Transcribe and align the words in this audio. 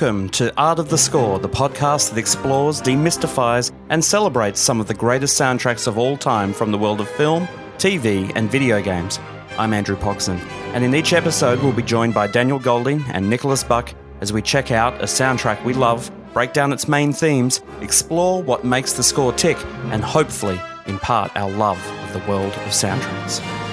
Welcome 0.00 0.28
to 0.28 0.56
Art 0.56 0.78
of 0.78 0.90
the 0.90 0.96
Score, 0.96 1.40
the 1.40 1.48
podcast 1.48 2.10
that 2.10 2.18
explores, 2.20 2.80
demystifies, 2.80 3.72
and 3.88 4.04
celebrates 4.04 4.60
some 4.60 4.80
of 4.80 4.86
the 4.86 4.94
greatest 4.94 5.36
soundtracks 5.36 5.88
of 5.88 5.98
all 5.98 6.16
time 6.16 6.52
from 6.52 6.70
the 6.70 6.78
world 6.78 7.00
of 7.00 7.08
film, 7.08 7.48
TV, 7.78 8.30
and 8.36 8.48
video 8.48 8.80
games. 8.80 9.18
I'm 9.58 9.74
Andrew 9.74 9.96
Pogson, 9.96 10.38
and 10.72 10.84
in 10.84 10.94
each 10.94 11.12
episode, 11.12 11.60
we'll 11.64 11.72
be 11.72 11.82
joined 11.82 12.14
by 12.14 12.28
Daniel 12.28 12.60
Golding 12.60 13.04
and 13.08 13.28
Nicholas 13.28 13.64
Buck 13.64 13.92
as 14.20 14.32
we 14.32 14.40
check 14.40 14.70
out 14.70 14.94
a 15.00 15.06
soundtrack 15.06 15.64
we 15.64 15.74
love, 15.74 16.12
break 16.32 16.52
down 16.52 16.72
its 16.72 16.86
main 16.86 17.12
themes, 17.12 17.60
explore 17.80 18.40
what 18.40 18.64
makes 18.64 18.92
the 18.92 19.02
score 19.02 19.32
tick, 19.32 19.58
and 19.90 20.04
hopefully 20.04 20.60
impart 20.86 21.32
our 21.34 21.50
love 21.50 21.84
of 22.04 22.12
the 22.12 22.30
world 22.30 22.52
of 22.52 22.68
soundtracks. 22.68 23.67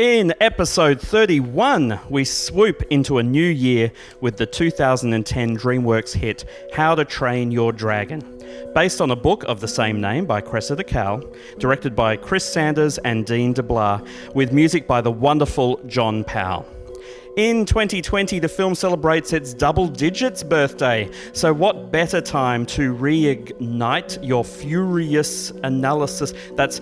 In 0.00 0.32
episode 0.40 0.98
31, 0.98 2.00
we 2.08 2.24
swoop 2.24 2.82
into 2.88 3.18
a 3.18 3.22
new 3.22 3.44
year 3.44 3.92
with 4.22 4.38
the 4.38 4.46
2010 4.46 5.58
DreamWorks 5.58 6.14
hit 6.14 6.46
How 6.72 6.94
to 6.94 7.04
Train 7.04 7.50
Your 7.50 7.70
Dragon. 7.70 8.22
Based 8.74 9.02
on 9.02 9.10
a 9.10 9.14
book 9.16 9.44
of 9.44 9.60
the 9.60 9.68
same 9.68 10.00
name 10.00 10.24
by 10.24 10.40
Cressida 10.40 10.84
Cowell, 10.84 11.30
directed 11.58 11.94
by 11.94 12.16
Chris 12.16 12.50
Sanders 12.50 12.96
and 12.96 13.26
Dean 13.26 13.52
DeBlois, 13.52 14.34
with 14.34 14.54
music 14.54 14.86
by 14.86 15.02
the 15.02 15.10
wonderful 15.10 15.78
John 15.86 16.24
Powell. 16.24 16.66
In 17.36 17.64
2020, 17.64 18.38
the 18.40 18.48
film 18.48 18.74
celebrates 18.74 19.32
its 19.32 19.54
double 19.54 19.86
digits 19.86 20.42
birthday. 20.42 21.08
So, 21.32 21.52
what 21.52 21.92
better 21.92 22.20
time 22.20 22.66
to 22.66 22.92
reignite 22.94 24.18
your 24.26 24.44
furious 24.44 25.50
analysis? 25.62 26.34
That's 26.56 26.80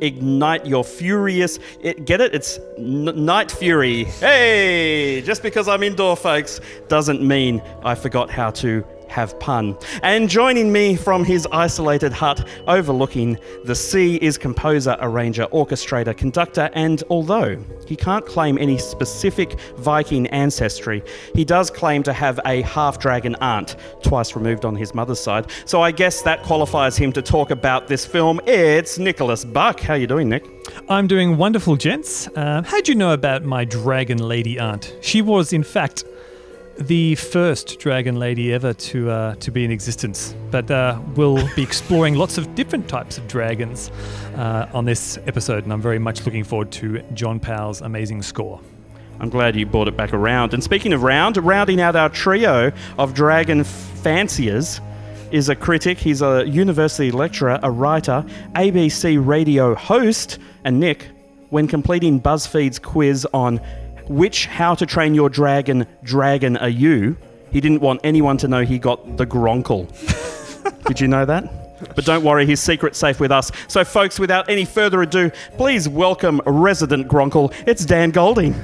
ignite 0.00 0.66
your 0.66 0.84
furious. 0.84 1.58
It, 1.80 2.04
get 2.04 2.20
it? 2.20 2.34
It's 2.34 2.58
n- 2.78 3.24
night 3.24 3.50
fury. 3.50 4.04
Hey, 4.04 5.22
just 5.22 5.42
because 5.42 5.68
I'm 5.68 5.82
indoor, 5.82 6.16
folks, 6.16 6.60
doesn't 6.88 7.22
mean 7.22 7.62
I 7.82 7.94
forgot 7.94 8.30
how 8.30 8.50
to 8.52 8.84
have 9.10 9.38
pun. 9.40 9.76
And 10.02 10.28
joining 10.28 10.72
me 10.72 10.96
from 10.96 11.24
his 11.24 11.46
isolated 11.52 12.12
hut 12.12 12.48
overlooking 12.66 13.38
the 13.64 13.74
sea 13.74 14.16
is 14.16 14.38
composer, 14.38 14.96
arranger, 15.00 15.46
orchestrator, 15.46 16.16
conductor, 16.16 16.70
and 16.72 17.02
although 17.10 17.62
he 17.86 17.96
can't 17.96 18.24
claim 18.24 18.56
any 18.58 18.78
specific 18.78 19.58
Viking 19.76 20.26
ancestry, 20.28 21.02
he 21.34 21.44
does 21.44 21.70
claim 21.70 22.02
to 22.04 22.12
have 22.12 22.40
a 22.46 22.62
half 22.62 22.98
dragon 22.98 23.34
aunt, 23.40 23.76
twice 24.02 24.34
removed 24.36 24.64
on 24.64 24.76
his 24.76 24.94
mother's 24.94 25.20
side. 25.20 25.50
So 25.64 25.82
I 25.82 25.90
guess 25.90 26.22
that 26.22 26.42
qualifies 26.42 26.96
him 26.96 27.12
to 27.12 27.22
talk 27.22 27.50
about 27.50 27.88
this 27.88 28.06
film. 28.06 28.40
It's 28.46 28.98
Nicholas 28.98 29.44
Buck. 29.44 29.80
How 29.80 29.94
you 29.94 30.06
doing, 30.06 30.28
Nick? 30.28 30.46
I'm 30.88 31.06
doing 31.06 31.36
wonderful, 31.36 31.76
gents. 31.76 32.28
Uh, 32.28 32.62
how'd 32.62 32.88
you 32.88 32.94
know 32.94 33.12
about 33.12 33.44
my 33.44 33.64
dragon 33.64 34.18
lady 34.18 34.58
aunt? 34.58 34.94
She 35.00 35.22
was, 35.22 35.52
in 35.52 35.62
fact, 35.62 36.04
the 36.80 37.14
first 37.16 37.78
dragon 37.78 38.18
lady 38.18 38.52
ever 38.52 38.72
to 38.72 39.10
uh, 39.10 39.34
to 39.36 39.50
be 39.50 39.64
in 39.64 39.70
existence. 39.70 40.34
But 40.50 40.70
uh, 40.70 40.98
we'll 41.14 41.46
be 41.54 41.62
exploring 41.62 42.14
lots 42.14 42.38
of 42.38 42.54
different 42.54 42.88
types 42.88 43.18
of 43.18 43.28
dragons 43.28 43.90
uh, 44.36 44.66
on 44.72 44.86
this 44.86 45.18
episode, 45.26 45.64
and 45.64 45.72
I'm 45.72 45.82
very 45.82 45.98
much 45.98 46.24
looking 46.24 46.44
forward 46.44 46.72
to 46.72 47.02
John 47.14 47.38
Powell's 47.38 47.82
amazing 47.82 48.22
score. 48.22 48.60
I'm 49.20 49.28
glad 49.28 49.54
you 49.54 49.66
brought 49.66 49.86
it 49.86 49.96
back 49.96 50.14
around. 50.14 50.54
And 50.54 50.64
speaking 50.64 50.94
of 50.94 51.02
round, 51.02 51.36
rounding 51.36 51.80
out 51.80 51.94
our 51.94 52.08
trio 52.08 52.72
of 52.98 53.12
dragon 53.12 53.64
fanciers 53.64 54.80
is 55.30 55.50
a 55.50 55.54
critic. 55.54 55.98
He's 55.98 56.22
a 56.22 56.46
university 56.48 57.10
lecturer, 57.10 57.60
a 57.62 57.70
writer, 57.70 58.24
ABC 58.54 59.24
radio 59.24 59.74
host, 59.74 60.38
and 60.64 60.80
Nick, 60.80 61.08
when 61.50 61.68
completing 61.68 62.20
BuzzFeed's 62.20 62.78
quiz 62.78 63.26
on 63.34 63.60
which 64.10 64.46
How 64.46 64.74
to 64.74 64.84
Train 64.86 65.14
Your 65.14 65.30
Dragon 65.30 65.86
dragon 66.02 66.56
are 66.56 66.68
you? 66.68 67.16
He 67.52 67.60
didn't 67.60 67.80
want 67.80 68.00
anyone 68.02 68.36
to 68.38 68.48
know 68.48 68.64
he 68.64 68.76
got 68.76 69.16
the 69.16 69.24
Gronkle. 69.24 69.86
Did 70.86 70.98
you 70.98 71.06
know 71.06 71.24
that? 71.24 71.94
But 71.94 72.04
don't 72.04 72.24
worry, 72.24 72.44
his 72.44 72.60
secret's 72.60 72.98
safe 72.98 73.20
with 73.20 73.30
us. 73.30 73.52
So, 73.68 73.84
folks, 73.84 74.18
without 74.18 74.50
any 74.50 74.64
further 74.64 75.00
ado, 75.02 75.30
please 75.56 75.88
welcome 75.88 76.40
resident 76.44 77.06
Gronkle. 77.06 77.54
It's 77.68 77.84
Dan 77.84 78.10
Golding. 78.10 78.54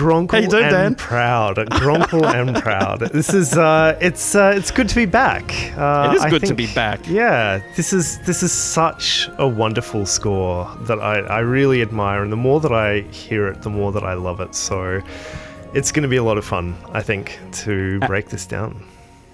Gronkle 0.00 0.30
How 0.32 0.38
you 0.38 0.48
doing, 0.48 0.64
and 0.64 0.72
Dan? 0.72 0.94
proud. 0.94 1.56
Gronkle 1.56 2.24
and 2.24 2.56
proud. 2.62 3.00
This 3.00 3.34
is 3.34 3.56
uh, 3.58 3.98
it's 4.00 4.34
uh, 4.34 4.54
it's 4.56 4.70
good 4.70 4.88
to 4.88 4.94
be 4.94 5.04
back. 5.04 5.44
Uh, 5.76 6.10
It 6.12 6.16
is 6.16 6.22
I 6.22 6.30
good 6.30 6.44
to 6.46 6.54
be 6.54 6.66
back. 6.74 7.00
Yeah, 7.06 7.60
this 7.76 7.92
is 7.92 8.18
this 8.20 8.42
is 8.42 8.50
such 8.50 9.28
a 9.38 9.46
wonderful 9.46 10.06
score 10.06 10.66
that 10.88 10.98
I, 11.00 11.18
I 11.20 11.40
really 11.40 11.82
admire, 11.82 12.22
and 12.22 12.32
the 12.32 12.36
more 12.48 12.60
that 12.60 12.72
I 12.72 13.00
hear 13.12 13.46
it, 13.48 13.60
the 13.62 13.70
more 13.70 13.92
that 13.92 14.02
I 14.04 14.14
love 14.14 14.40
it. 14.40 14.54
So 14.54 15.02
it's 15.74 15.92
going 15.92 16.02
to 16.02 16.08
be 16.08 16.16
a 16.16 16.24
lot 16.24 16.38
of 16.38 16.44
fun, 16.44 16.76
I 16.92 17.02
think, 17.02 17.38
to 17.64 18.00
break 18.00 18.28
this 18.30 18.46
down. 18.46 18.82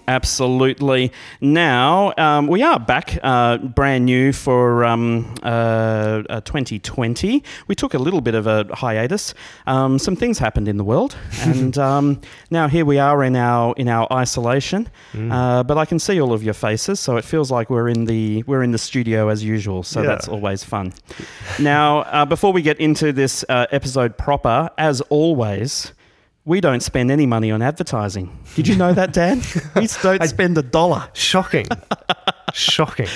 Absolutely. 0.09 1.13
Now, 1.41 2.13
um, 2.17 2.47
we 2.47 2.63
are 2.63 2.79
back, 2.79 3.19
uh, 3.23 3.59
brand 3.59 4.05
new 4.05 4.33
for 4.33 4.85
um, 4.85 5.35
uh, 5.43 6.23
uh, 6.31 6.41
2020. 6.43 7.43
We 7.67 7.75
took 7.75 7.95
a 7.95 7.99
little 7.99 8.21
bit 8.21 8.35
of 8.35 8.47
a 8.47 8.67
hiatus. 8.73 9.35
Um, 9.67 9.99
some 9.99 10.15
things 10.15 10.39
happened 10.39 10.69
in 10.69 10.77
the 10.77 10.85
world, 10.85 11.17
and 11.43 11.77
um, 11.79 12.21
now 12.51 12.69
here 12.69 12.85
we 12.85 12.99
are 12.99 13.25
in 13.25 13.35
our 13.37 13.75
in 13.77 13.89
our 13.89 14.07
isolation. 14.13 14.89
Uh, 15.31 15.63
but 15.65 15.77
I 15.79 15.85
can 15.85 15.99
see 15.99 16.21
all 16.21 16.33
of 16.33 16.43
your 16.43 16.55
faces, 16.55 17.01
so 17.01 17.17
it 17.17 17.25
feels 17.25 17.51
like 17.51 17.69
we're 17.69 17.89
in 17.89 18.05
the 18.05 18.45
we're 18.47 18.63
in 18.63 18.71
the 18.71 18.79
studio 18.79 19.29
as 19.29 19.43
usual. 19.43 19.83
So 19.83 20.03
Yeah. 20.03 20.09
that's 20.09 20.29
always 20.29 20.63
fun. 20.63 20.93
now, 21.59 22.01
uh, 22.01 22.25
before 22.25 22.53
we 22.53 22.63
get 22.63 22.79
into 22.79 23.13
this 23.13 23.45
uh, 23.49 23.67
episode 23.73 24.17
proper, 24.17 24.71
as 24.79 25.01
always. 25.11 25.93
We 26.47 26.61
don't 26.61 26.81
spend 26.81 27.11
any 27.11 27.27
money 27.27 27.51
on 27.51 27.61
advertising. 27.61 28.31
Did 28.55 28.69
you 28.69 28.77
know 28.77 28.95
that, 28.95 29.13
Dan? 29.13 29.43
We 29.75 29.89
don't 30.01 30.23
spend 30.29 30.57
a 30.57 30.63
dollar. 30.63 31.09
Shocking, 31.13 31.67
shocking. 32.55 33.09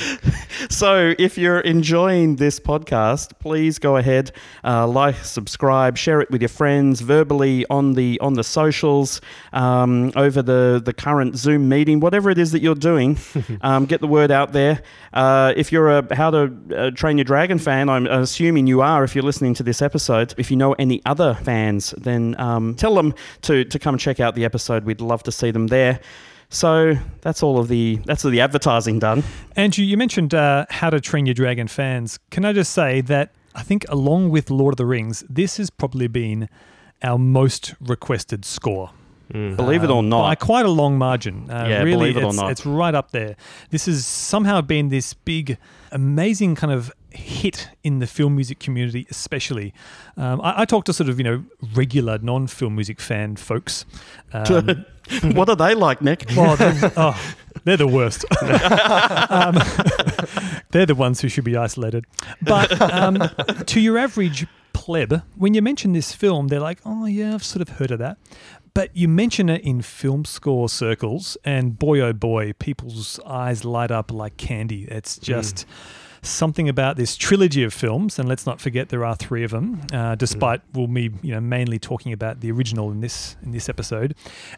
So, 0.68 1.14
if 1.16 1.38
you're 1.38 1.60
enjoying 1.60 2.36
this 2.36 2.58
podcast, 2.58 3.38
please 3.38 3.78
go 3.78 3.96
ahead, 3.96 4.32
uh, 4.64 4.86
like, 4.88 5.14
subscribe, 5.24 5.96
share 5.96 6.20
it 6.20 6.30
with 6.30 6.42
your 6.42 6.48
friends 6.48 7.00
verbally 7.02 7.64
on 7.70 7.94
the 7.94 8.18
on 8.20 8.34
the 8.34 8.42
socials, 8.42 9.20
um, 9.52 10.12
over 10.16 10.42
the 10.42 10.82
the 10.84 10.92
current 10.92 11.36
Zoom 11.36 11.68
meeting, 11.68 12.00
whatever 12.00 12.30
it 12.30 12.38
is 12.38 12.50
that 12.50 12.62
you're 12.62 12.74
doing. 12.74 13.16
um, 13.60 13.86
get 13.86 14.00
the 14.00 14.08
word 14.08 14.32
out 14.32 14.52
there. 14.52 14.82
Uh, 15.14 15.54
if 15.56 15.70
you're 15.70 15.98
a 15.98 16.14
How 16.16 16.30
to 16.30 16.52
uh, 16.76 16.90
Train 16.90 17.16
Your 17.16 17.24
Dragon 17.24 17.60
fan, 17.60 17.88
I'm 17.88 18.06
assuming 18.06 18.66
you 18.66 18.82
are. 18.82 19.04
If 19.04 19.14
you're 19.14 19.24
listening 19.24 19.54
to 19.54 19.62
this 19.62 19.80
episode, 19.80 20.34
if 20.36 20.50
you 20.50 20.56
know 20.56 20.72
any 20.74 21.00
other 21.06 21.34
fans, 21.42 21.94
then 21.96 22.34
um, 22.38 22.74
tell 22.74 22.94
them 22.96 23.14
to 23.42 23.64
to 23.64 23.78
come 23.78 23.98
check 23.98 24.20
out 24.20 24.34
the 24.34 24.44
episode. 24.44 24.84
We'd 24.84 25.00
love 25.00 25.22
to 25.24 25.32
see 25.32 25.50
them 25.50 25.68
there. 25.68 26.00
So 26.52 26.94
that's 27.20 27.42
all 27.44 27.58
of 27.58 27.68
the 27.68 28.00
that's 28.06 28.24
all 28.24 28.30
the 28.30 28.40
advertising 28.40 28.98
done. 28.98 29.22
Andrew, 29.56 29.84
you 29.84 29.96
mentioned 29.96 30.34
uh, 30.34 30.66
How 30.70 30.90
to 30.90 31.00
Train 31.00 31.26
Your 31.26 31.34
Dragon 31.34 31.68
fans. 31.68 32.18
Can 32.30 32.44
I 32.44 32.52
just 32.52 32.72
say 32.72 33.00
that 33.02 33.32
I 33.54 33.62
think, 33.62 33.84
along 33.88 34.30
with 34.30 34.50
Lord 34.50 34.74
of 34.74 34.76
the 34.78 34.86
Rings, 34.86 35.24
this 35.28 35.56
has 35.58 35.70
probably 35.70 36.08
been 36.08 36.48
our 37.02 37.18
most 37.18 37.74
requested 37.80 38.44
score. 38.44 38.90
Believe 39.32 39.84
it 39.84 39.90
or 39.90 40.02
not, 40.02 40.22
by 40.22 40.34
quite 40.34 40.66
a 40.66 40.70
long 40.70 40.98
margin. 40.98 41.48
Uh, 41.48 41.66
Yeah, 41.68 41.82
really, 41.82 42.12
believe 42.12 42.16
it 42.16 42.24
or 42.24 42.32
not. 42.32 42.50
it's 42.50 42.66
right 42.66 42.96
up 42.96 43.12
there. 43.12 43.36
This 43.70 43.86
has 43.86 44.04
somehow 44.04 44.60
been 44.60 44.88
this 44.88 45.14
big, 45.14 45.56
amazing 45.92 46.56
kind 46.56 46.72
of 46.72 46.90
hit 47.12 47.68
in 47.82 47.98
the 47.98 48.06
film 48.06 48.36
music 48.36 48.58
community, 48.58 49.06
especially. 49.10 49.72
Um, 50.16 50.40
I, 50.40 50.62
I 50.62 50.64
talk 50.64 50.84
to 50.86 50.92
sort 50.92 51.08
of 51.08 51.18
you 51.18 51.24
know 51.24 51.44
regular 51.74 52.18
non-film 52.18 52.74
music 52.74 53.00
fan 53.00 53.36
folks. 53.36 53.84
Um, 54.32 54.84
what 55.32 55.48
are 55.48 55.56
they 55.56 55.74
like, 55.74 56.02
Nick? 56.02 56.26
well, 56.36 56.56
they're, 56.56 56.92
oh, 56.96 57.34
they're 57.64 57.76
the 57.76 57.86
worst. 57.86 58.24
um, 59.30 59.54
they're 60.70 60.86
the 60.86 60.94
ones 60.94 61.20
who 61.20 61.28
should 61.28 61.44
be 61.44 61.56
isolated. 61.56 62.06
But 62.42 62.80
um, 62.80 63.28
to 63.66 63.80
your 63.80 63.98
average 63.98 64.46
pleb, 64.72 65.22
when 65.36 65.54
you 65.54 65.62
mention 65.62 65.92
this 65.92 66.12
film, 66.12 66.48
they're 66.48 66.60
like, 66.60 66.80
oh, 66.84 67.06
yeah, 67.06 67.34
I've 67.34 67.44
sort 67.44 67.62
of 67.62 67.76
heard 67.76 67.90
of 67.90 67.98
that. 67.98 68.18
But 68.72 68.96
you 68.96 69.08
mention 69.08 69.48
it 69.48 69.62
in 69.62 69.82
film 69.82 70.24
score 70.24 70.68
circles, 70.68 71.36
and 71.44 71.76
boy, 71.76 72.00
oh 72.00 72.12
boy, 72.12 72.52
people's 72.52 73.18
eyes 73.26 73.64
light 73.64 73.90
up 73.90 74.12
like 74.12 74.36
candy. 74.36 74.84
It's 74.84 75.18
just. 75.18 75.66
Something 76.22 76.68
about 76.68 76.96
this 76.96 77.16
trilogy 77.16 77.62
of 77.62 77.72
films, 77.72 78.18
and 78.18 78.28
let's 78.28 78.46
not 78.46 78.60
forget 78.60 78.90
there 78.90 79.04
are 79.04 79.16
three 79.16 79.42
of 79.42 79.52
them. 79.52 79.80
Uh, 79.92 80.14
despite 80.14 80.60
well, 80.74 80.86
me, 80.86 81.10
you 81.22 81.32
know, 81.32 81.40
mainly 81.40 81.78
talking 81.78 82.12
about 82.12 82.40
the 82.40 82.50
original 82.50 82.90
in 82.90 83.00
this 83.00 83.36
in 83.42 83.52
this 83.52 83.68
episode, 83.68 84.14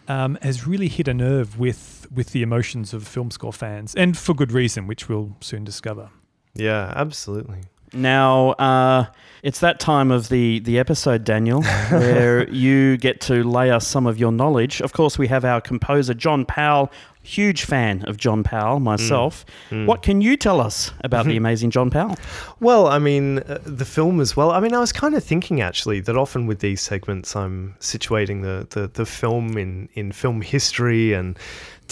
um, 0.08 0.36
has 0.42 0.66
really 0.66 0.88
hit 0.88 1.08
a 1.08 1.14
nerve 1.14 1.58
with 1.58 2.06
with 2.12 2.30
the 2.30 2.42
emotions 2.42 2.92
of 2.92 3.06
film 3.06 3.30
score 3.30 3.52
fans, 3.52 3.94
and 3.94 4.18
for 4.18 4.34
good 4.34 4.52
reason, 4.52 4.86
which 4.86 5.08
we'll 5.08 5.36
soon 5.40 5.64
discover. 5.64 6.10
Yeah, 6.54 6.92
absolutely. 6.94 7.60
Now, 7.92 8.50
uh, 8.52 9.06
it's 9.42 9.58
that 9.60 9.80
time 9.80 10.10
of 10.10 10.28
the, 10.28 10.60
the 10.60 10.78
episode, 10.78 11.24
Daniel, 11.24 11.62
where 11.90 12.48
you 12.48 12.96
get 12.96 13.20
to 13.22 13.42
lay 13.42 13.70
us 13.70 13.86
some 13.86 14.06
of 14.06 14.18
your 14.18 14.30
knowledge. 14.32 14.80
Of 14.80 14.92
course, 14.92 15.18
we 15.18 15.26
have 15.28 15.44
our 15.44 15.60
composer, 15.60 16.14
John 16.14 16.44
Powell. 16.44 16.92
Huge 17.24 17.62
fan 17.64 18.02
of 18.06 18.16
John 18.16 18.42
Powell, 18.42 18.80
myself. 18.80 19.44
What 19.70 20.02
can 20.02 20.20
you 20.20 20.36
tell 20.36 20.60
us 20.60 20.90
about 21.04 21.24
the 21.24 21.36
amazing 21.42 21.70
John 21.70 21.88
Powell? 21.88 22.16
Well, 22.58 22.88
I 22.88 22.98
mean, 22.98 23.38
uh, 23.38 23.60
the 23.64 23.84
film 23.84 24.20
as 24.20 24.36
well. 24.36 24.50
I 24.50 24.58
mean, 24.58 24.74
I 24.74 24.80
was 24.80 24.92
kind 24.92 25.14
of 25.14 25.22
thinking 25.22 25.60
actually 25.60 26.00
that 26.00 26.16
often 26.16 26.48
with 26.48 26.58
these 26.58 26.80
segments, 26.80 27.36
I'm 27.36 27.76
situating 27.78 28.42
the, 28.42 28.66
the, 28.70 28.88
the 28.88 29.06
film 29.06 29.56
in, 29.56 29.88
in 29.94 30.10
film 30.10 30.40
history 30.40 31.12
and 31.12 31.38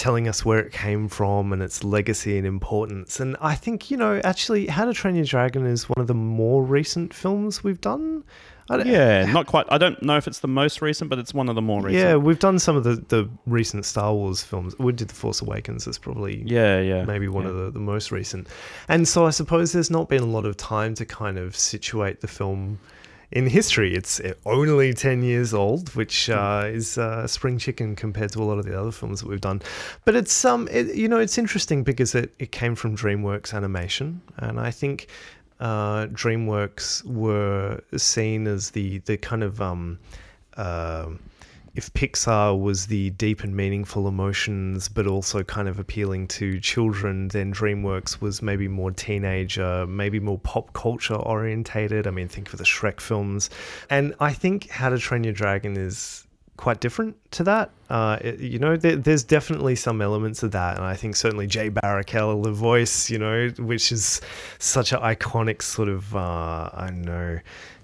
telling 0.01 0.27
us 0.27 0.45
where 0.47 0.59
it 0.59 0.73
came 0.73 1.09
from 1.09 1.53
and 1.53 1.63
its 1.63 1.85
legacy 1.85 2.39
and 2.39 2.47
importance. 2.47 3.21
And 3.21 3.37
I 3.41 3.55
think, 3.55 3.91
you 3.91 3.99
know, 3.99 4.19
actually, 4.25 4.67
How 4.67 4.87
to 4.87 4.95
Train 4.95 5.15
Your 5.15 5.27
Dragon 5.27 5.67
is 5.67 5.89
one 5.91 6.01
of 6.01 6.07
the 6.07 6.15
more 6.15 6.65
recent 6.65 7.13
films 7.13 7.63
we've 7.63 7.81
done. 7.83 8.25
I 8.71 8.79
don't- 8.79 8.87
Yeah, 8.87 9.27
not 9.27 9.47
quite. 9.47 9.67
I 9.69 9.77
don't 9.79 10.01
know 10.03 10.17
if 10.17 10.27
it's 10.27 10.39
the 10.39 10.49
most 10.49 10.81
recent, 10.81 11.11
but 11.11 11.19
it's 11.19 11.35
one 11.35 11.49
of 11.51 11.55
the 11.55 11.61
more 11.61 11.83
recent. 11.83 12.03
Yeah, 12.03 12.17
we've 12.17 12.39
done 12.39 12.59
some 12.59 12.77
of 12.77 12.85
the, 12.85 12.95
the 13.09 13.29
recent 13.47 13.85
Star 13.85 14.15
Wars 14.15 14.43
films. 14.43 14.75
We 14.79 14.93
did 14.93 15.09
The 15.09 15.15
Force 15.15 15.43
Awakens. 15.43 15.87
It's 15.87 15.99
probably 15.99 16.43
Yeah, 16.47 16.81
yeah. 16.81 17.05
maybe 17.05 17.29
one 17.29 17.45
yeah. 17.45 17.51
of 17.51 17.57
the, 17.57 17.71
the 17.73 17.81
most 17.81 18.11
recent. 18.11 18.49
And 18.89 19.07
so 19.07 19.27
I 19.27 19.31
suppose 19.31 19.73
there's 19.73 19.91
not 19.91 20.09
been 20.09 20.23
a 20.23 20.27
lot 20.27 20.47
of 20.47 20.57
time 20.57 20.95
to 20.95 21.05
kind 21.05 21.37
of 21.37 21.55
situate 21.57 22.21
the 22.21 22.29
film 22.29 22.79
in 23.33 23.47
history. 23.47 23.95
It's 23.95 24.21
only 24.45 24.93
10 24.93 25.23
years 25.23 25.55
old, 25.55 25.95
which 25.95 26.29
uh, 26.29 26.65
is 26.67 26.99
uh, 26.99 27.27
spring 27.27 27.59
chicken 27.59 27.95
compared 27.95 28.33
to 28.33 28.43
a 28.43 28.45
lot 28.45 28.59
of 28.59 28.65
the 28.65 28.79
other 28.79 28.91
films 28.91 29.21
that 29.21 29.29
we've 29.29 29.41
done. 29.41 29.63
But 30.05 30.17
it's 30.17 30.45
um, 30.45 30.69
it, 30.71 30.95
you 30.95 31.09
know, 31.09 31.19
it's 31.19 31.39
interesting 31.39 31.83
because 31.83 32.15
it, 32.15 32.35
it 32.39 32.53
came 32.53 32.75
from 32.75 32.97
DreamWorks 32.97 33.55
Animation, 33.55 34.21
and 34.39 34.59
I 34.59 34.71
think 34.71 35.07
uh, 35.61 36.07
DreamWorks 36.07 37.05
were 37.05 37.81
seen 37.97 38.47
as 38.47 38.71
the 38.71 38.99
the 38.99 39.17
kind 39.17 39.43
of 39.43 39.61
um, 39.61 39.99
um 40.57 41.21
if 41.75 41.93
Pixar 41.93 42.61
was 42.61 42.87
the 42.87 43.11
deep 43.11 43.43
and 43.45 43.55
meaningful 43.55 44.09
emotions, 44.09 44.89
but 44.89 45.07
also 45.07 45.43
kind 45.45 45.69
of 45.69 45.79
appealing 45.79 46.27
to 46.29 46.59
children, 46.61 47.29
then 47.29 47.53
DreamWorks 47.53 48.21
was 48.21 48.43
maybe 48.43 48.67
more 48.69 48.91
teenager, 48.91 49.87
maybe 49.87 50.19
more 50.21 50.39
pop 50.39 50.73
culture 50.73 51.15
orientated. 51.15 52.07
I 52.07 52.11
mean, 52.11 52.29
think 52.29 52.53
of 52.53 52.59
the 52.59 52.65
Shrek 52.65 53.01
films. 53.01 53.51
And 53.89 54.15
I 54.21 54.33
think 54.33 54.69
How 54.71 54.89
to 54.89 54.99
Train 54.99 55.25
Your 55.25 55.33
Dragon 55.33 55.77
is 55.77 56.27
quite 56.57 56.81
different 56.81 57.17
to 57.33 57.43
that. 57.45 57.71
Uh, 57.89 58.19
it- 58.21 58.41
you 58.41 58.59
know, 58.59 58.77
there, 58.77 58.97
there's 58.97 59.25
definitely 59.25 59.75
some 59.75 60.03
elements 60.03 60.43
of 60.43 60.51
that, 60.51 60.77
and 60.77 60.85
I 60.85 60.95
think 60.95 61.17
certainly 61.17 61.47
Jay 61.47 61.71
Baruchel, 61.71 62.43
the 62.43 62.53
voice, 62.53 63.09
you 63.09 63.19
know, 63.19 63.49
which 63.59 63.91
is 63.93 64.21
such 64.59 64.93
an 64.93 65.01
iconic 65.01 65.63
sort 65.63 65.89
of, 65.89 66.15
uh, 66.15 66.69
I 66.75 66.87
don't 66.89 67.03
know, 67.03 67.39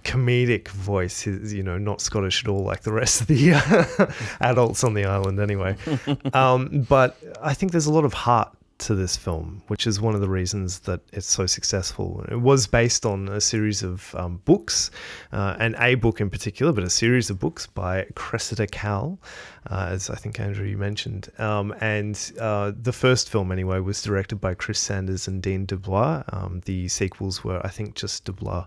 comedic 0.06 0.68
voice. 0.68 1.26
You 1.26 1.62
know 1.62 1.78
not 1.78 2.00
Scottish 2.00 2.44
at 2.44 2.48
all, 2.48 2.62
like 2.62 2.82
the 2.82 2.92
rest 2.92 3.20
of 3.20 3.26
the 3.26 3.54
uh, 3.54 4.12
adults 4.40 4.84
on 4.84 4.94
the 4.94 5.04
island, 5.04 5.40
anyway. 5.40 5.76
um, 6.32 6.86
but 6.88 7.18
I 7.42 7.52
think 7.52 7.72
there's 7.72 7.86
a 7.86 7.92
lot 7.92 8.04
of 8.04 8.14
heart 8.14 8.56
to 8.78 8.94
this 8.94 9.16
film, 9.16 9.62
which 9.68 9.86
is 9.86 10.00
one 10.00 10.14
of 10.14 10.20
the 10.20 10.28
reasons 10.28 10.80
that 10.80 11.00
it's 11.12 11.26
so 11.26 11.46
successful. 11.46 12.24
It 12.30 12.40
was 12.40 12.66
based 12.66 13.06
on 13.06 13.28
a 13.28 13.40
series 13.40 13.82
of 13.82 14.14
um, 14.14 14.40
books, 14.44 14.90
uh, 15.32 15.56
and 15.58 15.74
a 15.78 15.94
book 15.94 16.20
in 16.20 16.30
particular, 16.30 16.72
but 16.72 16.84
a 16.84 16.90
series 16.90 17.30
of 17.30 17.40
books 17.40 17.66
by 17.66 18.06
Cressida 18.14 18.66
Cowell, 18.66 19.18
uh, 19.70 19.88
as 19.90 20.10
I 20.10 20.16
think 20.16 20.38
Andrew 20.38 20.66
you 20.66 20.76
mentioned. 20.76 21.30
Um, 21.38 21.74
and 21.80 22.32
uh, 22.38 22.72
the 22.80 22.92
first 22.92 23.30
film, 23.30 23.50
anyway, 23.50 23.80
was 23.80 24.02
directed 24.02 24.36
by 24.36 24.54
Chris 24.54 24.78
Sanders 24.78 25.26
and 25.26 25.42
Dean 25.42 25.66
DeBlois. 25.66 26.24
Um, 26.32 26.60
the 26.66 26.88
sequels 26.88 27.42
were, 27.42 27.60
I 27.64 27.70
think, 27.70 27.94
just 27.94 28.26
DeBlois. 28.26 28.66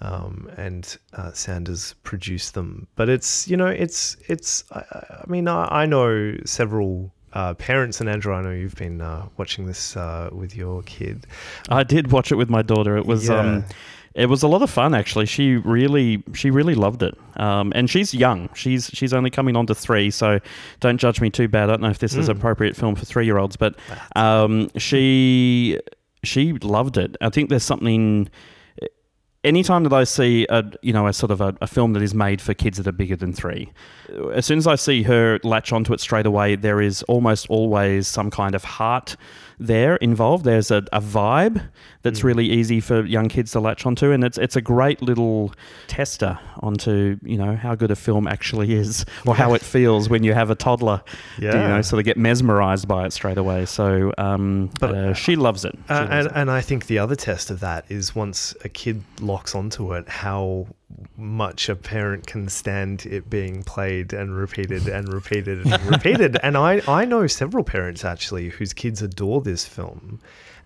Um, 0.00 0.50
and 0.56 0.96
uh, 1.12 1.32
Sanders 1.32 1.94
produced 2.02 2.54
them, 2.54 2.88
but 2.96 3.08
it's 3.08 3.46
you 3.46 3.56
know 3.56 3.66
it's 3.66 4.16
it's 4.26 4.64
I, 4.72 4.80
I 4.80 5.24
mean 5.28 5.46
I, 5.48 5.82
I 5.82 5.86
know 5.86 6.36
several 6.46 7.12
uh, 7.34 7.54
parents 7.54 8.00
and 8.00 8.08
Andrew 8.08 8.32
I 8.34 8.40
know 8.42 8.50
you've 8.52 8.74
been 8.76 9.00
uh, 9.02 9.26
watching 9.36 9.66
this 9.66 9.96
uh, 9.96 10.30
with 10.32 10.56
your 10.56 10.82
kid 10.82 11.26
I 11.68 11.82
did 11.82 12.10
watch 12.10 12.32
it 12.32 12.36
with 12.36 12.48
my 12.50 12.62
daughter. 12.62 12.96
It 12.96 13.06
was 13.06 13.28
um, 13.28 13.64
it 14.14 14.26
was 14.26 14.42
a 14.42 14.48
lot 14.48 14.62
of 14.62 14.70
fun 14.70 14.94
actually. 14.94 15.26
She 15.26 15.56
really 15.56 16.22
she 16.34 16.50
really 16.50 16.74
loved 16.74 17.02
it. 17.02 17.14
Um, 17.36 17.72
and 17.74 17.88
she's 17.88 18.12
young. 18.14 18.48
She's 18.54 18.90
she's 18.94 19.12
only 19.12 19.30
coming 19.30 19.56
on 19.56 19.66
to 19.66 19.74
three, 19.74 20.10
so 20.10 20.40
don't 20.80 20.98
judge 20.98 21.20
me 21.20 21.28
too 21.30 21.48
bad. 21.48 21.64
I 21.64 21.72
don't 21.74 21.82
know 21.82 21.90
if 21.90 21.98
this 21.98 22.14
is 22.14 22.28
Mm. 22.28 22.36
appropriate 22.36 22.76
film 22.76 22.94
for 22.94 23.04
three 23.04 23.24
year 23.26 23.38
olds, 23.38 23.56
but 23.56 23.74
um, 24.16 24.70
she 24.76 25.78
she 26.24 26.52
loved 26.54 26.96
it. 26.96 27.16
I 27.20 27.28
think 27.28 27.50
there's 27.50 27.64
something. 27.64 28.28
Anytime 29.44 29.82
that 29.84 29.92
I 29.92 30.04
see 30.04 30.46
a 30.50 30.64
you 30.82 30.92
know 30.92 31.06
a 31.08 31.12
sort 31.12 31.32
of 31.32 31.40
a, 31.40 31.54
a 31.60 31.66
film 31.66 31.94
that 31.94 32.02
is 32.02 32.14
made 32.14 32.40
for 32.40 32.54
kids 32.54 32.78
that 32.78 32.86
are 32.86 32.92
bigger 32.92 33.16
than 33.16 33.32
three, 33.32 33.72
as 34.34 34.46
soon 34.46 34.58
as 34.58 34.66
I 34.68 34.76
see 34.76 35.02
her 35.02 35.40
latch 35.42 35.72
onto 35.72 35.92
it 35.92 36.00
straight 36.00 36.26
away, 36.26 36.54
there 36.54 36.80
is 36.80 37.02
almost 37.04 37.48
always 37.50 38.06
some 38.06 38.30
kind 38.30 38.54
of 38.54 38.62
heart 38.62 39.16
there 39.58 39.96
involved. 39.96 40.44
There's 40.44 40.70
a, 40.70 40.78
a 40.92 41.00
vibe 41.00 41.62
that's 42.02 42.24
really 42.24 42.46
easy 42.50 42.80
for 42.80 43.04
young 43.04 43.28
kids 43.28 43.52
to 43.52 43.60
latch 43.60 43.84
onto, 43.86 44.12
and 44.12 44.22
it's 44.24 44.38
it's 44.38 44.54
a 44.54 44.60
great 44.60 45.02
little 45.02 45.52
tester 45.88 46.38
onto 46.60 47.18
you 47.22 47.36
know 47.36 47.56
how 47.56 47.74
good 47.74 47.90
a 47.90 47.96
film 47.96 48.28
actually 48.28 48.74
is, 48.74 49.04
or 49.26 49.34
how 49.34 49.54
it 49.54 49.62
feels 49.62 50.08
when 50.08 50.22
you 50.22 50.34
have 50.34 50.50
a 50.50 50.54
toddler, 50.54 51.02
you 51.38 51.48
know, 51.48 51.82
so 51.82 51.96
they 51.96 52.02
get 52.04 52.16
mesmerized 52.16 52.86
by 52.86 53.06
it 53.06 53.12
straight 53.12 53.38
away. 53.38 53.66
So, 53.66 54.12
um, 54.18 54.70
But, 54.80 54.92
but 54.92 54.94
uh, 54.94 55.14
she 55.14 55.34
loves 55.34 55.64
it. 55.64 55.74
She 55.88 55.92
Uh, 55.94 56.00
loves 56.00 56.10
and, 56.12 56.26
it. 56.26 56.32
and 56.36 56.50
I 56.50 56.60
think 56.60 56.86
the 56.86 56.98
other 56.98 57.16
test 57.16 57.50
of 57.50 57.58
that 57.60 57.84
is 57.88 58.14
once 58.14 58.54
a 58.64 58.68
kid 58.68 59.02
locks 59.32 59.54
onto 59.54 59.94
it, 59.94 60.08
how 60.08 60.66
much 61.16 61.68
a 61.68 61.74
parent 61.74 62.26
can 62.26 62.48
stand 62.48 63.06
it 63.06 63.30
being 63.30 63.62
played 63.62 64.12
and 64.12 64.36
repeated 64.36 64.86
and 64.86 65.12
repeated 65.12 65.66
and 65.66 65.82
repeated. 65.90 66.36
And 66.42 66.56
I, 66.56 66.82
I 66.86 67.06
know 67.06 67.26
several 67.26 67.64
parents 67.64 68.04
actually 68.04 68.50
whose 68.50 68.72
kids 68.72 69.00
adore 69.00 69.40
this 69.40 69.66
film 69.66 70.20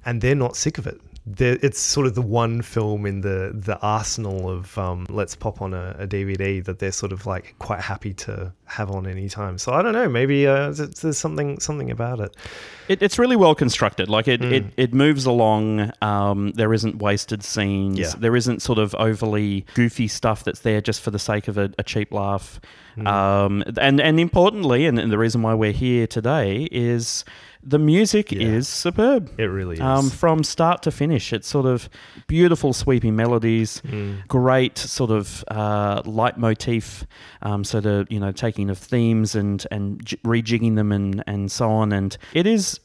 and 0.05 0.21
they're 0.21 0.35
not 0.35 0.57
sick 0.57 0.79
of 0.79 0.87
it. 0.87 1.01
They're, 1.29 1.59
it's 1.61 1.81
sort 1.81 2.07
of 2.07 2.15
the 2.15 2.23
one 2.23 2.63
film 2.63 3.05
in 3.05 3.23
the, 3.23 3.51
the 3.53 3.77
arsenal 3.81 4.49
of 4.49 4.79
um, 4.79 5.07
let's 5.11 5.35
pop 5.35 5.61
on 5.61 5.75
a, 5.75 5.97
a 5.99 6.07
DVD 6.07 6.65
that 6.65 6.79
they're 6.79 6.93
sort 6.93 7.11
of 7.11 7.27
like 7.27 7.57
quite 7.59 7.81
happy 7.81 8.15
to 8.15 8.53
have 8.67 8.93
on 8.93 9.09
any 9.09 9.29
time. 9.29 9.59
So 9.59 9.73
I 9.73 9.83
don't 9.83 9.93
know, 9.93 10.09
maybe 10.09 10.47
uh, 10.47 10.71
there's, 10.71 11.01
there's 11.01 11.19
something 11.19 11.59
something 11.59 11.91
about 11.91 12.21
it. 12.21 12.37
It, 12.87 13.03
it's 13.03 13.19
really 13.19 13.35
well 13.35 13.57
constructed. 13.57 14.09
Like 14.09 14.29
it, 14.29 14.41
it, 14.45 14.65
Mm. 14.67 14.71
it 14.77 14.95
moves 14.95 15.27
along. 15.27 15.91
Um, 16.01 16.53
there 16.53 16.73
isn't 16.73 16.99
wasted 16.99 17.43
scenes. 17.43 17.99
Yeah. 17.99 18.13
There 18.17 18.37
isn't 18.37 18.63
sort 18.63 18.79
of 18.79 18.95
overly 18.95 19.67
goofy 19.75 20.07
stuff 20.07 20.45
that's 20.45 20.61
there 20.61 20.81
just 20.81 21.01
for 21.03 21.11
the 21.11 21.19
sake 21.19 21.49
of 21.49 21.59
a, 21.59 21.73
a 21.77 21.83
cheap 21.83 22.13
laugh. 22.13 22.61
Mm. 22.97 23.07
Um, 23.09 23.65
and 23.81 24.01
and 24.01 24.21
importantly, 24.21 24.87
and, 24.87 24.97
and 24.99 25.11
the 25.13 25.19
reason 25.19 25.43
why 25.43 25.55
we're 25.55 25.73
here 25.73 26.07
today 26.07 26.69
is 26.71 27.25
the 27.69 27.79
music 27.81 28.31
Yeah. 28.31 28.43
is 28.47 28.69
superb. 28.69 29.29
It 29.39 29.45
really 29.47 29.75
is. 29.75 29.81
Um, 29.81 30.09
from 30.09 30.45
start 30.45 30.83
to 30.85 30.91
finish, 30.93 31.33
it's 31.33 31.49
sort 31.49 31.67
of 31.67 31.89
beautiful, 32.29 32.73
sweeping 32.73 33.17
melodies, 33.17 33.83
Mm. 33.85 34.27
great 34.29 34.79
sort 34.79 35.11
of 35.11 35.45
uh, 35.49 36.03
leitmotif. 36.03 37.05
Um, 37.43 37.65
so 37.65 37.81
the 37.81 38.07
you 38.09 38.21
know 38.21 38.31
taking 38.33 38.71
of 38.71 38.79
themes 38.79 39.35
and 39.35 39.67
and 39.71 40.05
j- 40.05 40.17
rejigging 40.25 40.77
them 40.77 40.93
and 40.93 41.23
and 41.27 41.51
so 41.51 41.69
on, 41.71 41.93
and 41.93 42.17
it 42.35 42.47
is 42.47 42.79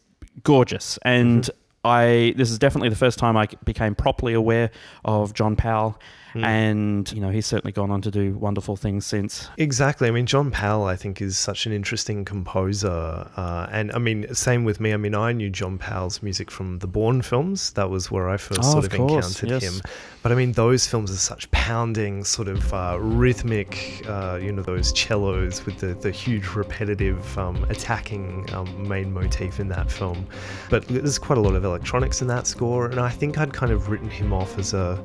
gorgeous. 0.44 0.98
And 1.04 1.50
I 1.84 2.34
this 2.38 2.50
is 2.52 2.60
definitely 2.60 2.90
the 2.90 2.96
first 2.96 3.20
time 3.20 3.36
I 3.38 3.48
became 3.64 3.96
properly 3.96 4.34
aware 4.34 4.70
of 5.06 5.34
John 5.34 5.56
Powell, 5.56 6.00
and 6.36 7.12
you 7.12 7.22
know 7.22 7.30
he's 7.30 7.46
certainly 7.46 7.72
gone 7.72 7.92
on 7.92 8.02
to 8.02 8.12
do 8.12 8.34
wonderful 8.34 8.76
things 8.76 9.06
since. 9.06 9.50
Exactly. 9.58 10.08
I 10.08 10.12
mean, 10.12 10.26
John 10.26 10.52
Powell, 10.52 10.86
I 10.86 10.96
think, 10.96 11.22
is 11.22 11.38
such 11.38 11.66
an 11.66 11.72
interesting 11.74 12.26
composer. 12.26 13.30
Uh, 13.36 13.68
and 13.72 13.92
I 13.94 13.98
mean, 14.00 14.34
same 14.34 14.64
with 14.64 14.80
me. 14.80 14.94
I 14.94 14.98
mean, 14.98 15.16
I 15.16 15.32
knew 15.34 15.50
John 15.50 15.78
Powell's 15.78 16.22
music 16.22 16.50
from 16.52 16.80
the 16.80 16.88
Bourne 16.88 17.22
films. 17.22 17.72
That 17.74 17.90
was 17.90 18.12
where 18.12 18.30
I 18.30 18.38
first 18.38 18.62
Oh, 18.64 18.72
sort 18.74 18.86
of 18.86 18.94
of, 18.94 18.98
course, 18.98 19.42
encountered 19.42 19.62
yes. 19.62 19.64
him. 19.64 19.82
But 20.24 20.32
I 20.32 20.36
mean, 20.36 20.52
those 20.52 20.88
films 20.88 21.12
are 21.12 21.16
such 21.16 21.50
pounding, 21.52 22.24
sort 22.24 22.48
of 22.48 22.74
uh, 22.74 22.98
rhythmic, 23.00 24.06
uh, 24.08 24.40
you 24.42 24.52
know, 24.52 24.62
those 24.62 24.98
cellos 24.98 25.66
with 25.66 25.80
the, 25.80 25.96
the 25.96 26.12
huge 26.12 26.48
repetitive 26.50 27.38
um, 27.38 27.64
attacking 27.70 28.48
um, 28.54 28.88
main 28.88 29.12
motif 29.12 29.60
in 29.60 29.68
that 29.70 29.92
film. 29.92 30.28
But 30.70 30.88
there's 30.88 31.18
quite 31.18 31.40
a 31.40 31.42
lot 31.42 31.56
of 31.56 31.66
electronics 31.66 32.22
in 32.22 32.28
that 32.28 32.46
score. 32.46 32.86
And 32.86 33.00
I 33.00 33.10
think 33.10 33.38
I'd 33.40 33.54
kind 33.54 33.72
of 33.72 33.90
written 33.90 34.10
him 34.10 34.32
off 34.32 34.60
as 34.60 34.74
a 34.74 35.04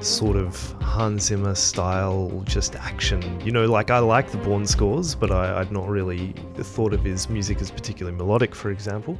sort 0.00 0.36
of 0.36 0.56
Hans 0.80 1.24
Zimmer 1.24 1.54
style, 1.54 2.42
just 2.44 2.76
action. 2.76 3.40
You 3.40 3.50
know, 3.50 3.66
like 3.66 3.90
I 3.90 3.98
like 3.98 4.30
the 4.30 4.38
Bourne 4.38 4.66
scores, 4.66 5.14
but 5.14 5.30
I, 5.30 5.60
I'd 5.60 5.72
not 5.72 5.88
really 5.88 6.34
thought 6.54 6.92
of 6.92 7.02
his 7.02 7.28
music 7.28 7.60
as 7.60 7.70
particularly 7.70 8.16
melodic, 8.16 8.54
for 8.54 8.70
example. 8.70 9.18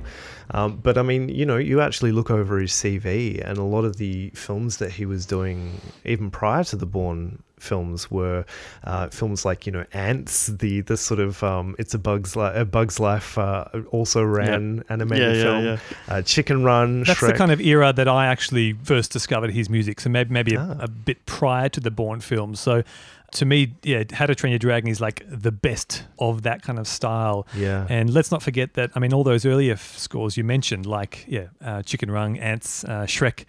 Um, 0.50 0.76
but 0.78 0.97
I 0.97 1.02
mean, 1.02 1.28
you 1.28 1.45
know, 1.45 1.57
you 1.59 1.81
actually 1.81 2.12
look 2.12 2.31
over 2.31 2.59
his 2.59 2.73
CV, 2.73 3.43
and 3.47 3.59
a 3.59 3.62
lot 3.64 3.85
of 3.85 3.97
the 3.97 4.31
films 4.31 4.78
that 4.78 4.93
he 4.93 5.05
was 5.07 5.26
doing, 5.26 5.81
even 6.05 6.31
prior 6.31 6.64
to 6.64 6.76
the 6.76 6.87
Bourne 6.87 7.43
films 7.61 8.09
were 8.09 8.45
uh, 8.85 9.09
films 9.09 9.45
like 9.45 9.67
you 9.67 9.73
know 9.73 9.85
Antz, 9.93 10.47
the 10.47 10.81
the 10.83 10.97
sort 10.97 11.19
of 11.21 11.43
um, 11.43 11.75
it's 11.78 11.93
a 11.93 11.99
Bug's 11.99 12.37
Life, 12.37 12.57
a 12.57 12.64
Bug's 12.64 12.99
Life 13.00 13.37
uh, 13.37 13.64
also 13.90 14.23
ran 14.23 14.85
animated 14.88 15.37
Yeah, 15.37 15.43
yeah, 15.43 15.43
film. 15.43 15.64
yeah. 15.64 15.78
Uh, 16.14 16.23
Chicken 16.23 16.62
Run, 16.64 17.02
That's 17.02 17.19
Shrek. 17.21 17.26
the 17.33 17.33
kind 17.35 17.50
of 17.52 17.61
era 17.61 17.93
that 17.93 18.09
I 18.09 18.26
actually 18.26 18.75
first 18.85 19.11
discovered 19.12 19.50
his 19.50 19.69
music. 19.69 20.00
So 20.00 20.09
maybe 20.09 20.33
maybe 20.33 20.55
a, 20.55 20.61
Ah. 20.61 20.76
a 20.85 20.88
bit 20.88 21.26
prior 21.26 21.69
to 21.71 21.81
the 21.81 21.90
Bourne 21.90 22.21
films. 22.21 22.61
So 22.61 22.85
to 23.33 23.45
me, 23.45 23.75
yeah, 23.83 24.05
How 24.13 24.27
to 24.27 24.35
Train 24.35 24.53
Your 24.53 24.59
Dragon 24.59 24.89
is 24.91 25.01
like 25.01 25.23
the 25.29 25.53
best 25.53 26.05
of 26.19 26.43
that 26.43 26.63
kind 26.63 26.79
of 26.79 26.87
style. 26.89 27.47
yeah. 27.55 27.87
And 27.89 28.13
let's 28.13 28.31
not 28.31 28.43
forget 28.43 28.75
that, 28.75 28.91
I 28.95 29.01
mean, 29.01 29.13
all 29.13 29.25
those 29.25 29.45
earlier 29.45 29.75
f- 29.75 29.97
scores 29.99 30.37
you 30.37 30.45
mentioned, 30.45 30.87
like, 30.87 31.25
yeah, 31.29 31.49
uh, 31.63 31.83
Chicken 31.83 32.11
Run, 32.11 32.37
Antz, 32.37 32.85
uh, 32.85 33.05
Shrek, 33.07 33.45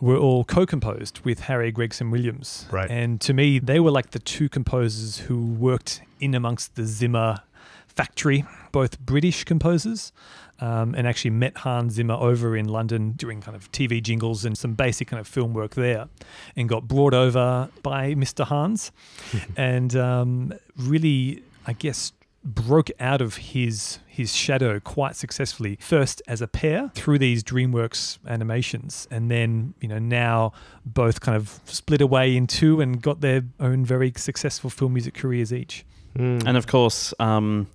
were 0.00 0.16
all 0.16 0.44
co 0.44 0.66
composed 0.66 1.20
with 1.24 1.40
Harry 1.40 1.70
Gregson 1.72 2.10
Williams. 2.10 2.66
Right. 2.70 2.90
And 2.90 3.20
to 3.22 3.32
me, 3.32 3.58
they 3.58 3.80
were 3.80 3.90
like 3.90 4.10
the 4.10 4.18
two 4.18 4.48
composers 4.48 5.18
who 5.18 5.44
worked 5.54 6.02
in 6.20 6.34
amongst 6.34 6.74
the 6.76 6.84
Zimmer 6.84 7.40
factory, 7.86 8.44
both 8.72 9.00
British 9.00 9.44
composers. 9.44 10.12
Um, 10.58 10.94
and 10.94 11.06
actually 11.06 11.32
met 11.32 11.58
Hans 11.58 11.94
Zimmer 11.94 12.14
over 12.14 12.56
in 12.56 12.66
London 12.66 13.12
doing 13.12 13.42
kind 13.42 13.54
of 13.54 13.70
TV 13.72 14.02
jingles 14.02 14.46
and 14.46 14.56
some 14.56 14.72
basic 14.72 15.08
kind 15.08 15.20
of 15.20 15.28
film 15.28 15.52
work 15.52 15.74
there, 15.74 16.08
and 16.56 16.66
got 16.66 16.88
brought 16.88 17.12
over 17.12 17.68
by 17.82 18.14
Mr. 18.14 18.44
Hans, 18.46 18.90
and 19.56 19.94
um, 19.94 20.54
really, 20.78 21.42
I 21.66 21.74
guess, 21.74 22.12
broke 22.46 22.90
out 23.00 23.20
of 23.20 23.36
his 23.36 23.98
his 24.06 24.34
shadow 24.34 24.80
quite 24.80 25.16
successfully. 25.16 25.76
First 25.80 26.22
as 26.26 26.40
a 26.40 26.46
pair 26.46 26.90
through 26.94 27.18
these 27.18 27.42
DreamWorks 27.42 28.18
animations, 28.26 29.06
and 29.10 29.30
then 29.30 29.74
you 29.80 29.88
know 29.88 29.98
now 29.98 30.52
both 30.84 31.20
kind 31.20 31.36
of 31.36 31.60
split 31.64 32.00
away 32.00 32.36
in 32.36 32.46
two 32.46 32.80
and 32.80 33.02
got 33.02 33.20
their 33.20 33.42
own 33.60 33.84
very 33.84 34.12
successful 34.16 34.70
film 34.70 34.94
music 34.94 35.14
careers 35.14 35.52
each. 35.52 35.84
Mm. 36.16 36.46
And 36.46 36.56
of 36.56 36.66
course, 36.66 37.12
um, 37.18 37.66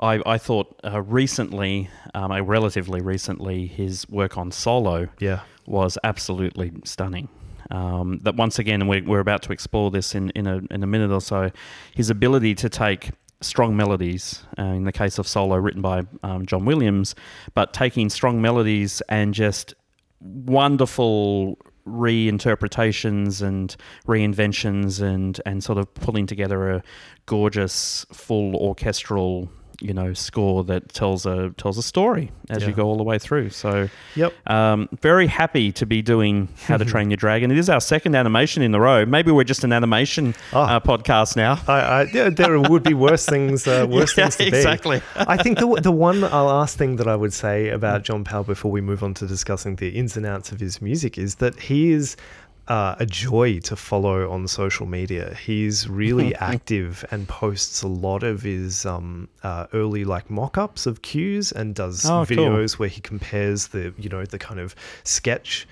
I, 0.00 0.20
I 0.26 0.38
thought 0.38 0.80
uh, 0.84 1.02
recently, 1.02 1.88
um, 2.14 2.32
uh, 2.32 2.40
relatively 2.40 3.00
recently, 3.00 3.66
his 3.66 4.08
work 4.08 4.36
on 4.36 4.50
Solo 4.50 5.08
yeah. 5.20 5.40
was 5.66 5.98
absolutely 6.04 6.72
stunning. 6.84 7.28
Um, 7.70 8.20
that 8.22 8.36
once 8.36 8.58
again, 8.58 8.82
and 8.82 8.90
we're, 8.90 9.04
we're 9.04 9.20
about 9.20 9.42
to 9.44 9.52
explore 9.52 9.90
this 9.90 10.14
in, 10.14 10.30
in, 10.30 10.46
a, 10.46 10.60
in 10.70 10.82
a 10.82 10.86
minute 10.86 11.10
or 11.10 11.20
so, 11.20 11.50
his 11.94 12.10
ability 12.10 12.54
to 12.56 12.68
take 12.68 13.10
strong 13.40 13.76
melodies, 13.76 14.44
uh, 14.58 14.62
in 14.62 14.84
the 14.84 14.92
case 14.92 15.18
of 15.18 15.26
Solo, 15.26 15.56
written 15.56 15.82
by 15.82 16.02
um, 16.22 16.46
John 16.46 16.64
Williams, 16.64 17.14
but 17.54 17.72
taking 17.72 18.10
strong 18.10 18.40
melodies 18.40 19.02
and 19.08 19.32
just 19.34 19.74
wonderful 20.20 21.58
reinterpretations 21.86 23.42
and 23.42 23.76
reinventions 24.06 25.02
and, 25.02 25.40
and 25.44 25.62
sort 25.62 25.78
of 25.78 25.92
pulling 25.94 26.26
together 26.26 26.70
a 26.70 26.82
gorgeous 27.26 28.06
full 28.10 28.56
orchestral 28.56 29.50
you 29.80 29.92
know 29.92 30.12
score 30.12 30.62
that 30.64 30.92
tells 30.92 31.26
a 31.26 31.50
tells 31.56 31.76
a 31.78 31.82
story 31.82 32.30
as 32.50 32.64
you 32.66 32.72
go 32.72 32.84
all 32.84 32.96
the 32.96 33.02
way 33.02 33.18
through 33.18 33.50
so 33.50 33.88
Yep. 34.16 34.32
um, 34.48 34.88
very 35.02 35.26
happy 35.26 35.72
to 35.72 35.86
be 35.86 36.00
doing 36.02 36.48
How 36.66 36.76
to 36.76 36.84
Train 36.84 37.10
Your 37.10 37.16
Dragon. 37.16 37.50
It 37.50 37.58
is 37.58 37.68
our 37.68 37.80
second 37.80 38.14
animation 38.14 38.62
in 38.62 38.70
the 38.72 38.80
row. 38.80 39.04
Maybe 39.04 39.30
we're 39.32 39.44
just 39.44 39.64
an 39.64 39.72
animation 39.72 40.34
Ah. 40.52 40.76
uh, 40.76 40.80
podcast 40.80 41.36
now. 41.36 41.60
I, 41.68 42.00
I, 42.00 42.04
there, 42.12 42.30
there 42.30 42.60
would 42.60 42.82
be 42.82 42.94
worse 42.94 43.26
things, 43.26 43.66
uh, 43.66 43.86
worse 43.90 44.16
Yeah, 44.16 44.24
things 44.28 44.36
to 44.36 44.50
be. 44.50 44.56
exactly. 44.56 45.02
I 45.16 45.36
think 45.42 45.58
the 45.58 45.66
the 45.82 45.92
one 45.92 46.22
uh, 46.22 46.28
last 46.44 46.78
thing 46.78 46.96
that 46.96 47.08
I 47.08 47.16
would 47.16 47.32
say 47.32 47.68
about 47.70 48.04
John 48.04 48.22
Powell 48.24 48.44
before 48.44 48.70
we 48.70 48.80
move 48.80 49.02
on 49.02 49.14
to 49.14 49.26
discussing 49.26 49.76
the 49.76 49.88
ins 49.88 50.16
and 50.16 50.24
outs 50.26 50.52
of 50.52 50.60
his 50.60 50.80
music 50.80 51.18
is 51.18 51.36
that 51.36 51.58
he 51.58 51.90
is 51.92 52.16
uh, 52.68 52.94
a 52.98 53.06
joy 53.06 53.58
to 53.60 53.76
follow 53.76 54.30
on 54.30 54.48
social 54.48 54.86
media. 54.86 55.34
He's 55.34 55.88
really 55.88 56.34
active 56.52 57.04
and 57.10 57.28
posts 57.28 57.82
a 57.82 57.88
lot 57.88 58.22
of 58.22 58.42
his 58.42 58.86
um, 58.86 59.28
uh, 59.42 59.66
early 59.72 60.04
like 60.04 60.30
mock-ups 60.30 60.86
of 60.86 61.02
cues 61.02 61.52
and 61.52 61.74
does 61.74 62.04
Oh, 62.06 62.24
cool. 62.26 62.36
videos 62.36 62.78
where 62.78 62.88
he 62.88 63.00
compares 63.00 63.68
the 63.68 63.92
you 63.98 64.08
know 64.08 64.24
the 64.24 64.38
kind 64.38 64.60
of 64.60 64.74
sketch. 65.04 65.66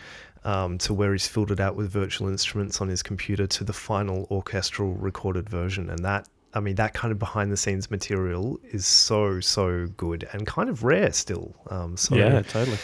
Um, 0.45 0.77
to 0.79 0.93
where 0.93 1.13
he's 1.13 1.29
filled 1.29 1.53
it 1.53 1.61
out 1.61 1.77
with 1.77 1.89
virtual 1.89 2.27
instruments 2.29 2.81
on 2.81 2.89
his 2.89 3.01
computer 3.01 3.47
to 3.47 3.63
the 3.63 3.73
final 3.73 4.27
orchestral 4.29 4.93
recorded 4.95 5.49
version, 5.49 5.89
and 5.89 6.05
that 6.05 6.27
I 6.53 6.59
mean, 6.59 6.75
that 6.75 6.95
kind 6.95 7.13
of 7.13 7.21
behind 7.21 7.53
the 7.53 7.57
scenes 7.57 7.93
material 7.93 8.59
is 8.73 8.85
so, 8.85 9.39
so 9.39 9.87
good 9.97 10.29
and 10.33 10.45
kind 10.45 10.69
of 10.69 10.83
rare 10.83 11.13
still. 11.13 11.55
Um, 11.71 11.97
so, 11.97 12.17
Yeah, 12.17 12.43
totally. 12.43 12.77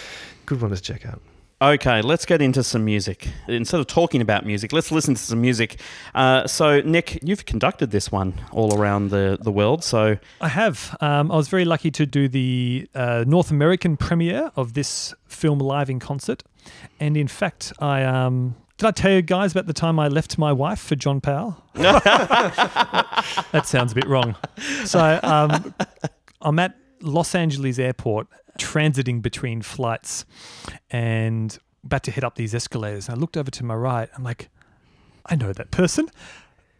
good 0.46 0.62
one 0.62 0.70
to 0.70 0.80
check 0.80 1.04
out. 1.04 1.20
Okay, 1.60 2.02
let's 2.02 2.24
get 2.24 2.40
into 2.40 2.62
some 2.62 2.84
music. 2.84 3.28
Instead 3.48 3.80
of 3.80 3.88
talking 3.88 4.20
about 4.20 4.46
music, 4.46 4.72
let's 4.72 4.92
listen 4.92 5.14
to 5.14 5.20
some 5.20 5.40
music. 5.40 5.80
Uh, 6.14 6.46
so, 6.46 6.80
Nick, 6.82 7.18
you've 7.24 7.46
conducted 7.46 7.90
this 7.90 8.12
one 8.12 8.34
all 8.52 8.78
around 8.78 9.10
the, 9.10 9.38
the 9.40 9.50
world. 9.50 9.82
So, 9.82 10.18
I 10.40 10.48
have. 10.48 10.96
Um, 11.00 11.32
I 11.32 11.36
was 11.36 11.48
very 11.48 11.64
lucky 11.64 11.90
to 11.90 12.06
do 12.06 12.28
the 12.28 12.88
uh, 12.94 13.24
North 13.26 13.50
American 13.50 13.96
premiere 13.96 14.52
of 14.54 14.74
this 14.74 15.12
film 15.26 15.58
live 15.58 15.90
in 15.90 15.98
concert. 15.98 16.44
And 17.00 17.16
in 17.16 17.26
fact, 17.26 17.72
I 17.80 18.04
um, 18.04 18.54
did 18.76 18.86
I 18.86 18.90
tell 18.92 19.10
you 19.10 19.22
guys 19.22 19.50
about 19.50 19.66
the 19.66 19.72
time 19.72 19.98
I 19.98 20.06
left 20.06 20.38
my 20.38 20.52
wife 20.52 20.78
for 20.78 20.94
John 20.94 21.20
Powell? 21.20 21.60
that 21.74 23.62
sounds 23.64 23.90
a 23.90 23.94
bit 23.96 24.06
wrong. 24.06 24.36
So 24.84 25.18
um, 25.24 25.74
I'm 26.40 26.60
at 26.60 26.76
Los 27.00 27.34
Angeles 27.34 27.80
airport, 27.80 28.28
transiting 28.58 29.22
between 29.22 29.62
flights, 29.62 30.24
and 30.90 31.58
about 31.84 32.02
to 32.04 32.10
head 32.10 32.24
up 32.24 32.34
these 32.34 32.54
escalators. 32.54 33.08
And 33.08 33.16
I 33.16 33.20
looked 33.20 33.36
over 33.36 33.50
to 33.50 33.64
my 33.64 33.74
right. 33.74 34.08
I'm 34.16 34.24
like, 34.24 34.50
I 35.26 35.36
know 35.36 35.52
that 35.52 35.70
person. 35.70 36.10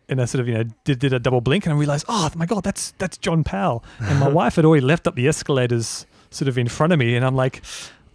And 0.09 0.23
I 0.23 0.25
sort 0.25 0.41
of, 0.41 0.49
you 0.49 0.55
know, 0.55 0.65
did, 0.85 0.99
did 0.99 1.13
a 1.13 1.19
double 1.19 1.41
blink 1.41 1.67
and 1.67 1.73
I 1.73 1.77
realized, 1.77 2.07
oh 2.09 2.31
my 2.35 2.47
God, 2.47 2.65
that's 2.65 2.93
that's 2.93 3.19
John 3.19 3.45
Powell. 3.45 3.85
And 4.01 4.19
my 4.19 4.29
wife 4.41 4.57
had 4.57 4.65
already 4.65 4.85
left 4.85 5.07
up 5.07 5.15
the 5.15 5.29
escalators 5.29 6.07
sort 6.31 6.49
of 6.49 6.57
in 6.57 6.69
front 6.69 6.93
of 6.93 6.99
me. 6.99 7.15
And 7.15 7.25
I'm 7.25 7.35
like, 7.35 7.63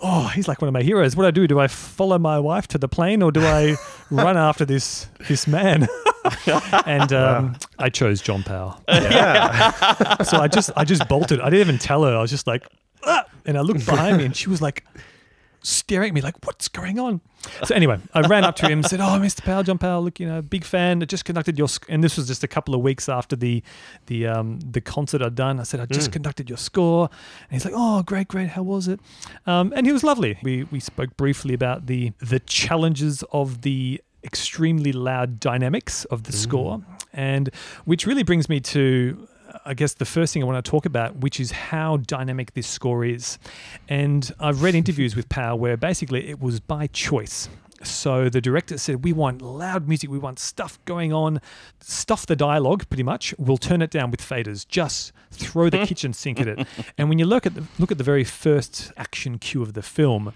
oh, 0.01 0.27
he's 0.27 0.47
like 0.47 0.61
one 0.61 0.67
of 0.67 0.73
my 0.73 0.81
heroes. 0.81 1.15
What 1.15 1.23
do 1.23 1.27
I 1.27 1.31
do? 1.31 1.47
Do 1.47 1.59
I 1.59 1.67
follow 1.67 2.17
my 2.17 2.39
wife 2.39 2.67
to 2.69 2.77
the 2.77 2.87
plane 2.87 3.21
or 3.21 3.31
do 3.31 3.41
I 3.41 3.75
run 4.11 4.37
after 4.37 4.65
this 4.65 5.07
this 5.27 5.47
man? 5.47 5.87
and 6.85 7.13
um, 7.13 7.55
I 7.77 7.89
chose 7.89 8.21
John 8.21 8.43
Powell. 8.43 8.81
Yeah. 8.87 10.23
So 10.23 10.37
I 10.37 10.47
just 10.47 10.71
I 10.75 10.85
just 10.85 11.07
bolted. 11.07 11.39
I 11.41 11.49
didn't 11.49 11.67
even 11.67 11.77
tell 11.77 12.03
her. 12.03 12.15
I 12.15 12.21
was 12.21 12.31
just 12.31 12.47
like, 12.47 12.67
ah! 13.05 13.25
and 13.45 13.57
I 13.57 13.61
looked 13.61 13.85
behind 13.85 14.17
me 14.17 14.25
and 14.25 14.35
she 14.35 14.49
was 14.49 14.61
like 14.61 14.85
staring 15.63 16.09
at 16.09 16.13
me 16.13 16.21
like, 16.21 16.35
what's 16.45 16.67
going 16.67 16.99
on? 16.99 17.21
So 17.65 17.73
anyway, 17.75 17.99
I 18.13 18.21
ran 18.21 18.43
up 18.43 18.55
to 18.57 18.65
him 18.67 18.79
and 18.79 18.85
said, 18.85 19.01
"Oh, 19.01 19.19
Mr. 19.19 19.43
Powell, 19.43 19.63
John 19.63 19.77
Powell, 19.77 20.03
look, 20.03 20.19
you 20.19 20.27
know, 20.27 20.41
big 20.41 20.63
fan. 20.63 21.01
I 21.01 21.05
just 21.05 21.25
conducted 21.25 21.57
your, 21.57 21.67
sc-, 21.67 21.89
and 21.89 22.03
this 22.03 22.15
was 22.15 22.27
just 22.27 22.43
a 22.43 22.47
couple 22.47 22.73
of 22.73 22.81
weeks 22.81 23.09
after 23.09 23.35
the, 23.35 23.63
the, 24.05 24.27
um, 24.27 24.59
the 24.59 24.79
concert 24.79 25.21
I'd 25.21 25.35
done. 25.35 25.59
I 25.59 25.63
said, 25.63 25.79
I 25.79 25.85
just 25.85 26.11
conducted 26.11 26.49
your 26.49 26.57
score, 26.57 27.09
and 27.49 27.51
he's 27.51 27.65
like, 27.65 27.73
"Oh, 27.75 28.01
great, 28.03 28.27
great. 28.29 28.49
How 28.49 28.63
was 28.63 28.87
it?" 28.87 28.99
Um, 29.45 29.73
and 29.75 29.85
he 29.85 29.91
was 29.91 30.03
lovely. 30.03 30.37
We 30.41 30.63
we 30.65 30.79
spoke 30.79 31.17
briefly 31.17 31.53
about 31.53 31.87
the 31.87 32.13
the 32.19 32.39
challenges 32.39 33.23
of 33.33 33.61
the 33.61 34.01
extremely 34.23 34.93
loud 34.93 35.39
dynamics 35.41 36.05
of 36.05 36.23
the 36.23 36.31
score, 36.31 36.81
and 37.11 37.49
which 37.83 38.05
really 38.07 38.23
brings 38.23 38.47
me 38.47 38.61
to 38.61 39.27
I 39.65 39.73
guess 39.73 39.93
the 39.93 40.05
first 40.05 40.33
thing 40.33 40.43
I 40.43 40.45
want 40.45 40.63
to 40.63 40.69
talk 40.69 40.85
about, 40.85 41.17
which 41.17 41.39
is 41.39 41.51
how 41.51 41.97
dynamic 41.97 42.53
this 42.53 42.67
score 42.67 43.05
is. 43.05 43.37
And 43.87 44.31
I've 44.39 44.63
read 44.63 44.75
interviews 44.75 45.15
with 45.15 45.29
Powell 45.29 45.59
where 45.59 45.77
basically 45.77 46.29
it 46.29 46.41
was 46.41 46.59
by 46.59 46.87
choice. 46.87 47.49
So 47.83 48.29
the 48.29 48.41
director 48.41 48.77
said, 48.77 49.03
We 49.03 49.13
want 49.13 49.41
loud 49.41 49.87
music, 49.87 50.09
we 50.09 50.17
want 50.17 50.39
stuff 50.39 50.79
going 50.85 51.11
on, 51.11 51.41
stuff 51.81 52.25
the 52.25 52.35
dialogue 52.35 52.87
pretty 52.89 53.03
much. 53.03 53.35
We'll 53.37 53.57
turn 53.57 53.81
it 53.81 53.91
down 53.91 54.09
with 54.09 54.21
faders. 54.21 54.67
Just 54.67 55.11
throw 55.31 55.69
the 55.69 55.79
hmm. 55.79 55.83
kitchen 55.83 56.13
sink 56.13 56.39
at 56.39 56.47
it. 56.47 56.67
And 56.97 57.09
when 57.09 57.19
you 57.19 57.25
look 57.25 57.45
at 57.45 57.55
the 57.55 57.63
look 57.79 57.91
at 57.91 57.97
the 57.97 58.03
very 58.03 58.23
first 58.23 58.91
action 58.97 59.37
cue 59.37 59.61
of 59.61 59.73
the 59.73 59.81
film, 59.81 60.33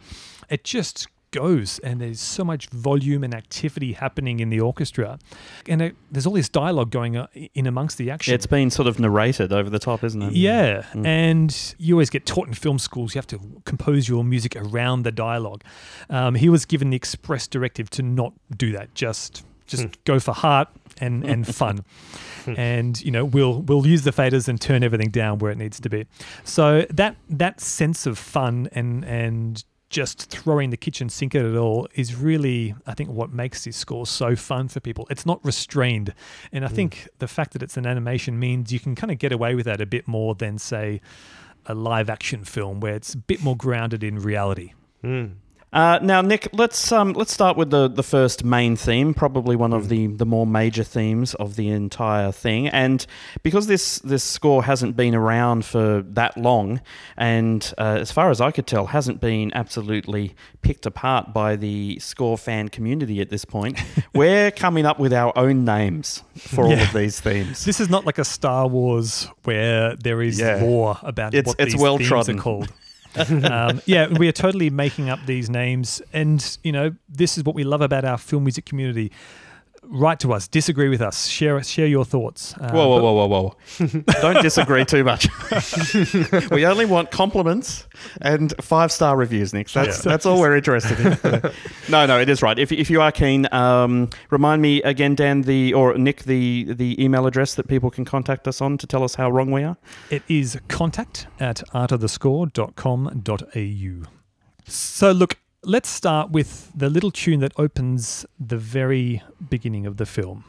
it 0.50 0.64
just 0.64 1.08
goes 1.38 1.80
and 1.80 2.02
there's 2.02 2.20
so 2.20 2.44
much 2.44 2.68
volume 2.70 3.24
and 3.24 3.34
activity 3.34 3.94
happening 3.94 4.40
in 4.40 4.50
the 4.50 4.60
orchestra 4.60 5.20
and 5.68 5.82
it, 5.82 5.96
there's 6.12 6.26
all 6.28 6.34
this 6.34 6.50
dialogue 6.50 6.90
going 6.92 7.16
on 7.18 7.28
in 7.54 7.66
amongst 7.68 7.98
the 7.98 8.10
action 8.12 8.34
it's 8.34 8.46
been 8.48 8.70
sort 8.70 8.88
of 8.88 9.00
narrated 9.00 9.52
over 9.54 9.70
the 9.70 9.80
top, 9.80 10.04
isn't 10.04 10.22
it? 10.22 10.34
yeah, 10.34 10.84
Mm. 10.94 11.06
and 11.06 11.76
you 11.78 11.96
always 11.96 12.10
get 12.10 12.26
taught 12.26 12.48
in 12.48 12.54
film 12.54 12.80
schools 12.80 13.14
you 13.14 13.20
have 13.20 13.28
to 13.28 13.40
compose 13.66 14.08
your 14.10 14.24
music 14.24 14.56
around 14.56 15.04
the 15.04 15.12
dialogue. 15.12 15.64
Um, 16.10 16.36
he 16.36 16.50
was 16.50 16.66
given 16.66 16.90
the 16.90 16.96
express 16.98 17.48
directive 17.48 17.90
to 17.92 18.02
not 18.04 18.34
do 18.56 18.72
that. 18.72 18.94
Just 18.96 19.44
just 19.66 19.86
go 20.06 20.20
for 20.20 20.34
heart 20.34 20.70
and 21.02 21.24
and 21.26 21.46
fun. 21.62 21.84
And 22.46 23.00
you 23.04 23.12
know 23.12 23.26
we'll 23.26 23.62
we'll 23.64 23.86
use 23.86 24.04
the 24.04 24.12
faders 24.12 24.48
and 24.48 24.60
turn 24.62 24.84
everything 24.84 25.10
down 25.10 25.40
where 25.40 25.52
it 25.52 25.58
needs 25.58 25.80
to 25.82 25.90
be. 25.90 26.06
So 26.44 26.86
that 26.90 27.16
that 27.30 27.60
sense 27.60 28.06
of 28.06 28.18
fun 28.18 28.70
and 28.72 29.04
and 29.06 29.64
just 29.90 30.30
throwing 30.30 30.70
the 30.70 30.78
kitchen 30.78 31.10
sink 31.10 31.34
at 31.34 31.46
it 31.46 31.56
all 31.56 31.88
is 31.96 32.16
really, 32.16 32.76
I 32.86 32.94
think, 32.94 33.10
what 33.10 33.32
makes 33.32 33.64
this 33.64 33.78
score 33.78 34.06
so 34.06 34.36
fun 34.36 34.68
for 34.68 34.80
people. 34.80 35.08
It's 35.10 35.26
not 35.26 35.44
restrained. 35.46 36.14
And 36.52 36.66
I 36.66 36.68
think 36.68 37.08
the 37.20 37.28
fact 37.28 37.54
that 37.54 37.64
it's 37.64 37.78
an 37.78 37.86
animation 37.86 38.38
means 38.38 38.74
you 38.74 38.80
can 38.80 38.96
kind 38.96 39.12
of 39.12 39.18
get 39.18 39.32
away 39.32 39.56
with 39.56 39.66
that 39.66 39.80
a 39.80 39.86
bit 39.86 40.08
more 40.08 40.36
than, 40.36 40.58
say, 40.58 41.00
a 41.66 41.74
live 41.74 42.10
action 42.10 42.44
film 42.44 42.80
where 42.80 42.96
it's 42.96 43.14
a 43.14 43.18
bit 43.18 43.42
more 43.42 43.56
grounded 43.56 44.04
in 44.04 44.20
reality. 44.20 44.74
Mm. 45.04 45.36
Uh, 45.74 46.00
now, 46.02 46.22
Nick, 46.22 46.48
let's 46.54 46.94
um, 46.94 47.12
let's 47.12 47.34
start 47.34 47.58
with 47.58 47.72
the, 47.72 47.90
the 47.90 48.02
first 48.02 48.46
main 48.46 48.78
theme, 48.78 49.14
probably 49.14 49.56
one 49.58 49.74
of 49.74 49.90
the, 49.90 50.08
the 50.08 50.26
more 50.26 50.48
major 50.48 50.84
themes 50.84 51.34
of 51.36 51.58
the 51.58 51.68
entire 51.68 52.32
thing. 52.32 52.70
And 52.70 53.06
because 53.44 53.68
this 53.68 54.00
this 54.00 54.24
score 54.24 54.64
hasn't 54.64 54.96
been 54.96 55.14
around 55.14 55.66
for 55.66 56.02
that 56.04 56.38
long, 56.38 56.80
and 57.18 57.74
uh, 57.78 57.98
as 58.00 58.14
far 58.14 58.32
as 58.32 58.40
I 58.40 58.52
could 58.52 58.66
tell, 58.66 58.86
hasn't 58.88 59.20
been 59.20 59.52
absolutely 59.54 60.36
picked 60.62 60.86
apart 60.86 61.34
by 61.34 61.58
the 61.58 62.00
score 62.00 62.38
fan 62.38 62.70
community 62.70 63.20
at 63.20 63.30
this 63.30 63.44
point, 63.44 63.78
we're 64.16 64.52
coming 64.52 64.86
up 64.86 65.00
with 65.00 65.12
our 65.12 65.34
own 65.38 65.66
names 65.66 66.24
for 66.38 66.64
all 66.64 66.72
Yeah. 66.72 66.84
of 66.88 66.94
these 66.94 67.20
themes. 67.20 67.66
This 67.66 67.82
is 67.82 67.90
not 67.90 68.06
like 68.06 68.18
a 68.20 68.26
Star 68.26 68.68
Wars 68.70 69.28
where 69.44 69.98
there 69.98 70.22
is 70.22 70.40
Yeah. 70.40 70.62
lore 70.62 70.98
about 71.04 71.34
It's- 71.34 71.46
what 71.46 71.60
it's 71.60 71.74
these 71.74 71.82
well 71.82 71.98
themes 71.98 72.08
trodden. 72.08 72.40
are 72.40 72.42
called. 72.42 72.72
um, 73.44 73.82
yeah, 73.86 74.08
we 74.08 74.28
are 74.28 74.34
totally 74.34 74.70
making 74.70 75.10
up 75.10 75.20
these 75.26 75.50
names, 75.50 76.02
and 76.14 76.58
you 76.64 76.72
know 76.72 76.96
this 77.10 77.38
is 77.38 77.44
what 77.44 77.56
we 77.56 77.64
love 77.64 77.82
about 77.82 78.06
our 78.06 78.18
film 78.18 78.44
music 78.44 78.66
community. 78.66 79.12
Write 79.90 80.20
to 80.20 80.34
us, 80.34 80.50
disagree 80.50 80.90
with 80.90 81.02
us, 81.02 81.28
share 81.28 81.64
share 81.64 81.88
your 81.88 82.04
thoughts. 82.04 82.54
Uh, 82.60 82.72
Whoa, 82.72 82.90
whoa, 82.90 83.02
whoa, 83.02 83.14
whoa, 83.28 83.56
whoa. 83.80 84.04
Don't 84.22 84.42
disagree 84.42 84.84
too 84.84 85.06
much. 85.06 85.30
we 86.52 86.66
only 86.66 86.84
want 86.86 87.10
compliments 87.12 87.88
and 88.22 88.54
five 88.62 88.92
star 88.92 89.16
reviews, 89.16 89.54
Nick. 89.54 89.70
That's, 89.70 90.06
Yeah. 90.06 90.12
that's 90.12 90.26
all 90.26 90.42
we're 90.42 90.58
interested 90.58 91.00
in. 91.00 91.18
no, 91.90 92.06
no, 92.06 92.20
it 92.20 92.28
is 92.28 92.42
right. 92.42 92.60
If, 92.60 92.74
if 92.74 92.90
you 92.90 93.00
are 93.02 93.14
keen, 93.14 93.48
um, 93.54 94.10
remind 94.30 94.62
me 94.62 94.82
again, 94.84 95.16
Dan, 95.16 95.44
the 95.44 95.74
or 95.74 95.98
Nick, 95.98 96.24
the, 96.24 96.66
the 96.74 97.02
email 97.02 97.26
address 97.26 97.56
that 97.56 97.70
people 97.70 97.90
can 97.90 98.04
contact 98.04 98.46
us 98.48 98.60
on 98.60 98.78
to 98.80 98.88
tell 98.88 99.04
us 99.04 99.16
how 99.16 99.32
wrong 99.32 99.52
we 99.52 99.64
are. 99.64 99.78
It 100.10 100.24
is 100.28 100.60
contact 100.68 101.28
at 101.40 101.64
artofthescore.com.au. 101.74 104.10
So, 104.70 105.12
look, 105.12 105.38
let's 105.64 105.90
start 105.90 106.32
with 106.32 106.72
the 106.76 106.90
little 106.90 107.12
tune 107.12 107.40
that 107.40 107.54
opens 107.58 108.26
the 108.40 108.58
very 108.58 109.22
beginning 109.50 109.86
of 109.86 109.98
the 109.98 110.06
film. 110.06 110.46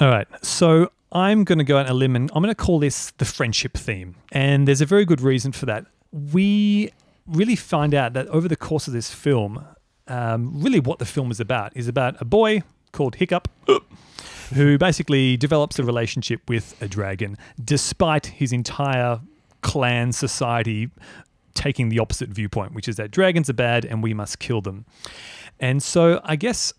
All 0.00 0.08
right. 0.08 0.26
So 0.42 0.90
I'm 1.12 1.44
going 1.44 1.58
to 1.58 1.64
go 1.64 1.78
out 1.78 1.86
on 1.86 1.92
a 1.92 1.94
limb 1.94 2.16
and 2.16 2.30
I'm 2.34 2.42
going 2.42 2.54
to 2.54 2.60
call 2.60 2.78
this 2.78 3.12
the 3.12 3.24
friendship 3.24 3.74
theme. 3.74 4.16
And 4.32 4.66
there's 4.66 4.80
a 4.80 4.86
very 4.86 5.04
good 5.04 5.20
reason 5.20 5.52
for 5.52 5.66
that. 5.66 5.86
We 6.10 6.92
really 7.26 7.56
find 7.56 7.94
out 7.94 8.12
that 8.14 8.26
over 8.28 8.48
the 8.48 8.56
course 8.56 8.86
of 8.86 8.92
this 8.92 9.12
film, 9.12 9.64
um, 10.08 10.60
really 10.62 10.80
what 10.80 10.98
the 10.98 11.06
film 11.06 11.30
is 11.30 11.40
about 11.40 11.76
is 11.76 11.88
about 11.88 12.20
a 12.20 12.24
boy 12.24 12.62
called 12.92 13.16
Hiccup 13.16 13.48
who 14.54 14.76
basically 14.78 15.36
develops 15.36 15.78
a 15.78 15.84
relationship 15.84 16.40
with 16.48 16.80
a 16.82 16.88
dragon 16.88 17.36
despite 17.64 18.26
his 18.26 18.52
entire 18.52 19.20
clan 19.62 20.12
society 20.12 20.90
taking 21.54 21.88
the 21.88 21.98
opposite 21.98 22.28
viewpoint, 22.28 22.74
which 22.74 22.88
is 22.88 22.96
that 22.96 23.10
dragons 23.10 23.48
are 23.48 23.54
bad 23.54 23.84
and 23.84 24.02
we 24.02 24.12
must 24.12 24.38
kill 24.38 24.60
them. 24.60 24.84
And 25.60 25.82
so 25.82 26.20
I 26.24 26.36
guess 26.36 26.72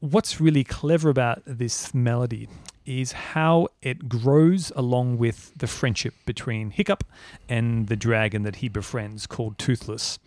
what's 0.00 0.40
really 0.40 0.64
clever 0.64 1.08
about 1.08 1.42
this 1.46 1.94
melody 1.94 2.48
is 2.84 3.12
how 3.12 3.66
it 3.82 4.08
grows 4.08 4.70
along 4.76 5.18
with 5.18 5.52
the 5.56 5.66
friendship 5.66 6.14
between 6.24 6.70
Hiccup 6.70 7.04
and 7.48 7.88
the 7.88 7.96
dragon 7.96 8.42
that 8.44 8.56
he 8.56 8.68
befriends 8.68 9.26
called 9.26 9.58
Toothless. 9.58 10.18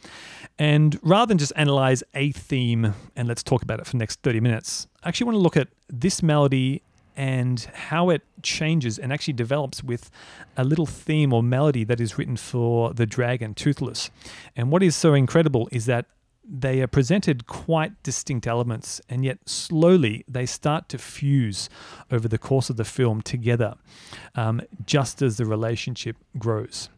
And 0.58 1.00
rather 1.02 1.30
than 1.30 1.38
just 1.38 1.54
analyze 1.56 2.04
a 2.14 2.32
theme 2.32 2.94
and 3.16 3.28
let's 3.28 3.44
talk 3.44 3.64
about 3.64 3.80
it 3.80 3.86
for 3.86 3.94
the 3.94 3.98
next 3.98 4.22
30 4.22 4.42
minutes, 4.42 4.88
I 5.04 5.10
actually 5.10 5.26
want 5.26 5.36
to 5.36 5.42
look 5.42 5.58
at 5.58 5.70
this 5.88 6.22
melody 6.22 6.82
and 7.16 7.60
how 7.74 8.10
it 8.10 8.24
changes 8.42 8.98
and 8.98 9.12
actually 9.12 9.34
develops 9.34 9.84
with 9.84 10.10
a 10.58 10.64
little 10.64 10.86
theme 10.86 11.34
or 11.34 11.44
melody 11.44 11.84
that 11.84 12.00
is 12.00 12.18
written 12.18 12.38
for 12.38 12.94
the 12.94 13.06
dragon 13.06 13.54
Toothless. 13.54 14.10
And 14.56 14.72
what 14.72 14.84
is 14.84 14.96
so 14.96 15.14
incredible 15.14 15.70
is 15.72 15.86
that 15.86 16.06
they 16.50 16.82
are 16.82 16.88
presented 16.88 17.46
quite 17.46 18.02
distinct 18.02 18.48
elements, 18.48 19.00
and 19.08 19.24
yet 19.24 19.38
slowly 19.48 20.26
they 20.28 20.46
start 20.46 20.90
to 20.90 20.98
fuse 20.98 21.70
over 22.12 22.28
the 22.28 22.38
course 22.38 22.70
of 22.70 22.78
the 22.78 22.86
film 22.86 23.22
together, 23.22 23.76
um, 24.36 24.62
just 24.86 25.22
as 25.22 25.38
the 25.38 25.46
relationship 25.46 26.16
grows. 26.38 26.90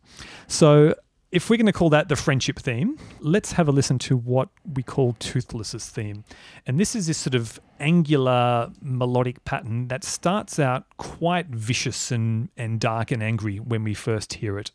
So, 0.47 0.95
if 1.31 1.49
we're 1.49 1.55
going 1.55 1.65
to 1.65 1.73
call 1.73 1.89
that 1.91 2.09
the 2.09 2.17
friendship 2.17 2.59
theme, 2.59 2.97
let's 3.21 3.53
have 3.53 3.69
a 3.69 3.71
listen 3.71 3.97
to 3.99 4.17
what 4.17 4.49
we 4.73 4.83
call 4.83 5.13
Toothless's 5.13 5.89
theme. 5.89 6.25
And 6.67 6.77
this 6.77 6.93
is 6.93 7.07
this 7.07 7.17
sort 7.17 7.35
of 7.35 7.57
angular 7.79 8.69
melodic 8.81 9.43
pattern 9.45 9.87
that 9.87 10.03
starts 10.03 10.59
out 10.59 10.85
quite 10.97 11.47
vicious 11.47 12.11
and, 12.11 12.49
and 12.57 12.81
dark 12.81 13.11
and 13.11 13.23
angry 13.23 13.59
when 13.59 13.85
we 13.85 13.93
first 13.93 14.33
hear 14.33 14.59
it. 14.59 14.71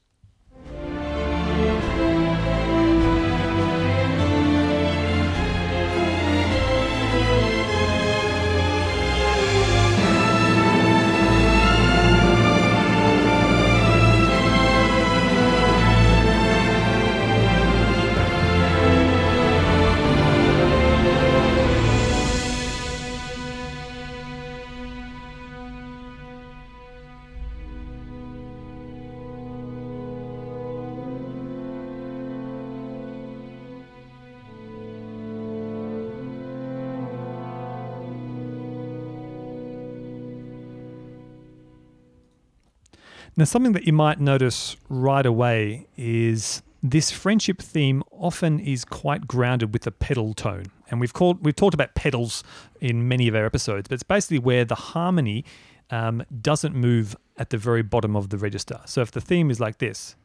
Now, 43.38 43.44
something 43.44 43.72
that 43.72 43.87
you 43.87 43.92
might 43.92 44.18
notice 44.18 44.79
right 44.88 45.27
away 45.27 45.87
is 45.99 46.62
this 46.83 47.11
friendship 47.11 47.61
theme 47.61 48.03
often 48.11 48.59
is 48.59 48.83
quite 48.83 49.27
grounded 49.27 49.75
with 49.75 49.87
a 49.87 49.90
pedal 49.90 50.33
tone. 50.33 50.64
And 50.90 51.01
we've 51.01 51.12
called 51.12 51.44
we've 51.44 51.55
talked 51.55 51.75
about 51.75 51.94
pedals 51.94 52.42
in 52.81 53.09
many 53.09 53.29
of 53.29 53.35
our 53.35 53.44
episodes, 53.44 53.88
but 53.88 53.94
it's 53.94 54.03
basically 54.03 54.38
where 54.38 54.64
the 54.64 54.75
harmony 54.75 55.44
um, 55.90 56.25
doesn't 56.40 56.75
move 56.75 57.14
at 57.37 57.51
the 57.51 57.59
very 57.59 57.83
bottom 57.83 58.16
of 58.16 58.31
the 58.31 58.38
register. 58.38 58.81
So 58.87 59.03
if 59.03 59.11
the 59.11 59.20
theme 59.20 59.51
is 59.51 59.61
like 59.61 59.79
this, 59.79 60.16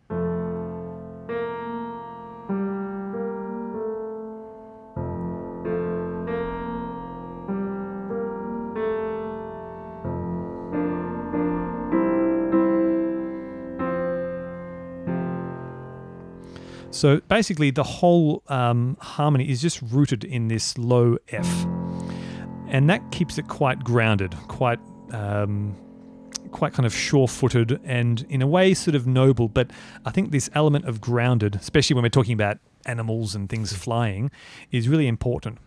So 16.92 17.22
basically, 17.30 17.72
the 17.72 17.84
whole 17.84 18.44
um, 18.48 18.98
harmony 19.00 19.50
is 19.50 19.62
just 19.62 19.82
rooted 19.82 20.24
in 20.24 20.50
this 20.50 20.78
low 20.78 21.18
F, 21.30 21.66
and 22.68 22.90
that 22.90 23.12
keeps 23.12 23.38
it 23.38 23.48
quite 23.48 23.84
grounded, 23.84 24.36
quite 24.50 24.80
um, 25.12 25.76
quite 26.52 26.74
kind 26.74 26.86
of 26.86 26.94
sure-footed, 26.94 27.80
and 27.86 28.26
in 28.30 28.42
a 28.42 28.48
way, 28.48 28.74
sort 28.74 28.94
of 28.96 29.08
noble. 29.08 29.48
But 29.48 29.72
I 30.06 30.12
think 30.12 30.32
this 30.32 30.50
element 30.54 30.84
of 30.86 31.00
grounded, 31.00 31.56
especially 31.56 31.94
when 31.94 32.04
we're 32.04 32.10
talking 32.10 32.34
about 32.34 32.58
animals 32.86 33.36
and 33.36 33.50
things 33.50 33.72
flying, 33.74 34.30
is 34.72 34.90
really 34.90 35.08
important. 35.08 35.60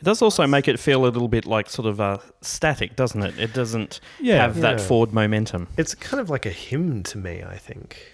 It 0.00 0.04
does 0.04 0.20
also 0.20 0.44
make 0.48 0.66
it 0.66 0.80
feel 0.80 1.04
a 1.04 1.06
little 1.06 1.28
bit 1.28 1.46
like 1.46 1.70
sort 1.70 1.86
of 1.86 2.00
uh, 2.00 2.18
static, 2.40 2.96
doesn't 2.96 3.22
it? 3.22 3.38
It 3.38 3.54
doesn't 3.54 4.00
Yeah. 4.20 4.38
have 4.38 4.60
that 4.62 4.80
forward 4.80 5.12
momentum. 5.12 5.68
It's 5.76 5.94
kind 5.94 6.20
of 6.20 6.28
like 6.28 6.44
a 6.44 6.50
hymn 6.50 7.04
to 7.04 7.18
me, 7.18 7.44
I 7.44 7.56
think. 7.56 8.11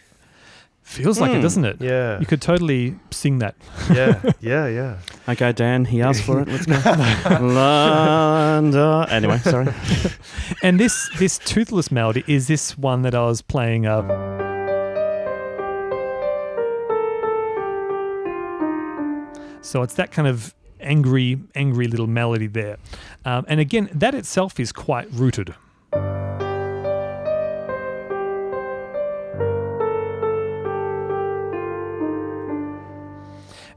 Feels 0.89 1.21
like 1.21 1.31
it, 1.33 1.37
Hmm. 1.37 1.43
doesn't 1.43 1.65
it? 1.67 1.77
Yeah. 1.81 2.19
You 2.19 2.25
could 2.27 2.41
totally 2.41 2.97
sing 3.11 3.39
that. 3.41 3.55
yeah. 3.93 4.23
Yeah. 4.41 4.67
Yeah. 4.69 4.97
Okay, 5.29 5.53
Dan, 5.53 5.85
he 5.85 6.01
asked 6.03 6.23
for 6.23 6.41
it. 6.41 6.49
Let's 6.49 6.65
go. 6.67 6.75
Landa. 7.47 9.07
Anyway, 9.11 9.39
sorry. 9.39 9.69
And 10.63 10.81
this 10.81 11.11
this 11.19 11.39
toothless 11.39 11.91
melody 11.93 12.25
is 12.27 12.47
this 12.47 12.77
one 12.79 13.03
that 13.03 13.15
I 13.15 13.25
was 13.27 13.43
playing 13.43 13.87
uh, 13.87 14.01
So 19.61 19.83
it's 19.83 19.95
that 19.95 20.11
kind 20.11 20.27
of 20.27 20.55
angry, 20.81 21.39
angry 21.55 21.87
little 21.89 22.07
melody 22.07 22.47
there. 22.47 22.79
Um, 23.27 23.45
and 23.49 23.61
again, 23.61 23.91
that 23.93 24.15
itself 24.15 24.59
is 24.59 24.73
quite 24.73 25.09
rooted. 25.13 25.55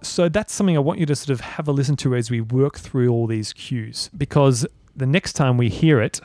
So 0.01 0.29
that's 0.29 0.53
something 0.53 0.75
I 0.75 0.79
want 0.79 0.99
you 0.99 1.05
to 1.05 1.15
sort 1.15 1.29
of 1.29 1.41
have 1.41 1.67
a 1.67 1.71
listen 1.71 1.95
to 1.97 2.15
as 2.15 2.31
we 2.31 2.41
work 2.41 2.79
through 2.79 3.09
all 3.09 3.27
these 3.27 3.53
cues 3.53 4.09
because 4.17 4.65
the 4.95 5.05
next 5.05 5.33
time 5.33 5.57
we 5.57 5.69
hear 5.69 6.01
it, 6.01 6.19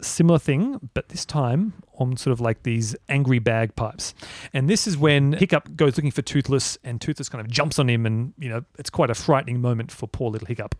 similar 0.00 0.38
thing, 0.38 0.90
but 0.94 1.10
this 1.10 1.26
time 1.26 1.74
on 1.98 2.16
sort 2.16 2.32
of 2.32 2.40
like 2.40 2.62
these 2.62 2.96
angry 3.08 3.38
bagpipes. 3.38 4.14
And 4.54 4.70
this 4.70 4.86
is 4.86 4.96
when 4.96 5.34
Hiccup 5.34 5.76
goes 5.76 5.96
looking 5.96 6.10
for 6.10 6.22
Toothless 6.22 6.78
and 6.82 6.98
Toothless 6.98 7.28
kind 7.28 7.44
of 7.44 7.50
jumps 7.50 7.78
on 7.78 7.90
him 7.90 8.06
and, 8.06 8.32
you 8.38 8.48
know, 8.48 8.64
it's 8.78 8.90
quite 8.90 9.10
a 9.10 9.14
frightening 9.14 9.60
moment 9.60 9.92
for 9.92 10.06
poor 10.06 10.30
little 10.30 10.46
Hiccup. 10.46 10.74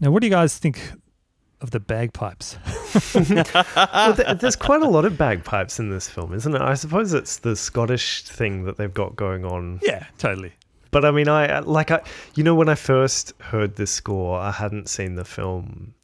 Now, 0.00 0.10
what 0.10 0.20
do 0.20 0.26
you 0.26 0.30
guys 0.32 0.56
think 0.58 0.92
of 1.60 1.70
the 1.72 1.80
bagpipes? 1.80 2.56
well, 3.14 4.14
there's 4.34 4.56
quite 4.56 4.82
a 4.82 4.88
lot 4.88 5.04
of 5.04 5.18
bagpipes 5.18 5.78
in 5.78 5.90
this 5.90 6.08
film, 6.08 6.32
isn't 6.34 6.54
it? 6.54 6.62
I 6.62 6.74
suppose 6.74 7.12
it's 7.12 7.38
the 7.38 7.54
Scottish 7.54 8.22
thing 8.24 8.64
that 8.64 8.76
they've 8.76 8.92
got 8.92 9.14
going 9.16 9.44
on. 9.44 9.80
Yeah, 9.82 10.06
totally. 10.18 10.52
But 10.90 11.04
I 11.04 11.10
mean, 11.10 11.28
I 11.28 11.60
like 11.60 11.90
I, 11.90 12.00
you 12.34 12.42
know, 12.42 12.54
when 12.54 12.68
I 12.68 12.74
first 12.74 13.32
heard 13.40 13.76
this 13.76 13.90
score, 13.92 14.38
I 14.40 14.50
hadn't 14.50 14.88
seen 14.88 15.14
the 15.14 15.24
film, 15.24 15.94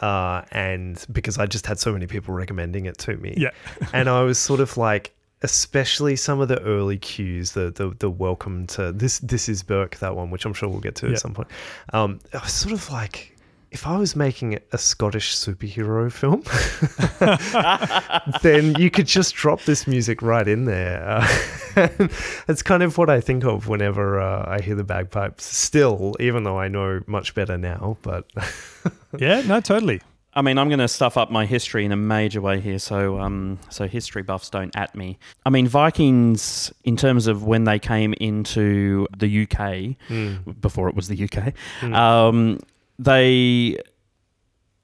uh, 0.00 0.42
and 0.52 1.04
because 1.12 1.36
I 1.38 1.46
just 1.46 1.66
had 1.66 1.78
so 1.78 1.92
many 1.92 2.06
people 2.06 2.32
recommending 2.34 2.86
it 2.86 2.96
to 2.98 3.16
me, 3.16 3.34
Yeah. 3.36 3.50
and 3.92 4.08
I 4.08 4.22
was 4.22 4.38
sort 4.38 4.60
of 4.60 4.76
like, 4.78 5.14
especially 5.42 6.16
some 6.16 6.40
of 6.40 6.48
the 6.48 6.60
early 6.62 6.98
cues, 6.98 7.52
the 7.52 7.70
the 7.70 7.94
the 7.98 8.10
welcome 8.10 8.66
to 8.68 8.92
this 8.92 9.18
this 9.20 9.48
is 9.48 9.62
Berk 9.62 9.96
that 9.98 10.14
one, 10.16 10.30
which 10.30 10.44
I'm 10.44 10.54
sure 10.54 10.68
we'll 10.68 10.80
get 10.80 10.94
to 10.96 11.06
Yeah. 11.06 11.12
at 11.14 11.20
some 11.20 11.34
point. 11.34 11.48
Um, 11.92 12.20
I 12.32 12.38
was 12.38 12.52
sort 12.52 12.72
of 12.74 12.90
like. 12.90 13.30
If 13.70 13.88
I 13.88 13.96
was 13.98 14.14
making 14.14 14.56
a 14.70 14.78
Scottish 14.78 15.34
superhero 15.34 16.08
film, 16.12 16.44
then 18.42 18.74
you 18.78 18.88
could 18.88 19.08
just 19.08 19.34
drop 19.34 19.62
this 19.62 19.88
music 19.88 20.22
right 20.22 20.46
in 20.46 20.64
there. 20.64 21.02
Uh, 21.04 21.26
it's 22.48 22.62
kind 22.62 22.84
of 22.84 22.96
what 22.98 23.10
I 23.10 23.20
think 23.20 23.42
of 23.44 23.66
whenever 23.66 24.20
uh, 24.20 24.44
I 24.48 24.60
hear 24.60 24.76
the 24.76 24.84
bagpipes. 24.84 25.44
Still, 25.44 26.14
even 26.20 26.44
though 26.44 26.56
I 26.56 26.68
know 26.68 27.00
much 27.08 27.34
better 27.34 27.58
now, 27.58 27.96
but 28.02 28.30
Yeah, 29.18 29.40
no, 29.42 29.60
totally. 29.60 30.00
I 30.36 30.42
mean, 30.42 30.58
I'm 30.58 30.68
going 30.68 30.80
to 30.80 30.88
stuff 30.88 31.16
up 31.16 31.30
my 31.30 31.46
history 31.46 31.84
in 31.84 31.92
a 31.92 31.96
major 31.96 32.40
way 32.40 32.60
here, 32.60 32.78
so 32.78 33.20
um, 33.20 33.58
so 33.70 33.86
history 33.86 34.22
buffs 34.22 34.50
don't 34.50 34.74
at 34.76 34.94
me. 34.94 35.18
I 35.46 35.50
mean, 35.50 35.68
Vikings, 35.68 36.72
in 36.82 36.96
terms 36.96 37.26
of 37.26 37.44
when 37.44 37.64
they 37.64 37.78
came 37.78 38.14
into 38.14 39.06
the 39.16 39.42
UK, 39.42 39.96
before 40.60 40.88
it 40.88 40.94
was 40.94 41.08
the 41.08 41.28
UK, 41.28 41.54
um, 41.92 42.58
they 42.98 43.78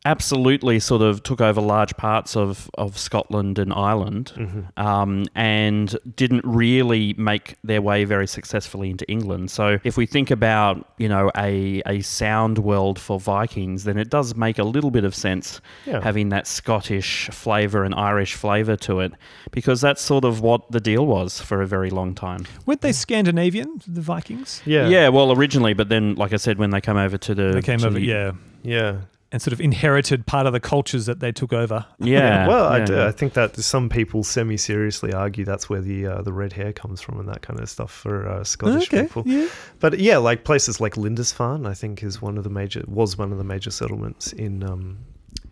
absolutely 0.07 0.81
sort 0.81 1.03
of 1.03 1.23
took 1.23 1.41
over 1.41 1.61
large 1.61 1.97
parts 1.97 2.37
of, 2.37 2.71
of 2.79 2.97
Scotland 2.99 3.59
and 3.59 3.73
Ireland 3.73 4.69
um, 4.79 5.27
and 5.35 5.95
didn't 6.17 6.45
really 6.45 7.13
make 7.19 7.57
their 7.63 7.83
way 7.83 8.05
very 8.05 8.27
successfully 8.27 8.91
into 8.91 9.09
England. 9.11 9.51
So 9.51 9.79
if 9.85 9.97
we 9.97 10.07
think 10.07 10.31
about, 10.31 10.91
you 10.99 11.09
know, 11.09 11.31
a, 11.37 11.83
a 11.87 12.01
sound 12.01 12.59
world 12.59 12.99
for 12.99 13.21
Vikings, 13.21 13.85
then 13.85 13.99
it 13.99 14.09
does 14.09 14.35
make 14.35 14.59
a 14.59 14.65
little 14.65 14.91
bit 14.91 15.05
of 15.05 15.15
sense 15.15 15.61
Yeah. 15.87 16.01
having 16.01 16.31
that 16.31 16.47
Scottish 16.47 17.29
flavour 17.31 17.85
and 17.85 17.95
Irish 17.95 18.35
flavour 18.35 18.77
to 18.77 19.01
it 19.01 19.13
because 19.51 19.81
that's 19.83 20.01
sort 20.01 20.25
of 20.25 20.41
what 20.41 20.71
the 20.73 20.81
deal 20.81 21.07
was 21.07 21.41
for 21.41 21.61
a 21.61 21.67
very 21.67 21.91
long 21.91 22.15
time. 22.15 22.47
Weren't 22.65 22.81
they 22.81 22.93
Scandinavian, 22.93 23.83
the 23.87 24.01
Vikings? 24.01 24.63
yeah, 24.65 24.89
Yeah, 24.89 25.09
well, 25.09 25.33
originally, 25.33 25.75
but 25.75 25.89
then, 25.91 26.15
like 26.15 26.33
I 26.33 26.37
said, 26.37 26.59
when 26.59 26.71
they 26.71 26.81
came 26.81 26.97
over 26.97 27.19
to 27.19 27.35
the... 27.35 27.53
They 27.53 27.61
came 27.63 27.81
to 27.81 27.87
over, 27.89 27.99
the- 27.99 28.05
yeah, 28.07 28.33
yeah. 28.63 28.97
And 29.33 29.41
sort 29.41 29.53
of 29.53 29.61
inherited 29.61 30.27
part 30.27 30.47
of 30.47 30.53
the 30.53 30.61
cultures 30.61 31.07
that 31.07 31.21
they 31.21 31.31
took 31.31 31.53
over. 31.53 31.87
Yeah. 31.99 32.49
well, 32.49 32.67
I, 32.67 32.85
do. 32.85 33.01
I 33.01 33.13
think 33.13 33.35
that 33.35 33.55
some 33.57 33.89
people 33.89 34.25
semi-seriously 34.25 35.13
argue 35.13 35.45
that's 35.45 35.69
where 35.69 35.81
the 35.81 36.07
uh, 36.07 36.23
the 36.23 36.33
red 36.33 36.53
hair 36.53 36.73
comes 36.73 37.01
from 37.01 37.21
and 37.21 37.29
that 37.29 37.43
kind 37.43 37.61
of 37.61 37.69
stuff 37.69 37.93
for 37.93 38.29
uh, 38.29 38.43
Scottish 38.43 38.91
people. 38.91 39.23
yeah. 39.27 39.49
But 39.79 40.01
yeah, 40.01 40.17
like 40.17 40.45
places 40.45 40.81
like 40.81 40.97
Lindisfarne, 40.97 41.67
I 41.67 41.75
think 41.75 42.03
is 42.03 42.21
one 42.21 42.39
of 42.39 42.45
the 42.45 42.51
major 42.51 42.83
was 42.87 43.17
one 43.17 43.31
of 43.31 43.39
the 43.39 43.45
major 43.45 43.71
settlements 43.71 44.33
in 44.33 44.65
um, 44.65 44.99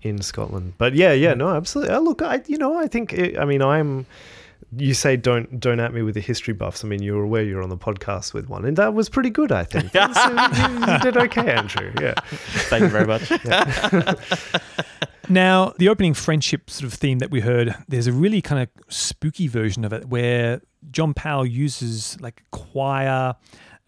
in 0.02 0.22
Scotland. 0.22 0.74
But 0.78 0.94
yeah, 0.94 1.12
yeah, 1.12 1.34
no, 1.34 1.48
absolutely. 1.48 1.94
Uh, 1.94 2.00
look, 2.00 2.20
I 2.20 2.42
you 2.46 2.58
know, 2.58 2.76
I 2.76 2.88
think 2.88 3.12
it, 3.12 3.38
I 3.38 3.44
mean, 3.44 3.62
I'm. 3.62 4.06
You 4.76 4.94
say 4.94 5.16
don't 5.16 5.58
don't 5.60 5.80
at 5.80 5.94
me 5.94 6.02
with 6.02 6.14
the 6.14 6.20
history 6.20 6.54
buffs. 6.54 6.84
I 6.84 6.88
mean, 6.88 7.02
you're 7.02 7.22
aware 7.22 7.42
you're 7.42 7.62
on 7.62 7.70
the 7.70 7.76
podcast 7.76 8.34
with 8.34 8.48
one, 8.48 8.64
and 8.64 8.76
that 8.76 8.94
was 8.94 9.08
pretty 9.08 9.30
good. 9.30 9.50
I 9.50 9.64
think 9.64 9.92
so 9.92 10.00
you, 10.00 10.92
you 10.92 10.98
did 11.02 11.16
okay, 11.16 11.52
Andrew. 11.52 11.92
Yeah, 12.00 12.14
Thank 12.68 12.82
you 12.82 12.88
very 12.88 13.06
much. 13.06 13.30
Now, 15.30 15.74
the 15.76 15.90
opening 15.90 16.14
friendship 16.14 16.70
sort 16.70 16.90
of 16.90 16.98
theme 16.98 17.18
that 17.18 17.30
we 17.30 17.40
heard, 17.40 17.74
there's 17.86 18.06
a 18.06 18.12
really 18.12 18.40
kind 18.40 18.62
of 18.62 18.68
spooky 18.92 19.46
version 19.46 19.84
of 19.84 19.92
it 19.92 20.06
where 20.06 20.62
John 20.90 21.12
Powell 21.12 21.44
uses 21.44 22.18
like 22.22 22.42
choir, 22.50 23.34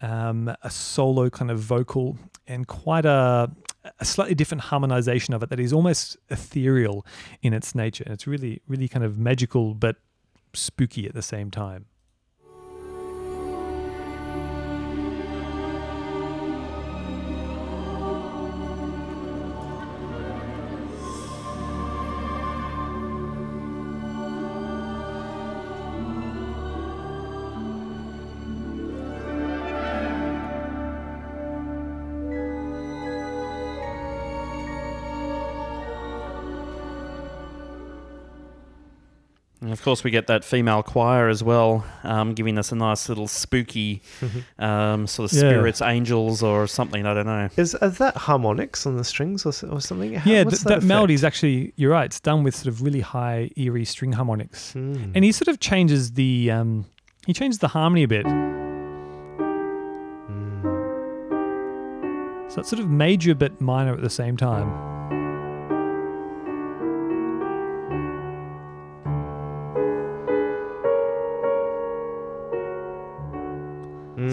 um, 0.01 0.55
a 0.61 0.69
solo 0.69 1.31
kind 1.31 1.49
of 1.49 1.57
vocal, 1.57 2.15
and 2.47 2.67
quite 2.67 3.05
a, 3.05 3.49
a 3.99 4.05
slightly 4.05 4.35
different 4.35 4.61
harmonization 4.61 5.33
of 5.33 5.41
it 5.41 5.49
that 5.49 5.59
is 5.59 5.73
almost 5.73 6.15
ethereal 6.29 7.05
in 7.41 7.53
its 7.53 7.73
nature. 7.73 8.03
It's 8.05 8.27
really, 8.27 8.61
really 8.67 8.87
kind 8.87 9.03
of 9.03 9.17
magical 9.17 9.73
but 9.73 9.95
spooky 10.53 11.07
at 11.07 11.13
the 11.13 11.21
same 11.21 11.51
time. 11.51 11.85
And 39.71 39.79
of 39.79 39.85
course, 39.85 40.03
we 40.03 40.11
get 40.11 40.27
that 40.27 40.43
female 40.43 40.83
choir 40.83 41.29
as 41.29 41.41
well, 41.41 41.85
um, 42.03 42.33
giving 42.33 42.57
us 42.57 42.73
a 42.73 42.75
nice 42.75 43.07
little 43.07 43.25
spooky 43.29 44.01
um, 44.59 45.07
sort 45.07 45.31
of 45.31 45.37
Yeah. 45.37 45.39
spirits, 45.49 45.81
angels, 45.81 46.43
or 46.43 46.67
something. 46.67 47.05
I 47.05 47.13
don't 47.13 47.25
know. 47.25 47.47
is, 47.55 47.73
is 47.81 47.97
that 47.99 48.17
harmonics 48.17 48.85
on 48.85 48.97
the 48.97 49.05
strings 49.05 49.45
or, 49.45 49.53
or 49.71 49.79
something? 49.79 50.15
How- 50.15 50.29
yeah, 50.29 50.43
th- 50.43 50.59
that, 50.63 50.79
effect? 50.79 50.83
melody 50.83 51.13
is 51.13 51.23
actually, 51.23 51.71
you're 51.77 51.91
right, 51.91 52.03
it's 52.03 52.19
done 52.19 52.43
with 52.43 52.53
sort 52.53 52.67
of 52.67 52.81
really 52.81 52.99
high, 52.99 53.49
eerie 53.55 53.85
string 53.85 54.11
harmonics. 54.11 54.73
Hmm. 54.73 55.13
And 55.15 55.23
he 55.23 55.31
sort 55.31 55.47
of 55.47 55.61
changes 55.61 56.11
the 56.15 56.51
um, 56.51 56.83
he 57.25 57.31
changes 57.31 57.59
the 57.59 57.69
harmony 57.69 58.03
a 58.03 58.09
bit. 58.09 58.25
Hmm. 58.25 58.41
So 62.49 62.59
it's 62.59 62.69
sort 62.69 62.81
of 62.81 62.89
major 62.89 63.33
but 63.35 63.61
minor 63.61 63.93
at 63.93 64.01
the 64.01 64.09
same 64.09 64.35
time. 64.35 64.90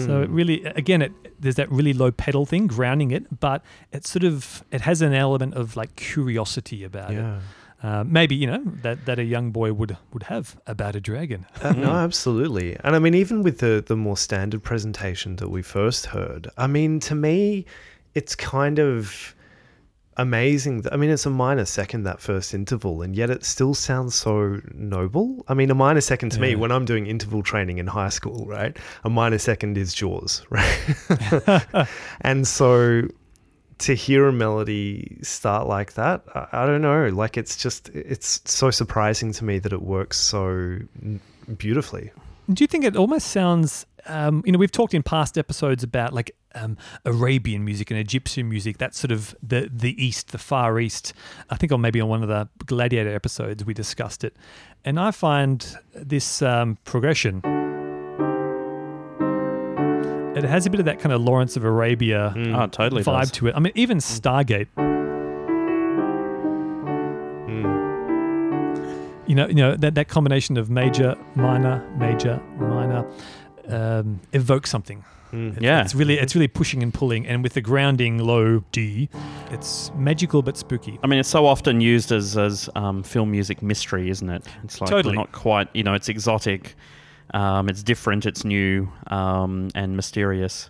So 0.09 0.21
it 0.21 0.29
really, 0.29 0.63
again, 0.65 1.01
it 1.01 1.11
there's 1.39 1.55
that 1.55 1.71
really 1.71 1.93
low 1.93 2.11
pedal 2.11 2.45
thing 2.45 2.67
grounding 2.67 3.11
it, 3.11 3.39
but 3.39 3.63
it 3.91 4.05
sort 4.05 4.23
of 4.23 4.63
it 4.71 4.81
has 4.81 5.01
an 5.01 5.13
element 5.13 5.53
of 5.53 5.75
like 5.75 5.95
curiosity 5.95 6.83
about 6.83 7.11
it. 7.11 7.15
yeah. 7.15 7.39
Uh, 7.81 8.03
maybe 8.05 8.35
you 8.35 8.45
know 8.45 8.61
that 8.83 9.05
that 9.05 9.19
a 9.19 9.23
young 9.23 9.51
boy 9.51 9.71
would 9.71 9.95
would 10.11 10.23
have 10.23 10.59
about 10.67 10.95
a 10.95 10.99
dragon. 10.99 11.45
Uh, 11.61 11.71
no, 11.71 11.91
absolutely. 11.91 12.75
And 12.83 12.95
I 12.95 12.99
mean, 12.99 13.13
even 13.13 13.41
with 13.41 13.59
the, 13.59 13.83
the 13.85 13.95
more 13.95 14.17
standard 14.17 14.63
presentation 14.63 15.37
that 15.37 15.49
we 15.49 15.61
first 15.61 16.07
heard, 16.07 16.49
I 16.57 16.67
mean, 16.67 16.99
to 17.01 17.15
me, 17.15 17.65
it's 18.15 18.35
kind 18.35 18.79
of 18.79 19.33
amazing. 20.19 20.85
I 20.91 20.97
mean, 20.97 21.09
it's 21.09 21.25
a 21.25 21.29
minor 21.29 21.65
second, 21.65 22.03
that 22.03 22.19
first 22.19 22.53
interval, 22.53 23.01
and 23.01 23.15
yet 23.15 23.29
it 23.29 23.45
still 23.45 23.73
sounds 23.73 24.15
so 24.15 24.59
noble. 24.73 25.43
I 25.47 25.53
mean, 25.53 25.71
a 25.71 25.75
minor 25.75 26.01
second 26.01 26.31
to 26.31 26.39
me, 26.39 26.55
when 26.55 26.71
I'm 26.71 26.85
doing 26.85 27.07
interval 27.07 27.41
training 27.41 27.77
in 27.77 27.87
high 27.87 28.09
school, 28.09 28.45
right? 28.45 28.77
A 29.03 29.09
minor 29.09 29.37
second 29.37 29.77
is 29.77 29.93
Jaws, 29.93 30.45
right? 30.49 31.87
and 32.21 32.47
so 32.47 33.03
to 33.79 33.93
hear 33.93 34.27
a 34.27 34.33
melody 34.33 35.17
start 35.21 35.67
like 35.67 35.93
that, 35.93 36.23
I, 36.35 36.47
I 36.51 36.65
don't 36.65 36.81
know. 36.81 37.07
Like, 37.07 37.37
it's 37.37 37.55
just, 37.55 37.89
it's 37.89 38.41
so 38.45 38.71
surprising 38.71 39.31
to 39.33 39.45
me 39.45 39.57
that 39.59 39.71
it 39.71 39.81
works 39.81 40.17
so 40.17 40.79
beautifully. 41.57 42.11
Do 42.51 42.63
you 42.63 42.67
think 42.67 42.83
it 42.83 42.95
almost 42.95 43.27
sounds? 43.27 43.85
Um, 44.09 44.41
you 44.45 44.51
know, 44.51 44.57
we've 44.57 44.71
talked 44.71 44.93
in 44.93 45.03
past 45.03 45.37
episodes 45.37 45.83
about 45.83 46.13
like 46.13 46.31
um, 46.55 46.77
Arabian 47.05 47.63
music 47.63 47.91
and 47.91 47.99
Egyptian 47.99 48.49
music. 48.49 48.77
That's 48.79 48.97
sort 48.97 49.11
of 49.11 49.35
the 49.41 49.69
the 49.71 50.03
East, 50.03 50.31
the 50.31 50.37
Far 50.39 50.79
East. 50.79 51.13
I 51.49 51.55
think 51.57 51.71
on 51.71 51.79
maybe 51.81 52.01
on 52.01 52.09
one 52.09 52.23
of 52.23 52.27
the 52.29 52.49
Gladiator 52.65 53.13
episodes 53.13 53.63
we 53.63 53.73
discussed 53.73 54.23
it, 54.23 54.35
and 54.83 54.99
I 54.99 55.11
find 55.11 55.77
this 55.93 56.41
um, 56.41 56.77
progression 56.85 57.41
it 60.37 60.43
has 60.45 60.65
a 60.65 60.69
bit 60.69 60.79
of 60.79 60.85
that 60.85 60.99
kind 60.99 61.11
of 61.11 61.19
Lawrence 61.21 61.57
of 61.57 61.65
Arabia 61.65 62.33
Oh, 62.55 62.67
totally 62.67 63.03
vibe 63.03 63.21
does. 63.21 63.31
to 63.31 63.47
it. 63.47 63.55
I 63.55 63.59
mean, 63.59 63.73
even 63.75 63.97
Stargate. 63.97 64.67
You 69.27 69.35
know, 69.35 69.47
you 69.47 69.53
know 69.55 69.75
that, 69.75 69.93
that 69.93 70.07
combination 70.07 70.57
of 70.57 70.71
major, 70.71 71.15
minor, 71.35 71.87
major, 71.97 72.41
minor 72.57 73.05
um, 73.69 74.19
evokes 74.33 74.69
something. 74.69 75.03
It- 75.31 75.61
Yeah. 75.61 75.81
it's 75.83 75.93
really 75.93 76.17
it's 76.17 76.33
really 76.33 76.47
pushing 76.47 76.81
and 76.81 76.91
pulling, 76.91 77.27
and 77.27 77.43
with 77.43 77.53
the 77.53 77.61
grounding 77.61 78.17
low 78.17 78.63
D, 78.71 79.09
it's 79.51 79.91
magical 79.95 80.41
but 80.41 80.57
spooky. 80.57 80.97
I 81.03 81.07
mean, 81.07 81.19
it's 81.19 81.29
so 81.29 81.45
often 81.45 81.81
used 81.81 82.11
as 82.11 82.35
as 82.35 82.67
um, 82.75 83.03
film 83.03 83.29
music 83.29 83.61
mystery, 83.61 84.09
isn't 84.09 84.27
it? 84.29 84.43
It's 84.63 84.81
like 84.81 84.89
Totally. 84.89 85.15
not 85.15 85.31
quite. 85.31 85.67
You 85.75 85.83
know, 85.83 85.93
it's 85.93 86.09
exotic, 86.09 86.75
um, 87.35 87.69
it's 87.69 87.83
different, 87.83 88.25
it's 88.25 88.43
new, 88.43 88.89
um, 89.07 89.69
and 89.75 89.95
mysterious, 89.95 90.67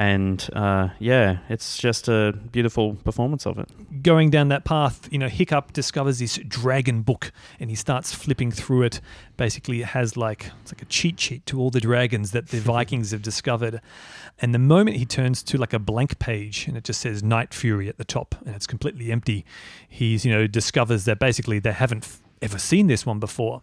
and 0.00 0.48
uh, 0.54 0.88
yeah, 0.98 1.40
it's 1.50 1.76
just 1.76 2.08
a 2.08 2.32
beautiful 2.52 2.94
performance 2.94 3.44
of 3.44 3.58
it. 3.58 4.02
going 4.02 4.30
down 4.30 4.48
that 4.48 4.64
path, 4.64 5.06
you 5.12 5.18
know, 5.18 5.28
Hiccup 5.28 5.74
discovers 5.74 6.20
this 6.20 6.38
dragon 6.48 7.02
book 7.02 7.32
and 7.58 7.68
he 7.68 7.76
starts 7.76 8.14
flipping 8.14 8.50
through 8.50 8.84
it. 8.84 9.02
Basically, 9.36 9.82
it 9.82 9.88
has 9.88 10.16
like 10.16 10.52
it's 10.62 10.72
like 10.72 10.80
a 10.80 10.86
cheat 10.86 11.20
sheet 11.20 11.44
to 11.44 11.60
all 11.60 11.68
the 11.68 11.82
dragons 11.82 12.30
that 12.30 12.48
the 12.48 12.60
Vikings 12.60 13.10
have 13.10 13.20
discovered. 13.20 13.82
And 14.38 14.54
the 14.54 14.58
moment 14.58 14.96
he 14.96 15.04
turns 15.04 15.42
to 15.42 15.58
like 15.58 15.74
a 15.74 15.78
blank 15.78 16.18
page 16.18 16.66
and 16.66 16.78
it 16.78 16.84
just 16.84 17.02
says 17.02 17.22
Night 17.22 17.52
Fury 17.52 17.86
at 17.86 17.98
the 17.98 18.04
top 18.04 18.34
and 18.46 18.56
it's 18.56 18.66
completely 18.66 19.12
empty, 19.12 19.44
he's 19.86 20.24
you 20.24 20.32
know 20.32 20.46
discovers 20.46 21.04
that 21.04 21.18
basically 21.18 21.58
they 21.58 21.72
haven't 21.72 22.04
f- 22.04 22.22
ever 22.40 22.58
seen 22.58 22.86
this 22.86 23.04
one 23.04 23.18
before. 23.18 23.60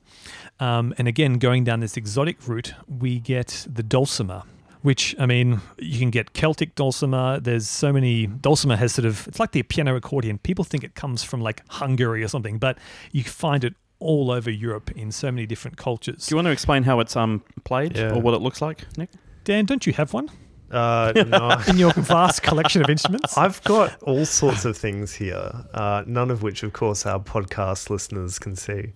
Um, 0.59 0.93
and 0.99 1.07
again, 1.07 1.39
going 1.39 1.63
down 1.63 1.79
this 1.79 1.97
exotic 1.97 2.47
route, 2.47 2.75
we 2.87 3.19
get 3.19 3.65
the 3.67 3.81
dulcimer, 3.81 4.43
which 4.87 5.13
I 5.19 5.25
mean, 5.25 5.59
you 5.77 5.99
can 5.99 6.11
get 6.11 6.31
Celtic 6.33 6.73
dulcimer. 6.75 7.41
There's 7.41 7.67
so 7.67 7.91
many. 7.91 8.25
Dulcimer 8.27 8.77
has 8.77 8.93
sort 8.93 9.05
of 9.05 9.27
it's 9.27 9.39
like 9.39 9.51
the 9.51 9.61
piano 9.63 9.95
accordion. 9.97 10.37
People 10.37 10.63
think 10.63 10.83
it 10.85 10.95
comes 10.95 11.23
from 11.23 11.41
like 11.41 11.61
Hungary 11.69 12.23
or 12.23 12.29
something, 12.29 12.57
but 12.57 12.77
you 13.11 13.23
find 13.23 13.63
it 13.65 13.73
all 13.99 14.31
over 14.31 14.49
Europe 14.49 14.89
in 14.91 15.11
so 15.11 15.29
many 15.29 15.45
different 15.45 15.75
cultures. 15.75 16.25
Do 16.27 16.33
you 16.33 16.37
want 16.37 16.45
to 16.45 16.51
explain 16.51 16.83
how 16.83 17.01
it's 17.01 17.15
um 17.17 17.43
played 17.65 17.97
Yeah. 17.97 18.13
or 18.15 18.21
what 18.21 18.33
it 18.33 18.41
looks 18.41 18.61
like, 18.61 18.79
Nick? 18.97 19.09
Dan, 19.43 19.65
don't 19.65 19.85
you 19.87 19.93
have 19.93 20.13
one 20.13 20.29
Uh, 20.71 21.11
no. 21.27 21.59
in 21.67 21.77
your 21.77 21.91
vast 21.93 22.41
collection 22.43 22.81
of 22.81 22.89
instruments? 22.89 23.37
I've 23.45 23.61
got 23.63 24.01
all 24.03 24.25
sorts 24.25 24.63
of 24.65 24.77
things 24.77 25.13
here, 25.15 25.51
uh, 25.73 26.03
none 26.07 26.31
of 26.31 26.43
which, 26.43 26.63
of 26.63 26.71
course, 26.73 27.05
our 27.05 27.19
podcast 27.19 27.89
listeners 27.89 28.39
can 28.39 28.55
see. 28.55 28.93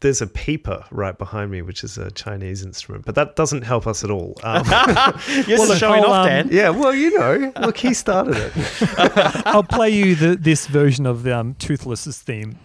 There's 0.00 0.22
a 0.22 0.26
pipa 0.26 0.86
right 0.90 1.16
behind 1.18 1.50
me, 1.50 1.60
which 1.60 1.84
is 1.84 1.98
a 1.98 2.10
Chinese 2.12 2.64
instrument, 2.64 3.04
but 3.04 3.14
that 3.16 3.36
doesn't 3.36 3.62
help 3.62 3.86
us 3.86 4.02
at 4.02 4.10
all. 4.10 4.34
Um, 4.42 4.64
You're 5.46 5.58
Well, 5.58 5.74
showing 5.76 6.04
off, 6.04 6.22
um, 6.22 6.26
Dan. 6.26 6.48
yeah, 6.50 6.70
well, 6.70 6.94
you 6.94 7.18
know, 7.18 7.52
look, 7.60 7.76
he 7.76 7.92
started 7.92 8.34
it. 8.38 8.52
I'll 9.46 9.62
play 9.62 9.90
you 9.90 10.14
the, 10.14 10.36
this 10.36 10.66
version 10.66 11.04
of 11.04 11.26
um, 11.26 11.54
Toothless's 11.58 12.18
theme. 12.18 12.58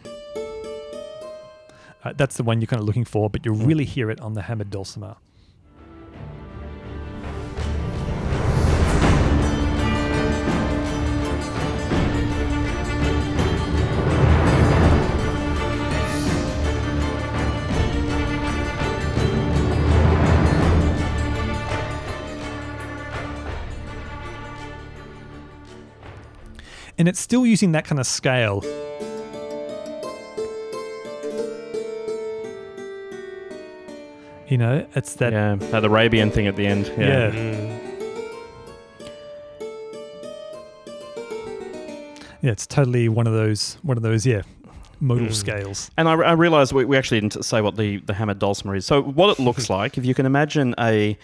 Uh, 2.05 2.13
that's 2.15 2.37
the 2.37 2.43
one 2.43 2.61
you're 2.61 2.67
kind 2.67 2.79
of 2.79 2.85
looking 2.85 3.03
for, 3.03 3.29
but 3.29 3.45
you'll 3.45 3.55
really 3.55 3.83
hear 3.85 4.09
it 4.11 4.21
on 4.21 4.33
the 4.33 4.43
hammered 4.43 4.69
dulcimer. 4.69 5.15
And 26.97 27.07
it's 27.07 27.19
still 27.19 27.45
using 27.45 27.73
that 27.73 27.85
kind 27.85 27.99
of 27.99 28.07
scale. 28.07 28.61
You 34.47 34.57
know, 34.59 34.85
it's 34.95 35.15
that 35.15 35.33
yeah, 35.33 35.55
that 35.55 35.83
Arabian 35.83 36.29
thing 36.29 36.45
at 36.47 36.55
the 36.55 36.67
end. 36.67 36.85
yeah. 36.97 37.31
Mm. 37.31 37.81
Yeah, 42.41 42.51
it's 42.51 42.67
totally 42.67 43.09
one 43.09 43.25
of 43.25 43.33
those 43.33 43.79
one 43.81 43.97
of 43.97 44.03
those 44.03 44.23
yeah 44.25 44.43
modal 44.99 45.27
Mm. 45.27 45.33
scales. 45.33 45.89
And 45.97 46.07
I, 46.07 46.13
I 46.13 46.31
realised 46.33 46.73
we, 46.73 46.85
we 46.85 46.95
actually 46.95 47.19
didn't 47.21 47.43
say 47.43 47.59
what 47.59 47.75
the, 47.75 47.97
the 47.97 48.13
hammered 48.13 48.39
dulcimer 48.39 48.75
is. 48.75 48.85
So 48.85 49.01
what 49.01 49.31
it 49.37 49.41
looks 49.43 49.69
like, 49.79 49.97
if 49.97 50.05
you 50.05 50.13
can 50.13 50.25
imagine 50.25 50.73
a, 50.79 51.17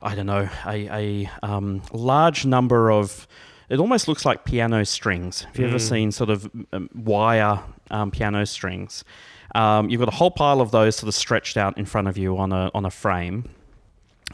I 0.00 0.14
don't 0.14 0.26
know, 0.26 0.48
a, 0.66 0.88
a 0.88 1.30
um, 1.42 1.82
large 1.92 2.44
number 2.46 2.90
of, 2.90 3.28
it 3.72 3.80
almost 3.80 4.06
looks 4.06 4.24
like 4.26 4.44
piano 4.44 4.84
strings. 4.84 5.42
Have 5.42 5.58
you 5.58 5.66
ever 5.66 5.78
Mm. 5.78 5.88
seen 5.88 6.12
sort 6.12 6.28
of 6.30 6.50
um, 6.72 6.90
wire 6.94 7.58
um, 7.90 8.10
piano 8.10 8.44
strings? 8.44 9.02
Um, 9.54 9.88
you've 9.88 9.98
got 9.98 10.08
a 10.08 10.16
whole 10.16 10.30
pile 10.30 10.60
of 10.60 10.70
those 10.70 10.96
sort 10.96 11.08
of 11.08 11.14
stretched 11.14 11.56
out 11.56 11.76
in 11.78 11.86
front 11.86 12.06
of 12.08 12.16
you 12.18 12.36
on 12.38 12.52
a 12.52 12.70
on 12.74 12.84
a 12.84 12.90
frame. 12.90 13.48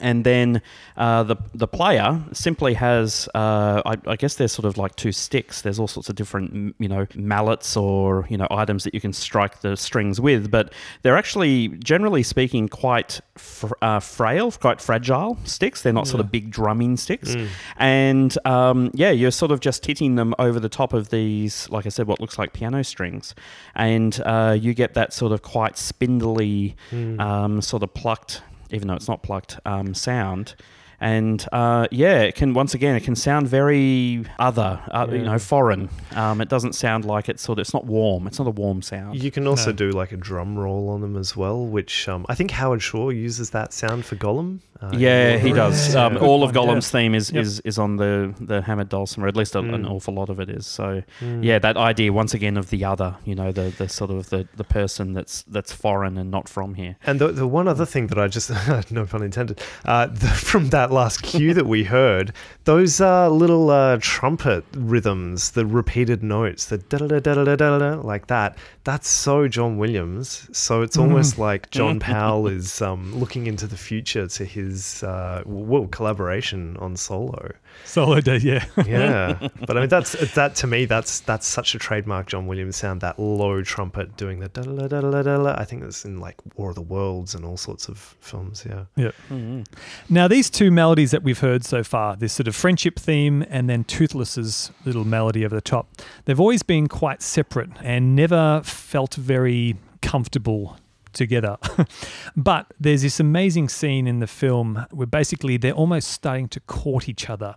And 0.00 0.24
then 0.24 0.62
uh, 0.96 1.22
the 1.22 1.37
the 1.54 1.68
player 1.68 2.22
simply 2.32 2.74
has, 2.74 3.28
uh, 3.34 3.82
I, 3.84 3.96
I 4.06 4.16
guess 4.16 4.34
there's 4.37 4.52
sort 4.52 4.64
of 4.66 4.76
like 4.76 4.96
two 4.96 5.12
sticks. 5.12 5.62
There's 5.62 5.78
all 5.78 5.88
sorts 5.88 6.08
of 6.08 6.14
different, 6.16 6.74
you 6.78 6.88
know, 6.88 7.06
mallets 7.14 7.76
or 7.76 8.26
you 8.28 8.37
know 8.37 8.46
items 8.50 8.84
that 8.84 8.94
you 8.94 9.00
can 9.00 9.12
strike 9.12 9.61
the 9.61 9.76
strings 9.76 10.20
with, 10.20 10.50
but 10.50 10.72
they're 11.02 11.16
actually, 11.16 11.68
generally 11.68 12.22
speaking, 12.22 12.68
quite 12.68 13.20
fr- 13.37 13.74
uh, 13.82 14.00
frail, 14.00 14.50
quite 14.52 14.80
fragile 14.80 15.38
sticks. 15.44 15.82
They're 15.82 15.92
not 15.92 16.06
sort 16.06 16.20
of 16.20 16.30
big 16.32 16.50
drumming 16.50 16.96
sticks, 16.96 17.34
and 17.76 18.37
um, 18.46 18.90
yeah, 18.94 19.11
you're 19.11 19.30
sort 19.30 19.52
of 19.52 19.61
just 19.61 19.84
hitting 19.87 20.16
them 20.16 20.34
over 20.38 20.61
the 20.61 20.68
top 20.68 20.92
of 20.92 21.11
these, 21.11 21.68
like 21.70 21.87
I 21.87 21.88
said, 21.90 22.06
what 22.06 22.20
looks 22.20 22.38
like 22.38 22.52
piano 22.52 22.82
strings, 22.84 23.34
and 23.74 24.20
uh, 24.24 24.56
you 24.58 24.74
get 24.74 24.94
that 24.94 25.12
sort 25.12 25.32
of 25.32 25.42
quite 25.42 25.78
spindly, 25.78 26.76
um, 27.20 27.61
sort 27.62 27.82
of 27.82 27.94
plucked 27.94 28.42
even 28.70 28.88
though 28.88 28.94
it's 28.94 29.09
not 29.09 29.22
plucked, 29.22 29.59
um, 29.64 29.94
sound. 29.94 30.54
And 31.00 31.44
uh, 31.52 31.87
yeah, 31.90 32.22
it 32.22 32.34
can 32.34 32.54
once 32.54 32.74
again 32.74 32.96
it 32.96 33.04
can 33.04 33.14
sound 33.14 33.46
very 33.48 34.24
other, 34.38 34.80
uh, 34.90 35.06
you 35.11 35.22
know, 35.22 35.38
foreign. 35.38 35.88
Um, 36.16 36.40
it 36.40 36.48
doesn't 36.48 36.74
sound 36.74 37.04
like 37.04 37.28
it's 37.28 37.42
sort 37.42 37.58
of 37.58 37.62
it's 37.62 37.72
not 37.74 37.87
warm. 37.87 38.26
It's 38.26 38.38
not 38.38 38.48
a 38.48 38.52
warm 38.52 38.82
sound. 38.82 39.22
You 39.22 39.30
can 39.30 39.46
also 39.46 39.70
No. 39.70 39.76
do 39.76 39.90
like 39.90 40.12
a 40.12 40.16
drum 40.16 40.58
roll 40.58 40.88
on 40.88 41.00
them 41.00 41.16
as 41.16 41.37
well, 41.37 41.64
which 41.64 42.08
um, 42.08 42.26
I 42.28 42.34
think 42.34 42.50
Howard 42.50 42.82
Shore 42.82 43.12
uses 43.12 43.50
that 43.50 43.72
sound 43.72 44.04
for 44.04 44.16
Gollum. 44.16 44.58
Uh, 44.80 44.90
yeah, 44.96 45.38
he 45.38 45.52
does. 45.52 45.94
Um, 45.98 46.14
Yeah. 46.14 46.20
all 46.20 46.42
of 46.44 46.54
one, 46.54 46.66
yeah. 46.66 46.72
Gollum's 46.74 46.90
theme 46.90 47.14
is, 47.14 47.30
Yep. 47.32 47.42
is 47.42 47.61
is 47.61 47.78
on 47.78 47.96
the 47.96 48.32
the 48.40 48.62
hammered 48.62 48.88
dulcimer. 48.88 49.26
At 49.28 49.37
least 49.37 49.54
a, 49.56 49.58
an 49.61 49.84
Mm. 49.84 49.90
awful 49.90 50.14
lot 50.14 50.28
of 50.30 50.38
it 50.40 50.48
is. 50.50 50.66
So 50.66 51.02
Mm. 51.20 51.44
yeah, 51.44 51.58
that 51.61 51.76
idea 51.76 52.12
once 52.12 52.34
again 52.34 52.56
of 52.56 52.70
the 52.70 52.84
other. 52.84 53.16
You 53.24 53.34
know, 53.34 53.50
the 53.52 53.72
the 53.76 53.88
sort 53.88 54.11
of 54.11 54.30
the, 54.30 54.46
the 54.56 54.64
person 54.64 55.12
that's 55.14 55.42
that's 55.42 55.72
foreign 55.72 56.16
and 56.18 56.30
not 56.30 56.48
from 56.48 56.74
here. 56.74 56.96
And 57.06 57.20
the, 57.20 57.28
the 57.32 57.46
one 57.46 57.66
other 57.68 57.87
thing 57.87 58.06
that 58.08 58.18
I 58.18 58.28
just, 58.28 58.50
no 58.90 59.04
pun 59.04 59.22
intended, 59.22 59.61
uh, 59.84 60.06
the, 60.06 60.26
from 60.28 60.68
that 60.70 60.88
last 60.92 61.22
cue 61.22 61.55
that 61.55 61.66
we 61.66 61.85
heard, 61.85 62.33
those 62.64 63.01
uh, 63.01 63.29
little 63.31 63.70
uh, 63.70 63.98
trumpet 64.01 64.64
rhythms, 64.72 65.53
the 65.53 65.66
repeated 65.66 66.22
notes, 66.22 66.66
the 66.66 66.79
da 66.79 66.98
da 66.98 67.07
da 67.07 67.18
da 67.20 67.44
da 67.44 67.57
da 67.57 67.79
da 67.79 67.94
like 68.01 68.27
that, 68.29 68.59
that's 68.85 69.09
so 69.09 69.48
John 69.48 69.79
Williams. 69.79 70.48
So 70.53 70.83
it's 70.83 70.98
almost 70.98 71.38
like 71.38 71.70
John 71.70 72.01
Powell 72.09 72.46
is 72.46 72.81
um, 72.83 73.14
looking 73.18 73.46
into 73.46 73.66
the 73.66 73.77
future 73.77 74.27
to 74.27 74.44
his 74.44 75.03
uh, 75.03 75.42
well, 75.46 75.87
collaboration 75.87 76.77
on 76.79 76.96
solo. 76.96 77.53
Solo 77.85 78.21
day, 78.21 78.38
yeah. 78.38 78.64
Yeah, 78.87 79.49
but 79.67 79.77
I 79.77 79.81
mean 79.81 79.88
that's 79.88 80.12
that 80.35 80.55
to 80.57 80.67
me 80.67 80.85
that's 80.85 81.21
that's 81.21 81.47
such 81.47 81.75
a 81.75 81.79
trademark 81.79 82.27
John 82.27 82.47
Williams 82.47 82.77
sound. 82.77 83.01
That 83.01 83.19
low 83.19 83.62
trumpet 83.62 84.17
doing 84.17 84.41
the 84.41 84.49
da 84.49 84.62
da 84.62 84.87
da 84.87 85.01
da 85.01 85.23
da 85.23 85.23
da. 85.23 85.55
I 85.59 85.64
think 85.64 85.83
it's 85.85 86.05
in 86.05 86.21
like 86.21 86.37
War 86.57 86.71
of 86.71 86.75
the 86.75 86.83
Worlds 86.83 87.35
and 87.35 87.45
all 87.45 87.57
sorts 87.57 87.88
of 87.88 87.99
films. 88.21 88.64
Yeah. 88.69 88.85
yeah. 88.97 89.11
Mm-hmm. 89.31 89.62
Now 90.09 90.29
these 90.29 90.51
two 90.51 90.71
melodies 90.71 91.11
that 91.11 91.23
we've 91.23 91.38
heard 91.38 91.64
so 91.64 91.83
far, 91.83 92.17
this 92.17 92.33
sort 92.33 92.49
of 92.49 92.57
friendship 92.57 92.99
theme 92.99 93.45
and 93.49 93.69
then 93.69 93.85
Toothless's 93.85 94.71
little 94.85 95.05
melody 95.05 95.45
over 95.45 95.55
the 95.55 95.61
top, 95.61 95.88
they've 96.25 96.41
always 96.41 96.62
been 96.62 96.88
quite 96.88 97.23
separate 97.23 97.71
and 97.83 98.14
never 98.14 98.62
felt 98.64 99.14
very 99.14 99.77
comfortable 100.03 100.77
together. 101.12 101.57
but 102.37 102.73
there's 102.79 103.03
this 103.03 103.21
amazing 103.21 103.68
scene 103.68 104.07
in 104.07 104.21
the 104.21 104.27
film 104.27 104.87
where 104.90 105.07
basically 105.07 105.57
they're 105.57 105.73
almost 105.73 106.09
starting 106.09 106.49
to 106.49 106.61
court 106.61 107.09
each 107.09 107.29
other 107.29 107.57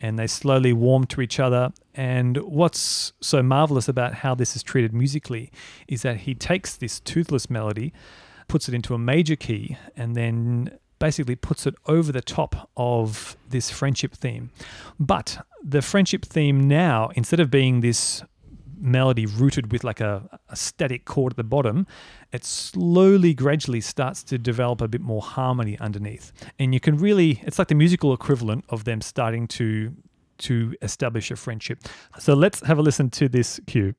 and 0.00 0.18
they 0.18 0.26
slowly 0.26 0.72
warm 0.72 1.04
to 1.06 1.20
each 1.20 1.40
other. 1.40 1.72
And 1.94 2.36
what's 2.38 3.12
so 3.20 3.42
marvelous 3.42 3.88
about 3.88 4.14
how 4.14 4.34
this 4.34 4.54
is 4.54 4.62
treated 4.62 4.92
musically 4.92 5.50
is 5.86 6.02
that 6.02 6.18
he 6.18 6.34
takes 6.34 6.76
this 6.76 7.00
toothless 7.00 7.50
melody, 7.50 7.92
puts 8.46 8.68
it 8.68 8.74
into 8.74 8.94
a 8.94 8.98
major 8.98 9.36
key, 9.36 9.76
and 9.96 10.14
then 10.14 10.78
basically 10.98 11.36
puts 11.36 11.66
it 11.66 11.74
over 11.86 12.12
the 12.12 12.20
top 12.20 12.70
of 12.76 13.36
this 13.48 13.70
friendship 13.70 14.14
theme. 14.14 14.50
But 14.98 15.44
the 15.62 15.82
friendship 15.82 16.24
theme 16.24 16.66
now, 16.66 17.10
instead 17.14 17.40
of 17.40 17.50
being 17.50 17.80
this 17.80 18.22
melody 18.80 19.26
rooted 19.26 19.72
with 19.72 19.84
like 19.84 20.00
a, 20.00 20.40
a 20.48 20.56
static 20.56 21.04
chord 21.04 21.32
at 21.32 21.36
the 21.36 21.44
bottom, 21.44 21.86
it 22.32 22.44
slowly, 22.44 23.34
gradually 23.34 23.80
starts 23.80 24.22
to 24.24 24.38
develop 24.38 24.80
a 24.80 24.88
bit 24.88 25.00
more 25.00 25.22
harmony 25.22 25.78
underneath. 25.78 26.32
And 26.58 26.74
you 26.74 26.80
can 26.80 26.96
really, 26.96 27.40
it's 27.44 27.58
like 27.58 27.68
the 27.68 27.74
musical 27.74 28.12
equivalent 28.12 28.64
of 28.68 28.84
them 28.84 29.00
starting 29.00 29.46
to 29.48 29.94
to 30.38 30.72
establish 30.82 31.32
a 31.32 31.36
friendship. 31.36 31.80
So 32.20 32.32
let's 32.34 32.64
have 32.64 32.78
a 32.78 32.82
listen 32.82 33.10
to 33.10 33.28
this 33.28 33.60
cue. 33.66 33.94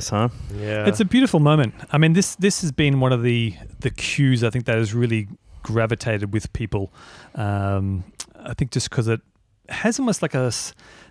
Really 0.00 0.08
glorious, 0.08 0.08
huh? 0.08 0.28
Yeah. 0.58 0.86
It's 0.86 1.00
a 1.00 1.04
beautiful 1.04 1.40
moment. 1.40 1.74
I 1.92 1.98
mean, 1.98 2.12
this 2.12 2.36
this 2.36 2.62
has 2.62 2.72
been 2.72 3.00
one 3.00 3.12
of 3.12 3.22
the 3.22 3.54
the 3.80 3.90
cues 3.90 4.44
I 4.44 4.50
think 4.50 4.64
that 4.66 4.76
has 4.76 4.94
really 4.94 5.28
gravitated 5.62 6.32
with 6.32 6.52
people. 6.52 6.92
Um, 7.34 8.04
I 8.36 8.54
think 8.54 8.70
just 8.70 8.90
because 8.90 9.08
it 9.08 9.20
has 9.68 9.98
almost 9.98 10.22
like 10.22 10.34
a 10.34 10.52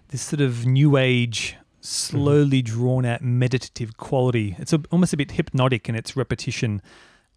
this 0.09 0.21
sort 0.21 0.41
of 0.41 0.65
new 0.65 0.97
age, 0.97 1.55
slowly 1.81 2.61
drawn 2.61 3.05
out 3.05 3.21
meditative 3.21 3.97
quality. 3.97 4.55
It's 4.59 4.73
a, 4.73 4.81
almost 4.91 5.13
a 5.13 5.17
bit 5.17 5.31
hypnotic 5.31 5.87
in 5.87 5.95
its 5.95 6.15
repetition. 6.15 6.81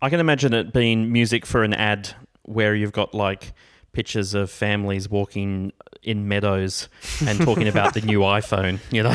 I 0.01 0.11
can 0.11 0.21
imagine 0.21 0.53
it 0.53 0.73
being 0.73 1.12
music 1.12 1.47
for 1.47 1.62
an 1.62 1.75
ad 1.75 2.15
where 2.43 2.75
you've 2.75 2.93
got 2.93 3.15
like 3.15 3.53
pictures 3.92 4.35
of 4.35 4.50
families 4.50 5.09
walking 5.09 5.72
in 6.02 6.28
meadows 6.28 6.88
and 7.26 7.40
talking 7.40 7.68
about 7.68 7.94
the 7.94 8.00
new 8.00 8.20
iPhone, 8.38 8.78
you 8.90 9.02
know? 9.02 9.14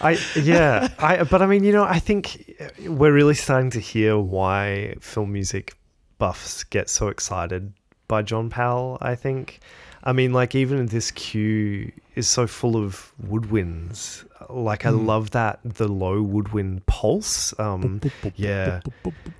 I 0.00 0.18
yeah, 0.36 0.88
I 0.98 1.22
but 1.24 1.40
I 1.40 1.46
mean, 1.46 1.64
you 1.64 1.72
know, 1.72 1.84
I 1.84 1.98
think 1.98 2.54
we're 2.86 3.12
really 3.12 3.34
starting 3.34 3.70
to 3.70 3.80
hear 3.80 4.18
why 4.18 4.96
film 5.00 5.32
music 5.32 5.76
buffs 6.18 6.64
get 6.64 6.90
so 6.90 7.08
excited 7.08 7.72
by 8.08 8.22
John 8.22 8.50
Powell, 8.50 8.98
I 9.00 9.14
think. 9.14 9.60
I 10.02 10.12
mean, 10.12 10.32
like 10.34 10.54
even 10.54 10.84
this 10.86 11.10
cue 11.12 11.90
is 12.14 12.28
so 12.28 12.46
full 12.46 12.76
of 12.76 13.12
woodwinds. 13.26 14.24
Like 14.50 14.86
I 14.86 14.90
love 14.90 15.30
that 15.32 15.60
the 15.64 15.88
low 15.88 16.22
woodwind 16.22 16.84
pulse. 16.86 17.52
Um 17.58 18.00
yeah. 18.36 18.80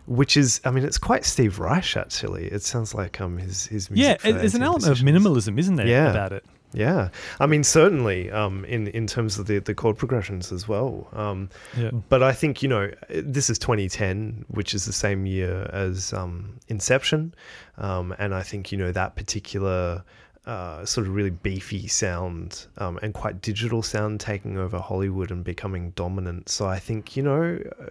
Which 0.06 0.36
is 0.36 0.60
I 0.64 0.70
mean, 0.70 0.84
it's 0.84 0.98
quite 0.98 1.24
Steve 1.24 1.58
Reich 1.58 1.96
actually. 1.96 2.46
It 2.46 2.62
sounds 2.62 2.94
like 2.94 3.20
um 3.20 3.38
his 3.38 3.66
his 3.66 3.88
Yeah, 3.92 4.08
music 4.10 4.24
it- 4.26 4.32
there's 4.38 4.54
an 4.54 4.62
element 4.62 4.86
of 4.86 4.98
minimalism, 4.98 5.58
isn't 5.58 5.76
there, 5.76 5.86
Yeah. 5.86 6.10
about 6.10 6.32
it? 6.32 6.44
Yeah, 6.76 7.10
I 7.38 7.46
mean 7.46 7.62
certainly 7.62 8.32
um, 8.32 8.64
in 8.64 8.88
in 8.88 9.06
terms 9.06 9.38
of 9.38 9.46
the 9.46 9.60
the 9.60 9.74
chord 9.76 9.96
progressions 9.96 10.50
as 10.50 10.66
well. 10.66 11.06
Um, 11.12 11.48
Yeah. 11.78 11.92
but 12.08 12.20
I 12.24 12.32
think 12.32 12.62
you 12.64 12.68
know 12.68 12.90
this 13.10 13.48
is 13.48 13.60
2010, 13.60 14.44
which 14.48 14.74
is 14.74 14.84
the 14.84 14.92
same 14.92 15.24
year 15.24 15.70
as 15.72 16.12
um, 16.12 16.58
Inception, 16.66 17.32
um, 17.78 18.12
and 18.18 18.34
I 18.34 18.42
think 18.42 18.72
you 18.72 18.78
know 18.78 18.90
that 18.90 19.14
particular. 19.14 20.02
Uh, 20.46 20.84
sort 20.84 21.06
of 21.06 21.14
really 21.14 21.30
beefy 21.30 21.86
sound 21.88 22.66
um, 22.76 22.98
and 23.02 23.14
quite 23.14 23.40
digital 23.40 23.82
sound 23.82 24.20
taking 24.20 24.58
over 24.58 24.78
Hollywood 24.78 25.30
and 25.30 25.42
becoming 25.42 25.90
dominant. 25.96 26.50
So 26.50 26.66
I 26.66 26.78
think 26.78 27.16
you 27.16 27.22
know, 27.22 27.58
uh, 27.80 27.86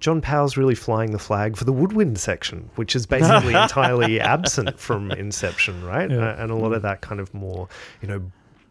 John 0.00 0.22
Powell's 0.22 0.56
really 0.56 0.74
flying 0.74 1.10
the 1.10 1.18
flag 1.18 1.58
for 1.58 1.64
the 1.64 1.74
woodwind 1.74 2.18
section, 2.18 2.70
which 2.76 2.96
is 2.96 3.04
basically 3.04 3.52
entirely 3.62 4.18
absent 4.18 4.80
from 4.80 5.10
Inception, 5.10 5.84
right? 5.84 6.10
Yeah. 6.10 6.42
And 6.42 6.50
a 6.50 6.54
lot 6.54 6.72
of 6.72 6.80
that 6.82 7.02
kind 7.02 7.20
of 7.20 7.34
more, 7.34 7.68
you 8.00 8.08
know, 8.08 8.22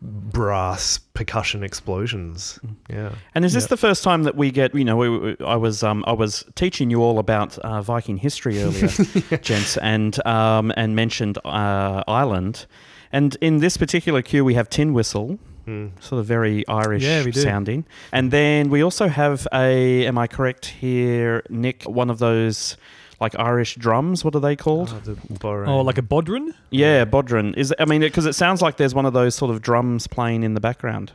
brass 0.02 0.98
percussion 0.98 1.64
explosions. 1.64 2.60
Yeah. 2.90 3.12
And 3.36 3.46
is 3.46 3.54
this 3.54 3.66
Yeah. 3.66 3.68
the 3.70 3.78
first 3.78 4.04
time 4.04 4.24
that 4.24 4.36
we 4.36 4.52
get? 4.52 4.74
You 4.76 4.84
know, 4.86 4.98
we, 4.98 5.10
we- 5.10 5.38
I 5.46 5.56
was 5.56 5.84
um, 5.84 6.04
I 6.08 6.14
was 6.14 6.44
teaching 6.56 6.90
you 6.90 7.02
all 7.02 7.20
about 7.20 7.58
uh, 7.60 7.82
Viking 7.82 8.18
history 8.18 8.62
earlier, 8.62 8.88
gents, 9.42 9.78
and 9.78 10.26
um, 10.26 10.74
and 10.76 10.96
mentioned 10.96 11.38
uh, 11.46 12.04
Ireland, 12.08 12.66
and 13.14 13.38
in 13.40 13.60
this 13.60 13.78
particular 13.78 14.22
cue 14.22 14.44
we 14.44 14.56
have 14.56 14.68
tin 14.70 14.92
whistle, 14.94 15.40
Mm. 15.66 15.92
sort 16.04 16.20
of 16.20 16.26
very 16.26 16.68
Irish 16.68 17.04
Yeah, 17.04 17.24
we 17.24 17.32
do. 17.32 17.40
sounding, 17.40 17.86
and 18.12 18.32
then 18.32 18.70
we 18.70 18.82
also 18.84 19.08
have 19.08 19.48
a. 19.54 20.06
Am 20.06 20.18
I 20.18 20.28
correct 20.28 20.66
here, 20.82 21.42
Nick? 21.50 21.84
One 21.84 22.10
of 22.10 22.20
those 22.20 22.76
like 23.22 23.34
Irish 23.40 23.76
drums. 23.76 24.26
What 24.26 24.36
are 24.36 24.42
they 24.42 24.58
called? 24.58 24.90
Oh, 24.94 25.14
the. 25.14 25.66
Oh, 25.66 25.80
like 25.80 25.98
a 25.98 26.02
bodhran? 26.02 26.54
yeah, 26.70 27.06
bodhran. 27.06 27.56
Is 27.56 27.74
I 27.80 27.86
mean, 27.86 28.02
because 28.02 28.26
it 28.26 28.34
sounds 28.36 28.62
like 28.62 28.76
there's 28.76 28.94
one 28.94 29.06
of 29.06 29.14
those 29.14 29.36
sort 29.36 29.52
of 29.52 29.62
drums 29.62 30.06
playing 30.08 30.44
in 30.44 30.54
the 30.54 30.60
background. 30.60 31.14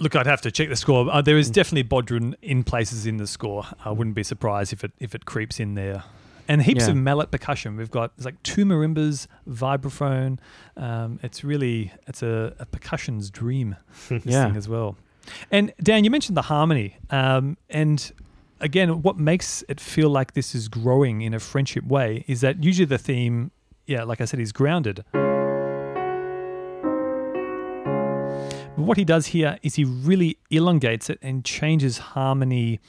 Look, 0.00 0.16
I'd 0.16 0.26
have 0.26 0.40
to 0.40 0.50
check 0.50 0.68
the 0.70 0.74
score. 0.74 1.08
Uh, 1.08 1.22
there 1.22 1.38
is 1.38 1.50
Mm. 1.50 1.54
definitely 1.54 1.88
bodhran 1.88 2.34
in 2.42 2.64
places 2.64 3.06
in 3.06 3.18
the 3.18 3.28
score. 3.28 3.62
I 3.84 3.92
wouldn't 3.92 4.16
be 4.16 4.24
surprised 4.24 4.72
if 4.72 4.82
it 4.82 4.90
if 4.98 5.14
it 5.14 5.24
creeps 5.24 5.60
in 5.60 5.74
there. 5.76 6.02
And 6.46 6.62
heaps 6.62 6.82
Yeah. 6.82 6.90
of 6.90 6.96
mallet 6.96 7.30
percussion. 7.30 7.76
We've 7.76 7.90
got 7.90 8.16
there's 8.16 8.26
like 8.26 8.42
two 8.42 8.64
marimbas, 8.66 9.26
vibraphone. 9.48 10.38
Um, 10.76 11.18
it's 11.22 11.42
really 11.42 11.92
it's 12.06 12.22
a, 12.22 12.54
a 12.58 12.66
percussion's 12.66 13.30
dream. 13.30 13.76
This 14.08 14.24
Yeah. 14.26 14.46
thing 14.48 14.56
as 14.56 14.68
well. 14.68 14.96
And 15.50 15.72
Dan, 15.82 16.04
you 16.04 16.10
mentioned 16.10 16.36
the 16.36 16.42
harmony. 16.42 16.98
Um, 17.08 17.56
and 17.70 18.12
again, 18.60 19.00
what 19.00 19.16
makes 19.18 19.64
it 19.70 19.80
feel 19.80 20.10
like 20.10 20.34
this 20.34 20.54
is 20.54 20.68
growing 20.68 21.22
in 21.22 21.32
a 21.32 21.40
friendship 21.40 21.84
way 21.86 22.24
is 22.28 22.42
that 22.42 22.62
usually 22.62 22.84
the 22.84 22.98
theme, 22.98 23.50
yeah, 23.86 24.02
like 24.04 24.20
I 24.20 24.26
said, 24.26 24.38
is 24.40 24.52
grounded. 24.52 25.02
But 28.76 28.82
what 28.86 28.96
he 28.98 29.04
does 29.04 29.26
here 29.28 29.58
is 29.62 29.76
he 29.76 29.84
really 29.84 30.36
elongates 30.50 31.08
it 31.08 31.18
and 31.22 31.44
changes 31.44 31.98
harmony 31.98 32.80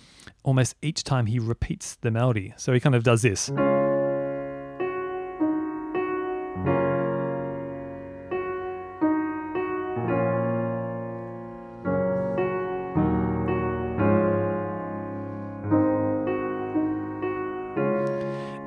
almost 0.46 0.76
each 0.82 1.04
time 1.04 1.26
he 1.26 1.40
repeats 1.40 1.96
the 2.02 2.12
melody. 2.12 2.54
So 2.56 2.72
he 2.72 2.80
kind 2.80 2.96
of 2.96 3.04
does 3.04 3.24
this. 3.24 3.50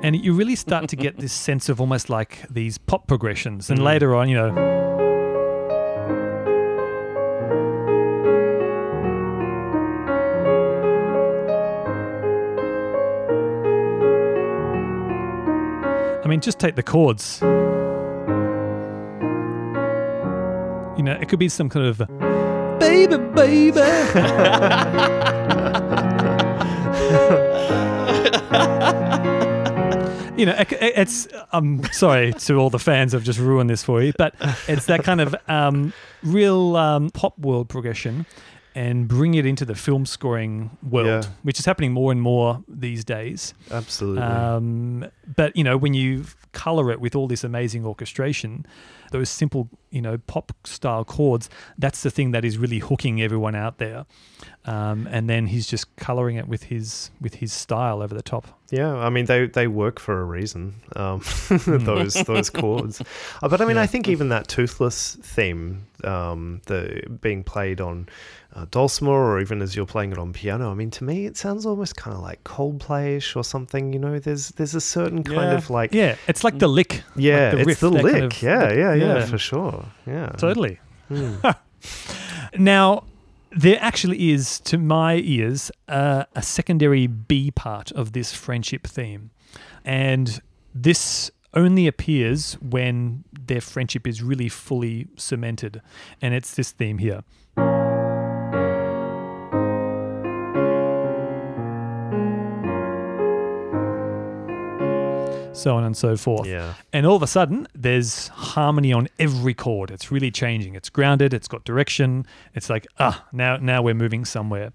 And 0.02 0.16
you 0.16 0.32
really 0.32 0.56
start 0.56 0.88
to 0.88 0.96
get 0.96 1.18
this 1.18 1.32
sense 1.48 1.68
of 1.68 1.80
almost 1.80 2.10
like 2.10 2.48
these 2.48 2.76
pop 2.78 3.06
progressions. 3.06 3.70
And 3.70 3.84
later 3.84 4.16
on, 4.16 4.28
you 4.28 4.36
know, 4.36 4.97
I 16.28 16.30
mean, 16.30 16.42
just 16.42 16.58
take 16.58 16.74
the 16.74 16.82
chords. 16.82 17.38
You 17.40 17.48
know, 21.02 21.16
it 21.18 21.26
could 21.30 21.38
be 21.38 21.48
some 21.48 21.70
kind 21.70 21.86
of 21.86 21.96
baby, 22.78 23.16
baby. 23.16 23.80
you 30.36 30.46
know, 30.46 30.54
it- 30.58 30.72
it's. 30.96 31.26
I'm 31.52 31.82
sorry 31.92 32.32
to 32.32 32.54
all 32.56 32.70
the 32.70 32.78
fans. 32.78 33.14
I've 33.14 33.24
just 33.24 33.38
ruined 33.38 33.70
this 33.70 33.82
for 33.82 34.02
you, 34.02 34.12
but 34.18 34.34
it's 34.68 34.86
that 34.86 35.02
kind 35.02 35.20
of 35.20 35.34
um, 35.48 35.92
real 36.22 36.76
um, 36.76 37.10
pop 37.10 37.38
world 37.38 37.68
progression. 37.68 38.26
And 38.78 39.08
bring 39.08 39.34
it 39.34 39.44
into 39.44 39.64
the 39.64 39.74
film 39.74 40.06
scoring 40.06 40.70
world, 40.88 41.24
Yeah. 41.24 41.30
which 41.42 41.58
is 41.58 41.64
happening 41.66 41.92
more 41.92 42.12
and 42.12 42.20
more 42.22 42.62
these 42.68 43.02
days. 43.04 43.52
Absolutely. 43.72 44.22
Um, 44.22 45.04
but 45.36 45.56
you 45.56 45.64
know, 45.64 45.76
when 45.76 45.94
you 45.94 46.24
color 46.52 46.92
it 46.92 47.00
with 47.00 47.16
all 47.16 47.26
this 47.26 47.42
amazing 47.42 47.84
orchestration, 47.84 48.64
those 49.10 49.28
simple, 49.30 49.68
you 49.90 50.00
know, 50.02 50.18
pop 50.26 50.52
style 50.64 51.04
chords, 51.04 51.50
that's 51.76 52.02
the 52.02 52.10
thing 52.10 52.30
that 52.32 52.44
is 52.44 52.56
really 52.56 52.78
hooking 52.78 53.20
everyone 53.20 53.56
out 53.56 53.78
there. 53.78 54.06
Um, 54.68 55.08
and 55.10 55.30
then 55.30 55.46
he's 55.46 55.66
just 55.66 55.86
coloring 55.96 56.36
it 56.36 56.46
with 56.46 56.64
his 56.64 57.10
with 57.22 57.34
his 57.36 57.52
style 57.52 58.02
over 58.02 58.14
the 58.14 58.22
top. 58.22 58.44
Yeah, 58.70 58.92
I 58.94 59.08
mean 59.08 59.24
they, 59.24 59.46
they 59.46 59.66
work 59.66 59.98
for 59.98 60.20
a 60.20 60.24
reason. 60.24 60.74
Um, 60.94 61.22
those 61.66 62.14
those 62.14 62.50
chords, 62.50 63.00
uh, 63.42 63.48
but 63.48 63.60
I 63.62 63.64
mean 63.64 63.76
Yeah. 63.76 63.82
I 63.82 63.86
think 63.86 64.08
even 64.08 64.28
that 64.28 64.46
toothless 64.48 65.16
theme, 65.22 65.86
um, 66.04 66.60
the 66.66 67.02
being 67.22 67.44
played 67.44 67.80
on 67.80 68.08
uh, 68.54 68.66
dulcimer 68.70 69.12
or 69.12 69.40
even 69.40 69.62
as 69.62 69.74
you're 69.74 69.86
playing 69.86 70.12
it 70.12 70.18
on 70.18 70.32
piano. 70.34 70.70
I 70.70 70.74
mean 70.74 70.90
to 70.90 71.04
me 71.04 71.24
it 71.24 71.36
sounds 71.38 71.64
almost 71.64 71.96
kind 71.96 72.14
of 72.14 72.22
like 72.22 72.44
Coldplayish 72.44 73.36
or 73.36 73.44
something. 73.44 73.92
You 73.94 74.00
know, 74.00 74.18
there's 74.18 74.48
there's 74.50 74.74
a 74.74 74.80
certain 74.82 75.22
kind 75.24 75.50
Yeah. 75.52 75.56
of 75.56 75.70
like 75.70 75.94
Yeah, 75.94 76.16
it's 76.26 76.44
like 76.44 76.58
the 76.58 76.68
lick. 76.68 77.02
yeah, 77.16 77.34
like 77.44 77.52
the 77.52 77.58
it's 77.60 77.66
riff, 77.68 77.80
the 77.80 77.90
lick. 77.90 78.12
kind 78.12 78.24
of- 78.32 78.42
yeah, 78.42 78.72
yeah, 78.72 78.94
yeah, 78.94 79.14
yeah. 79.18 79.24
for 79.26 79.38
sure. 79.38 79.86
Yeah, 80.06 80.26
Totally. 80.36 80.78
Hmm. 81.08 81.36
Now, 82.58 83.04
there 83.50 83.78
actually 83.80 84.30
is, 84.30 84.60
to 84.60 84.78
my 84.78 85.16
ears, 85.16 85.70
uh, 85.88 86.24
a 86.34 86.42
secondary 86.42 87.06
B 87.06 87.50
part 87.50 87.90
of 87.92 88.12
this 88.12 88.32
friendship 88.32 88.86
theme. 88.86 89.30
And 89.84 90.40
this 90.74 91.30
only 91.54 91.86
appears 91.86 92.54
when 92.54 93.24
their 93.32 93.60
friendship 93.60 94.06
is 94.06 94.22
really 94.22 94.48
fully 94.48 95.08
cemented. 95.16 95.80
And 96.20 96.34
it's 96.34 96.54
this 96.54 96.72
theme 96.72 96.98
here. 96.98 97.22
So 105.58 105.76
on 105.76 105.84
and 105.84 105.96
so 105.96 106.16
forth. 106.16 106.46
Yeah. 106.46 106.74
And 106.92 107.04
all 107.04 107.16
of 107.16 107.22
a 107.22 107.26
sudden, 107.26 107.66
there's 107.74 108.28
harmony 108.28 108.92
on 108.92 109.08
every 109.18 109.54
chord. 109.54 109.90
It's 109.90 110.12
really 110.12 110.30
changing. 110.30 110.76
It's 110.76 110.88
grounded. 110.88 111.34
It's 111.34 111.48
got 111.48 111.64
direction. 111.64 112.26
It's 112.54 112.70
like 112.70 112.86
ah, 112.98 113.26
now 113.32 113.56
now 113.56 113.82
we're 113.82 113.94
moving 113.94 114.24
somewhere. 114.24 114.72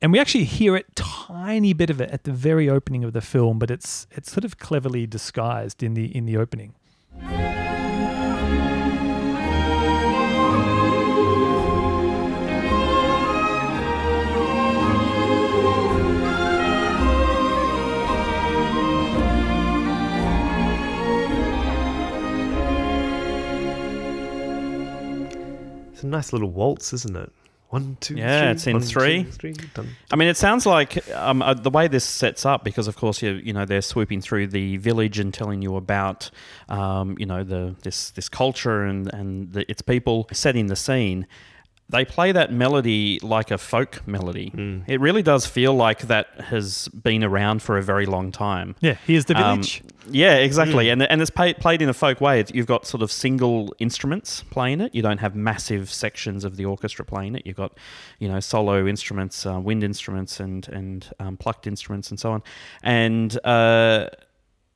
And 0.00 0.10
we 0.10 0.18
actually 0.18 0.44
hear 0.44 0.74
it 0.74 0.96
tiny 0.96 1.74
bit 1.74 1.90
of 1.90 2.00
it 2.00 2.10
at 2.10 2.24
the 2.24 2.32
very 2.32 2.68
opening 2.68 3.04
of 3.04 3.12
the 3.12 3.20
film, 3.20 3.58
but 3.58 3.70
it's 3.70 4.06
it's 4.10 4.32
sort 4.32 4.44
of 4.44 4.58
cleverly 4.58 5.06
disguised 5.06 5.82
in 5.82 5.94
the 5.94 6.14
in 6.16 6.24
the 6.24 6.38
opening. 6.38 6.74
It's 26.02 26.06
a 26.08 26.10
nice 26.10 26.32
little 26.32 26.50
waltz, 26.50 26.92
isn't 26.92 27.16
it? 27.16 27.30
One, 27.68 27.96
two, 28.00 28.16
Yeah, 28.16 28.40
three, 28.40 28.50
it's 28.50 28.66
in 28.66 28.72
one, 28.72 28.82
two, 28.82 28.88
three. 28.88 29.22
three, 29.22 29.52
done. 29.72 29.90
I 30.10 30.16
mean, 30.16 30.26
it 30.26 30.36
sounds 30.36 30.66
like 30.66 31.08
um, 31.12 31.42
uh, 31.42 31.54
the 31.54 31.70
way 31.70 31.86
this 31.86 32.04
sets 32.04 32.44
up, 32.44 32.64
because 32.64 32.88
of 32.88 32.96
course 32.96 33.22
you 33.22 33.34
you 33.34 33.52
know 33.52 33.64
they're 33.64 33.80
swooping 33.80 34.20
through 34.20 34.48
the 34.48 34.78
village 34.78 35.20
and 35.20 35.32
telling 35.32 35.62
you 35.62 35.76
about 35.76 36.28
um, 36.68 37.14
you 37.20 37.24
know 37.26 37.44
the 37.44 37.76
this 37.84 38.10
this 38.10 38.28
culture 38.28 38.82
and 38.84 39.14
and 39.14 39.52
the, 39.52 39.70
its 39.70 39.80
people, 39.80 40.26
setting 40.32 40.66
the 40.66 40.74
scene. 40.74 41.24
They 41.92 42.04
play 42.04 42.32
that 42.32 42.52
melody 42.52 43.20
like 43.22 43.50
a 43.50 43.58
folk 43.58 44.06
melody. 44.06 44.50
Mm. 44.50 44.84
It 44.88 45.00
really 45.00 45.22
does 45.22 45.46
feel 45.46 45.74
like 45.74 46.00
that 46.08 46.26
has 46.40 46.88
been 46.88 47.22
around 47.22 47.62
for 47.62 47.78
a 47.78 47.82
very 47.82 48.06
long 48.06 48.32
time. 48.32 48.74
Yeah, 48.80 48.96
here's 49.06 49.26
the 49.26 49.36
Um, 49.36 49.58
village. 49.58 49.82
Yeah, 50.10 50.34
exactly. 50.36 50.86
Mm. 50.86 50.92
And 50.92 51.02
and 51.04 51.22
it's 51.22 51.30
played 51.30 51.58
played 51.58 51.80
in 51.80 51.88
a 51.88 51.94
folk 51.94 52.20
way. 52.20 52.40
It's, 52.40 52.52
you've 52.52 52.66
got 52.66 52.86
sort 52.86 53.02
of 53.02 53.12
single 53.12 53.72
instruments 53.78 54.42
playing 54.50 54.80
it. 54.80 54.94
You 54.94 55.02
don't 55.02 55.18
have 55.18 55.36
massive 55.36 55.92
sections 55.92 56.44
of 56.44 56.56
the 56.56 56.64
orchestra 56.64 57.04
playing 57.04 57.36
it. 57.36 57.46
You've 57.46 57.56
got, 57.56 57.78
you 58.18 58.28
know, 58.28 58.40
solo 58.40 58.86
instruments, 58.86 59.46
uh, 59.46 59.60
wind 59.60 59.84
instruments, 59.84 60.40
and 60.40 60.66
and 60.68 61.08
um, 61.20 61.36
plucked 61.36 61.66
instruments, 61.66 62.10
and 62.10 62.18
so 62.18 62.32
on. 62.32 62.42
And 62.82 63.38
uh, 63.44 64.08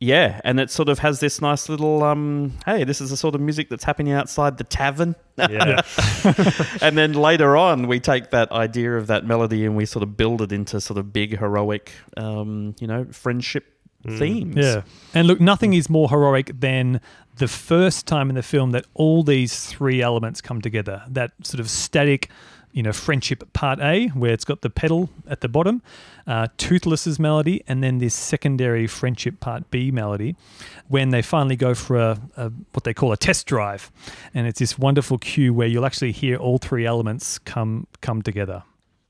yeah, 0.07 0.41
and 0.45 0.61
it 0.61 0.71
sort 0.71 0.89
of 0.89 1.01
has 1.01 1.19
this 1.19 1.41
nice 1.41 1.69
little 1.69 2.05
um, 2.05 2.53
hey, 2.65 2.85
this 2.85 3.01
is 3.01 3.11
the 3.11 3.17
sort 3.17 3.35
of 3.35 3.41
music 3.41 3.69
that's 3.69 3.83
happening 3.83 4.13
outside 4.13 4.57
the 4.57 4.65
tavern. 4.65 5.17
Yeah. 5.37 5.83
and 6.81 6.97
then 6.97 7.13
later 7.13 7.57
on, 7.57 7.89
we 7.89 7.99
take 7.99 8.31
that 8.31 8.53
idea 8.53 8.97
of 8.97 9.09
that 9.09 9.27
melody 9.27 9.65
and 9.65 9.77
we 9.77 9.85
sort 9.85 10.03
of 10.05 10.17
build 10.17 10.43
it 10.43 10.53
into 10.53 10.81
sort 10.81 10.99
of 10.99 11.13
big 11.13 11.39
heroic, 11.39 11.93
um, 12.17 12.77
you 12.79 12.87
know, 12.87 13.05
friendship 13.11 13.77
themes. 14.09 14.57
Yeah. 14.57 14.83
And 15.15 15.27
look, 15.27 15.41
nothing 15.41 15.75
is 15.75 15.91
more 15.91 16.09
heroic 16.09 16.53
than 16.59 17.01
the 17.37 17.49
first 17.49 18.07
time 18.07 18.29
in 18.29 18.37
the 18.37 18.43
film 18.43 18.71
that 18.71 18.87
all 18.95 19.23
these 19.23 19.67
three 19.67 20.01
elements 20.01 20.41
come 20.41 20.61
together. 20.61 21.03
That 21.09 21.33
sort 21.43 21.61
of 21.61 21.69
static, 21.69 22.31
you 22.77 22.83
know, 22.83 22.93
friendship 22.93 23.51
part 23.55 23.81
A, 23.81 24.09
where 24.09 24.35
it's 24.35 24.45
got 24.45 24.61
the 24.61 24.69
pedal 24.69 25.09
at 25.27 25.41
the 25.41 25.49
bottom, 25.49 25.81
uh, 26.27 26.49
Toothless's 26.59 27.19
melody, 27.19 27.65
and 27.67 27.83
then 27.83 27.97
this 27.99 28.15
secondary 28.15 28.87
friendship 28.87 29.41
part 29.41 29.71
B 29.71 29.91
melody, 29.91 30.37
when 30.89 31.09
they 31.09 31.23
finally 31.23 31.57
go 31.57 31.75
for 31.75 31.97
a, 31.97 32.21
a 32.37 32.51
what 32.75 32.85
they 32.85 32.93
call 32.93 33.13
a 33.13 33.17
test 33.17 33.47
drive, 33.47 33.91
and 34.35 34.47
it's 34.47 34.59
this 34.59 34.79
wonderful 34.79 35.17
cue 35.17 35.55
where 35.55 35.67
you'll 35.67 35.87
actually 35.87 36.13
hear 36.13 36.37
all 36.37 36.59
three 36.59 36.85
elements 36.85 37.39
come 37.39 37.87
come 38.03 38.21
together. 38.21 38.63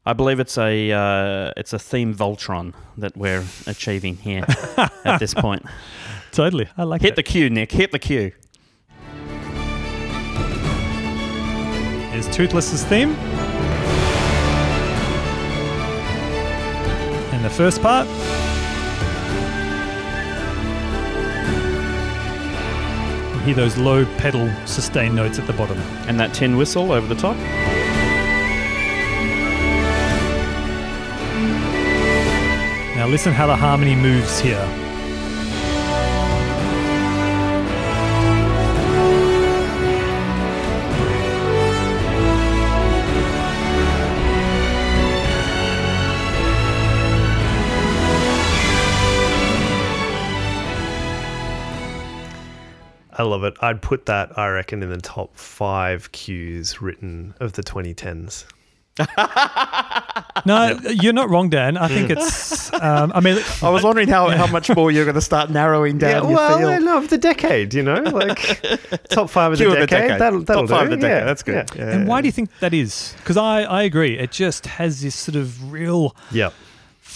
I 0.06 0.12
believe 0.12 0.38
it's 0.38 0.56
a 0.56 0.92
uh, 0.92 1.50
it's 1.56 1.72
a 1.72 1.78
theme 1.80 2.14
Voltron 2.14 2.72
that 2.96 3.16
we're 3.16 3.44
achieving 3.66 4.16
here 4.16 4.44
at 5.04 5.18
this 5.18 5.34
point. 5.34 5.66
Totally, 6.30 6.68
I 6.78 6.84
like 6.84 7.00
it. 7.00 7.06
Hit 7.06 7.16
that. 7.16 7.16
the 7.16 7.32
cue, 7.32 7.50
Nick. 7.50 7.72
Hit 7.72 7.90
the 7.90 7.98
cue. 7.98 8.30
Here's 12.12 12.28
Toothless's 12.28 12.84
theme. 12.84 13.16
The 17.48 17.54
first 17.54 17.80
part. 17.80 18.08
You 23.34 23.40
hear 23.44 23.54
those 23.54 23.78
low 23.78 24.04
pedal 24.16 24.50
sustain 24.66 25.14
notes 25.14 25.38
at 25.38 25.46
the 25.46 25.52
bottom. 25.52 25.78
And 26.08 26.18
that 26.18 26.34
tin 26.34 26.56
whistle 26.56 26.90
over 26.90 27.06
the 27.06 27.14
top. 27.14 27.36
Now 32.96 33.06
listen 33.06 33.32
how 33.32 33.46
the 33.46 33.54
harmony 33.54 33.94
moves 33.94 34.40
here. 34.40 34.85
I 53.18 53.22
love 53.22 53.44
it. 53.44 53.54
I'd 53.60 53.80
put 53.82 54.06
that, 54.06 54.38
I 54.38 54.48
reckon, 54.48 54.82
in 54.82 54.90
the 54.90 54.98
top 54.98 55.36
five 55.36 56.12
cues 56.12 56.82
written 56.82 57.34
of 57.40 57.54
the 57.54 57.62
2010s. 57.62 58.44
No, 60.44 60.78
you're 60.90 61.12
not 61.12 61.28
wrong, 61.28 61.48
Dan. 61.50 61.76
I 61.76 61.88
think 61.88 62.10
it's. 62.10 62.72
Um, 62.74 63.10
I 63.14 63.20
mean, 63.20 63.38
I 63.62 63.70
was 63.70 63.82
wondering 63.82 64.08
how, 64.08 64.28
how 64.28 64.46
much 64.46 64.74
more 64.74 64.90
you're 64.90 65.04
going 65.04 65.14
to 65.16 65.20
start 65.20 65.50
narrowing 65.50 65.98
down 65.98 66.28
your 66.28 66.36
well, 66.36 66.58
field. 66.58 66.70
I 66.70 66.78
love 66.78 67.08
the 67.08 67.18
decade, 67.18 67.74
you 67.74 67.82
know, 67.82 68.00
like 68.02 68.60
top 69.08 69.30
five 69.30 69.52
of 69.52 69.58
the 69.58 69.64
Cue 69.64 69.72
of 69.72 69.80
the 69.80 69.86
decade. 69.86 70.08
decade. 70.08 70.20
That'll, 70.20 70.42
that'll 70.42 70.66
Top 70.66 70.78
five 70.78 70.84
of 70.84 70.90
the 70.90 70.96
decade. 70.96 71.20
Yeah, 71.20 71.24
That's 71.24 71.42
good. 71.42 71.70
Yeah. 71.74 71.90
and 71.96 72.06
why 72.06 72.20
do 72.20 72.28
you 72.28 72.32
think 72.32 72.50
that 72.60 72.74
is? 72.74 73.14
Because 73.18 73.36
I, 73.36 73.62
I 73.62 73.82
agree. 73.82 74.18
It 74.18 74.30
just 74.30 74.66
has 74.66 75.02
this 75.02 75.14
sort 75.14 75.36
of 75.36 75.72
real 75.72 76.14
Yep. 76.30 76.52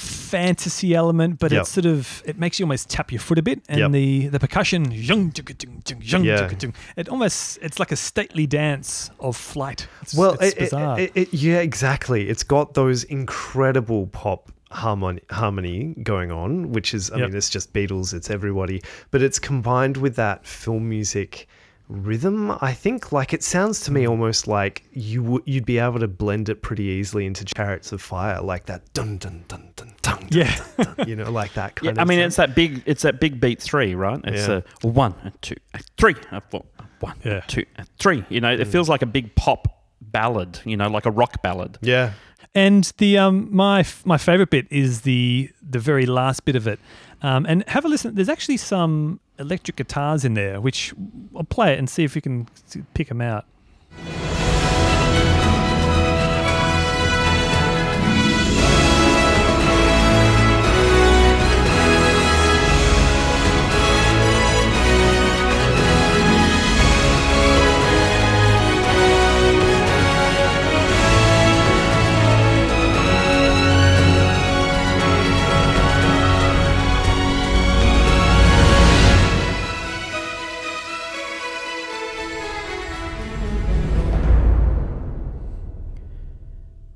Fantasy 0.01 0.95
element, 0.95 1.39
but 1.39 1.53
Yep. 1.53 1.61
it's 1.63 1.71
sort 1.71 1.87
of 1.87 2.23
it 2.25 2.39
makes 2.39 2.59
you 2.59 2.65
almost 2.65 2.89
tap 2.89 3.13
your 3.13 3.21
foot 3.21 3.39
a 3.39 3.43
bit, 3.43 3.61
and 3.69 3.79
Yep. 3.81 3.91
the 3.93 4.29
the 4.29 4.41
percussion, 4.41 4.91
Yeah. 4.93 6.49
it 6.97 7.09
almost 7.09 7.59
it's 7.63 7.79
like 7.79 7.93
a 7.93 7.97
stately 7.97 8.47
dance 8.47 9.11
of 9.21 9.37
flight. 9.37 9.87
It's, 10.03 10.15
Well, 10.15 10.37
it's 10.41 10.55
it, 10.55 10.73
it, 10.73 10.99
it, 10.99 11.13
it- 11.15 11.35
yeah, 11.35 11.59
exactly. 11.59 12.29
It's 12.29 12.43
got 12.43 12.75
those 12.75 13.05
incredible 13.05 14.07
pop 14.09 14.51
harmony 14.71 15.21
harmony 15.31 15.95
going 16.03 16.31
on, 16.31 16.71
which 16.73 16.95
is, 16.95 17.11
I 17.11 17.17
Yep. 17.19 17.29
mean, 17.29 17.37
it's 17.37 17.51
just 17.51 17.73
Beatles, 17.73 18.15
it's 18.15 18.31
everybody, 18.31 18.81
but 19.11 19.21
it's 19.23 19.39
combined 19.39 19.97
with 19.97 20.15
that 20.17 20.47
film 20.47 20.89
music 20.89 21.49
rhythm. 21.91 22.57
I 22.61 22.73
think, 22.73 23.13
like, 23.13 23.33
it 23.33 23.43
sounds 23.43 23.81
to 23.83 23.93
me 23.93 24.05
Hmm. 24.05 24.11
almost 24.11 24.47
like 24.47 24.85
you 24.93 25.23
would 25.23 25.43
you'd 25.45 25.67
be 25.67 25.79
able 25.79 25.99
to 25.99 26.09
blend 26.09 26.49
it 26.49 26.63
pretty 26.63 26.85
easily 26.85 27.27
into 27.27 27.45
Chariots 27.45 27.93
of 27.93 28.01
Fire, 28.01 28.41
like 28.41 28.67
that 28.67 28.93
dun 28.95 29.19
dun 29.19 29.45
dun 29.49 29.73
dun 29.77 29.93
dun. 30.03 30.19
dun, 30.21 30.29
Yeah. 30.31 30.57
dun, 30.77 30.95
dun, 30.97 31.09
you 31.09 31.17
know, 31.17 31.31
like 31.31 31.53
that 31.55 31.75
kind 31.77 31.87
Yeah, 31.87 31.93
of. 31.93 31.99
I 31.99 32.05
mean, 32.05 32.19
thing. 32.19 32.27
it's 32.27 32.37
that 32.37 32.55
big. 32.55 32.83
It's 32.87 33.03
that 33.03 33.21
big 33.21 33.41
beat 33.41 33.61
three, 33.61 33.95
right? 33.95 34.21
It's 34.25 34.49
Yeah. 34.49 34.61
a 34.83 34.87
one, 34.87 35.15
a 35.25 35.31
two, 35.43 35.57
a 35.75 35.81
three, 35.99 36.17
a 36.33 36.41
four, 36.41 36.65
a 36.79 36.85
one, 37.01 37.17
a 37.25 37.29
Yeah. 37.29 37.41
two, 37.47 37.65
a 37.77 37.85
three. 37.99 38.25
You 38.29 38.41
know, 38.41 38.53
it 38.53 38.67
feels 38.69 38.89
like 38.89 39.03
a 39.03 39.07
big 39.07 39.35
pop 39.35 39.69
ballad. 40.01 40.61
You 40.65 40.77
know, 40.77 40.89
like 40.89 41.07
a 41.07 41.11
rock 41.11 41.43
ballad. 41.43 41.79
yeah. 41.83 42.13
And 42.53 42.91
the 42.99 43.17
um, 43.17 43.49
my 43.55 43.81
f- 43.81 44.05
my 44.05 44.19
favorite 44.19 44.51
bit 44.51 44.67
is 44.71 45.03
the 45.03 45.51
the 45.63 45.79
very 45.79 46.05
last 46.07 46.45
bit 46.45 46.57
of 46.57 46.67
it. 46.67 46.81
Um, 47.23 47.45
and 47.47 47.69
have 47.69 47.85
a 47.85 47.89
listen. 47.89 48.15
There's 48.15 48.29
actually 48.29 48.57
some 48.57 49.21
electric 49.39 49.77
guitars 49.77 50.25
in 50.25 50.35
there, 50.35 50.61
which 50.61 50.95
I'll 51.37 51.45
play 51.45 51.73
it 51.75 51.79
and 51.79 51.89
see 51.89 52.05
if 52.05 52.15
we 52.15 52.21
can 52.21 52.47
pick 52.95 53.09
them 53.09 53.21
out. 53.21 53.45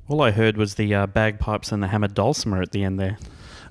All 0.08 0.20
I 0.22 0.30
heard 0.30 0.56
was 0.56 0.74
the 0.74 0.94
uh, 0.94 1.06
bagpipes 1.06 1.72
and 1.72 1.82
the 1.82 1.88
hammered 1.88 2.14
dulcimer 2.14 2.60
at 2.60 2.72
the 2.72 2.84
end 2.84 3.00
there. 3.00 3.18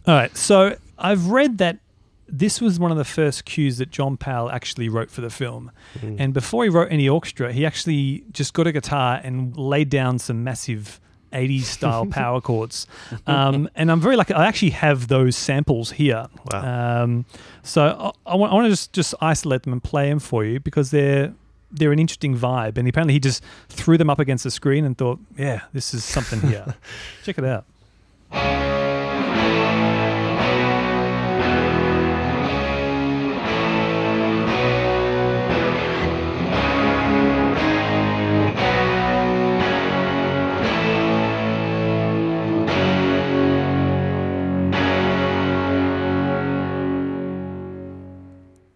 All 0.07 0.15
right. 0.15 0.35
So 0.35 0.75
I've 0.97 1.27
read 1.27 1.59
that 1.59 1.79
this 2.27 2.59
was 2.59 2.79
one 2.79 2.91
of 2.91 2.97
the 2.97 3.05
first 3.05 3.45
cues 3.45 3.77
that 3.77 3.91
John 3.91 4.17
Powell 4.17 4.49
actually 4.49 4.89
wrote 4.89 5.11
for 5.11 5.21
the 5.21 5.29
film. 5.29 5.71
And 6.01 6.33
before 6.33 6.63
he 6.63 6.69
wrote 6.69 6.91
any 6.91 7.07
orchestra, 7.07 7.53
he 7.53 7.65
actually 7.65 8.23
just 8.31 8.53
got 8.53 8.65
a 8.65 8.71
guitar 8.71 9.21
and 9.23 9.55
laid 9.55 9.89
down 9.89 10.17
some 10.17 10.43
massive 10.43 10.99
80s 11.31 11.63
style 11.63 12.05
power 12.09 12.41
chords. 12.41 12.87
Um, 13.27 13.69
and 13.75 13.91
I'm 13.91 13.99
very 14.01 14.15
lucky. 14.15 14.33
I 14.33 14.47
actually 14.47 14.71
have 14.71 15.09
those 15.09 15.35
samples 15.35 15.91
here. 15.91 16.27
Wow. 16.51 17.03
Um, 17.03 17.25
so 17.61 18.13
I, 18.25 18.31
I 18.31 18.35
want, 18.35 18.51
I 18.51 18.55
want 18.55 18.65
to 18.65 18.69
just, 18.71 18.93
just 18.93 19.13
isolate 19.21 19.63
them 19.63 19.73
and 19.73 19.83
play 19.83 20.09
them 20.09 20.19
for 20.19 20.43
you 20.45 20.59
because 20.59 20.91
they're 20.91 21.33
they're 21.73 21.91
an 21.91 21.99
interesting 21.99 22.37
vibe. 22.37 22.77
And 22.77 22.87
apparently 22.87 23.13
he 23.13 23.19
just 23.19 23.43
threw 23.69 23.97
them 23.97 24.09
up 24.09 24.19
against 24.19 24.43
the 24.43 24.51
screen 24.51 24.85
and 24.85 24.97
thought, 24.97 25.19
yeah, 25.37 25.61
this 25.73 25.93
is 25.93 26.05
something 26.05 26.39
here. 26.41 26.75
Check 27.23 27.37
it 27.37 27.45
out. 27.45 27.65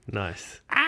Nice. 0.10 0.62
Ah! 0.70 0.87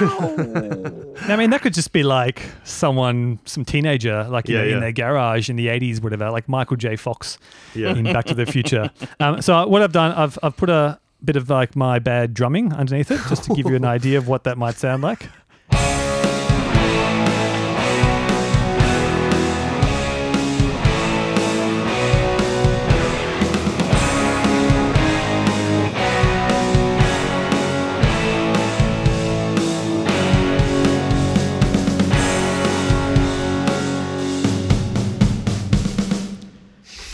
I 0.00 1.36
mean, 1.36 1.50
that 1.50 1.60
could 1.62 1.74
just 1.74 1.92
be 1.92 2.02
like 2.02 2.42
someone, 2.64 3.38
some 3.44 3.64
teenager, 3.64 4.24
like 4.24 4.48
you 4.48 4.56
Yeah, 4.56 4.62
know, 4.62 4.68
yeah. 4.68 4.74
in 4.74 4.80
their 4.80 4.92
garage 4.92 5.48
in 5.50 5.56
the 5.56 5.66
'80s, 5.68 6.02
whatever, 6.02 6.30
like 6.30 6.48
Michael 6.48 6.76
J. 6.76 6.96
Fox 6.96 7.38
Yeah. 7.74 7.94
in 7.94 8.04
Back 8.04 8.26
to 8.26 8.34
the 8.34 8.46
Future. 8.56 8.90
Um, 9.20 9.40
so 9.42 9.66
what 9.66 9.82
I've 9.82 9.92
done, 9.92 10.12
I've 10.12 10.38
I've 10.42 10.56
put 10.56 10.70
a 10.70 10.98
bit 11.24 11.36
of 11.36 11.48
like 11.50 11.74
my 11.74 11.98
bad 11.98 12.34
drumming 12.34 12.72
underneath 12.72 13.10
it, 13.10 13.20
just 13.28 13.44
to 13.44 13.54
give 13.54 13.66
you 13.66 13.76
an 13.76 13.84
idea 13.96 14.18
of 14.18 14.28
what 14.28 14.44
that 14.44 14.58
might 14.58 14.76
sound 14.76 15.02
like. 15.02 15.28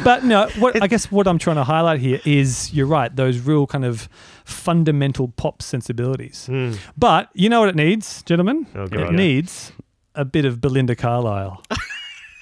But 0.03 0.25
no, 0.25 0.49
what 0.59 0.83
I 0.83 0.87
guess 0.87 1.13
what 1.13 1.29
I'm 1.29 1.39
trying 1.39 1.57
to 1.57 1.65
highlight 1.65 2.01
here 2.01 2.23
is 2.25 2.73
you're 2.73 2.87
right, 2.87 3.15
those 3.15 3.39
real 3.39 3.67
kind 3.67 3.85
of 3.85 4.09
fundamental 4.47 5.29
pop 5.29 5.61
sensibilities. 5.61 6.47
Hmm. 6.47 6.73
But 6.97 7.29
you 7.35 7.51
know 7.51 7.61
what 7.61 7.69
it 7.69 7.77
needs, 7.77 8.23
gentlemen? 8.23 8.67
Oh, 8.75 8.85
it 8.85 8.93
God. 8.93 9.13
needs 9.13 9.73
a 10.15 10.25
bit 10.25 10.47
of 10.47 10.63
Belinda 10.63 10.97
Carlisle. 10.97 11.63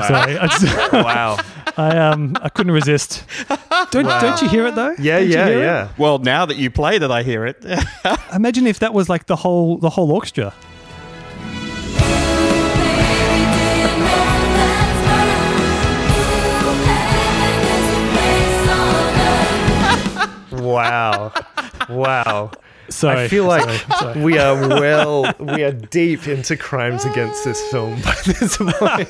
Sorry, 0.00 0.38
I, 0.38 0.46
just- 0.46 0.92
wow. 0.92 1.38
I 1.76 1.96
um 1.96 2.36
I 2.42 2.48
couldn't 2.50 2.72
resist. 2.72 3.24
Don't 3.90 4.04
don't 4.04 4.42
you 4.42 4.48
hear 4.48 4.66
it 4.66 4.74
though? 4.74 4.94
Yeah, 4.98 5.18
Don't 5.20 5.28
you 5.28 5.34
yeah, 5.34 5.46
it? 5.48 5.58
yeah. 5.60 5.88
Well, 5.98 6.18
now 6.18 6.44
that 6.46 6.56
you 6.58 6.70
play 6.70 6.98
that 6.98 7.10
I 7.10 7.22
hear 7.22 7.46
it. 7.46 7.64
Imagine 8.34 8.66
if 8.66 8.78
that 8.80 8.92
was 8.92 9.08
like 9.08 9.26
the 9.26 9.36
whole 9.36 9.78
the 9.78 9.88
whole 9.90 10.10
orchestra. 10.12 10.52
Wow. 20.52 21.32
Wow. 21.88 22.50
Sorry, 22.88 23.22
I 23.24 23.28
feel 23.28 23.44
like 23.44 23.62
sorry, 23.62 23.98
sorry. 23.98 24.22
we 24.22 24.38
are 24.38 24.54
well, 24.68 25.32
we 25.38 25.62
are 25.64 25.72
deep 25.72 26.26
into 26.28 26.56
crimes 26.56 27.04
against 27.04 27.44
this 27.44 27.60
film 27.70 28.00
by 28.02 28.14
this 28.26 28.56
point. 28.58 29.08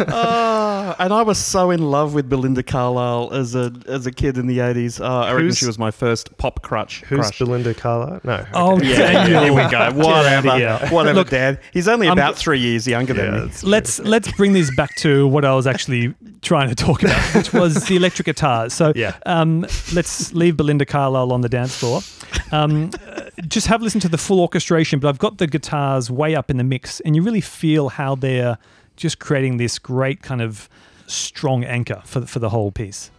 oh, 0.00 0.94
and 0.98 1.12
I 1.12 1.22
was 1.22 1.38
so 1.38 1.70
in 1.70 1.82
love 1.90 2.14
with 2.14 2.28
Belinda 2.28 2.62
Carlisle 2.62 3.30
as 3.32 3.54
a 3.54 3.72
as 3.86 4.06
a 4.06 4.12
kid 4.12 4.38
in 4.38 4.46
the 4.46 4.60
eighties. 4.60 5.00
Oh, 5.00 5.04
I 5.04 5.32
reckon 5.32 5.52
she 5.54 5.66
was 5.66 5.78
my 5.78 5.90
first 5.90 6.36
pop 6.38 6.62
crutch. 6.62 7.02
Who's 7.02 7.18
crush. 7.20 7.38
Belinda 7.38 7.74
Carlisle? 7.74 8.20
No. 8.24 8.46
Oh, 8.54 8.76
okay. 8.76 8.88
Yeah, 8.90 8.96
Daniel. 8.96 9.30
yeah, 9.32 9.44
here 9.44 9.52
we 9.54 9.70
go. 9.70 9.92
Whatever, 10.06 10.48
outta 10.48 10.88
whatever, 10.94 11.18
Look, 11.20 11.30
Dad. 11.30 11.60
He's 11.72 11.88
only 11.88 12.06
I'm- 12.08 12.16
about 12.16 12.36
three 12.36 12.58
years 12.60 12.86
younger 12.86 13.14
Yeah, 13.14 13.30
than 13.30 13.46
me. 13.46 13.52
let's 13.64 13.98
let's 14.00 14.30
bring 14.32 14.52
this 14.52 14.74
back 14.76 14.94
to 14.96 15.26
what 15.26 15.44
I 15.44 15.54
was 15.54 15.66
actually 15.66 16.14
trying 16.42 16.68
to 16.68 16.74
talk 16.74 17.02
about, 17.02 17.34
which 17.34 17.52
was 17.52 17.86
the 17.86 17.96
electric 17.96 18.26
guitars. 18.26 18.72
So, 18.72 18.92
Yeah. 18.94 19.16
um, 19.26 19.62
let's 19.92 20.32
leave 20.32 20.56
Belinda 20.56 20.84
Carlisle 20.86 21.32
on 21.32 21.40
the 21.40 21.48
dance 21.48 21.74
floor. 21.76 22.02
Um, 22.52 22.90
just 23.48 23.66
have 23.66 23.82
listened 23.82 24.02
to 24.02 24.08
the 24.08 24.18
full 24.18 24.40
orchestration, 24.40 25.00
but 25.00 25.08
I've 25.08 25.18
got 25.18 25.38
the 25.38 25.46
guitars 25.46 26.10
way 26.10 26.34
up 26.34 26.50
in 26.50 26.56
the 26.56 26.64
mix, 26.64 27.00
and 27.00 27.16
you 27.16 27.22
really 27.22 27.40
feel 27.40 27.88
how 27.88 28.14
they're 28.14 28.58
just 28.96 29.18
creating 29.18 29.58
this 29.58 29.78
great 29.78 30.22
kind 30.22 30.40
of 30.40 30.68
strong 31.06 31.64
anchor 31.64 32.02
for 32.04 32.20
the, 32.20 32.26
for 32.26 32.38
the 32.38 32.48
whole 32.48 32.70
piece. 32.70 33.10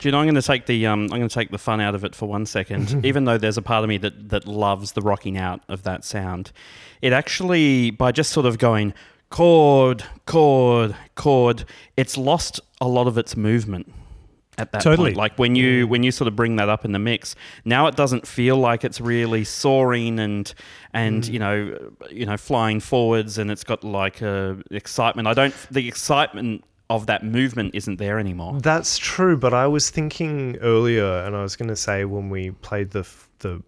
Do 0.00 0.08
you 0.08 0.12
know? 0.12 0.18
I'm 0.18 0.26
going 0.26 0.34
to 0.34 0.42
take 0.42 0.66
the 0.66 0.86
um, 0.86 1.02
I'm 1.04 1.18
going 1.18 1.28
to 1.28 1.34
take 1.34 1.50
the 1.50 1.58
fun 1.58 1.80
out 1.80 1.94
of 1.94 2.04
it 2.04 2.14
for 2.14 2.28
one 2.28 2.46
second. 2.46 3.04
Even 3.04 3.24
though 3.24 3.38
there's 3.38 3.56
a 3.56 3.62
part 3.62 3.84
of 3.84 3.88
me 3.88 3.98
that 3.98 4.28
that 4.30 4.46
loves 4.46 4.92
the 4.92 5.00
rocking 5.00 5.38
out 5.38 5.62
of 5.68 5.82
that 5.84 6.04
sound, 6.04 6.52
it 7.02 7.12
actually 7.12 7.90
by 7.90 8.12
just 8.12 8.32
sort 8.32 8.46
of 8.46 8.58
going 8.58 8.94
chord, 9.30 10.04
chord, 10.26 10.96
chord, 11.14 11.64
it's 11.96 12.16
lost 12.16 12.60
a 12.80 12.88
lot 12.88 13.06
of 13.06 13.18
its 13.18 13.36
movement 13.36 13.92
at 14.58 14.72
that 14.72 14.82
Totally. 14.82 15.10
point. 15.10 15.16
Like 15.16 15.38
when 15.38 15.54
you 15.54 15.86
mm. 15.86 15.90
when 15.90 16.02
you 16.02 16.10
sort 16.10 16.28
of 16.28 16.36
bring 16.36 16.56
that 16.56 16.68
up 16.68 16.84
in 16.84 16.92
the 16.92 16.98
mix, 16.98 17.34
now 17.64 17.86
it 17.86 17.96
doesn't 17.96 18.26
feel 18.26 18.56
like 18.56 18.84
it's 18.84 19.00
really 19.00 19.44
soaring 19.44 20.18
and 20.18 20.52
and 20.92 21.22
mm. 21.22 21.32
you 21.32 21.38
know 21.38 21.92
you 22.10 22.26
know 22.26 22.36
flying 22.36 22.80
forwards, 22.80 23.38
and 23.38 23.50
it's 23.50 23.64
got 23.64 23.84
like 23.84 24.22
a 24.22 24.58
excitement. 24.70 25.28
I 25.28 25.34
don't 25.34 25.54
the 25.70 25.88
excitement 25.88 26.64
of 26.88 27.06
that 27.06 27.24
movement 27.24 27.74
isn't 27.74 27.96
there 27.96 28.18
anymore. 28.18 28.60
That's 28.60 28.96
true, 28.98 29.36
but 29.36 29.52
I 29.52 29.66
was 29.66 29.90
thinking 29.90 30.56
earlier, 30.58 31.18
and 31.24 31.34
I 31.34 31.42
was 31.42 31.56
going 31.56 31.68
to 31.68 31.76
say 31.76 32.04
when 32.04 32.30
we 32.30 32.52
played 32.52 32.90
the 32.90 33.06
the 33.40 33.60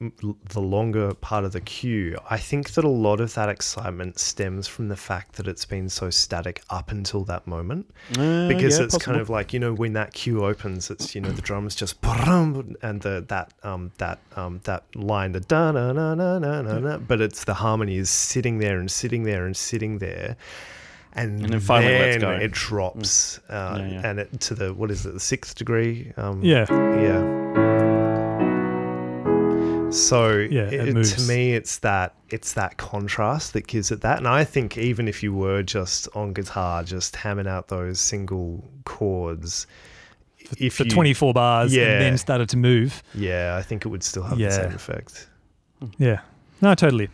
the 0.49 0.61
longer 0.61 1.13
part 1.15 1.45
of 1.45 1.53
the 1.53 1.61
cue, 1.61 2.17
I 2.31 2.39
think 2.39 2.73
that 2.73 2.85
a 2.85 2.89
lot 2.89 3.21
of 3.21 3.35
that 3.35 3.49
excitement 3.49 4.19
stems 4.19 4.67
from 4.67 4.89
the 4.89 4.97
fact 4.97 5.35
that 5.37 5.47
it's 5.47 5.67
been 5.67 5.89
so 5.91 6.09
static 6.11 6.63
up 6.71 6.91
until 6.91 7.25
that 7.25 7.47
moment, 7.47 7.91
Uh, 8.13 8.49
because 8.49 8.79
yeah, 8.79 8.85
it's 8.85 8.97
kind 8.99 9.21
of 9.21 9.29
like 9.29 9.53
you 9.53 9.61
know 9.61 9.75
when 9.75 9.93
that 9.93 10.15
cue 10.15 10.45
opens, 10.45 10.91
it's 10.91 11.15
you 11.15 11.21
know 11.21 11.33
the 11.33 11.43
drums 11.43 11.75
just 11.75 11.97
and 12.03 13.03
the 13.03 13.25
that 13.29 13.53
um 13.63 13.91
that 13.99 14.21
um 14.37 14.61
that 14.65 14.85
line 14.95 15.33
the 15.33 15.41
da 15.41 15.73
na 15.73 15.93
na 15.93 16.15
na 16.15 16.39
na 16.39 16.63
na, 16.63 16.97
but 16.99 17.21
it's 17.21 17.45
the 17.45 17.55
harmony 17.55 17.97
is 17.97 18.09
sitting 18.09 18.59
there 18.59 18.79
and 18.79 18.91
sitting 18.91 19.25
there 19.25 19.45
and 19.45 19.57
sitting 19.57 19.99
there. 19.99 20.37
And, 21.21 21.43
And 21.43 21.53
then 21.55 21.61
finally 21.61 21.99
lets 21.99 22.17
then 22.17 22.21
go. 22.21 22.31
it 22.45 22.53
drops, 22.53 23.41
uh, 23.49 23.77
Yeah, 23.81 23.87
yeah. 23.89 24.09
and 24.09 24.21
it 24.21 24.41
to 24.41 24.55
the 24.55 24.73
what 24.73 24.91
is 24.91 25.05
it, 25.05 25.15
the 25.15 25.21
sixth 25.21 25.57
degree? 25.57 26.13
Um, 26.17 26.43
Yeah. 26.45 26.65
yeah. 26.71 27.49
So 29.91 30.29
Yeah, 30.51 30.63
it 30.65 30.97
it- 30.97 31.03
to 31.05 31.23
me, 31.23 31.55
it's 31.55 31.79
that 31.79 32.15
it's 32.29 32.53
that 32.53 32.77
contrast 32.77 33.55
that 33.55 33.67
gives 33.67 33.91
it 33.91 34.03
that, 34.03 34.19
and 34.19 34.29
I 34.29 34.45
think 34.45 34.77
even 34.77 35.09
if 35.09 35.23
you 35.23 35.33
were 35.33 35.63
just 35.63 36.09
on 36.15 36.35
guitar, 36.35 36.85
just 36.85 37.17
hammering 37.17 37.47
out 37.49 37.69
those 37.69 37.99
single 37.99 38.63
chords, 38.85 39.67
if 40.59 40.75
For 40.75 40.85
you, 40.85 40.91
24 40.91 41.33
bars 41.33 41.75
Yeah. 41.75 41.85
and 41.93 42.03
then 42.03 42.19
started 42.19 42.49
to 42.51 42.57
move. 42.59 43.03
yeah, 43.15 43.57
I 43.59 43.63
think 43.63 43.87
it 43.87 43.89
would 43.89 44.03
still 44.03 44.25
have 44.25 44.39
the 44.39 44.51
same 44.51 44.73
effect. 44.75 45.27
Yeah. 45.97 46.21
No, 46.61 46.75
totally. 46.75 47.09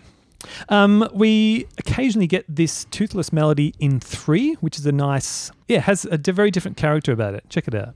Um, 0.69 1.09
we 1.13 1.67
occasionally 1.79 2.27
get 2.27 2.45
this 2.49 2.85
toothless 2.87 3.33
melody 3.33 3.75
in 3.79 4.01
three, 4.01 4.55
which 4.55 4.79
is 4.79 4.87
a 4.87 4.93
nice, 4.93 5.51
yeah, 5.69 5.81
has 5.81 6.07
a 6.11 6.19
very 6.19 6.51
different 6.51 6.77
character 6.77 7.13
about 7.13 7.35
it. 7.35 7.45
Check 7.49 7.69
it 7.69 7.75
out. 7.75 7.95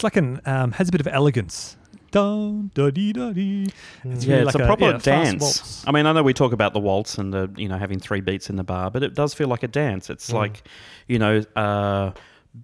It's 0.00 0.04
like 0.04 0.16
an 0.16 0.40
um, 0.46 0.72
has 0.72 0.88
a 0.88 0.92
bit 0.92 1.00
of 1.00 1.06
elegance. 1.08 1.76
Dun, 2.10 2.72
da, 2.74 2.90
dee, 2.90 3.12
da, 3.12 3.30
dee. 3.32 3.68
It's 4.02 4.24
yeah, 4.24 4.36
really 4.36 4.46
it's 4.46 4.54
like 4.54 4.64
a 4.64 4.66
proper 4.66 4.90
yeah, 4.90 4.98
dance. 4.98 5.86
I 5.86 5.92
mean, 5.92 6.06
I 6.06 6.12
know 6.12 6.24
we 6.24 6.34
talk 6.34 6.52
about 6.52 6.72
the 6.72 6.80
waltz 6.80 7.18
and 7.18 7.32
the 7.32 7.50
you 7.56 7.68
know 7.68 7.78
having 7.78 8.00
three 8.00 8.20
beats 8.20 8.50
in 8.50 8.56
the 8.56 8.64
bar, 8.64 8.90
but 8.90 9.02
it 9.02 9.14
does 9.14 9.34
feel 9.34 9.46
like 9.46 9.62
a 9.62 9.68
dance. 9.68 10.08
Mm. 10.08 10.10
It's 10.10 10.32
like 10.32 10.62
you 11.06 11.18
know, 11.18 11.42
uh, 11.54 12.12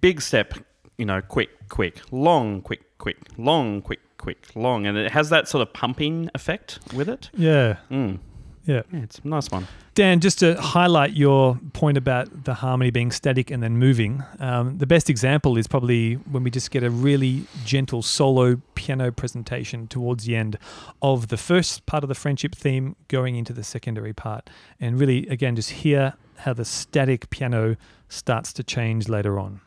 big 0.01 0.21
step, 0.21 0.53
you 0.97 1.05
know, 1.05 1.21
quick, 1.21 1.49
quick, 1.69 2.01
long, 2.11 2.61
quick, 2.61 2.97
quick, 2.97 3.17
long, 3.37 3.81
quick, 3.81 4.01
quick, 4.17 4.47
long, 4.55 4.85
and 4.85 4.97
it 4.97 5.11
has 5.11 5.29
that 5.29 5.47
sort 5.47 5.61
of 5.61 5.73
pumping 5.73 6.29
effect 6.33 6.79
with 6.93 7.07
it. 7.07 7.29
Yeah, 7.33 7.77
Mm. 7.91 8.19
Yeah. 8.67 8.81
Yeah, 8.91 8.99
it's 8.99 9.19
a 9.19 9.27
nice 9.27 9.49
one. 9.49 9.67
Dan, 9.95 10.19
just 10.19 10.39
to 10.39 10.61
highlight 10.61 11.13
your 11.13 11.59
point 11.73 11.97
about 11.97 12.43
the 12.43 12.53
harmony 12.53 12.91
being 12.91 13.11
static 13.11 13.49
and 13.49 13.63
then 13.63 13.77
moving, 13.77 14.23
um, 14.39 14.77
the 14.77 14.85
best 14.85 15.09
example 15.09 15.57
is 15.57 15.65
probably 15.65 16.15
when 16.15 16.43
we 16.43 16.51
just 16.51 16.69
get 16.69 16.83
a 16.83 16.89
really 16.89 17.45
gentle 17.65 18.03
solo 18.03 18.61
piano 18.75 19.11
presentation 19.11 19.87
towards 19.87 20.25
the 20.25 20.35
end 20.35 20.59
of 21.01 21.29
the 21.29 21.37
first 21.37 21.85
part 21.87 22.03
of 22.03 22.09
the 22.09 22.15
friendship 22.15 22.53
theme 22.53 22.95
going 23.07 23.35
into 23.35 23.53
the 23.53 23.63
secondary 23.63 24.13
part. 24.13 24.49
And 24.79 24.99
really, 24.99 25.25
again, 25.27 25.55
just 25.55 25.71
hear 25.71 26.13
how 26.39 26.53
the 26.53 26.65
static 26.65 27.29
piano 27.31 27.77
starts 28.09 28.53
to 28.53 28.63
change 28.63 29.09
later 29.09 29.39
on. 29.39 29.61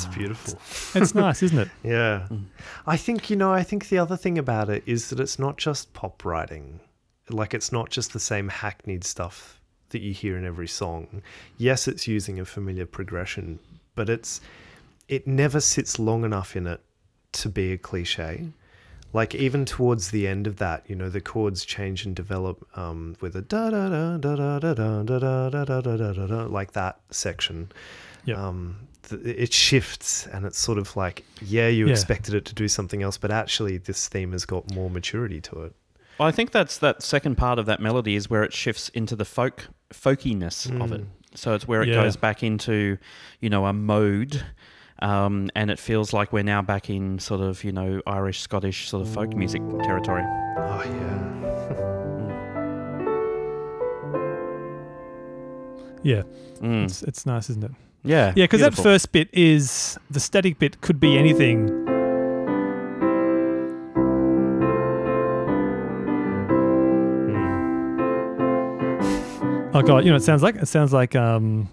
Ah, 0.00 0.04
That's 0.08 0.16
beautiful. 0.16 0.58
It's 0.94 1.14
nice, 1.14 1.42
isn't 1.42 1.58
it? 1.58 1.68
Yeah. 1.82 2.26
I 2.86 2.96
think, 2.96 3.30
you 3.30 3.36
know, 3.36 3.52
I 3.52 3.62
think 3.62 3.88
the 3.88 3.98
other 3.98 4.16
thing 4.16 4.38
about 4.38 4.68
it 4.68 4.82
is 4.86 5.10
that 5.10 5.20
it's 5.20 5.38
not 5.38 5.56
just 5.56 5.92
pop 5.92 6.24
writing. 6.24 6.80
Like, 7.28 7.54
it's 7.54 7.72
not 7.72 7.90
just 7.90 8.12
the 8.12 8.20
same 8.20 8.48
hackneyed 8.48 9.04
stuff 9.04 9.60
that 9.90 10.00
you 10.00 10.12
hear 10.12 10.36
in 10.36 10.44
every 10.44 10.68
song. 10.68 11.22
Yes, 11.56 11.88
it's 11.88 12.06
using 12.06 12.38
a 12.40 12.44
familiar 12.44 12.86
progression, 12.86 13.58
but 13.94 14.08
it's 14.08 14.40
it 15.08 15.26
never 15.26 15.60
sits 15.60 15.98
long 15.98 16.24
enough 16.24 16.54
in 16.56 16.66
it 16.66 16.80
to 17.32 17.48
be 17.48 17.72
a 17.72 17.78
cliche. 17.78 18.46
Like 19.12 19.34
even 19.34 19.64
towards 19.64 20.12
the 20.12 20.28
end 20.28 20.46
of 20.46 20.56
that, 20.58 20.84
you 20.88 20.94
know, 20.94 21.08
the 21.10 21.20
chords 21.20 21.64
change 21.64 22.06
and 22.06 22.14
develop 22.14 22.64
um, 22.78 23.16
with 23.20 23.34
a 23.34 23.42
da 23.42 23.70
da 23.70 23.88
da 23.88 24.16
da 24.18 24.36
da 24.36 24.58
da 24.60 25.02
da 25.02 25.02
da 25.02 25.18
da 25.18 25.50
da 25.50 25.64
da 25.64 25.80
da 25.96 26.12
da 26.12 26.26
da 26.26 26.44
like 26.46 26.72
that 26.72 27.00
section 27.10 27.72
Yep. 28.26 28.36
um, 28.38 28.76
th- 29.08 29.22
it 29.24 29.52
shifts 29.52 30.26
and 30.26 30.44
it's 30.46 30.58
sort 30.58 30.78
of 30.78 30.94
like 30.96 31.24
yeah 31.40 31.68
you 31.68 31.86
Yeah. 31.86 31.92
expected 31.92 32.34
it 32.34 32.44
to 32.46 32.54
do 32.54 32.68
something 32.68 33.02
else 33.02 33.16
but 33.18 33.30
actually 33.30 33.78
this 33.78 34.08
theme 34.08 34.32
has 34.32 34.44
got 34.44 34.72
more 34.74 34.90
maturity 34.90 35.40
to 35.42 35.62
it 35.64 35.74
Well, 36.18 36.28
I 36.28 36.32
think 36.32 36.50
that's 36.52 36.78
that 36.78 37.02
second 37.02 37.36
part 37.36 37.58
of 37.58 37.66
that 37.66 37.80
melody 37.80 38.14
is 38.14 38.28
where 38.28 38.42
it 38.42 38.52
shifts 38.52 38.88
into 38.90 39.16
the 39.16 39.24
folk 39.24 39.68
folkiness 39.92 40.66
of 40.82 40.92
it. 40.92 41.02
So 41.34 41.54
it's 41.54 41.66
where 41.66 41.82
it 41.82 41.88
Yeah. 41.88 41.94
goes 42.02 42.16
back 42.16 42.42
into, 42.42 42.98
you 43.40 43.48
know, 43.48 43.64
a 43.66 43.72
mode, 43.72 44.44
um, 45.00 45.48
and 45.54 45.70
it 45.70 45.78
feels 45.78 46.12
like 46.12 46.32
we're 46.32 46.42
now 46.42 46.60
back 46.60 46.90
in 46.90 47.18
sort 47.20 47.40
of 47.40 47.64
you 47.64 47.72
know 47.72 48.02
Irish, 48.06 48.40
Scottish 48.40 48.88
sort 48.88 49.06
of 49.06 49.12
folk 49.14 49.34
music 49.34 49.62
territory. 49.82 50.22
oh 50.58 50.82
yeah 50.84 51.26
Yeah, 56.02 56.22
Mm. 56.62 56.84
it's, 56.84 57.02
it's 57.02 57.26
nice, 57.26 57.50
isn't 57.50 57.64
it? 57.64 57.72
Yeah, 58.02 58.32
Yeah, 58.34 58.44
because 58.44 58.60
that 58.60 58.74
first 58.74 59.12
bit 59.12 59.28
is 59.32 59.98
the 60.10 60.20
static 60.20 60.58
bit 60.58 60.80
could 60.80 60.98
be 61.00 61.18
anything. 61.18 61.68
Oh 69.72 69.82
god, 69.86 70.04
you 70.04 70.10
know 70.10 70.16
it 70.16 70.22
sounds 70.22 70.42
like? 70.42 70.56
It 70.56 70.66
sounds 70.66 70.92
like 70.92 71.14
um 71.14 71.68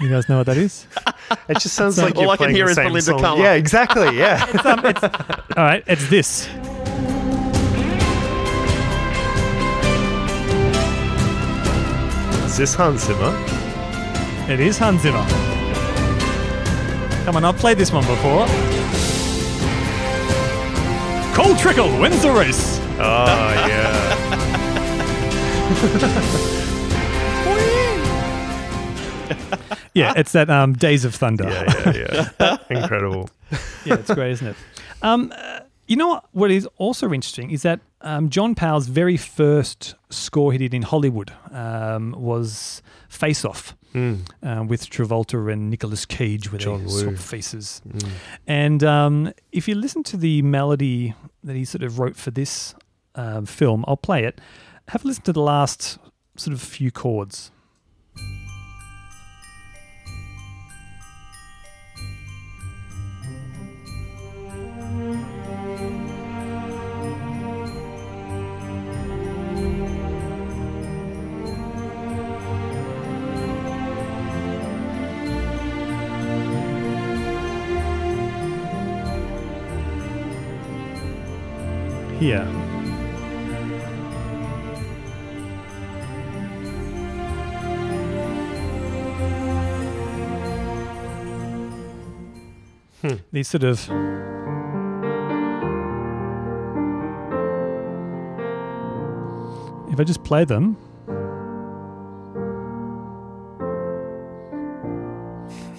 You 0.00 0.08
guys 0.08 0.28
know 0.28 0.38
what 0.38 0.46
that 0.46 0.56
is? 0.56 0.86
it 1.48 1.58
just 1.58 1.74
sounds 1.74 1.96
So- 1.96 2.04
like 2.04 2.14
All 2.16 2.22
you're 2.22 2.30
I 2.30 2.36
can 2.36 2.44
playing 2.44 2.54
hear 2.56 2.64
the 2.66 2.70
is 2.70 2.76
same 2.76 2.88
Belinda. 2.92 3.10
Carlisle. 3.12 3.38
yeah 3.38 3.52
exactly 3.54 4.16
yeah 4.16 4.46
it's 4.84 5.02
All 5.56 5.64
right, 5.64 5.82
it's 5.88 6.08
this. 6.08 6.48
This 12.58 12.74
Hans 12.74 13.04
Zimmer 13.04 13.32
It 14.52 14.58
is 14.58 14.78
Hans 14.78 15.02
Zimmer. 15.02 15.24
Come 17.24 17.36
on, 17.36 17.44
I've 17.44 17.56
played 17.56 17.78
this 17.78 17.92
one 17.92 18.04
before. 18.04 18.46
Cole 21.34 21.54
Trickle 21.54 22.00
wins 22.00 22.20
the 22.22 22.32
race. 22.32 22.80
oh 22.98 23.54
yeah 23.68 24.14
Yeah, 29.94 30.12
it's 30.16 30.32
that 30.32 30.48
um, 30.50 30.74
Days 30.74 31.04
of 31.04 31.14
Thunder. 31.14 31.48
yeah 31.48 31.92
yeah 31.92 32.28
yeah 32.40 32.56
incredible 32.70 33.30
yeah, 33.84 33.94
it's 33.94 34.12
great, 34.12 34.32
isn't 34.32 34.48
it? 34.48 34.56
Um, 35.02 35.32
uh, 35.34 35.57
you 35.88 35.96
know 35.96 36.08
what? 36.08 36.24
What 36.32 36.50
is 36.50 36.68
also 36.76 37.12
interesting 37.12 37.50
is 37.50 37.62
that 37.62 37.80
um, 38.02 38.30
John 38.30 38.54
Powell's 38.54 38.86
very 38.86 39.16
first 39.16 39.94
score 40.10 40.52
he 40.52 40.58
did 40.58 40.72
in 40.74 40.82
Hollywood 40.82 41.32
um, 41.50 42.12
was 42.16 42.82
Face 43.08 43.44
Off. 43.44 43.74
Mm. 43.94 44.20
uh, 44.42 44.64
with 44.64 44.90
Travolta 44.90 45.50
and 45.50 45.70
Nicolas 45.70 46.04
Cage, 46.04 46.52
where 46.52 46.58
John 46.58 46.80
they 46.80 46.92
Woo. 46.92 47.00
swap 47.00 47.16
faces. 47.16 47.80
Mm. 47.88 48.10
And 48.46 48.84
um, 48.84 49.32
if 49.50 49.66
you 49.66 49.74
listen 49.74 50.02
to 50.04 50.18
the 50.18 50.42
melody 50.42 51.14
that 51.42 51.56
he 51.56 51.64
sort 51.64 51.82
of 51.82 51.98
wrote 51.98 52.14
for 52.14 52.30
this 52.30 52.74
um, 53.14 53.46
film, 53.46 53.86
I'll 53.88 53.96
play 53.96 54.24
it. 54.24 54.42
Have 54.88 55.06
a 55.06 55.08
listen 55.08 55.22
to 55.24 55.32
the 55.32 55.40
last 55.40 55.98
sort 56.36 56.52
of 56.52 56.60
few 56.60 56.90
chords. 56.90 57.50
Here. 82.18 82.44
Hmm. 93.00 93.14
These 93.30 93.46
sort 93.46 93.62
of 93.62 93.78
if 99.88 100.00
I 100.00 100.04
just 100.04 100.24
play 100.24 100.44
them, 100.44 100.76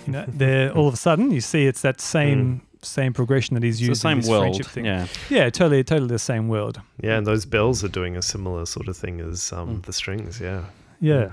you 0.08 0.14
know, 0.14 0.24
they're 0.28 0.72
all 0.72 0.88
of 0.88 0.94
a 0.94 0.98
sudden 0.98 1.32
you 1.32 1.42
see 1.42 1.68
it's 1.68 1.82
that 1.82 2.00
same 2.00 2.62
same 2.82 3.14
progression 3.14 3.56
that 3.56 3.64
he's 3.64 3.76
It's 3.76 3.80
the 3.82 3.86
using. 3.88 3.96
same 4.10 4.20
this 4.22 4.30
world. 4.30 4.44
friendship 4.44 4.66
thing. 4.68 4.86
Yeah. 4.86 5.08
yeah, 5.30 5.50
totally, 5.50 5.84
totally 5.84 6.08
the 6.10 6.20
same 6.20 6.48
world. 6.48 6.80
Yeah, 7.02 7.18
and 7.18 7.28
those 7.28 7.46
bells 7.46 7.84
are 7.84 7.90
doing 7.90 8.16
a 8.18 8.22
similar 8.22 8.66
sort 8.66 8.88
of 8.88 8.96
thing 8.98 9.20
as 9.22 9.52
um, 9.54 9.78
Mm. 9.82 9.86
the 9.86 9.94
strings. 9.94 10.40
Yeah. 10.40 10.64
Yeah. 11.02 11.32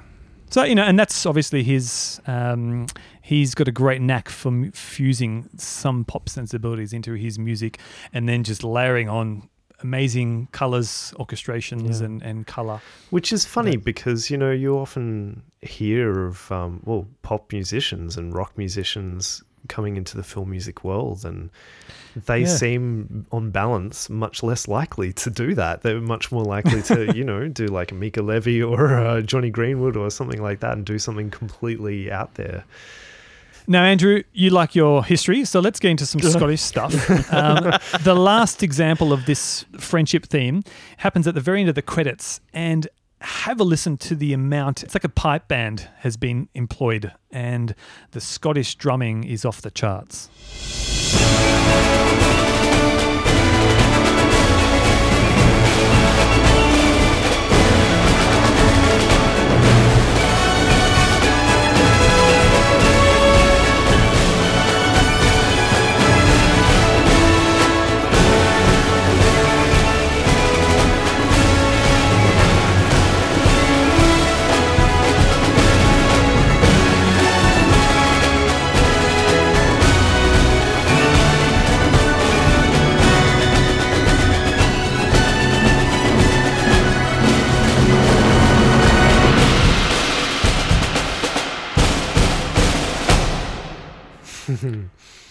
So 0.50 0.62
you 0.62 0.74
know, 0.76 0.84
and 0.84 0.96
that's 0.98 1.26
obviously 1.26 1.64
his. 1.64 2.20
Um, 2.28 2.86
he's 3.20 3.54
got 3.54 3.66
a 3.66 3.72
great 3.72 4.00
knack 4.00 4.28
for 4.28 4.48
m- 4.48 4.70
fusing 4.72 5.48
some 5.56 6.04
pop 6.04 6.28
sensibilities 6.28 6.92
into 6.92 7.14
his 7.14 7.36
music, 7.38 7.80
and 8.12 8.28
then 8.28 8.44
just 8.44 8.62
layering 8.62 9.08
on 9.08 9.48
amazing 9.82 10.48
colors, 10.52 11.12
orchestrations, 11.18 12.00
Yeah. 12.00 12.06
and 12.06 12.22
and 12.22 12.46
color. 12.46 12.80
Which 13.10 13.32
is 13.32 13.44
funny 13.44 13.72
Yeah. 13.72 13.76
because 13.84 14.30
you 14.30 14.36
know 14.38 14.52
you 14.52 14.76
often 14.78 15.42
hear 15.62 16.24
of 16.26 16.50
um, 16.52 16.80
well 16.84 17.08
pop 17.22 17.52
musicians 17.52 18.16
and 18.16 18.32
rock 18.32 18.56
musicians 18.56 19.42
coming 19.66 19.96
into 19.96 20.16
the 20.16 20.22
film 20.22 20.50
music 20.50 20.84
world, 20.84 21.24
and 21.24 21.50
they 22.26 22.40
Yeah. 22.40 22.46
seem 22.46 23.26
on 23.30 23.50
balance 23.50 24.08
much 24.08 24.42
less 24.42 24.66
likely 24.68 25.12
to 25.14 25.30
do 25.30 25.54
that. 25.54 25.82
They're 25.82 26.00
much 26.00 26.32
more 26.32 26.44
likely 26.44 26.82
to 26.82 27.14
you 27.16 27.24
know 27.24 27.48
do 27.48 27.66
like 27.66 27.92
Mica 27.92 28.22
Levi 28.22 28.62
or 28.62 28.94
uh, 28.94 29.20
Jonny 29.20 29.50
Greenwood 29.50 29.96
or 29.96 30.10
something 30.10 30.40
like 30.42 30.60
that, 30.60 30.72
and 30.72 30.84
do 30.84 30.98
something 30.98 31.30
completely 31.30 32.10
out 32.10 32.34
there. 32.34 32.64
Now, 33.68 33.82
Andrew, 33.82 34.22
you 34.32 34.50
like 34.50 34.76
your 34.76 35.04
history, 35.04 35.44
so 35.44 35.58
let's 35.58 35.80
get 35.80 35.90
into 35.90 36.06
some 36.06 36.20
Scottish 36.20 36.60
stuff. 36.60 36.94
Um, 37.32 37.72
the 38.04 38.14
last 38.14 38.62
example 38.62 39.12
of 39.12 39.26
this 39.26 39.64
friendship 39.76 40.26
theme 40.26 40.62
happens 40.98 41.26
at 41.26 41.34
the 41.34 41.40
very 41.40 41.60
end 41.60 41.68
of 41.68 41.74
the 41.74 41.82
credits, 41.82 42.40
and 42.54 42.86
have 43.26 43.60
a 43.60 43.64
listen 43.64 43.96
to 43.96 44.14
the 44.14 44.32
amount. 44.32 44.84
It's 44.84 44.94
like 44.94 45.04
a 45.04 45.08
pipe 45.08 45.48
band 45.48 45.88
has 45.98 46.16
been 46.16 46.48
employed, 46.54 47.12
and 47.30 47.74
the 48.12 48.20
Scottish 48.20 48.76
drumming 48.76 49.24
is 49.24 49.44
off 49.44 49.60
the 49.60 49.70
charts. 49.70 50.30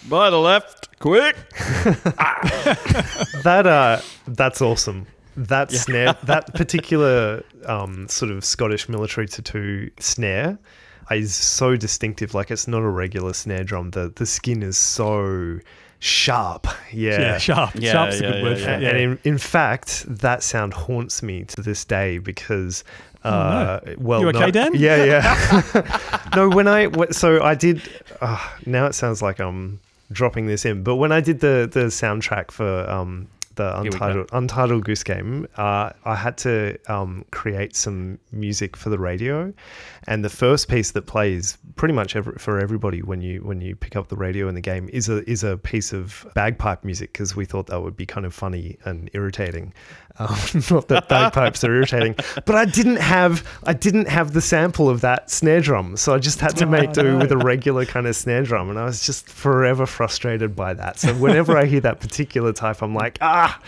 By 0.09 0.29
the 0.29 0.37
left, 0.39 0.97
quick. 0.99 1.35
That 3.43 3.67
uh, 3.67 3.99
that's 4.27 4.61
awesome. 4.61 5.05
That 5.37 5.71
snare, 5.71 6.13
that 6.23 6.53
particular 6.55 7.43
um, 7.65 8.07
sort 8.07 8.31
of 8.31 8.43
Scottish 8.43 8.89
military 8.89 9.27
tattoo 9.27 9.91
snare, 9.99 10.57
is 11.11 11.35
so 11.35 11.75
distinctive. 11.75 12.33
Like 12.33 12.49
it's 12.49 12.67
not 12.67 12.81
a 12.81 12.87
regular 12.89 13.33
snare 13.33 13.63
drum. 13.63 13.91
The 13.91 14.11
the 14.15 14.25
skin 14.25 14.63
is 14.63 14.77
so 14.77 15.59
sharp. 15.99 16.67
Yeah. 16.91 17.19
Yeah, 17.19 17.37
sharp. 17.37 17.71
Yeah, 17.75 17.91
Sharp's 17.91 18.21
yeah, 18.21 18.27
a 18.27 18.31
good 18.31 18.43
word 18.43 18.57
yeah, 18.59 18.63
for 18.65 18.69
And, 18.71 18.83
it. 18.83 18.89
and 18.89 18.97
in, 18.99 19.19
in 19.33 19.37
fact, 19.37 20.05
that 20.07 20.41
sound 20.43 20.73
haunts 20.73 21.21
me 21.23 21.43
to 21.45 21.61
this 21.61 21.85
day 21.85 22.17
because, 22.19 22.83
Oh, 23.23 23.29
uh, 23.29 23.79
well, 23.97 24.21
You 24.21 24.29
okay, 24.29 24.39
no- 24.39 24.51
Dan? 24.51 24.71
Yeah, 24.75 25.03
yeah. 25.03 26.19
no, 26.35 26.49
when 26.49 26.67
I 26.67 26.89
so 27.11 27.41
I 27.43 27.55
did. 27.55 27.81
Uh, 28.21 28.39
now 28.65 28.85
it 28.87 28.93
sounds 28.93 29.21
like 29.23 29.39
I'm 29.39 29.79
dropping 30.11 30.47
this 30.47 30.65
in, 30.65 30.83
but 30.83 30.95
when 30.95 31.11
I 31.11 31.21
did 31.21 31.39
the 31.39 31.69
the 31.71 31.85
soundtrack 31.85 32.51
for 32.51 32.89
um, 32.89 33.27
the 33.55 33.71
Here 33.81 33.83
we 33.83 33.89
go. 33.89 33.95
untitled 33.95 34.29
untitled 34.33 34.85
Goose 34.85 35.03
Game, 35.03 35.47
uh, 35.57 35.91
I 36.03 36.15
had 36.15 36.37
to 36.39 36.77
um, 36.87 37.25
create 37.31 37.75
some 37.75 38.19
music 38.31 38.75
for 38.75 38.89
the 38.89 38.99
radio, 38.99 39.53
and 40.07 40.23
the 40.23 40.29
first 40.29 40.67
piece 40.67 40.91
that 40.91 41.03
plays 41.03 41.57
pretty 41.75 41.93
much 41.93 42.15
every, 42.15 42.33
for 42.33 42.59
everybody 42.59 43.01
when 43.01 43.21
you 43.21 43.39
when 43.39 43.61
you 43.61 43.75
pick 43.75 43.95
up 43.95 44.07
the 44.07 44.15
radio 44.15 44.47
in 44.47 44.55
the 44.55 44.61
game 44.61 44.89
is 44.93 45.09
a 45.09 45.27
is 45.29 45.43
a 45.43 45.57
piece 45.57 45.93
of 45.93 46.27
bagpipe 46.35 46.83
music 46.83 47.11
because 47.11 47.35
we 47.35 47.45
thought 47.45 47.67
that 47.67 47.81
would 47.81 47.97
be 47.97 48.05
kind 48.05 48.25
of 48.25 48.33
funny 48.33 48.77
and 48.85 49.09
irritating. 49.13 49.73
Um, 50.17 50.37
not 50.71 50.87
that 50.87 51.09
bagpipes 51.09 51.65
are 51.65 51.75
irritating, 51.75 52.15
but 52.45 52.55
I 52.55 52.63
didn't 52.63 53.01
have 53.01 53.45
I 53.65 53.73
didn't 53.73 54.07
have 54.07 54.31
the 54.31 54.39
sample 54.39 54.87
of 54.87 55.01
that 55.01 55.29
snare 55.29 55.59
drum, 55.59 55.97
so 55.97 56.15
I 56.15 56.19
just 56.19 56.39
had 56.39 56.55
to 56.55 56.65
make 56.65 56.93
do 56.93 57.17
with 57.17 57.33
a 57.33 57.37
regular 57.37 57.85
kind 57.85 58.07
of 58.07 58.15
snare 58.15 58.43
drum, 58.43 58.69
and 58.69 58.79
I 58.79 58.85
was 58.85 59.05
just 59.05 59.27
forever 59.27 59.85
frustrated 59.85 60.55
by 60.55 60.73
that. 60.73 60.99
So 60.99 61.13
whenever 61.15 61.57
I 61.57 61.65
hear 61.65 61.81
that 61.81 61.99
particular 61.99 62.53
type, 62.53 62.81
I'm 62.81 62.95
like, 62.95 63.17
ah. 63.19 63.59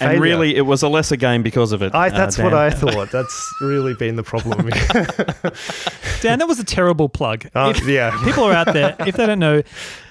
And 0.00 0.20
really, 0.20 0.56
it 0.56 0.62
was 0.62 0.82
a 0.82 0.88
lesser 0.88 1.16
game 1.16 1.42
because 1.42 1.72
of 1.72 1.82
it. 1.82 1.94
I, 1.94 2.08
uh, 2.08 2.10
that's 2.10 2.38
what 2.38 2.52
I 2.54 2.70
thought. 2.70 3.10
That's 3.10 3.54
really 3.60 3.94
been 3.94 4.16
the 4.16 4.22
problem. 4.22 4.68
Dan, 6.20 6.38
that 6.38 6.46
was 6.48 6.58
a 6.58 6.64
terrible 6.64 7.08
plug. 7.08 7.46
Uh, 7.54 7.72
If- 7.76 7.86
yeah. 7.86 8.10
people 8.24 8.44
are 8.44 8.52
out 8.52 8.72
there, 8.72 8.96
if 9.00 9.16
they 9.16 9.26
don't 9.26 9.38
know, 9.38 9.62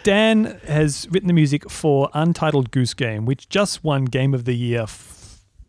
Dan 0.04 0.60
has 0.68 1.08
written 1.12 1.28
the 1.28 1.34
music 1.34 1.70
for 1.70 2.10
Untitled 2.14 2.72
Goose 2.72 2.94
Game, 2.94 3.26
which 3.26 3.50
just 3.50 3.84
won 3.84 4.06
Game 4.06 4.34
of 4.34 4.46
the 4.46 4.56
Year 4.56 4.86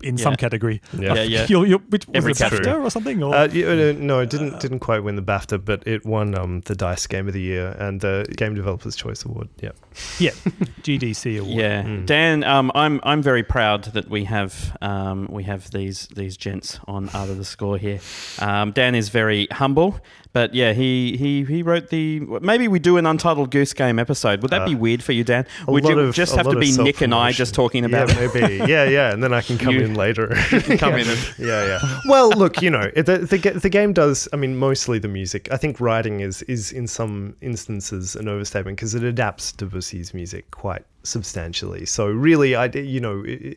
f- 0.03 0.07
in 0.09 0.19
some 0.19 0.37
category. 0.37 0.81
Yeah. 0.99 1.15
Yeah, 1.15 1.23
yeah. 1.23 1.47
You're, 1.49 1.67
you're, 1.67 1.79
which, 1.91 2.07
was 2.07 2.15
Every 2.15 2.33
it 2.33 2.39
category. 2.39 2.67
BAFTA 2.67 2.85
or 2.85 2.91
something? 2.91 3.23
Or? 3.23 3.35
Uh, 3.35 3.49
yeah, 3.53 3.67
uh, 3.69 3.95
no, 3.99 4.21
it 4.21 4.31
didn't 4.31 4.61
didn't 4.61 4.81
quite 4.81 5.01
win 5.05 5.17
the 5.17 5.23
BAFTA, 5.23 5.65
but 5.65 5.87
it 5.87 6.05
won 6.05 6.37
um, 6.39 6.61
the 6.67 6.75
Dice 6.75 7.07
Game 7.07 7.27
of 7.29 7.35
the 7.35 7.41
Year 7.41 7.77
and 7.79 8.01
the 8.01 8.27
Game 8.37 8.55
Developers 8.55 8.97
Choice 8.97 9.25
Award. 9.25 9.49
Yeah. 9.61 9.71
yeah, 10.19 10.31
GDC 10.83 11.41
award. 11.41 11.57
Yeah, 11.57 11.83
Mm. 11.83 12.07
Dan, 12.07 12.45
um, 12.45 12.71
I'm 12.75 13.01
I'm 13.03 13.23
very 13.23 13.43
proud 13.43 13.85
that 13.95 14.09
we 14.09 14.25
have 14.25 14.77
um, 14.81 15.29
we 15.31 15.45
have 15.45 15.71
these 15.71 16.09
these 16.15 16.37
gents 16.37 16.79
on 16.87 17.09
Art 17.11 17.31
of 17.31 17.39
the 17.39 17.45
Score 17.45 17.79
here. 17.79 18.01
Um, 18.41 18.73
Dan 18.73 18.95
is 18.95 19.09
very 19.09 19.47
humble, 19.53 19.99
but 20.37 20.53
yeah, 20.55 20.75
he 20.75 21.17
he 21.17 21.45
he 21.45 21.63
wrote 21.63 21.89
the. 21.89 22.21
Maybe 22.43 22.69
we 22.69 22.79
do 22.79 22.99
an 22.99 23.07
Untitled 23.07 23.51
Goose 23.51 23.73
Game 23.73 23.99
episode. 23.99 24.43
Would 24.43 24.51
that 24.51 24.63
Uh, 24.63 24.67
be 24.67 24.75
weird 24.75 25.03
for 25.03 25.13
you, 25.13 25.25
Dan? 25.25 25.47
Would 25.67 25.85
you 25.85 25.99
of- 25.99 26.15
just 26.15 26.37
have 26.37 26.47
to 26.51 26.59
be 26.59 26.77
Nick 26.77 27.01
and 27.01 27.15
I 27.15 27.33
just 27.33 27.55
talking 27.55 27.87
about 27.87 28.11
yeah, 28.15 28.29
maybe. 28.35 28.57
Yeah, 28.71 28.85
yeah, 28.85 29.13
and 29.15 29.23
then 29.23 29.33
I 29.33 29.41
can 29.41 29.57
come 29.65 29.73
You- 29.75 29.85
in 29.87 29.95
later. 29.95 30.27
Come 30.79 30.93
yeah. 30.93 31.05
in 31.05 31.09
and- 31.09 31.35
yeah, 31.39 31.65
yeah. 31.67 32.01
Well, 32.07 32.29
look, 32.29 32.61
you 32.61 32.69
know, 32.71 32.91
the, 32.95 33.17
the 33.31 33.59
the 33.63 33.71
game 33.71 33.95
does. 33.95 34.29
I 34.35 34.37
mean, 34.37 34.57
mostly 34.59 34.99
the 34.99 35.09
music. 35.09 35.49
I 35.51 35.57
think 35.57 35.81
writing 35.81 36.21
is 36.21 36.43
is 36.43 36.71
in 36.71 36.87
some 36.87 37.35
instances 37.41 38.15
an 38.15 38.29
overstatement 38.29 38.77
because 38.77 38.95
it 38.95 39.05
adapts 39.05 39.53
Debussy's 39.53 40.13
music 40.13 40.51
quite 40.51 40.85
substantially. 41.07 41.87
So 41.87 42.07
really, 42.07 42.55
I 42.55 42.67
you 42.67 43.01
know, 43.01 43.25
i- 43.27 43.31
i- 43.31 43.57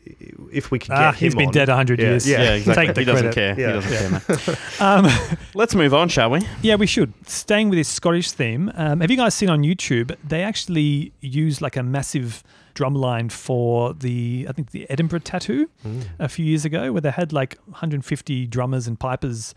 if 0.52 0.70
we 0.70 0.78
could 0.78 0.88
get 0.90 0.98
Ah, 0.98 1.12
him 1.12 1.18
he's 1.18 1.34
been 1.34 1.46
on- 1.48 1.52
dead 1.52 1.68
100 1.68 1.98
yeah, 1.98 2.06
years. 2.06 2.26
Yeah, 2.28 2.42
Yeah, 2.42 2.52
exactly. 2.54 2.86
Take 2.86 2.94
the 2.94 3.00
he 3.00 3.04
doesn't 3.04 3.32
credit. 3.32 3.56
care. 3.56 3.60
Yeah. 3.60 3.80
He 3.80 3.96
doesn't 3.96 4.46
care, 4.46 4.56
mate. 4.56 4.80
Um, 4.80 5.06
Let's 5.54 5.74
move 5.74 5.92
on, 5.94 6.08
shall 6.08 6.30
we? 6.30 6.40
Yeah, 6.62 6.76
we 6.76 6.86
should. 6.86 7.12
Staying 7.26 7.68
with 7.70 7.78
this 7.78 7.88
Scottish 7.88 8.30
theme, 8.32 8.70
um, 8.74 9.00
have 9.00 9.10
you 9.10 9.16
guys 9.16 9.34
seen 9.34 9.50
on 9.50 9.62
YouTube? 9.62 10.14
They 10.26 10.42
actually 10.42 11.12
use 11.20 11.60
like 11.60 11.76
a 11.76 11.82
massive 11.82 12.42
drum 12.74 12.94
line 12.94 13.28
for 13.28 13.92
the, 13.94 14.46
I 14.48 14.52
think 14.52 14.70
the 14.70 14.88
Edinburgh 14.88 15.20
Tattoo 15.20 15.68
Mm. 15.86 16.02
a 16.18 16.28
few 16.28 16.44
years 16.46 16.64
ago, 16.64 16.92
where 16.92 17.00
they 17.00 17.10
had 17.10 17.32
like 17.32 17.58
150 17.66 18.46
drummers 18.46 18.86
and 18.86 18.98
pipers 18.98 19.54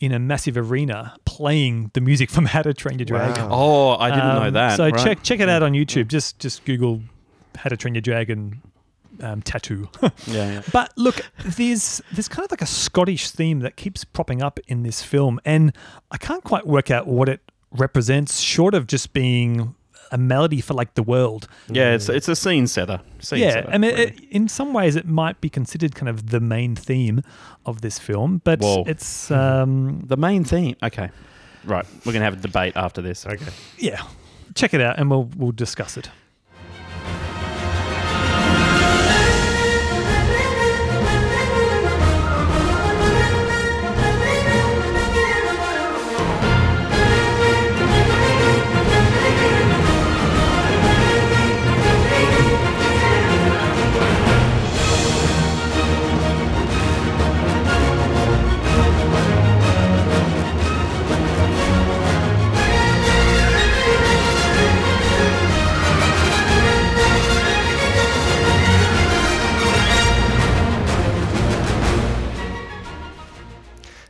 in 0.00 0.10
a 0.12 0.18
massive 0.18 0.56
arena 0.56 1.14
playing 1.24 1.90
the 1.94 2.00
music 2.00 2.30
from 2.34 2.46
How 2.46 2.62
to 2.62 2.74
Train 2.74 2.98
Your 2.98 3.04
Dragon. 3.06 3.48
Wow. 3.48 3.52
Oh, 3.52 3.96
I 3.98 4.10
didn't 4.10 4.34
know 4.34 4.42
Um, 4.48 4.54
that. 4.54 4.76
So 4.76 4.88
right. 4.88 5.04
check 5.04 5.22
check 5.22 5.40
it 5.40 5.48
out 5.48 5.62
on 5.62 5.72
YouTube. 5.72 6.08
Just 6.08 6.38
just 6.40 6.64
Google 6.64 7.02
How 7.56 7.68
to 7.68 7.76
Train 7.76 7.94
Your 7.94 8.02
Dragon 8.02 8.62
um, 9.20 9.42
tattoo. 9.42 9.88
Yeah, 10.26 10.52
yeah. 10.52 10.62
But 10.72 10.92
look, 10.96 11.20
there's 11.44 12.00
there's 12.12 12.28
kind 12.28 12.44
of 12.44 12.50
like 12.50 12.62
a 12.62 12.66
Scottish 12.66 13.30
theme 13.30 13.60
that 13.60 13.76
keeps 13.76 14.04
propping 14.04 14.42
up 14.42 14.58
in 14.66 14.82
this 14.82 15.02
film, 15.02 15.40
and 15.44 15.76
I 16.10 16.16
can't 16.16 16.42
quite 16.42 16.66
work 16.66 16.90
out 16.90 17.06
what 17.06 17.28
it 17.28 17.40
represents, 17.70 18.40
short 18.40 18.74
of 18.74 18.86
just 18.86 19.12
being 19.12 19.74
a 20.10 20.18
melody 20.18 20.60
for 20.60 20.74
like 20.74 20.94
the 20.94 21.02
world. 21.02 21.48
Yeah, 21.68 21.94
it's 21.94 22.08
it's 22.08 22.28
a 22.28 22.36
scene 22.36 22.66
setter. 22.66 23.00
Scene 23.20 23.40
yeah, 23.40 23.50
setter, 23.50 23.70
I 23.70 23.78
mean, 23.78 23.90
really. 23.92 24.02
it, 24.04 24.20
in 24.30 24.48
some 24.48 24.72
ways, 24.72 24.96
it 24.96 25.06
might 25.06 25.40
be 25.40 25.50
considered 25.50 25.94
kind 25.94 26.08
of 26.08 26.30
the 26.30 26.40
main 26.40 26.74
theme 26.74 27.22
of 27.66 27.80
this 27.80 27.98
film, 27.98 28.40
but 28.44 28.60
Whoa. 28.60 28.84
it's 28.86 29.30
um, 29.30 30.04
the 30.06 30.16
main 30.16 30.44
theme. 30.44 30.76
Okay, 30.82 31.10
right. 31.64 31.86
We're 32.04 32.12
gonna 32.12 32.24
have 32.24 32.38
a 32.38 32.42
debate 32.42 32.74
after 32.76 33.02
this. 33.02 33.26
Okay. 33.26 33.52
yeah. 33.78 34.02
Check 34.54 34.72
it 34.72 34.80
out, 34.80 34.98
and 34.98 35.10
we'll 35.10 35.28
we'll 35.36 35.52
discuss 35.52 35.96
it. 35.96 36.10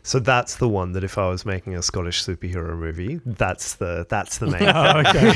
So 0.07 0.18
that's 0.20 0.57
the 0.57 0.68
one 0.68 0.92
that 0.92 1.02
if 1.02 1.16
I 1.16 1.28
was 1.28 1.46
making 1.46 1.74
a 1.76 1.82
Scottish 1.82 2.22
superhero 2.24 2.76
movie, 2.78 3.20
that's 3.24 3.76
the 3.76 4.07
that's 4.11 4.36
the 4.36 4.46
main. 4.55 4.62
Oh, 4.62 5.02
okay. 5.07 5.32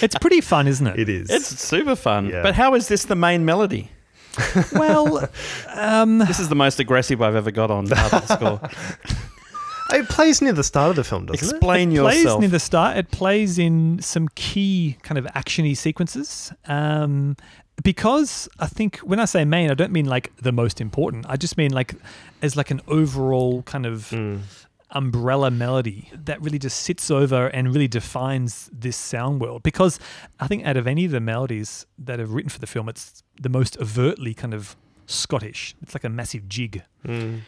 it's 0.02 0.16
pretty 0.18 0.40
fun, 0.40 0.66
isn't 0.66 0.86
it? 0.86 0.98
it 0.98 1.08
is. 1.10 1.28
It's 1.28 1.46
super 1.60 1.94
fun. 1.94 2.26
Yeah. 2.30 2.42
But 2.42 2.54
how 2.54 2.74
is 2.74 2.88
this 2.88 3.04
the 3.04 3.14
main 3.14 3.44
melody? 3.44 3.90
well, 4.72 5.28
um, 5.74 6.18
This 6.18 6.40
is 6.40 6.48
the 6.48 6.54
most 6.54 6.80
aggressive 6.80 7.20
I've 7.20 7.34
ever 7.34 7.50
got 7.50 7.70
on 7.70 7.86
part 7.88 8.10
the 8.10 8.26
score. 8.36 8.60
it 9.90 10.08
plays 10.08 10.40
near 10.40 10.54
the 10.54 10.64
start 10.64 10.90
of 10.90 10.96
the 10.96 11.04
film, 11.04 11.26
doesn't 11.26 11.44
it? 11.46 11.52
Explain 11.52 11.92
it 11.92 12.00
plays 12.00 12.22
yourself. 12.22 12.40
near 12.40 12.48
the 12.48 12.58
start. 12.58 12.96
It 12.96 13.10
plays 13.10 13.58
in 13.58 14.00
some 14.00 14.28
key 14.34 14.96
kind 15.02 15.18
of 15.18 15.26
actiony 15.26 15.76
sequences. 15.76 16.50
Um, 16.66 17.36
because 17.82 18.48
I 18.58 18.66
think 18.66 18.98
when 18.98 19.18
I 19.20 19.24
say 19.24 19.44
main, 19.44 19.70
I 19.70 19.74
don't 19.74 19.92
mean 19.92 20.06
like 20.06 20.34
the 20.36 20.52
most 20.52 20.80
important. 20.80 21.26
I 21.28 21.36
just 21.36 21.56
mean 21.56 21.72
like 21.72 21.94
as 22.40 22.56
like 22.56 22.70
an 22.70 22.80
overall 22.86 23.62
kind 23.62 23.86
of? 23.86 24.10
Mm. 24.10 24.40
umbrella 24.94 25.50
melody 25.50 26.10
that 26.12 26.38
really 26.42 26.58
just 26.58 26.80
sits 26.80 27.10
over 27.10 27.46
and 27.46 27.72
really 27.72 27.88
defines 27.88 28.68
this 28.70 28.94
sound 28.94 29.40
world. 29.40 29.62
Because 29.62 29.98
I 30.38 30.46
think 30.46 30.66
out 30.66 30.76
of 30.76 30.86
any 30.86 31.06
of 31.06 31.12
the 31.12 31.20
melodies 31.20 31.86
that 31.96 32.20
are 32.20 32.26
written 32.26 32.50
for 32.50 32.58
the 32.58 32.66
film, 32.66 32.90
it's 32.90 33.22
the 33.40 33.48
most 33.48 33.78
overtly 33.78 34.34
kind 34.34 34.52
of 34.52 34.76
Scottish. 35.06 35.74
It's 35.82 35.94
like 35.94 36.04
a 36.04 36.08
massive 36.08 36.48
jig. 36.48 36.82
Mm. 37.06 37.40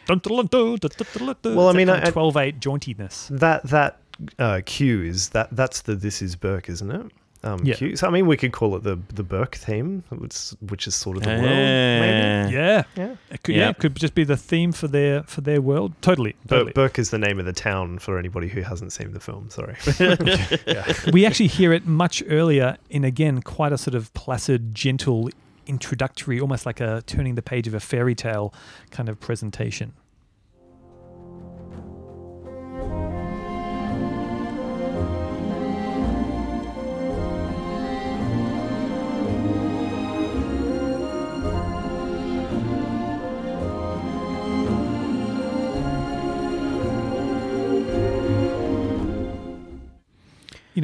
Well, 1.55 1.69
I 1.69 1.73
mean, 1.73 1.87
12 1.87 2.37
8 2.37 2.59
jauntiness. 2.59 3.27
That 3.39 3.63
that 3.69 3.99
uh, 4.39 4.61
cue 4.65 5.03
is 5.03 5.29
that 5.29 5.49
that's 5.55 5.81
the 5.81 5.95
this 5.95 6.21
is 6.21 6.35
Berk, 6.35 6.69
isn't 6.69 6.91
it? 6.91 7.11
Um, 7.45 7.61
Yeah. 7.63 7.75
cue. 7.75 7.95
So 7.95 8.07
I 8.07 8.09
mean, 8.09 8.25
we 8.25 8.37
could 8.37 8.51
call 8.51 8.75
it 8.75 8.83
the 8.83 8.97
the 9.13 9.23
Berk 9.23 9.55
theme, 9.55 10.03
which 10.09 10.49
which 10.67 10.87
is 10.87 10.95
sort 10.95 11.17
of 11.17 11.23
the 11.23 11.29
world. 11.29 11.41
Maybe. 11.43 12.53
Yeah. 12.55 12.83
Yeah. 12.95 13.15
It 13.29 13.43
could, 13.43 13.55
yeah. 13.55 13.61
Yeah. 13.61 13.69
it 13.69 13.77
could 13.77 13.95
just 13.95 14.15
be 14.15 14.23
the 14.23 14.35
theme 14.37 14.71
for 14.71 14.87
their 14.87 15.23
for 15.23 15.41
their 15.41 15.61
world. 15.61 15.93
Totally. 16.01 16.35
Bur- 16.47 16.55
totally. 16.57 16.71
Berk 16.73 16.97
is 16.99 17.11
the 17.11 17.19
name 17.19 17.39
of 17.39 17.45
the 17.45 17.53
town 17.53 17.99
for 17.99 18.17
anybody 18.17 18.47
who 18.47 18.61
hasn't 18.61 18.91
seen 18.93 19.11
the 19.13 19.19
film. 19.19 19.49
Sorry. 19.49 19.75
we 21.13 21.25
actually 21.25 21.47
hear 21.47 21.71
it 21.71 21.85
much 21.85 22.23
earlier 22.27 22.77
in 22.89 23.03
again 23.03 23.41
quite 23.41 23.71
a 23.71 23.77
sort 23.77 23.95
of 23.95 24.11
placid, 24.13 24.73
gentle, 24.73 25.29
introductory, 25.67 26.39
almost 26.39 26.65
like 26.65 26.79
a 26.79 27.03
turning 27.05 27.35
the 27.35 27.41
page 27.41 27.67
of 27.67 27.73
a 27.73 27.79
fairy 27.79 28.15
tale 28.15 28.53
kind 28.91 29.09
of 29.09 29.19
presentation. 29.19 29.93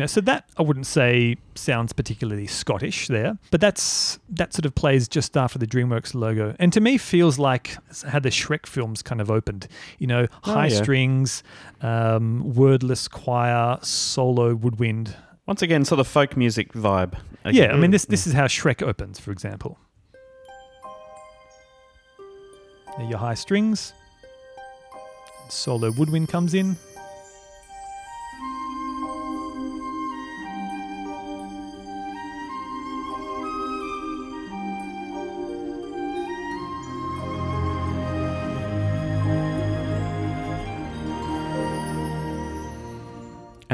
Know, 0.01 0.05
so 0.07 0.19
that 0.21 0.49
I 0.57 0.61
wouldn't 0.63 0.85
say 0.87 1.37
sounds 1.55 1.93
particularly 1.93 2.47
Scottish 2.47 3.07
there, 3.07 3.37
but 3.51 3.61
that's 3.61 4.19
that 4.29 4.53
sort 4.53 4.65
of 4.65 4.75
plays 4.75 5.07
just 5.07 5.37
after 5.37 5.57
the 5.57 5.65
DreamWorks 5.67 6.13
logo, 6.13 6.55
and 6.59 6.73
to 6.73 6.81
me 6.81 6.97
feels 6.97 7.39
like 7.39 7.77
how 8.07 8.19
the 8.19 8.29
Shrek 8.29 8.65
films 8.65 9.01
kind 9.01 9.21
of 9.21 9.31
opened. 9.31 9.67
You 9.99 10.07
know, 10.07 10.27
Oh, 10.43 10.51
high 10.53 10.67
yeah. 10.67 10.81
strings, 10.81 11.43
um, 11.81 12.53
wordless 12.53 13.07
choir, 13.07 13.77
solo 13.81 14.55
woodwind. 14.55 15.15
Once 15.47 15.61
again, 15.61 15.83
sort 15.85 15.99
of 15.99 16.07
folk 16.07 16.37
music 16.37 16.73
vibe. 16.73 17.13
Yeah, 17.45 17.71
I 17.73 17.75
mean 17.77 17.89
Mm, 17.89 17.93
this 17.93 18.05
this 18.05 18.27
is 18.27 18.33
how 18.33 18.45
Shrek 18.47 18.81
opens, 18.81 19.19
for 19.19 19.31
example. 19.31 19.77
There 22.97 23.07
your 23.07 23.17
high 23.19 23.33
strings, 23.35 23.93
solo 25.49 25.91
woodwind 25.91 26.27
comes 26.29 26.53
in. 26.53 26.77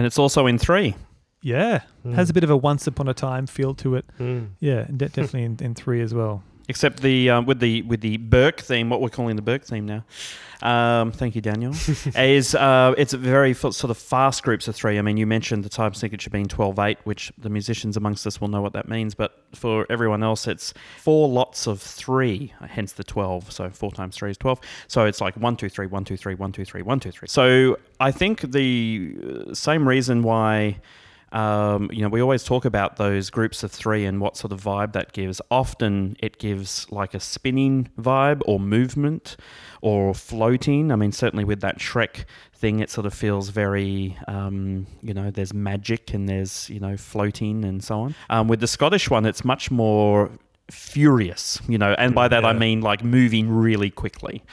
It's 0.07 0.17
also 0.19 0.47
in 0.47 0.57
three. 0.57 0.95
Yeah, 1.41 1.81
Mm. 2.05 2.15
has 2.15 2.29
a 2.29 2.33
bit 2.33 2.43
of 2.43 2.49
a 2.49 2.57
once 2.57 2.87
upon 2.87 3.07
a 3.07 3.13
time 3.13 3.45
feel 3.45 3.75
to 3.75 3.95
it. 3.95 4.05
Mm. 4.19 4.47
Yeah, 4.59 4.85
de- 4.85 5.09
definitely 5.09 5.43
in, 5.43 5.57
in 5.61 5.75
three 5.75 6.01
as 6.01 6.13
well. 6.13 6.41
Except 6.67 7.01
the 7.01 7.29
um, 7.29 7.45
with 7.45 7.59
the 7.59 7.81
with 7.83 8.01
the 8.01 8.17
Berk 8.17 8.59
theme, 8.59 8.89
what 8.89 9.01
we're 9.01 9.09
calling 9.09 9.35
the 9.35 9.41
Berk 9.41 9.63
theme 9.63 9.85
now. 9.85 10.03
Um, 10.61 11.11
thank 11.11 11.35
you, 11.35 11.41
Daniel. 11.41 11.73
is 12.15 12.55
uh, 12.55 12.93
it's 12.97 13.13
a 13.13 13.17
very 13.17 13.51
f- 13.51 13.73
sort 13.73 13.91
of 13.91 13.97
fast 13.97 14.43
groups 14.43 14.67
of 14.67 14.75
three. 14.75 14.97
I 14.97 15.01
mean, 15.01 15.17
you 15.17 15.27
mentioned 15.27 15.63
the 15.63 15.69
time 15.69 15.93
signature 15.93 16.29
being 16.29 16.47
12-8, 16.47 16.97
which 17.03 17.31
the 17.37 17.49
musicians 17.49 17.95
amongst 17.95 18.25
us 18.25 18.41
will 18.41 18.47
know 18.47 18.61
what 18.61 18.73
that 18.73 18.87
means. 18.87 19.13
But 19.13 19.43
for 19.53 19.85
everyone 19.89 20.23
else, 20.23 20.47
it's 20.47 20.73
four 20.97 21.29
lots 21.29 21.67
of 21.67 21.81
three, 21.81 22.53
hence 22.67 22.93
the 22.93 23.03
12. 23.03 23.51
So 23.51 23.69
four 23.69 23.91
times 23.91 24.15
three 24.15 24.31
is 24.31 24.37
12. 24.37 24.59
So 24.87 25.05
it's 25.05 25.21
like 25.21 25.35
one, 25.37 25.55
two, 25.57 25.69
three, 25.69 25.87
one, 25.87 26.03
two, 26.03 26.17
three, 26.17 26.35
one, 26.35 26.51
two, 26.51 26.65
three, 26.65 26.81
one, 26.81 26.99
two, 26.99 27.11
three. 27.11 27.27
So 27.27 27.77
I 27.99 28.11
think 28.11 28.51
the 28.51 29.15
uh, 29.49 29.53
same 29.53 29.87
reason 29.87 30.23
why 30.23 30.77
um, 31.31 31.89
you 31.91 32.01
know, 32.01 32.09
we 32.09 32.21
always 32.21 32.43
talk 32.43 32.65
about 32.65 32.95
those 32.95 33.29
groups 33.29 33.63
of 33.63 33.71
three 33.71 34.05
and 34.05 34.21
what 34.21 34.37
sort 34.37 34.53
of 34.53 34.63
vibe 34.63 34.93
that 34.93 35.11
gives. 35.11 35.41
Often 35.51 36.15
it 36.19 36.37
gives 36.37 36.89
like 36.91 37.13
a 37.13 37.19
spinning 37.19 37.89
vibe 37.99 38.41
or 38.45 38.59
movement 38.59 39.35
or 39.81 40.13
floating. 40.13 40.91
I 40.91 40.95
mean, 40.95 41.11
certainly 41.11 41.43
with 41.43 41.61
that 41.61 41.79
Shrek 41.79 42.25
thing, 42.53 42.79
it 42.79 42.89
sort 42.89 43.05
of 43.05 43.13
feels 43.13 43.49
very, 43.49 44.17
um, 44.27 44.87
you 45.01 45.13
know, 45.13 45.29
there's 45.29 45.53
magic 45.53 46.13
and 46.13 46.29
there's, 46.29 46.69
you 46.69 46.79
know, 46.79 46.95
floating 46.95 47.65
and 47.65 47.83
so 47.83 47.99
on. 48.01 48.15
Um, 48.29 48.47
with 48.47 48.61
the 48.61 48.67
Scottish 48.67 49.09
one, 49.09 49.25
it's 49.25 49.43
much 49.43 49.69
more 49.69 50.31
furious, 50.69 51.59
you 51.67 51.77
know, 51.77 51.93
and 51.97 52.13
by 52.13 52.27
that 52.27 52.43
I 52.45 52.53
mean 52.53 52.81
like 52.81 53.03
moving 53.03 53.49
really 53.49 53.89
quickly. 53.89 54.43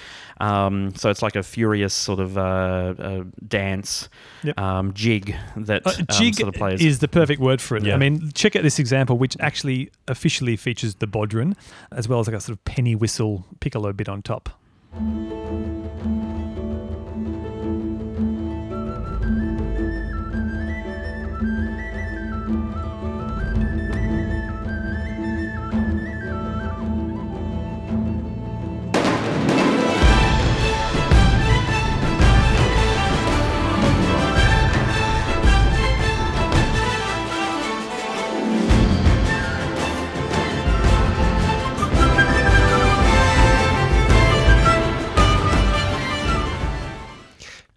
Um, 0.40 0.94
so 0.96 1.10
it's 1.10 1.22
like 1.22 1.36
a 1.36 1.42
furious 1.42 1.94
sort 1.94 2.18
of 2.20 2.36
uh, 2.36 2.94
uh, 2.98 3.24
dance 3.46 4.08
Yep. 4.42 4.58
um, 4.58 4.92
jig 4.92 5.34
that 5.56 5.86
Uh, 5.86 5.90
um, 5.98 6.06
jig 6.18 6.34
sort 6.34 6.48
of 6.48 6.54
plays. 6.54 6.80
is 6.80 6.98
the 6.98 7.08
perfect 7.08 7.40
word 7.40 7.60
for 7.60 7.76
it. 7.76 7.84
Yeah. 7.84 7.94
I 7.94 7.98
mean, 7.98 8.30
check 8.34 8.56
out 8.56 8.62
this 8.62 8.78
example, 8.78 9.16
which 9.16 9.36
actually 9.40 9.90
officially 10.08 10.56
features 10.56 10.96
the 10.96 11.06
bodhrán, 11.06 11.56
as 11.92 12.08
well 12.08 12.18
as 12.20 12.26
like 12.26 12.36
a 12.36 12.40
sort 12.40 12.58
of 12.58 12.64
penny 12.64 12.94
whistle 12.94 13.46
piccolo 13.60 13.92
bit 13.92 14.08
on 14.08 14.22
top. 14.22 14.48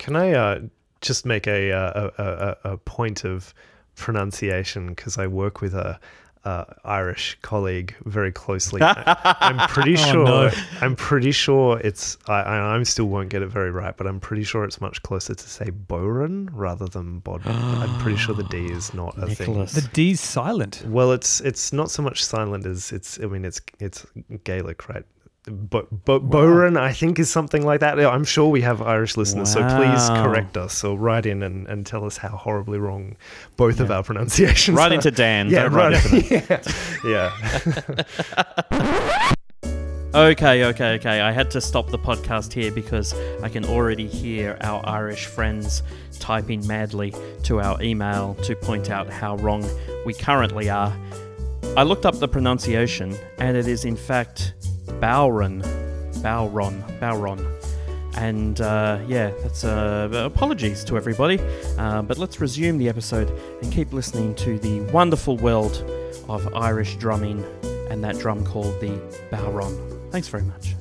Can 0.07 0.15
I 0.15 0.31
uh, 0.31 0.59
just 1.01 1.25
make 1.25 1.47
a, 1.47 1.69
uh, 1.73 2.09
a, 2.17 2.23
a, 2.23 2.73
a 2.73 2.77
point 2.77 3.25
of 3.25 3.53
pronunciation 3.95 4.87
because 4.87 5.17
I 5.17 5.27
work 5.27 5.59
with 5.59 5.73
a, 5.75 5.99
uh 6.45 6.63
Irish 6.85 7.37
colleague 7.41 7.93
very 8.05 8.31
closely. 8.31 8.79
I, 8.81 9.35
I'm 9.41 9.67
pretty 9.67 9.95
Oh, 9.99 10.11
sure. 10.11 10.23
no. 10.25 10.51
I'm 10.79 10.95
pretty 10.95 11.33
sure 11.33 11.77
it's. 11.83 12.17
I, 12.29 12.39
I 12.41 12.55
I'm 12.73 12.85
still 12.85 13.07
won't 13.07 13.27
get 13.27 13.41
it 13.41 13.47
very 13.47 13.69
right, 13.71 13.97
but 13.97 14.07
I'm 14.07 14.21
pretty 14.21 14.43
sure 14.45 14.63
it's 14.63 14.79
much 14.79 15.01
closer 15.03 15.35
to 15.35 15.49
say 15.49 15.65
Boran 15.71 16.47
rather 16.53 16.85
than 16.85 17.19
Bod. 17.19 17.41
I'm 17.45 17.99
pretty 17.99 18.17
sure 18.17 18.33
the 18.33 18.43
D 18.45 18.67
is 18.67 18.93
not 19.01 19.17
a 19.17 19.25
Nicholas. 19.25 19.73
The 19.73 19.89
D's 19.89 20.21
silent. 20.21 20.85
Well, 20.87 21.11
it's 21.11 21.41
it's 21.41 21.73
not 21.73 21.91
so 21.91 22.01
much 22.01 22.23
silent 22.23 22.65
as 22.65 22.93
it's. 22.93 23.19
I 23.19 23.25
mean, 23.25 23.43
it's 23.43 23.59
it's 23.81 24.05
Gaelic, 24.45 24.87
right? 24.87 25.03
But 25.47 26.05
but 26.05 26.29
Boran, 26.29 26.77
I 26.77 26.93
think, 26.93 27.19
is 27.19 27.29
something 27.29 27.65
like 27.65 27.79
that. 27.79 27.99
I'm 27.99 28.25
sure 28.25 28.49
we 28.49 28.61
have 28.61 28.81
Irish 28.81 29.15
listeners, 29.17 29.53
so 29.53 29.61
please 29.61 30.09
correct 30.09 30.57
us 30.57 30.83
or 30.83 30.97
write 30.97 31.25
in 31.25 31.43
and, 31.43 31.67
and 31.67 31.85
tell 31.85 32.05
us 32.05 32.17
how 32.17 32.29
horribly 32.29 32.79
wrong 32.79 33.15
both 33.55 33.79
of 33.79 33.89
our 33.89 34.03
pronunciations. 34.03 34.75
right 34.75 34.91
are. 34.91 34.95
into 34.95 35.11
Dan. 35.11 35.49
yeah, 35.49 35.63
don't 35.63 35.73
write 35.73 35.93
right. 35.93 36.13
into 36.13 36.37
me. 36.37 36.61
yeah, 37.11 37.31
yeah. 38.73 39.33
Okay, 40.15 40.63
okay, 40.63 40.95
okay. 40.95 41.21
I 41.21 41.31
had 41.31 41.51
to 41.51 41.61
stop 41.61 41.89
the 41.89 41.99
podcast 41.99 42.51
here 42.51 42.71
because 42.71 43.13
I 43.43 43.49
can 43.49 43.63
already 43.65 44.07
hear 44.07 44.57
our 44.61 44.81
Irish 44.83 45.25
friends 45.25 45.83
typing 46.17 46.65
madly 46.65 47.13
to 47.43 47.59
our 47.59 47.79
email 47.83 48.33
to 48.41 48.55
point 48.55 48.89
out 48.89 49.11
how 49.11 49.35
wrong 49.35 49.63
we 50.07 50.15
currently 50.15 50.69
are. 50.71 50.91
I 51.75 51.83
looked 51.83 52.05
up 52.07 52.17
the 52.17 52.27
pronunciation 52.27 53.15
and 53.37 53.55
it 53.55 53.67
is 53.67 53.85
in 53.85 53.95
fact 53.95 54.53
Bodhrán. 54.99 55.61
Bodhrán. 56.21 56.81
Bodhrán. 56.99 57.53
And 58.15 58.59
uh, 58.61 58.99
yeah, 59.07 59.31
that's 59.43 59.63
uh, 59.63 60.09
apologies 60.13 60.83
to 60.85 60.97
everybody. 60.97 61.39
Uh, 61.77 62.01
but 62.01 62.17
let's 62.17 62.39
resume 62.41 62.77
the 62.79 62.89
episode 62.89 63.29
and 63.61 63.71
keep 63.71 63.93
listening 63.93 64.33
to 64.35 64.57
the 64.59 64.81
wonderful 64.91 65.38
world 65.38 65.83
of 66.27 66.51
Irish 66.55 66.95
drumming 66.95 67.43
and 67.91 68.03
that 68.03 68.17
drum 68.17 68.43
called 68.43 68.79
the 68.81 68.89
Bodhrán. 69.31 70.11
Thanks 70.11 70.27
very 70.29 70.43
much. 70.43 70.75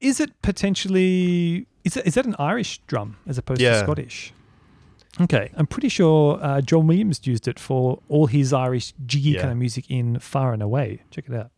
Is 0.00 0.20
it 0.20 0.30
potentially 0.42 1.66
is 1.84 1.94
that, 1.94 2.06
is 2.06 2.14
that 2.14 2.26
an 2.26 2.34
Irish 2.38 2.78
drum 2.86 3.16
as 3.26 3.38
opposed 3.38 3.60
to 3.60 3.78
Scottish? 3.78 4.32
Okay, 5.20 5.50
I'm 5.56 5.66
pretty 5.68 5.88
sure 5.88 6.38
uh, 6.42 6.60
John 6.60 6.88
Williams 6.88 7.20
used 7.24 7.46
it 7.46 7.60
for 7.60 8.00
all 8.08 8.26
his 8.26 8.52
Irish 8.52 8.92
jiggy 9.06 9.30
Yeah. 9.30 9.42
kind 9.42 9.52
of 9.52 9.58
music 9.58 9.88
in 9.88 10.18
Far 10.18 10.52
and 10.52 10.62
Away. 10.62 11.02
Check 11.10 11.26
it 11.28 11.34
out. 11.34 11.50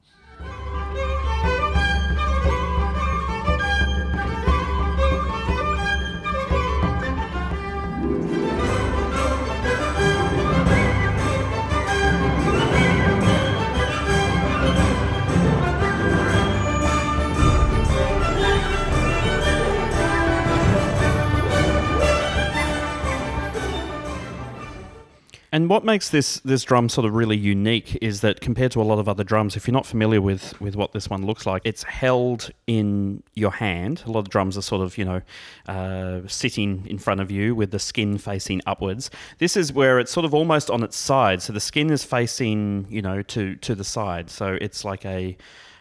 And 25.57 25.71
what 25.71 25.87
makes 25.87 26.11
this 26.11 26.39
this 26.41 26.65
drum 26.65 26.91
sort 26.91 27.07
of 27.07 27.15
really 27.15 27.35
unique 27.35 27.97
is 28.03 28.21
that 28.21 28.43
compared 28.43 28.73
to 28.73 28.83
a 28.83 28.85
lot 28.85 28.99
of 28.99 29.09
other 29.09 29.25
drums, 29.25 29.57
if 29.57 29.67
you're 29.67 29.73
not 29.73 29.87
familiar 29.87 30.21
with 30.21 30.61
with 30.61 30.77
what 30.77 30.93
this 30.93 31.09
one 31.09 31.25
looks 31.25 31.47
like, 31.47 31.63
it's 31.65 31.83
held 31.83 32.51
in 32.67 33.23
your 33.33 33.53
hand. 33.53 34.03
A 34.05 34.11
lot 34.11 34.19
of 34.19 34.29
drums 34.29 34.59
are 34.59 34.61
sort 34.61 34.83
of 34.83 34.99
you 34.99 35.07
know 35.07 35.23
uh, 35.67 36.21
sitting 36.27 36.87
in 36.87 36.99
front 36.99 37.23
of 37.23 37.31
you 37.31 37.55
with 37.55 37.71
the 37.71 37.79
skin 37.79 38.19
facing 38.19 38.61
upwards. 38.67 39.09
This 39.39 39.57
is 39.57 39.73
where 39.73 39.99
it's 39.99 40.13
sort 40.13 40.27
of 40.27 40.35
almost 40.35 40.69
on 40.69 40.83
its 40.83 40.99
side, 40.99 41.41
so 41.41 41.55
the 41.55 41.61
skin 41.61 41.89
is 41.89 42.05
facing 42.05 42.87
you 42.91 43.01
know 43.01 43.23
to 43.23 43.57
to 43.57 43.75
the 43.75 43.85
side. 43.85 44.29
So 44.29 44.59
it's 44.61 44.85
like 44.85 45.07
a 45.07 45.39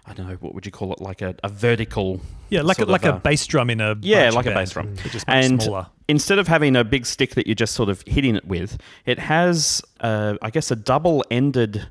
I 0.07 0.13
don't 0.13 0.27
know 0.27 0.35
what 0.35 0.53
would 0.53 0.65
you 0.65 0.71
call 0.71 0.93
it, 0.93 1.01
like 1.01 1.21
a, 1.21 1.35
a 1.43 1.49
vertical. 1.49 2.21
Yeah, 2.49 2.61
like 2.61 2.79
a, 2.79 2.85
like 2.85 3.05
a 3.05 3.15
uh, 3.15 3.19
bass 3.19 3.45
drum 3.47 3.69
in 3.71 3.81
a 3.81 3.95
yeah, 4.01 4.29
like 4.29 4.45
a 4.45 4.51
bass 4.51 4.71
drum. 4.71 4.95
And 5.27 5.63
smaller. 5.63 5.87
instead 6.07 6.37
of 6.37 6.47
having 6.47 6.75
a 6.75 6.83
big 6.83 7.05
stick 7.07 7.33
that 7.35 7.47
you're 7.47 7.55
just 7.55 7.73
sort 7.73 7.89
of 7.89 8.03
hitting 8.05 8.35
it 8.35 8.45
with, 8.45 8.77
it 9.05 9.17
has, 9.17 9.81
uh, 10.01 10.35
I 10.43 10.51
guess, 10.51 10.69
a 10.69 10.75
double-ended 10.75 11.87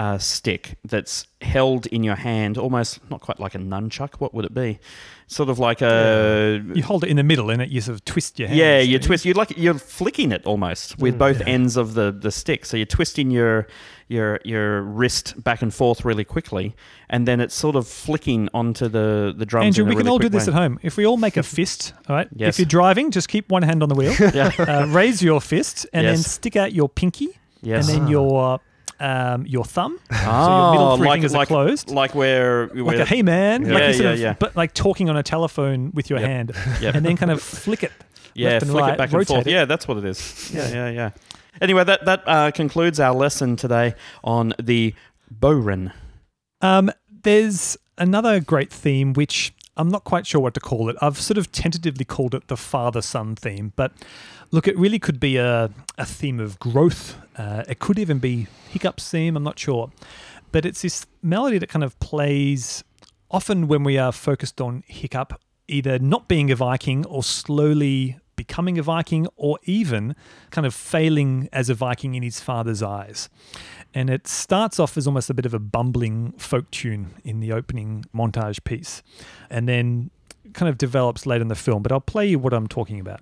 uh, 0.00 0.18
stick 0.18 0.76
that's 0.84 1.26
held 1.40 1.86
in 1.86 2.02
your 2.02 2.16
hand, 2.16 2.58
almost 2.58 2.98
not 3.10 3.20
quite 3.20 3.38
like 3.38 3.54
a 3.54 3.58
nunchuck. 3.58 4.14
What 4.14 4.34
would 4.34 4.44
it 4.44 4.52
be? 4.54 4.78
Sort 5.26 5.48
of 5.48 5.58
like 5.58 5.80
a 5.82 6.62
You 6.74 6.82
hold 6.82 7.04
it 7.04 7.10
in 7.10 7.16
the 7.16 7.22
middle 7.22 7.48
and 7.50 7.62
it 7.62 7.70
you 7.70 7.80
sort 7.80 7.94
of 7.94 8.04
twist 8.04 8.38
your 8.38 8.48
hands. 8.48 8.58
yeah, 8.58 8.80
you 8.80 8.98
twist. 8.98 9.24
You 9.24 9.34
like 9.34 9.56
you're 9.56 9.74
flicking 9.78 10.32
it 10.32 10.44
almost 10.46 10.98
with 10.98 11.18
both 11.18 11.40
ends 11.46 11.76
of 11.76 11.94
the 11.94 12.10
the 12.12 12.30
stick. 12.30 12.64
So 12.66 12.76
you're 12.76 12.86
twisting 12.86 13.30
your 13.30 13.66
your 14.08 14.40
your 14.44 14.82
wrist 14.82 15.42
back 15.42 15.62
and 15.62 15.72
forth 15.72 16.04
really 16.04 16.24
quickly, 16.24 16.74
and 17.08 17.26
then 17.26 17.40
it's 17.40 17.54
sort 17.54 17.76
of 17.76 17.86
flicking 17.88 18.48
onto 18.52 18.88
the 18.88 19.32
the 19.36 19.46
drums. 19.46 19.66
Andrew, 19.78 19.84
we 19.84 19.90
can 19.92 19.98
really 19.98 20.10
all 20.10 20.18
do 20.18 20.28
this 20.28 20.46
way. 20.46 20.52
at 20.52 20.58
home. 20.58 20.78
If 20.82 20.96
we 20.96 21.06
all 21.06 21.16
make 21.16 21.36
a 21.36 21.42
fist, 21.42 21.94
all 22.08 22.16
right? 22.16 22.28
Yes. 22.36 22.54
If 22.54 22.58
you're 22.58 22.66
driving, 22.80 23.10
just 23.12 23.28
keep 23.28 23.48
one 23.50 23.62
hand 23.62 23.82
on 23.82 23.88
the 23.88 23.94
wheel. 23.94 24.12
Yeah. 24.34 24.50
uh, 24.58 24.86
raise 24.88 25.22
your 25.22 25.40
fist 25.40 25.86
and 25.92 26.06
then 26.06 26.16
stick 26.18 26.56
out 26.56 26.72
your 26.74 26.88
pinky 26.88 27.28
Yes. 27.62 27.88
and 27.88 28.02
then 28.02 28.08
your 28.08 28.60
um, 29.00 29.46
your 29.46 29.64
thumb. 29.64 29.98
Oh, 30.10 30.14
so 30.16 30.22
your 30.24 30.72
middle 30.72 30.96
three 30.96 31.06
like, 31.08 31.14
fingers 31.16 31.32
like, 31.34 31.46
are 31.46 31.54
closed. 31.54 31.90
Like 31.90 32.14
where, 32.14 32.66
Like 32.68 32.84
where 32.86 33.00
a 33.02 33.04
hey 33.04 33.22
man, 33.22 33.64
Yeah. 33.66 33.72
like 33.72 33.82
Yeah, 33.82 33.90
yeah, 34.02 34.10
of, 34.10 34.18
yeah. 34.18 34.34
but 34.38 34.56
like 34.56 34.74
talking 34.74 35.08
on 35.10 35.16
a 35.16 35.22
telephone 35.22 35.90
with 35.94 36.10
your 36.10 36.18
Yep. 36.20 36.28
hand, 36.28 36.52
Yep. 36.80 36.94
and 36.94 37.04
then 37.06 37.16
kind 37.16 37.30
of 37.30 37.42
flick 37.42 37.82
it. 37.82 37.92
yeah, 38.34 38.50
left 38.50 38.62
and 38.62 38.70
flick 38.72 38.82
right, 38.82 38.92
it 38.94 38.98
back 38.98 39.12
and 39.12 39.26
forth. 39.26 39.46
it. 39.46 39.50
Yeah, 39.50 39.64
that's 39.64 39.86
what 39.88 39.96
it 39.98 40.04
is. 40.04 40.50
Yeah, 40.54 40.68
yeah, 40.68 40.90
yeah. 40.90 41.10
Anyway, 41.60 41.84
that 41.84 42.04
that 42.04 42.22
uh, 42.26 42.50
concludes 42.50 42.98
our 42.98 43.14
lesson 43.14 43.56
today 43.56 43.94
on 44.24 44.54
the 44.62 44.94
Borin. 45.30 45.92
Um, 46.60 46.90
there's 47.22 47.76
another 47.98 48.40
great 48.40 48.72
theme 48.72 49.12
which 49.12 49.52
I'm 49.76 49.88
not 49.88 50.04
quite 50.04 50.26
sure 50.26 50.40
what 50.40 50.54
to 50.54 50.60
call 50.60 50.88
it. 50.88 50.96
I've 51.00 51.18
sort 51.20 51.38
of 51.38 51.50
tentatively 51.52 52.04
called 52.04 52.34
it 52.34 52.48
the 52.48 52.56
father 52.56 53.02
son 53.02 53.34
theme, 53.36 53.72
but 53.76 53.92
look, 54.50 54.66
it 54.68 54.76
really 54.78 54.98
could 54.98 55.18
be 55.20 55.36
a, 55.36 55.70
a 55.98 56.04
theme 56.04 56.38
of 56.40 56.58
growth. 56.58 57.16
Uh, 57.36 57.64
it 57.68 57.78
could 57.78 57.98
even 57.98 58.18
be 58.18 58.46
Hiccup's 58.70 59.08
theme, 59.10 59.36
I'm 59.36 59.42
not 59.42 59.58
sure. 59.58 59.90
But 60.52 60.64
it's 60.64 60.82
this 60.82 61.06
melody 61.22 61.58
that 61.58 61.68
kind 61.68 61.84
of 61.84 61.98
plays 61.98 62.84
often 63.30 63.66
when 63.66 63.82
we 63.82 63.98
are 63.98 64.12
focused 64.12 64.60
on 64.60 64.84
Hiccup, 64.86 65.40
either 65.66 65.98
not 65.98 66.28
being 66.28 66.50
a 66.50 66.56
Viking 66.56 67.04
or 67.06 67.22
slowly 67.22 68.18
becoming 68.36 68.78
a 68.78 68.82
Viking 68.82 69.26
or 69.36 69.58
even 69.64 70.14
kind 70.50 70.66
of 70.66 70.74
failing 70.74 71.48
as 71.52 71.68
a 71.68 71.74
Viking 71.74 72.14
in 72.14 72.22
his 72.22 72.40
father's 72.40 72.82
eyes. 72.82 73.28
And 73.92 74.10
it 74.10 74.26
starts 74.26 74.80
off 74.80 74.96
as 74.96 75.06
almost 75.06 75.30
a 75.30 75.34
bit 75.34 75.46
of 75.46 75.54
a 75.54 75.58
bumbling 75.58 76.32
folk 76.32 76.70
tune 76.70 77.14
in 77.24 77.40
the 77.40 77.52
opening 77.52 78.04
montage 78.14 78.62
piece 78.64 79.02
and 79.50 79.68
then 79.68 80.10
kind 80.52 80.68
of 80.68 80.78
develops 80.78 81.26
later 81.26 81.42
in 81.42 81.48
the 81.48 81.54
film. 81.54 81.82
But 81.82 81.92
I'll 81.92 82.00
play 82.00 82.26
you 82.26 82.38
what 82.38 82.52
I'm 82.52 82.66
talking 82.66 83.00
about. 83.00 83.20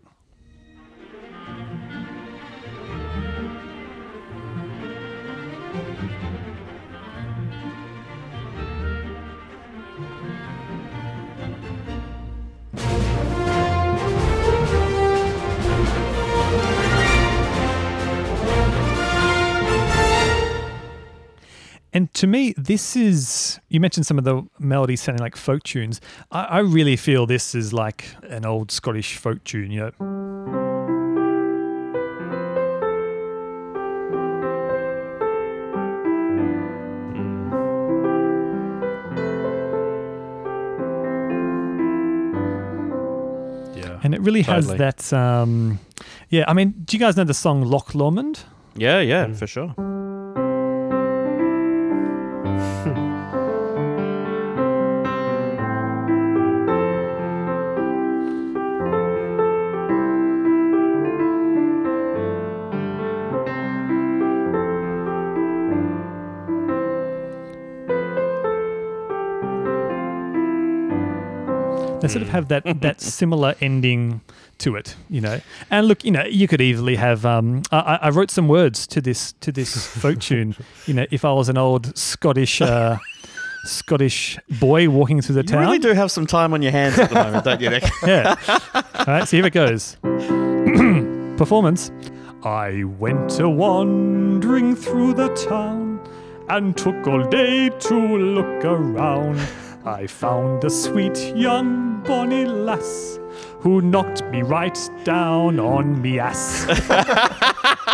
And 21.95 22.13
to 22.15 22.27
me, 22.27 22.55
this 22.57 22.97
is, 22.97 23.61
you 23.69 23.79
mentioned 23.79 24.07
some 24.07 24.17
of 24.17 24.25
the 24.25 24.43
melodies 24.59 25.03
sounding 25.03 25.23
like 25.23 25.37
folk 25.37 25.63
tunes. 25.63 26.01
I, 26.31 26.45
I 26.45 26.59
really 26.61 26.97
feel 26.97 27.27
this 27.27 27.55
is 27.55 27.73
like 27.75 28.07
an 28.23 28.47
old 28.47 28.71
Scottish 28.71 29.17
folk 29.19 29.45
tune, 29.45 29.71
you 29.71 29.81
know. 29.81 31.03
Yeah. 43.75 43.99
And 44.03 44.15
it 44.15 44.21
really 44.21 44.43
has 44.43 44.67
that, 44.69 45.13
um, 45.13 45.79
yeah, 46.29 46.45
I 46.47 46.53
mean, 46.53 46.75
do 46.85 46.97
you 46.97 47.01
guys 47.01 47.17
know 47.17 47.25
the 47.25 47.35
song 47.35 47.63
Loch 47.63 47.95
Lomond? 47.95 48.41
Yeah, 48.77 49.01
yeah, 49.01 49.27
Mm. 49.27 49.37
for 49.37 49.47
sure. 49.47 49.75
Sort 72.13 72.23
of 72.23 72.29
have 72.29 72.49
that 72.49 72.65
that 72.81 73.01
similar 73.01 73.55
ending 73.61 74.21
to 74.59 74.77
it, 74.77 74.95
you 75.11 75.21
know. 75.21 75.41
And 75.71 75.89
look, 75.89 76.05
you 76.05 76.11
know, 76.11 76.25
you 76.25 76.47
could 76.47 76.61
easily 76.61 76.97
have. 76.97 77.25
Um, 77.27 77.63
I, 77.73 77.79
I- 77.79 77.99
I 78.03 78.11
wrote 78.11 78.31
some 78.31 78.49
words 78.49 78.87
to 78.89 79.01
this 79.01 79.33
to 79.41 79.51
this 79.53 79.87
folk 79.87 80.21
tune. 80.29 80.55
You 80.87 80.95
know, 80.95 81.07
if 81.11 81.25
I 81.25 81.33
was 81.33 81.49
an 81.49 81.59
old 81.59 81.97
Scottish 81.99 82.61
uh, 82.63 82.97
Scottish 83.65 84.39
boy 84.61 84.89
walking 84.89 85.21
through 85.23 85.37
the 85.37 85.41
You 85.43 85.47
town. 85.49 85.61
You 85.63 85.67
really 85.67 85.79
do 85.79 85.93
have 85.93 86.11
some 86.11 86.27
time 86.27 86.53
on 86.53 86.63
your 86.63 86.73
hands 86.73 86.99
at 86.99 87.09
the 87.11 87.15
moment, 87.17 87.45
don't 87.45 87.61
you, 87.61 87.71
Nick? 87.71 87.85
Yeah. 88.07 88.35
All 88.75 89.05
right, 89.07 89.27
so 89.29 89.37
here 89.37 89.47
it 89.47 89.53
goes. 89.53 89.97
Performance. 91.37 91.91
I 92.45 92.83
went 92.85 93.39
a 93.41 93.49
wandering 93.49 94.75
through 94.75 95.15
the 95.15 95.29
town 95.29 96.01
and 96.49 96.77
took 96.77 97.07
all 97.07 97.23
day 97.29 97.69
to 97.69 97.95
look 98.19 98.65
around. 98.65 99.39
I 99.85 100.07
found 100.07 100.65
a 100.65 100.71
sweet 100.71 101.19
young 101.37 102.03
bonny 102.07 102.45
lass 102.45 103.19
who 103.61 103.81
knocked 103.81 104.23
me 104.27 104.43
right 104.43 104.79
down 105.05 105.59
on 105.59 106.01
me 106.01 106.19
ass. 106.19 106.67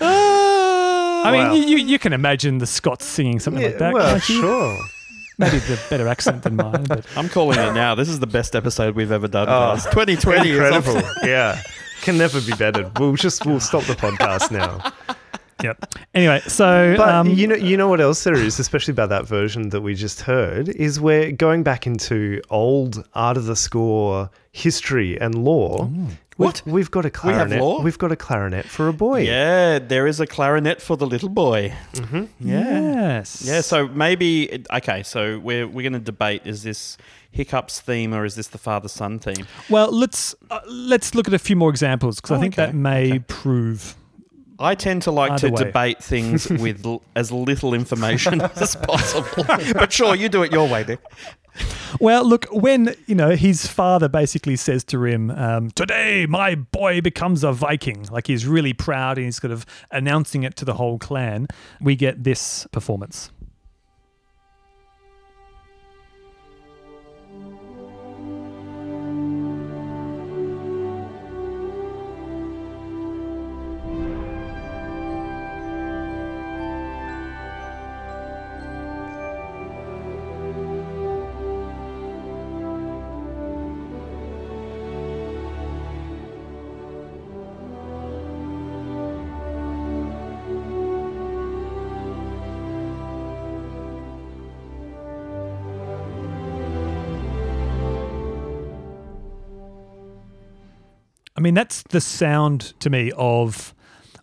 I 0.00 1.30
mean, 1.32 1.48
Wow. 1.48 1.54
you, 1.54 1.62
you, 1.62 1.76
you 1.78 1.98
can 1.98 2.12
imagine 2.12 2.58
the 2.58 2.66
Scots 2.66 3.04
singing 3.04 3.40
something 3.40 3.62
like 3.62 3.78
that. 3.78 3.92
well, 3.94 4.18
sure. 4.18 4.78
Maybe 5.38 5.58
the 5.58 5.78
better 5.88 6.08
accent 6.08 6.42
than 6.42 6.56
mine, 6.56 6.84
but 6.84 7.06
I'm 7.16 7.28
calling 7.28 7.58
it 7.58 7.72
now. 7.72 7.94
This 7.94 8.08
is 8.08 8.18
the 8.18 8.26
best 8.26 8.56
episode 8.56 8.96
we've 8.96 9.12
ever 9.12 9.28
done. 9.28 9.48
Oh, 9.48 9.74
guys. 9.74 9.84
2020 9.86 10.50
is 10.50 10.56
Incredible. 10.56 11.00
yeah. 11.24 11.62
Can 12.02 12.18
never 12.18 12.40
be 12.40 12.52
better. 12.54 12.90
We'll 12.98 13.14
just 13.14 13.46
we'll 13.46 13.60
stop 13.60 13.84
the 13.84 13.94
podcast 13.94 14.50
now. 14.50 14.92
Yep. 15.62 15.94
Anyway, 16.14 16.40
so 16.46 16.94
But 16.96 17.08
um, 17.08 17.28
you 17.30 17.46
know, 17.46 17.56
you 17.56 17.76
know 17.76 17.88
what 17.88 18.00
else 18.00 18.22
there 18.24 18.34
is, 18.34 18.58
especially 18.60 18.92
about 18.92 19.08
that 19.08 19.26
version 19.26 19.70
that 19.70 19.80
we 19.80 19.94
just 19.94 20.20
heard, 20.22 20.68
is 20.68 21.00
we're 21.00 21.32
going 21.32 21.62
back 21.64 21.86
into 21.86 22.40
old 22.50 23.04
art 23.14 23.36
of 23.36 23.46
the 23.46 23.56
score 23.56 24.30
history 24.52 25.20
and 25.20 25.34
lore. 25.34 25.90
What? 26.36 26.62
We've, 26.64 26.74
we've 26.74 26.90
got 26.92 27.04
a 27.04 27.08
have 27.08 27.12
clarinet. 27.14 27.60
lore? 27.60 27.82
We've 27.82 27.98
got 27.98 28.12
a 28.12 28.16
clarinet 28.16 28.66
for 28.66 28.86
a 28.86 28.92
boy. 28.92 29.22
Yeah, 29.22 29.80
there 29.80 30.06
is 30.06 30.20
a 30.20 30.26
clarinet 30.26 30.80
for 30.80 30.96
the 30.96 31.06
little 31.06 31.28
boy. 31.28 31.72
Mm-hmm. 31.94 32.24
Yeah. 32.48 32.80
yes, 32.80 33.42
Yeah, 33.44 33.60
so 33.60 33.88
maybe 33.88 34.64
okay. 34.72 35.02
So 35.02 35.40
we're 35.40 35.66
we're 35.66 35.82
going 35.82 35.94
to 35.94 35.98
debate: 35.98 36.42
is 36.44 36.62
this 36.62 36.96
Hiccup's 37.32 37.80
theme 37.80 38.14
or 38.14 38.24
is 38.24 38.36
this 38.36 38.46
the 38.48 38.58
father 38.58 38.88
son 38.88 39.18
theme? 39.18 39.46
Well, 39.68 39.90
let's 39.90 40.36
uh, 40.52 40.60
let's 40.68 41.16
look 41.16 41.26
at 41.26 41.34
a 41.34 41.38
few 41.40 41.56
more 41.56 41.70
examples 41.70 42.16
because 42.20 42.30
I 42.30 42.36
Oh, 42.36 42.40
think 42.40 42.54
okay, 42.54 42.66
that 42.66 42.74
may 42.76 43.08
okay. 43.10 43.18
prove. 43.26 43.96
I 44.58 44.74
tend 44.74 45.02
to 45.02 45.10
like 45.12 45.32
Either 45.32 45.48
to 45.48 45.54
way. 45.54 45.64
debate 45.64 46.02
things 46.02 46.48
with 46.50 46.84
l- 46.84 47.02
as 47.14 47.30
little 47.30 47.74
information 47.74 48.40
as 48.56 48.74
possible. 48.76 49.44
but 49.74 49.92
sure, 49.92 50.14
you 50.14 50.28
do 50.28 50.42
it 50.42 50.52
your 50.52 50.68
way, 50.68 50.84
Nick. 50.86 51.00
Well, 52.00 52.24
look, 52.24 52.46
when 52.52 52.94
you 53.06 53.14
know 53.16 53.30
his 53.30 53.66
father 53.66 54.08
basically 54.08 54.54
says 54.56 54.84
to 54.84 55.04
him, 55.04 55.30
um, 55.32 55.70
"Today, 55.72 56.26
my 56.28 56.54
boy 56.54 57.00
becomes 57.00 57.42
a 57.42 57.52
Viking," 57.52 58.06
like 58.12 58.26
he's 58.28 58.46
really 58.46 58.72
proud 58.72 59.18
and 59.18 59.24
he's 59.24 59.40
kind 59.40 59.52
of 59.52 59.66
announcing 59.90 60.44
it 60.44 60.54
to 60.56 60.64
the 60.64 60.74
whole 60.74 60.98
clan. 60.98 61.48
We 61.80 61.96
get 61.96 62.22
this 62.22 62.66
performance. 62.70 63.30
I 101.38 101.40
mean, 101.40 101.54
that's 101.54 101.84
the 101.84 102.00
sound 102.00 102.74
to 102.80 102.90
me 102.90 103.12
of 103.16 103.72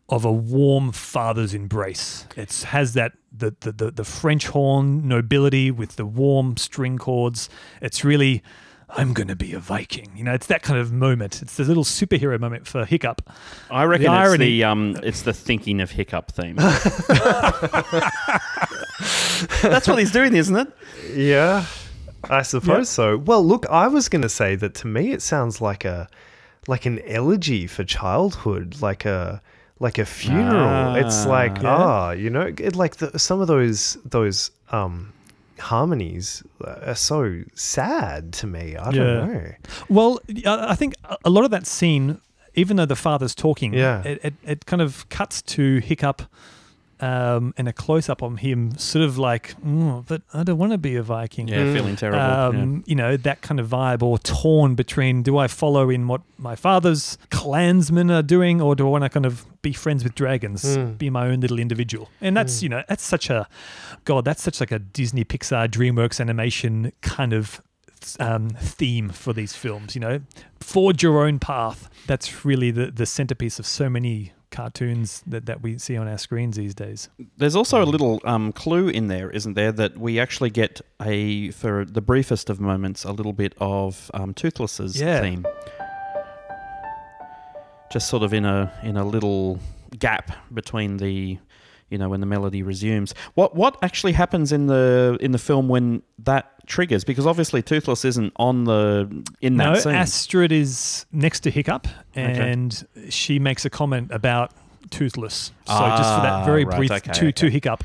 of 0.09 0.26
a 0.26 0.32
warm 0.34 0.91
father's 0.91 1.53
embrace. 1.53 2.28
It 2.36 2.51
has 2.68 2.93
that 2.95 3.13
the, 3.32 3.55
the 3.61 3.72
the 3.72 3.91
the 3.91 4.03
French 4.03 4.47
horn 4.47 5.07
nobility 5.07 5.72
with 5.72 5.95
the 5.95 6.05
warm 6.05 6.57
string 6.57 6.97
chords. 6.97 7.47
It's 7.82 8.03
really 8.03 8.43
I'm 8.89 9.13
going 9.13 9.30
to 9.30 9.36
be 9.38 9.53
a 9.53 9.59
Viking. 9.59 10.11
You 10.18 10.26
know, 10.26 10.34
it's 10.34 10.47
that 10.47 10.61
kind 10.61 10.78
of 10.78 10.91
moment. 10.91 11.41
It's 11.41 11.55
the 11.55 11.63
little 11.63 11.86
superhero 11.86 12.38
moment 12.38 12.68
for 12.68 12.84
Hiccup. 12.84 13.22
I 13.72 13.86
reckon 13.86 14.07
it's 14.07 14.11
irony- 14.11 14.45
the 14.47 14.66
um, 14.66 14.97
it's 15.01 15.22
the 15.22 15.32
thinking 15.32 15.80
of 15.80 15.91
Hiccup 15.91 16.34
theme. 16.34 16.57
That's 19.61 19.88
what 19.88 19.99
he's 19.99 20.11
doing, 20.11 20.36
isn't 20.36 20.55
it? 20.57 20.68
Yeah, 21.13 21.66
I 22.26 22.41
suppose 22.41 22.89
so. 22.89 23.20
Well, 23.20 23.41
look, 23.41 23.66
I 23.68 23.88
was 23.88 24.09
going 24.09 24.24
to 24.24 24.30
say 24.30 24.57
that 24.57 24.76
to 24.76 24.88
me 24.88 25.13
it 25.13 25.22
sounds 25.22 25.61
like 25.61 25.86
a 25.86 26.09
like 26.68 26.86
an 26.86 26.99
elegy 27.07 27.68
for 27.68 27.84
childhood, 27.84 28.78
like 28.82 29.05
a 29.05 29.41
like 29.80 29.97
a 29.97 30.05
funeral. 30.05 30.95
it's 30.95 31.26
Ah. 31.26 31.30
like 31.30 31.61
Yeah. 31.61 31.76
ah, 31.76 32.11
you 32.11 32.30
know, 32.30 32.53
it, 32.57 32.76
like 32.76 32.95
the, 32.97 33.20
some 33.20 33.41
of 33.41 33.47
those 33.47 33.97
those 34.05 34.51
um 34.72 35.11
harmonies 35.59 36.43
are 36.63 36.95
so 36.95 37.43
sad 37.55 38.34
to 38.34 38.47
me. 38.47 38.76
I 38.76 38.89
Yeah. 38.91 38.91
don't 38.91 39.34
know. 39.34 39.51
Well, 39.89 40.20
I 40.45 40.76
think 40.76 40.93
a- 41.05 41.18
a 41.26 41.30
lot 41.30 41.43
of 41.45 41.51
that 41.51 41.66
scene, 41.68 42.20
even 42.55 42.78
though 42.78 42.86
the 42.86 42.95
father's 42.95 43.36
talking, 43.36 43.74
Yeah. 43.74 44.01
it, 44.03 44.20
it, 44.24 44.34
it 44.43 44.66
kind 44.66 44.82
of 44.82 45.07
cuts 45.09 45.41
to 45.43 45.80
Hiccup 45.80 46.22
um, 47.01 47.53
and 47.57 47.67
a 47.67 47.73
close 47.73 48.07
up 48.09 48.23
on 48.23 48.37
him, 48.37 48.77
sort 48.77 49.03
of 49.03 49.17
like, 49.17 49.53
"Mm, 49.61 50.05
but 50.07 50.21
I 50.33 50.43
don't 50.43 50.57
want 50.57 50.71
to 50.71 50.77
be 50.77 50.95
a 50.95 51.03
Viking. 51.03 51.47
Yeah, 51.47 51.73
feeling 51.73 51.95
terrible. 51.95 52.19
Um, 52.21 52.83
You 52.87 52.95
know, 52.95 53.17
that 53.17 53.41
kind 53.41 53.59
of 53.59 53.67
vibe, 53.67 54.01
or 54.01 54.17
torn 54.19 54.75
between 54.75 55.21
do 55.23 55.37
I 55.37 55.47
follow 55.47 55.89
in 55.89 56.07
what 56.07 56.21
my 56.37 56.55
father's 56.55 57.17
clansmen 57.31 58.09
are 58.11 58.23
doing, 58.23 58.61
or 58.61 58.75
do 58.75 58.85
I 58.87 58.89
want 58.89 59.03
to 59.03 59.09
kind 59.09 59.25
of 59.25 59.45
be 59.61 59.73
friends 59.73 60.03
with 60.03 60.15
dragons, 60.15 60.63
Mm. 60.77 60.97
be 60.97 61.09
my 61.09 61.27
own 61.27 61.39
little 61.41 61.59
individual? 61.59 62.09
And 62.21 62.35
that's, 62.37 62.63
you 62.63 62.69
know, 62.69 62.83
that's 62.87 63.03
such 63.03 63.29
a, 63.29 63.47
God, 64.05 64.23
that's 64.25 64.41
such 64.43 64.59
like 64.59 64.71
a 64.71 64.79
Disney, 64.79 65.23
Pixar, 65.25 65.67
DreamWorks 65.67 66.19
animation 66.21 66.91
kind 67.01 67.33
of 67.33 67.61
um, 68.20 68.49
theme 68.49 69.09
for 69.09 69.33
these 69.33 69.55
films, 69.55 69.95
you 69.95 69.99
know, 70.01 70.21
forge 70.59 71.01
your 71.01 71.25
own 71.25 71.39
path. 71.39 71.89
That's 72.05 72.45
really 72.45 72.70
the, 72.71 72.91
the 72.91 73.05
centerpiece 73.07 73.57
of 73.57 73.65
so 73.65 73.89
many 73.89 74.32
cartoons 74.55 75.21
that, 75.27 75.45
that 75.45 75.61
we 75.61 75.77
see 75.77 75.97
on 75.97 76.07
our 76.07 76.17
screens 76.17 76.55
these 76.55 76.73
days. 76.73 77.09
There's 77.37 77.55
also 77.55 77.83
a 77.83 77.86
little 77.86 78.19
um, 78.23 78.51
clue 78.53 78.87
in 78.87 79.07
there, 79.07 79.29
isn't 79.29 79.53
there, 79.55 79.71
that 79.73 79.97
we 79.97 80.19
actually 80.19 80.49
get 80.49 80.82
a 81.01 81.51
for 81.51 81.83
the 81.86 82.01
briefest 82.01 82.49
of 82.49 82.59
moments 82.59 83.03
a 83.03 83.11
little 83.11 83.33
bit 83.33 83.53
of 83.59 84.09
um, 84.13 84.33
Toothless's 84.33 84.99
Yeah. 84.99 85.21
theme, 85.21 85.45
just 87.91 88.09
sort 88.09 88.23
of 88.23 88.33
in 88.33 88.45
a 88.45 88.71
in 88.83 88.97
a 88.97 89.05
little 89.05 89.59
gap 89.99 90.32
between 90.53 90.97
the, 90.97 91.37
you 91.89 91.97
know, 91.97 92.09
when 92.09 92.20
the 92.20 92.25
melody 92.25 92.63
resumes. 92.63 93.13
What 93.36 93.55
what 93.55 93.78
actually 93.82 94.13
happens 94.13 94.51
in 94.51 94.67
the 94.67 95.17
in 95.21 95.32
the 95.32 95.37
film 95.37 95.67
when 95.67 96.01
that 96.20 96.66
triggers? 96.67 97.03
Because 97.03 97.28
obviously 97.28 97.62
Toothless 97.62 98.05
isn't 98.05 98.33
on 98.37 98.63
the 98.63 99.24
in 99.41 99.57
that 99.57 99.74
no, 99.74 99.79
scene. 99.79 99.93
Astrid 99.93 100.51
is 100.51 101.05
next 101.12 101.41
to 101.41 101.51
Hiccup, 101.51 101.87
and 102.16 102.87
she 103.09 103.39
makes 103.39 103.66
a 103.66 103.70
comment 103.70 104.12
about 104.12 104.51
toothless. 104.89 105.51
So 105.67 105.74
just 105.74 106.16
for 106.16 106.21
that 106.21 106.33
Ah, 106.33 106.45
very 106.45 106.66
right, 106.66 106.78
brief 106.78 106.91
okay, 106.91 107.12
two 107.12 107.32
two 107.32 107.47
okay. 107.47 107.53
hiccup 107.53 107.83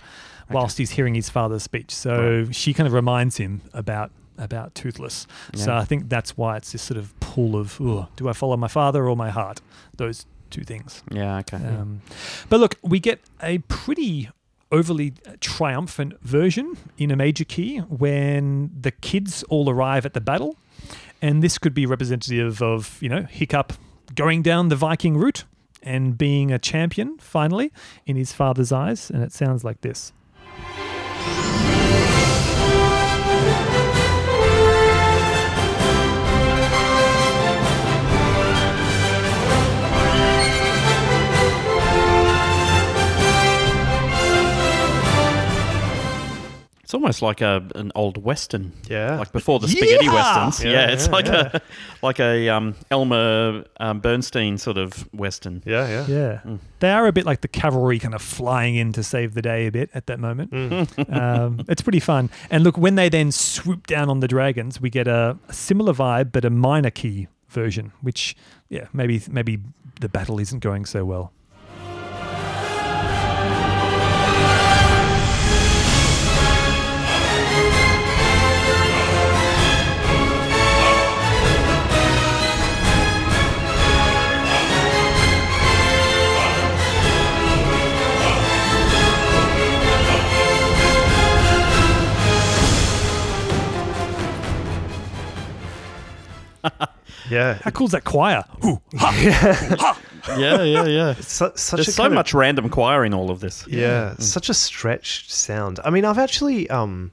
whilst 0.51 0.79
he's 0.79 0.91
hearing 0.91 1.15
his 1.15 1.31
father's 1.31 1.63
speech. 1.63 1.95
So 1.95 2.47
she 2.51 2.75
kind 2.75 2.87
of 2.87 2.93
reminds 2.93 3.37
him 3.37 3.63
about 3.73 4.11
about 4.39 4.75
toothless. 4.75 5.27
So 5.55 5.75
I 5.75 5.85
think 5.85 6.09
that's 6.09 6.37
why 6.37 6.57
it's 6.57 6.73
this 6.73 6.83
sort 6.83 6.99
of 6.99 7.19
pull 7.21 7.57
of 7.57 7.77
do 8.17 8.29
I 8.29 8.33
follow 8.33 8.57
my 8.57 8.69
father 8.69 9.09
or 9.09 9.17
my 9.17 9.31
heart? 9.31 9.61
Those 9.97 10.27
two 10.51 10.65
things. 10.65 11.03
Yeah, 11.11 11.39
okay. 11.39 11.57
Um, 11.57 12.03
but 12.49 12.61
look, 12.61 12.77
we 12.83 13.01
get 13.01 13.21
a 13.43 13.59
pretty 13.59 14.29
overly 14.73 15.15
triumphant 15.41 16.21
version 16.23 16.77
in 16.97 17.11
a 17.11 17.17
major 17.17 17.45
key 17.45 17.79
when 17.79 18.71
the 18.79 18.91
kids 18.91 19.43
all 19.45 19.69
arrive 19.69 20.07
at 20.07 20.15
the 20.15 20.21
battle. 20.21 20.57
And 21.23 21.43
this 21.43 21.59
could 21.59 21.75
be 21.75 21.87
representative 21.87 22.63
of, 22.63 22.99
you 23.03 23.09
know, 23.09 23.23
Hiccup 23.23 23.75
going 24.15 24.43
down 24.43 24.69
the 24.69 24.77
Viking 24.77 25.17
route 25.17 25.45
and 25.83 26.17
being 26.17 26.51
a 26.51 26.59
champion 26.59 27.19
finally 27.19 27.73
in 28.07 28.17
his 28.17 28.33
father's 28.33 28.73
eyes. 28.73 29.11
And 29.11 29.23
it 29.23 29.33
sounds 29.33 29.65
like 29.65 29.81
this. 29.83 30.13
It's 46.91 46.95
almost 46.97 47.23
like 47.23 47.41
a 47.41 47.63
an 47.77 47.93
old 47.95 48.19
western, 48.21 48.73
Yeah. 48.89 49.17
like 49.17 49.31
before 49.31 49.61
the 49.61 49.69
spaghetti 49.69 50.07
Yeehaw! 50.09 50.13
westerns. 50.13 50.65
Yeah, 50.65 50.73
Yeah, 50.73 50.93
it's 50.93 51.07
yeah, 51.07 51.13
like 51.13 51.29
a 51.29 51.63
like 52.03 52.19
a 52.19 52.49
um, 52.49 52.75
Elmer 52.91 53.63
um, 53.79 54.01
Bernstein 54.01 54.59
sort 54.59 54.77
of 54.77 55.09
western. 55.15 55.63
yeah, 55.65 55.87
yeah. 55.89 56.07
Yeah. 56.09 56.41
Mm. 56.45 56.59
They 56.81 56.91
are 56.91 57.07
a 57.07 57.13
bit 57.13 57.27
like 57.27 57.43
the 57.43 57.49
cavalry 57.49 58.01
kind 58.01 58.13
of 58.13 58.21
flying 58.21 58.75
in 58.75 58.93
to 58.95 59.05
save 59.05 59.35
the 59.35 59.43
day 59.43 59.69
a 59.69 59.71
bit 59.71 59.91
at 59.95 60.09
that 60.09 60.19
moment. 60.19 60.51
Mm. 60.51 61.17
um, 61.17 61.65
it's 61.69 61.81
pretty 61.81 62.01
fun. 62.01 62.29
And 62.51 62.65
look, 62.65 62.77
when 62.77 62.97
they 62.97 63.09
then 63.09 63.31
swoop 63.31 63.87
down 63.87 64.11
on 64.11 64.19
the 64.19 64.27
dragons, 64.27 64.81
we 64.81 64.91
get 64.91 65.07
a, 65.07 65.39
a 65.49 65.53
similar 65.53 65.93
vibe, 65.93 66.33
but 66.33 66.45
a 66.45 66.51
minor 66.51 66.91
key 66.91 67.29
version, 67.51 67.93
which, 68.01 68.35
yeah, 68.69 68.89
maybe 68.93 69.23
maybe 69.31 69.61
the 70.01 70.09
battle 70.09 70.41
isn't 70.41 70.59
going 70.59 70.87
so 70.87 71.05
well. 71.05 71.33
Yeah. 97.31 97.55
How 97.63 97.71
cool 97.71 97.87
is 97.87 97.93
that 97.93 98.05
choir? 98.05 98.45
Ooh, 98.65 98.81
ha! 98.97 99.99
Yeah, 100.39 100.63
yeah, 100.63 100.85
yeah. 100.85 101.15
Su- 101.15 101.53
such 101.55 101.79
There's 101.79 101.89
a 101.89 101.93
so 101.93 102.03
kind 102.05 102.13
of- 102.13 102.17
much 102.17 102.35
random 102.35 102.69
choir 102.69 103.05
in 103.05 103.15
all 103.15 103.31
of 103.31 103.41
this. 103.41 103.67
Yeah, 103.67 104.15
such 104.19 104.49
a 104.49 104.55
stretched 104.55 105.31
sound. 105.31 105.81
I 105.85 105.91
mean, 105.91 106.05
I've 106.05 106.19
actually, 106.19 106.69
um, 106.71 107.11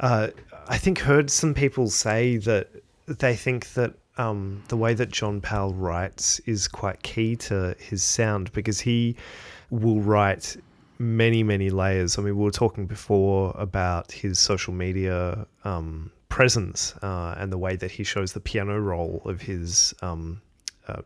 uh, 0.00 0.28
I 0.68 0.78
think, 0.78 0.98
heard 1.00 1.30
some 1.30 1.54
people 1.54 1.88
say 1.90 2.36
that 2.38 2.68
they 3.06 3.36
think 3.36 3.72
that 3.74 3.94
um, 4.16 4.62
the 4.68 4.76
way 4.76 4.94
that 4.94 5.10
John 5.10 5.40
Powell 5.40 5.74
writes 5.74 6.40
is 6.46 6.68
quite 6.68 7.02
key 7.02 7.36
to 7.36 7.76
his 7.78 8.02
sound 8.02 8.52
because 8.52 8.80
he 8.80 9.14
will 9.70 10.00
write 10.00 10.56
many, 10.98 11.42
many 11.42 11.70
layers. 11.70 12.18
I 12.18 12.22
mean, 12.22 12.36
we 12.36 12.44
were 12.44 12.50
talking 12.50 12.86
before 12.86 13.54
about 13.58 14.10
his 14.10 14.38
social 14.38 14.72
media 14.72 15.46
um, 15.64 16.10
presence 16.28 16.94
uh, 17.02 17.34
and 17.38 17.52
the 17.52 17.58
way 17.58 17.76
that 17.76 17.90
he 17.90 18.04
shows 18.04 18.32
the 18.32 18.40
piano 18.40 18.78
roll 18.78 19.22
of 19.24 19.40
his. 19.40 19.94
Um, 20.02 20.40
uh, 20.86 21.02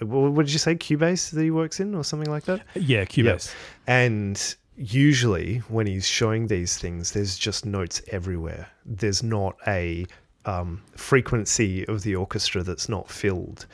what 0.00 0.46
did 0.46 0.52
you 0.52 0.58
say? 0.58 0.76
Cubase 0.76 1.30
that 1.30 1.42
he 1.42 1.50
works 1.50 1.80
in, 1.80 1.94
or 1.94 2.04
something 2.04 2.30
like 2.30 2.44
that. 2.44 2.62
Yeah, 2.74 3.04
Cubase. 3.04 3.52
And 3.86 4.56
usually, 4.76 5.58
when 5.68 5.86
he's 5.86 6.06
showing 6.06 6.46
these 6.46 6.78
things, 6.78 7.12
there's 7.12 7.36
just 7.36 7.66
notes 7.66 8.00
everywhere. 8.08 8.68
There's 8.84 9.22
not 9.22 9.56
a 9.66 10.06
um, 10.44 10.82
frequency 10.94 11.86
of 11.88 12.02
the 12.02 12.14
orchestra 12.14 12.62
that's 12.62 12.88
not 12.88 13.10
filled. 13.10 13.66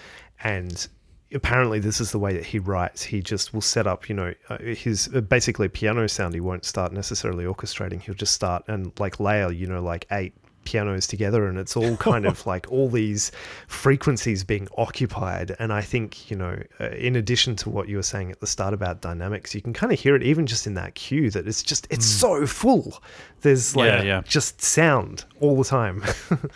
And 0.42 0.88
apparently, 1.34 1.78
this 1.78 2.00
is 2.00 2.10
the 2.10 2.18
way 2.18 2.32
that 2.32 2.46
he 2.46 2.59
writes. 2.59 3.02
He 3.02 3.20
just 3.20 3.52
will 3.52 3.60
set 3.60 3.86
up, 3.86 4.09
you 4.09 4.14
know, 4.14 4.32
uh, 4.48 4.59
his 4.59 5.10
uh, 5.14 5.20
basically 5.20 5.68
piano 5.68 6.06
sound. 6.09 6.34
He 6.34 6.40
won't 6.40 6.64
start 6.64 6.92
necessarily 6.92 7.44
orchestrating. 7.44 8.00
He'll 8.00 8.14
just 8.14 8.32
start 8.32 8.64
and 8.68 8.92
like 8.98 9.20
layer, 9.20 9.52
you 9.52 9.66
know, 9.66 9.82
like 9.82 10.06
eight 10.10 10.34
pianos 10.64 11.06
together 11.06 11.47
and 11.47 11.59
it's 11.59 11.76
all 11.76 11.97
kind 11.97 12.24
of 12.26 12.47
like 12.52 12.70
all 12.70 12.89
these 12.89 13.32
frequencies 13.66 14.44
being 14.44 14.68
occupied 14.78 15.55
and 15.59 15.72
i 15.72 15.80
think 15.80 16.30
you 16.30 16.36
know 16.36 16.56
uh, 16.80 16.89
in 16.90 17.16
addition 17.16 17.56
to 17.56 17.68
what 17.70 17.89
you 17.89 17.97
were 17.97 18.02
saying 18.02 18.30
at 18.30 18.40
the 18.40 18.47
start 18.47 18.72
about 18.74 19.01
dynamics 19.01 19.55
you 19.55 19.60
can 19.60 19.72
kind 19.72 19.93
of 19.93 19.98
hear 19.98 20.14
it 20.14 20.22
even 20.22 20.47
just 20.47 20.66
in 20.66 20.74
that 20.74 20.94
cue 20.94 21.30
that 21.30 21.47
it's 21.48 21.62
just 21.62 21.86
it's 21.90 22.06
so 22.06 22.47
full 22.47 23.02
there's 23.40 23.74
like 23.74 23.86
Yeah, 23.90 24.02
yeah. 24.02 24.22
just 24.24 24.60
sound 24.62 25.24
all 25.40 25.56
the 25.56 25.64
time 25.64 26.02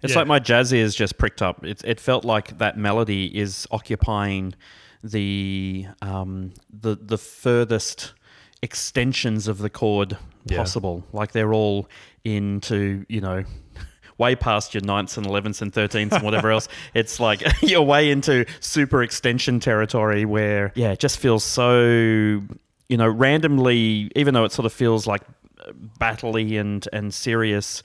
It's 0.00 0.12
Yeah. 0.12 0.20
like 0.20 0.28
my 0.28 0.38
jazz 0.38 0.72
ears 0.72 0.94
just 0.94 1.18
pricked 1.18 1.42
up. 1.42 1.64
It, 1.64 1.82
it 1.84 1.98
felt 1.98 2.24
like 2.24 2.58
that 2.58 2.78
melody 2.78 3.36
is 3.36 3.66
occupying 3.72 4.54
the 5.02 5.86
um, 6.02 6.52
the 6.70 6.94
the 6.94 7.18
furthest 7.18 8.14
extensions 8.62 9.48
of 9.48 9.58
the 9.58 9.70
chord 9.70 10.16
Yeah. 10.46 10.58
possible. 10.58 11.04
Like 11.12 11.32
they're 11.32 11.52
all 11.54 11.88
into 12.24 13.04
you 13.08 13.20
know 13.20 13.44
way 14.18 14.34
past 14.34 14.74
your 14.74 14.82
ninths 14.84 15.16
and 15.16 15.26
elevenths 15.26 15.62
and 15.62 15.72
thirteenths 15.72 16.12
and 16.12 16.22
whatever 16.22 16.50
else. 16.50 16.68
It's 16.94 17.20
like 17.20 17.42
you're 17.62 17.82
way 17.82 18.10
into 18.10 18.44
super 18.60 19.02
extension 19.02 19.60
territory 19.60 20.24
where 20.24 20.72
yeah, 20.74 20.90
it 20.92 20.98
just 20.98 21.18
feels 21.18 21.44
so 21.44 21.80
you 22.88 22.96
know 22.96 23.08
randomly. 23.08 24.10
Even 24.16 24.34
though 24.34 24.44
it 24.44 24.52
sort 24.52 24.66
of 24.66 24.72
feels 24.72 25.06
like 25.06 25.22
battley 25.98 26.58
and 26.60 26.86
and 26.92 27.12
serious. 27.14 27.82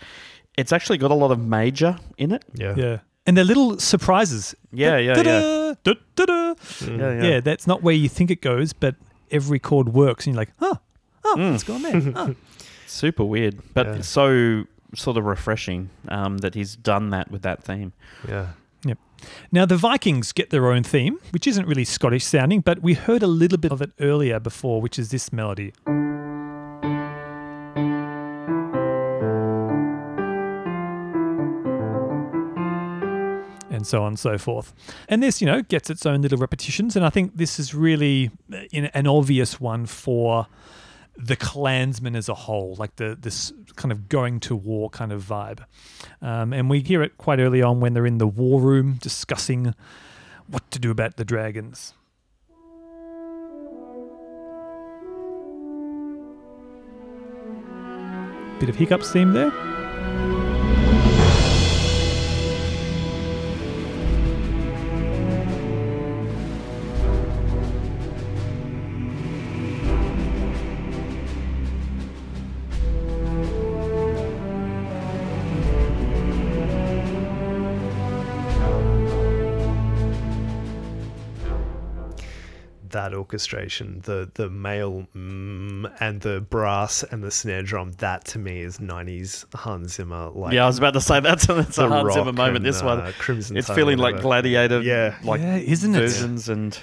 It's 0.57 0.71
actually 0.71 0.99
got 0.99 1.09
a 1.09 1.15
lot 1.15 1.31
of 1.31 1.39
major 1.39 1.97
in 2.17 2.31
it. 2.31 2.43
yeah 2.53 2.75
Yeah. 2.77 2.97
And 3.25 3.35
they're 3.37 3.43
little 3.45 3.79
surprises. 3.79 4.53
Yeah, 4.71 4.97
yeah, 4.97 5.17
yeah. 5.17 5.23
Da-da, 5.23 5.73
da-da-da. 5.83 6.53
Mm-hmm. 6.55 6.99
Yeah, 6.99 7.23
Yeah, 7.29 7.39
that's 7.39 7.65
not 7.65 7.81
where 7.81 7.95
you 7.95 8.07
think 8.09 8.29
it 8.29 8.41
goes, 8.41 8.73
but 8.73 8.95
every 9.33 9.59
chord 9.59 9.89
works, 9.89 10.25
and 10.25 10.33
you're 10.35 10.41
like, 10.41 10.53
oh, 10.61 10.77
oh, 11.25 11.35
Mm. 11.37 11.53
it's 11.55 11.63
gone 11.63 11.81
there. 11.81 12.13
Oh. 12.15 12.35
Super 12.87 13.23
weird, 13.25 13.59
but 13.73 13.87
Yeah. 13.87 14.01
so 14.01 14.63
sort 14.95 15.17
of 15.17 15.25
refreshing 15.25 15.89
um, 16.09 16.37
that 16.39 16.53
he's 16.53 16.75
done 16.75 17.09
that 17.09 17.31
with 17.31 17.41
that 17.41 17.63
theme. 17.63 17.91
yeah 18.27 18.47
Now, 19.51 19.65
the 19.65 19.77
Vikings 19.77 20.33
get 20.33 20.49
their 20.49 20.69
own 20.71 20.83
theme, 20.83 21.17
which 21.31 21.47
isn't 21.47 21.65
really 21.65 21.85
Scottish 21.85 22.25
sounding, 22.25 22.59
but 22.61 22.83
we 22.83 22.93
heard 22.93 23.23
a 23.23 23.27
little 23.27 23.57
bit 23.57 23.71
of 23.71 23.81
it 23.81 23.91
earlier 24.01 24.37
before, 24.39 24.81
which 24.81 24.99
is 24.99 25.09
this 25.11 25.31
melody. 25.31 25.71
And 33.83 33.87
so 33.89 34.03
on 34.03 34.07
and 34.07 34.19
so 34.19 34.37
forth. 34.37 34.73
And 35.09 35.21
this, 35.21 35.41
you 35.41 35.45
know, 35.45 35.61
gets 35.61 35.89
its 35.89 36.05
own 36.05 36.21
little 36.21 36.37
repetitions. 36.37 36.95
And 36.95 37.05
I 37.05 37.09
think 37.09 37.35
this 37.35 37.59
is 37.59 37.75
really 37.75 38.31
uh, 38.53 38.59
an 38.71 39.07
obvious 39.07 39.59
one 39.59 39.87
for 39.87 40.47
the 41.17 41.35
clansmen 41.35 42.15
as 42.15 42.29
a 42.29 42.33
whole, 42.33 42.75
like 42.79 42.95
the 42.95 43.17
this 43.19 43.51
kind 43.75 43.91
of 43.91 44.07
going 44.07 44.39
to 44.39 44.55
war 44.55 44.89
kind 44.89 45.11
of 45.11 45.21
vibe. 45.21 45.65
Um, 46.21 46.53
and 46.53 46.69
we 46.69 46.79
hear 46.79 47.03
it 47.03 47.17
quite 47.17 47.41
early 47.41 47.61
on 47.61 47.81
when 47.81 47.93
they're 47.93 48.05
in 48.05 48.19
the 48.19 48.25
war 48.25 48.61
room 48.61 48.99
discussing 49.01 49.75
what 50.47 50.71
to 50.71 50.79
do 50.79 50.89
about 50.89 51.17
the 51.17 51.25
dragons. 51.25 51.93
Bit 58.61 58.69
of 58.69 58.77
hiccups 58.77 59.11
theme 59.11 59.33
there. 59.33 60.52
Orchestration 83.33 83.99
the 84.03 84.29
the 84.35 84.47
male 84.49 85.07
mm, 85.15 85.91
and 85.99 86.21
the 86.21 86.39
brass 86.41 87.01
and 87.03 87.23
the 87.23 87.31
snare 87.31 87.63
drum 87.63 87.91
that 87.93 88.23
to 88.25 88.37
me 88.37 88.61
is 88.61 88.77
90s 88.77 89.45
hans 89.55 89.95
zimmer 89.95 90.29
like 90.29 90.53
yeah, 90.53 90.63
I 90.63 90.67
was 90.67 90.77
about 90.77 90.93
to 90.93 91.01
say 91.01 91.19
that's, 91.19 91.47
that's 91.47 91.77
a 91.79 91.81
The 91.83 91.89
Hans 91.89 92.13
Zimmer 92.13 92.31
moment. 92.31 92.57
and, 92.57 92.65
This 92.65 92.83
one, 92.83 92.99
uh, 92.99 93.11
Crimson 93.17 93.57
it's 93.57 93.67
Tide, 93.67 93.75
feeling 93.75 93.97
like 93.97 94.21
gladiator, 94.21 94.81
Yeah. 94.81 95.15
like 95.23 95.41
Yeah, 95.41 95.57
isn't 95.57 95.95
it? 95.95 95.99
versions 95.99 96.47
and 96.49 96.77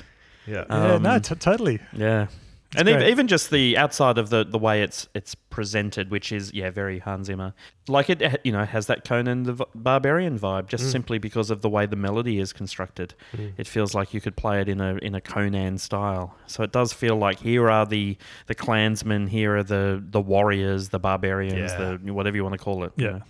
Yeah. 0.46 0.64
yeah, 0.68 0.96
no, 0.98 1.12
Um, 1.14 1.20
t- 1.20 1.34
totally. 1.36 1.78
Yeah. 1.92 2.26
And 2.76 2.88
even, 2.88 3.00
great. 3.00 3.10
even 3.10 3.26
just 3.26 3.50
the 3.50 3.76
outside 3.76 4.16
of 4.16 4.30
the, 4.30 4.44
the 4.44 4.58
way 4.58 4.82
it's 4.82 5.08
it's 5.14 5.34
presented, 5.34 6.10
which 6.10 6.30
is 6.30 6.52
yeah 6.54 6.70
very 6.70 7.00
Hans 7.00 7.26
Zimmer, 7.26 7.52
like 7.88 8.08
it 8.08 8.40
you 8.44 8.52
know 8.52 8.64
has 8.64 8.86
that 8.86 9.04
Conan 9.04 9.42
the 9.42 9.66
Barbarian 9.74 10.38
vibe, 10.38 10.68
just 10.68 10.84
mm. 10.84 10.92
simply 10.92 11.18
because 11.18 11.50
of 11.50 11.62
the 11.62 11.68
way 11.68 11.86
the 11.86 11.96
melody 11.96 12.38
is 12.38 12.52
constructed. 12.52 13.14
Mm. 13.36 13.54
It 13.56 13.66
feels 13.66 13.94
like 13.94 14.14
you 14.14 14.20
could 14.20 14.36
play 14.36 14.60
it 14.60 14.68
in 14.68 14.80
a 14.80 14.94
in 14.96 15.14
a 15.14 15.20
Conan 15.20 15.78
style. 15.78 16.36
So 16.46 16.62
it 16.62 16.72
does 16.72 16.92
feel 16.92 17.16
like 17.16 17.40
here 17.40 17.68
are 17.68 17.86
the 17.86 18.16
the 18.46 18.54
clansmen, 18.54 19.26
here 19.26 19.56
are 19.56 19.64
the 19.64 20.02
the 20.08 20.20
warriors, 20.20 20.90
the 20.90 21.00
barbarians, 21.00 21.72
Yeah. 21.72 21.96
the 22.02 22.12
whatever 22.12 22.36
you 22.36 22.44
want 22.44 22.54
to 22.54 22.64
call 22.64 22.84
it. 22.84 22.92
you 22.96 23.06
Yeah. 23.06 23.12
know. 23.12 23.22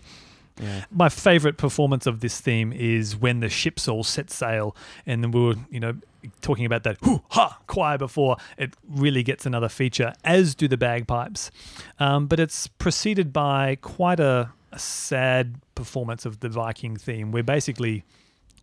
Yeah. 0.60 0.84
My 0.90 1.08
favorite 1.08 1.56
performance 1.56 2.06
of 2.06 2.20
this 2.20 2.40
theme 2.40 2.72
is 2.72 3.16
when 3.16 3.40
the 3.40 3.48
ships 3.48 3.88
all 3.88 4.04
set 4.04 4.30
sail, 4.30 4.76
and 5.06 5.22
then 5.24 5.30
we 5.30 5.40
were, 5.40 5.54
you 5.70 5.80
know, 5.80 5.94
talking 6.42 6.66
about 6.66 6.82
that 6.82 6.98
hoo 7.02 7.22
ha 7.30 7.58
choir 7.66 7.96
before. 7.98 8.36
It 8.58 8.74
really 8.88 9.22
gets 9.22 9.46
another 9.46 9.68
feature, 9.68 10.12
as 10.24 10.54
do 10.54 10.68
the 10.68 10.76
bagpipes. 10.76 11.50
Um, 11.98 12.26
but 12.26 12.38
it's 12.38 12.66
preceded 12.66 13.32
by 13.32 13.76
quite 13.80 14.20
a, 14.20 14.50
a 14.72 14.78
sad 14.78 15.56
performance 15.74 16.26
of 16.26 16.40
the 16.40 16.48
Viking 16.48 16.96
theme, 16.96 17.32
where 17.32 17.42
basically, 17.42 18.04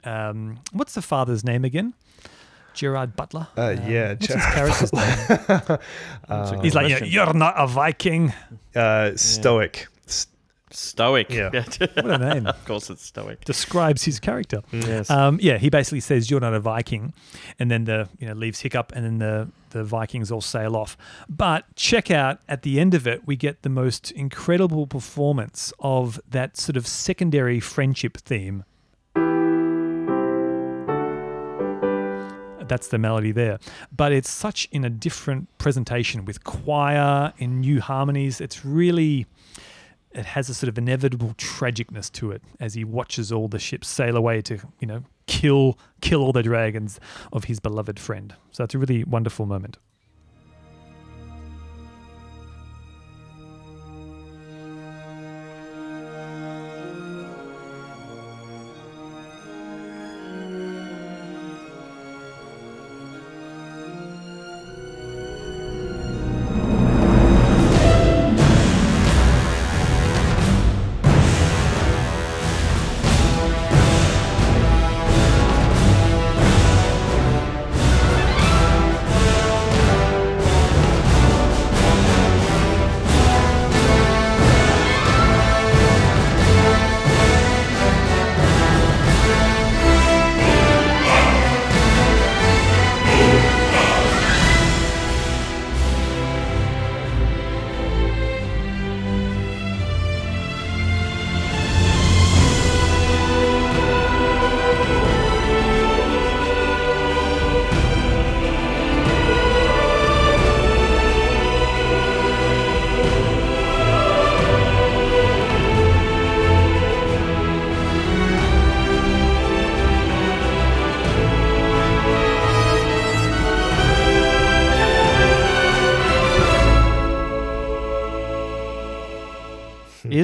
um, 0.03 0.59
what's 0.71 0.93
the 0.93 1.01
father's 1.01 1.43
name 1.43 1.65
again? 1.65 1.93
Gerard 2.75 3.15
Butler. 3.15 3.47
Uh, 3.57 3.75
Um, 3.75 3.91
yeah, 3.91 4.09
what's 4.09 4.27
his 4.27 4.35
Gerard 4.35 4.53
character's 4.53 4.93
name? 4.93 5.17
That's 5.47 5.81
Uh, 6.29 6.61
He's 6.61 6.75
like, 6.75 6.87
question. 6.87 7.07
you're 7.09 7.33
not 7.33 7.55
a 7.57 7.65
Viking. 7.65 8.33
Uh, 8.75 9.11
Stoick. 9.15 9.75
S- 9.77 9.87
Stoick. 10.71 11.29
Yeah. 11.29 11.49
What 12.03 12.21
a 12.21 12.33
name. 12.33 12.47
of 12.47 12.65
course, 12.65 12.89
it's 12.89 13.09
Stoick. 13.09 13.43
Describes 13.45 14.03
his 14.03 14.19
character. 14.19 14.61
Yes. 14.71 15.09
Um, 15.09 15.39
yeah, 15.41 15.57
he 15.57 15.69
basically 15.69 16.01
says 16.01 16.29
you're 16.29 16.39
not 16.39 16.53
a 16.53 16.59
Viking, 16.59 17.13
and 17.59 17.71
then 17.71 17.85
the 17.85 18.09
you 18.19 18.27
know 18.27 18.33
leaves 18.33 18.59
Hiccup, 18.61 18.91
and 18.93 19.05
then 19.05 19.17
the 19.19 19.49
the 19.71 19.83
Vikings 19.83 20.31
all 20.31 20.41
sail 20.41 20.75
off. 20.75 20.97
But 21.29 21.65
check 21.75 22.11
out 22.11 22.39
at 22.47 22.63
the 22.63 22.79
end 22.79 22.93
of 22.93 23.07
it, 23.07 23.25
we 23.27 23.35
get 23.35 23.61
the 23.61 23.69
most 23.69 24.11
incredible 24.11 24.87
performance 24.87 25.71
of 25.79 26.19
that 26.29 26.57
sort 26.57 26.77
of 26.77 26.87
secondary 26.87 27.59
friendship 27.59 28.17
theme. 28.17 28.63
That's 32.67 32.89
the 32.89 32.97
melody 32.97 33.31
there, 33.31 33.59
but 33.95 34.11
it's 34.11 34.29
such 34.29 34.67
in 34.73 34.83
a 34.83 34.89
different 34.89 35.47
presentation 35.57 36.25
with 36.25 36.43
choir 36.43 37.31
and 37.39 37.61
new 37.61 37.79
harmonies. 37.79 38.41
It's 38.41 38.65
really 38.65 39.25
it 40.17 40.25
has 40.25 40.49
a 40.49 40.53
sort 40.53 40.69
of 40.69 40.77
inevitable 40.77 41.33
tragicness 41.37 42.11
to 42.13 42.31
it 42.31 42.41
as 42.59 42.73
he 42.73 42.83
watches 42.83 43.31
all 43.31 43.47
the 43.47 43.59
ships 43.59 43.87
sail 43.87 44.17
away 44.17 44.41
to, 44.41 44.59
you 44.79 44.87
know, 44.87 45.03
kill 45.27 45.77
kill 46.01 46.23
all 46.23 46.31
the 46.31 46.43
dragons 46.43 46.99
of 47.31 47.45
his 47.45 47.59
beloved 47.59 47.99
friend. 47.99 48.33
So 48.51 48.63
it's 48.63 48.73
a 48.73 48.79
really 48.79 49.03
wonderful 49.03 49.45
moment. 49.45 49.77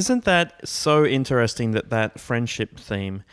Isn't 0.04 0.26
that 0.26 0.68
so 0.68 1.06
interesting 1.06 1.72
that 1.72 1.90
that 1.90 2.20
friendship 2.20 2.78
theme, 2.78 3.24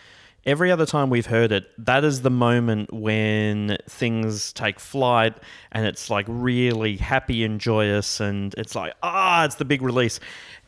every 0.46 0.70
other 0.70 0.86
time 0.86 1.10
we've 1.10 1.26
heard 1.26 1.50
it, 1.50 1.64
that 1.84 2.04
is 2.04 2.22
the 2.22 2.30
moment 2.30 2.92
when 2.92 3.76
things 3.88 4.52
take 4.52 4.78
flight 4.78 5.34
and 5.72 5.84
it's 5.84 6.08
like 6.10 6.26
really 6.28 6.96
happy 6.96 7.42
and 7.42 7.60
joyous 7.60 8.20
and 8.20 8.54
it's 8.56 8.76
like, 8.76 8.94
ah, 9.02 9.44
it's 9.44 9.56
the 9.56 9.64
big 9.64 9.82
release. 9.82 10.20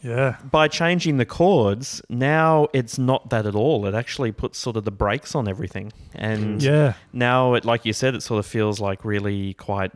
Yeah. 0.03 0.39
By 0.51 0.67
changing 0.67 1.19
the 1.19 1.25
chords, 1.25 2.03
now 2.09 2.67
it's 2.73 2.99
not 2.99 3.31
that 3.31 3.47
at 3.47 3.55
all. 3.55 3.87
It 3.87 3.95
actually 3.95 4.33
puts 4.33 4.59
sort 4.59 4.77
of 4.77 4.85
the 4.85 4.91
brakes 4.91 5.37
on 5.37 5.47
everything. 5.47 5.93
And 6.17 6.61
Yeah. 6.61 6.95
now 7.13 7.55
it 7.55 7.65
like 7.65 7.87
you 7.87 7.93
said 7.93 8.17
it 8.17 8.25
sort 8.25 8.41
of 8.41 8.47
feels 8.47 8.81
like 8.81 9.05
really 9.05 9.55
quite 9.55 9.93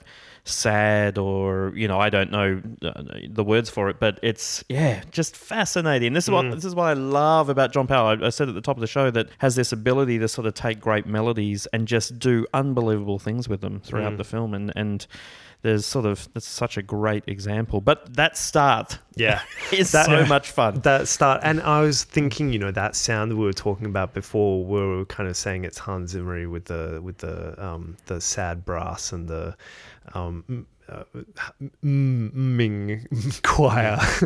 sad 0.48 1.18
or 1.18 1.72
you 1.74 1.88
know 1.88 1.98
i 1.98 2.08
don't 2.08 2.30
know 2.30 2.62
uh, 2.82 3.02
the 3.28 3.42
words 3.44 3.68
for 3.68 3.88
it 3.90 3.98
but 3.98 4.18
it's 4.22 4.64
yeah 4.68 5.02
just 5.10 5.36
fascinating. 5.36 6.12
This 6.12 6.24
is 6.24 6.30
what 6.30 6.50
this 6.52 6.64
is 6.64 6.74
what 6.74 6.84
i 6.84 6.92
love 6.92 7.48
about 7.48 7.72
john 7.72 7.86
powell. 7.86 8.06
I, 8.22 8.26
I 8.26 8.30
said 8.30 8.48
at 8.48 8.54
the 8.54 8.60
top 8.60 8.76
of 8.76 8.80
the 8.80 8.86
show 8.86 9.10
that 9.10 9.28
has 9.38 9.56
this 9.56 9.72
ability 9.72 10.18
to 10.20 10.28
sort 10.28 10.46
of 10.46 10.54
take 10.54 10.80
great 10.80 11.04
melodies 11.06 11.66
and 11.72 11.88
just 11.88 12.18
do 12.18 12.46
unbelievable 12.54 13.18
things 13.18 13.48
with 13.48 13.60
them 13.60 13.80
throughout 13.80 14.16
the 14.16 14.24
film 14.24 14.54
and 14.54 14.72
and 14.76 15.06
there's 15.62 15.86
sort 15.86 16.04
of 16.06 16.28
that's 16.32 16.46
such 16.46 16.76
a 16.76 16.82
great 16.82 17.24
example. 17.26 17.80
But 17.80 18.14
that 18.14 18.36
start 18.36 18.98
Yeah. 19.16 19.40
is 19.72 19.90
That- 19.92 20.06
so 20.06 20.24
much 20.26 20.50
fun. 20.50 20.80
That 20.82 21.08
start 21.08 21.40
and 21.42 21.60
I 21.62 21.80
was 21.80 22.04
thinking, 22.04 22.52
you 22.52 22.58
know, 22.60 22.70
that 22.70 22.94
sound 22.94 23.32
that 23.32 23.36
we 23.36 23.44
were 23.44 23.52
talking 23.54 23.86
about 23.86 24.14
before, 24.14 24.64
we 24.64 24.78
were 24.98 25.04
kind 25.06 25.28
of 25.28 25.36
saying 25.36 25.64
it's 25.64 25.78
Hans 25.78 26.10
Zimmer 26.10 26.48
with 26.48 26.66
the 26.66 27.00
with 27.02 27.18
the 27.18 27.60
um, 27.64 27.96
the 28.06 28.20
sad 28.20 28.64
brass 28.64 29.10
and 29.12 29.26
the 29.28 29.56
um, 30.14 30.66
uh, 30.88 31.04
ming 31.82 33.06
choir. 33.42 33.98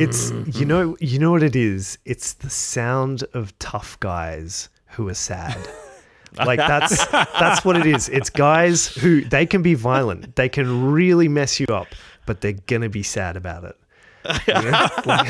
it's 0.00 0.30
you 0.58 0.64
know 0.64 0.96
you 1.00 1.18
know 1.18 1.30
what 1.30 1.42
it 1.42 1.56
is. 1.56 1.98
It's 2.04 2.34
the 2.34 2.50
sound 2.50 3.24
of 3.34 3.58
tough 3.58 3.98
guys 4.00 4.68
who 4.88 5.08
are 5.08 5.14
sad. 5.14 5.56
like 6.38 6.58
that's 6.58 7.06
that's 7.06 7.64
what 7.64 7.76
it 7.76 7.86
is. 7.86 8.08
It's 8.08 8.30
guys 8.30 8.86
who 8.86 9.22
they 9.22 9.46
can 9.46 9.62
be 9.62 9.74
violent. 9.74 10.36
They 10.36 10.48
can 10.48 10.92
really 10.92 11.28
mess 11.28 11.58
you 11.60 11.66
up, 11.66 11.88
but 12.26 12.40
they're 12.40 12.52
gonna 12.52 12.88
be 12.88 13.02
sad 13.02 13.36
about 13.36 13.64
it. 13.64 13.76
You 14.46 14.54
know? 14.54 14.88
Like, 15.04 15.26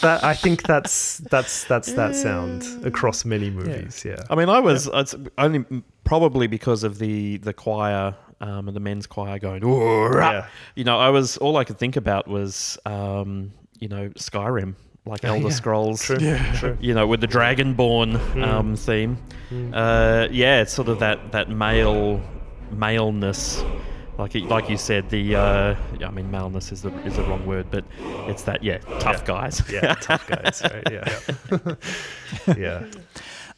that 0.00 0.22
I 0.22 0.34
think 0.34 0.64
that's 0.64 1.18
that's 1.18 1.64
that's 1.64 1.92
that 1.92 2.14
sound 2.14 2.84
across 2.84 3.24
many 3.24 3.50
movies. 3.50 4.04
Yeah. 4.04 4.22
I 4.28 4.34
mean, 4.34 4.48
I 4.48 4.60
was 4.60 4.88
it's 4.92 5.14
only 5.38 5.64
probably 6.04 6.46
because 6.46 6.84
of 6.84 6.98
the 6.98 7.38
the 7.38 7.52
choir 7.52 8.14
um, 8.48 8.68
and 8.68 8.76
the 8.76 8.80
men's 8.80 9.06
choir 9.06 9.38
going. 9.38 9.62
Yeah. 9.62 10.46
You 10.74 10.84
know, 10.84 10.98
I 10.98 11.10
was 11.10 11.36
all 11.38 11.56
I 11.56 11.64
could 11.64 11.78
think 11.78 11.96
about 11.96 12.28
was 12.28 12.78
um, 12.86 13.52
you 13.80 13.88
know 13.88 14.08
Skyrim, 14.10 14.74
like 15.06 15.24
Elder 15.24 15.48
yeah. 15.48 15.50
Scrolls. 15.50 16.02
True. 16.02 16.18
True. 16.54 16.76
You 16.80 16.94
know, 16.94 17.06
with 17.06 17.20
the 17.20 17.28
Dragonborn 17.28 18.42
um, 18.42 18.76
theme. 18.76 19.18
Uh, 19.72 20.28
yeah, 20.30 20.60
it's 20.62 20.72
sort 20.72 20.88
of 20.88 20.98
that 21.00 21.32
that 21.32 21.48
male 21.48 22.20
maleness. 22.70 23.62
Like, 24.16 24.36
it- 24.36 24.44
like 24.44 24.70
you 24.70 24.76
said, 24.76 25.10
the 25.10 25.34
uh, 25.34 25.74
I 26.04 26.10
mean, 26.10 26.30
maleness 26.30 26.70
is 26.70 26.82
the 26.82 26.92
is 27.04 27.16
the 27.16 27.22
wrong 27.24 27.44
word, 27.46 27.66
but 27.70 27.84
it's 28.28 28.42
that 28.44 28.62
yeah, 28.62 28.78
tough 29.00 29.20
Yeah. 29.20 29.24
guys. 29.26 29.62
Yeah, 29.70 29.94
tough 29.94 30.26
guys, 30.28 30.62
right? 30.62 30.88
Yeah. 30.92 31.18
yeah. 32.56 32.84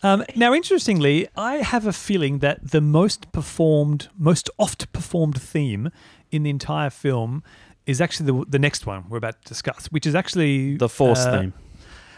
Um, 0.03 0.25
now, 0.35 0.53
interestingly, 0.53 1.29
I 1.37 1.57
have 1.57 1.87
a 1.87 1.93
feeling 1.93 2.41
that 2.41 2.71
the 2.71 2.81
most 2.81 3.33
performed, 3.33 4.09
most 4.19 4.51
oft 4.59 4.93
performed 4.93 5.41
theme 5.41 5.91
in 6.31 6.43
the 6.43 6.51
entire 6.51 6.91
film 6.91 7.43
is 7.87 8.01
actually 8.01 8.27
the, 8.27 8.45
the 8.49 8.59
next 8.59 8.87
one 8.87 9.05
we're 9.09 9.19
about 9.19 9.41
to 9.43 9.49
discuss, 9.49 9.87
which 9.87 10.07
is 10.07 10.15
actually 10.15 10.77
The 10.77 10.89
Force 10.89 11.25
uh, 11.25 11.41
theme. 11.41 11.55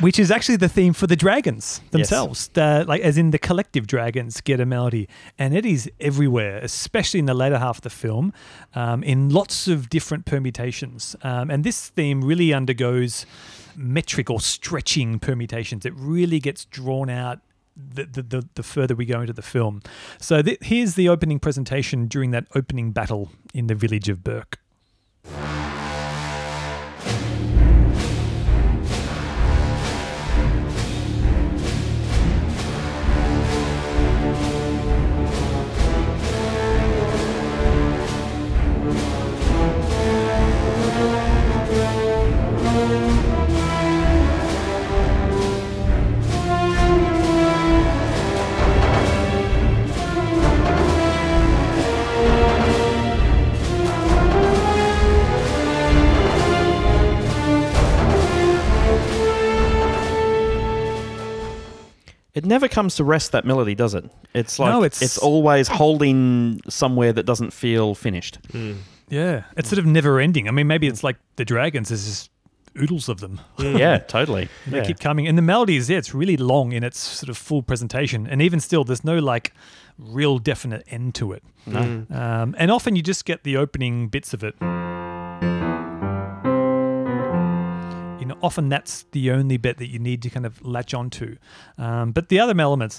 which 0.00 0.18
is 0.18 0.30
actually 0.30 0.56
the 0.56 0.68
theme 0.68 0.92
for 0.92 1.06
the 1.06 1.16
dragons 1.16 1.80
themselves, 1.90 2.48
the, 2.48 2.84
like 2.86 3.00
as 3.02 3.16
in 3.18 3.30
the 3.30 3.38
collective 3.38 3.86
dragons 3.86 4.40
get 4.40 4.60
a 4.60 4.66
melody, 4.66 5.08
and 5.38 5.56
it 5.56 5.64
is 5.64 5.90
everywhere, 6.00 6.58
especially 6.58 7.20
in 7.20 7.26
the 7.26 7.34
later 7.34 7.58
half 7.58 7.78
of 7.78 7.82
the 7.82 7.90
film, 7.90 8.32
um, 8.74 9.02
in 9.02 9.30
lots 9.30 9.68
of 9.68 9.88
different 9.88 10.24
permutations. 10.24 11.16
Um, 11.22 11.50
and 11.50 11.64
this 11.64 11.88
theme 11.88 12.22
really 12.22 12.52
undergoes 12.52 13.26
metric 13.76 14.30
or 14.30 14.40
stretching 14.40 15.18
permutations. 15.18 15.84
It 15.84 15.94
really 15.96 16.40
gets 16.40 16.64
drawn 16.64 17.10
out 17.10 17.40
the, 17.76 18.04
the, 18.04 18.22
the, 18.22 18.48
the 18.54 18.62
further 18.62 18.94
we 18.94 19.04
go 19.04 19.20
into 19.20 19.32
the 19.32 19.42
film. 19.42 19.82
So 20.18 20.42
th- 20.42 20.58
here's 20.62 20.94
the 20.94 21.08
opening 21.08 21.38
presentation 21.38 22.06
during 22.06 22.30
that 22.30 22.46
opening 22.54 22.92
battle 22.92 23.30
in 23.52 23.66
the 23.66 23.74
village 23.74 24.08
of 24.08 24.24
Berk. 24.24 24.58
It 62.36 62.44
never 62.44 62.68
comes 62.68 62.96
to 62.96 63.04
rest 63.04 63.32
that 63.32 63.46
melody, 63.46 63.74
does 63.74 63.94
it? 63.94 64.04
It's 64.34 64.58
like 64.58 64.70
No, 64.70 64.82
it's, 64.82 65.00
it's- 65.00 65.16
always 65.16 65.68
holding 65.68 66.60
somewhere 66.68 67.12
that 67.14 67.24
doesn't 67.24 67.52
feel 67.52 67.94
finished. 67.94 68.38
Mm. 68.52 68.76
Yeah, 69.08 69.44
it's 69.56 69.70
sort 69.70 69.78
of 69.78 69.86
never 69.86 70.20
ending. 70.20 70.46
I 70.46 70.50
mean, 70.50 70.66
maybe 70.66 70.86
it's 70.86 71.00
mm. 71.00 71.04
like 71.04 71.16
the 71.36 71.46
dragons. 71.46 71.88
There's 71.88 72.04
just 72.04 72.30
oodles 72.78 73.08
of 73.08 73.20
them. 73.20 73.40
Mm. 73.56 73.78
yeah, 73.84 73.98
totally. 73.98 74.50
They 74.66 74.78
Yeah. 74.78 74.84
keep 74.84 75.00
coming, 75.00 75.26
and 75.26 75.38
the 75.38 75.42
melody 75.42 75.76
is 75.76 75.88
yeah, 75.88 75.96
it's 75.96 76.12
really 76.14 76.36
long 76.36 76.72
in 76.72 76.84
its 76.84 76.98
sort 76.98 77.30
of 77.30 77.38
full 77.38 77.62
presentation, 77.62 78.26
and 78.26 78.42
even 78.42 78.60
still, 78.60 78.84
there's 78.84 79.04
no 79.04 79.18
like 79.18 79.54
real 79.98 80.38
definite 80.38 80.84
end 80.88 81.14
to 81.14 81.32
it. 81.32 81.42
No. 81.64 82.04
Um, 82.10 82.54
and 82.58 82.70
often 82.70 82.96
you 82.96 83.02
just 83.02 83.24
get 83.24 83.44
the 83.44 83.56
opening 83.56 84.08
bits 84.08 84.34
of 84.34 84.44
it. 84.44 84.54
You 84.60 84.66
often 88.42 88.68
that's 88.68 89.04
the 89.12 89.30
only 89.30 89.56
bit 89.56 89.78
that 89.78 89.88
you 89.88 89.98
need 89.98 90.22
to 90.22 90.30
kind 90.30 90.46
of 90.46 90.64
latch 90.64 90.94
onto. 90.94 91.36
Um, 91.78 92.12
but 92.12 92.28
the 92.28 92.38
other 92.40 92.58
elements, 92.60 92.96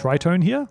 tritone 0.00 0.42
here. 0.42 0.66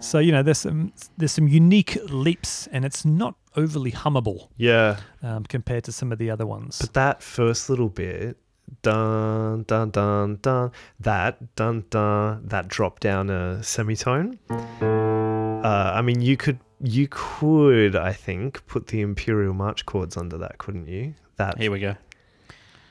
So 0.00 0.18
you 0.18 0.32
know, 0.32 0.42
there's 0.42 0.58
some 0.58 0.92
there's 1.16 1.30
some 1.30 1.46
unique 1.46 1.96
leaps, 2.10 2.66
and 2.72 2.84
it's 2.84 3.04
not 3.04 3.36
overly 3.56 3.92
hummable 3.92 4.48
Yeah. 4.56 4.96
um, 5.22 5.44
compared 5.44 5.84
to 5.84 5.92
some 5.92 6.10
of 6.10 6.18
the 6.18 6.28
other 6.28 6.44
ones. 6.44 6.78
But 6.80 6.92
that 6.94 7.22
first 7.22 7.70
little 7.70 7.88
bit, 7.88 8.36
dun 8.82 9.62
dun 9.62 9.90
dun 9.90 10.38
dun, 10.42 10.72
that 10.98 11.54
dun 11.54 11.84
dun, 11.90 12.48
that 12.48 12.66
drop 12.66 12.98
down 12.98 13.30
a 13.30 13.62
semitone. 13.62 14.40
Uh, 14.80 15.92
I 15.94 16.02
mean, 16.02 16.20
you 16.20 16.36
could 16.36 16.58
you 16.82 17.06
could 17.08 17.94
I 17.94 18.12
think 18.12 18.66
put 18.66 18.88
the 18.88 19.00
Imperial 19.00 19.54
March 19.54 19.86
chords 19.86 20.16
under 20.16 20.36
that, 20.38 20.58
couldn't 20.58 20.88
you? 20.88 21.14
That 21.36 21.58
Here 21.58 21.70
we 21.70 21.80
go. 21.80 21.96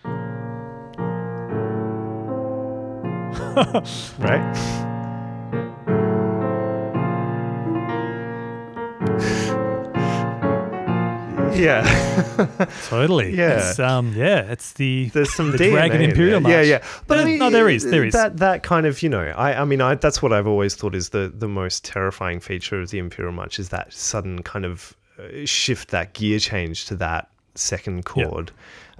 right? 4.20 4.88
yeah, 11.62 12.66
Totally. 12.88 13.36
Yeah. 13.36 13.58
It's, 13.70 13.80
um, 13.80 14.14
yeah. 14.16 14.52
It's 14.52 14.74
the 14.74 15.10
there's 15.14 15.34
some 15.34 15.52
the 15.52 15.58
DNA 15.58 15.72
Dragon 15.72 16.02
Imperial 16.02 16.42
there. 16.42 16.58
March. 16.58 16.68
Yeah, 16.68 16.78
yeah. 16.80 16.84
But 17.08 17.20
I 17.20 17.22
No, 17.22 17.26
mean, 17.30 17.40
no, 17.40 17.50
there 17.50 17.70
is, 17.70 17.84
there 17.90 18.04
is. 18.04 18.14
that 18.14 18.38
that 18.38 18.64
kind 18.64 18.86
of 18.86 19.02
you 19.02 19.10
know. 19.10 19.24
I 19.38 19.62
I 19.62 19.66
mean, 19.66 19.82
I 19.82 19.96
that's 19.96 20.22
what 20.22 20.34
I've 20.34 20.48
always 20.48 20.76
thought 20.76 20.96
is 20.96 21.10
the 21.10 21.32
the 21.34 21.48
most 21.48 21.86
terrifying 21.86 22.40
feature 22.40 22.82
of 22.82 22.90
the 22.90 23.00
Imperial 23.00 23.34
March 23.34 23.60
is 23.60 23.70
that 23.70 23.94
sudden 23.94 24.42
kind 24.44 24.66
of 24.66 24.96
uh, 25.20 25.46
shift, 25.46 25.90
that 25.92 26.14
gear 26.14 26.40
change 26.40 26.86
to 26.88 26.96
that 26.98 27.30
second 27.56 27.98
Yeah. 28.16 28.26
chord, 28.26 28.52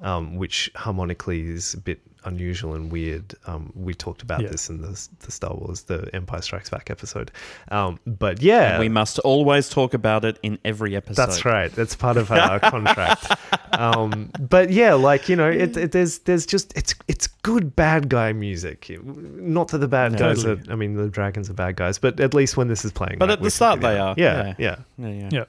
um, 0.02 0.36
which 0.36 0.70
harmonically 0.76 1.42
is 1.50 1.74
a 1.74 1.78
bit 1.80 2.00
unusual 2.26 2.74
and 2.76 2.92
weird. 2.92 3.34
Um, 3.48 3.72
we 3.76 3.94
talked 3.94 4.22
about 4.22 4.42
Yeah. 4.42 4.50
this 4.50 4.70
in 4.70 4.82
the 4.82 5.08
the 5.20 5.32
Star 5.32 5.54
Wars, 5.56 5.84
the 5.84 6.10
Empire 6.14 6.42
Strikes 6.42 6.70
Back 6.70 6.90
episode. 6.90 7.32
Um, 7.70 8.00
but 8.06 8.42
yeah, 8.42 8.80
We 8.80 8.90
must 8.90 9.20
always 9.20 9.70
talk 9.70 9.94
about 9.94 10.26
it 10.26 10.38
in 10.44 10.60
every 10.66 10.96
episode. 10.96 11.22
that's 11.26 11.46
right. 11.46 11.72
That's 11.72 11.96
part 11.96 12.18
of 12.18 12.32
our 12.32 12.60
contract. 12.72 13.26
Um, 13.74 14.30
but 14.40 14.70
yeah, 14.72 14.94
like 14.94 15.30
you 15.30 15.36
know, 15.36 15.50
it, 15.50 15.76
it, 15.78 15.92
there's 15.92 16.20
there's 16.20 16.46
just 16.46 16.72
it's 16.78 16.94
it's 17.08 17.28
good 17.28 17.76
bad 17.76 18.10
guy 18.10 18.34
music. 18.34 18.90
Not 19.04 19.70
that 19.70 19.80
the 19.80 19.88
bad 19.88 20.14
No. 20.14 20.18
guys 20.20 20.44
Totally. 20.44 20.70
are. 20.70 20.74
I 20.74 20.76
mean, 20.76 20.96
the 20.96 21.10
dragons 21.10 21.50
are 21.50 21.54
bad 21.54 21.76
guys, 21.76 21.98
but 21.98 22.20
at 22.20 22.34
least 22.34 22.58
when 22.58 22.68
this 22.68 22.86
is 22.86 22.92
playing. 22.92 23.18
But 23.20 23.30
right, 23.30 23.38
at 23.38 23.44
the 23.44 23.52
start 23.52 23.82
they 23.82 23.98
are. 23.98 24.14
Yeah, 24.18 24.54
yeah. 24.58 24.76
Yeah, 24.98 25.08
yeah. 25.10 25.30
Yeah. 25.32 25.44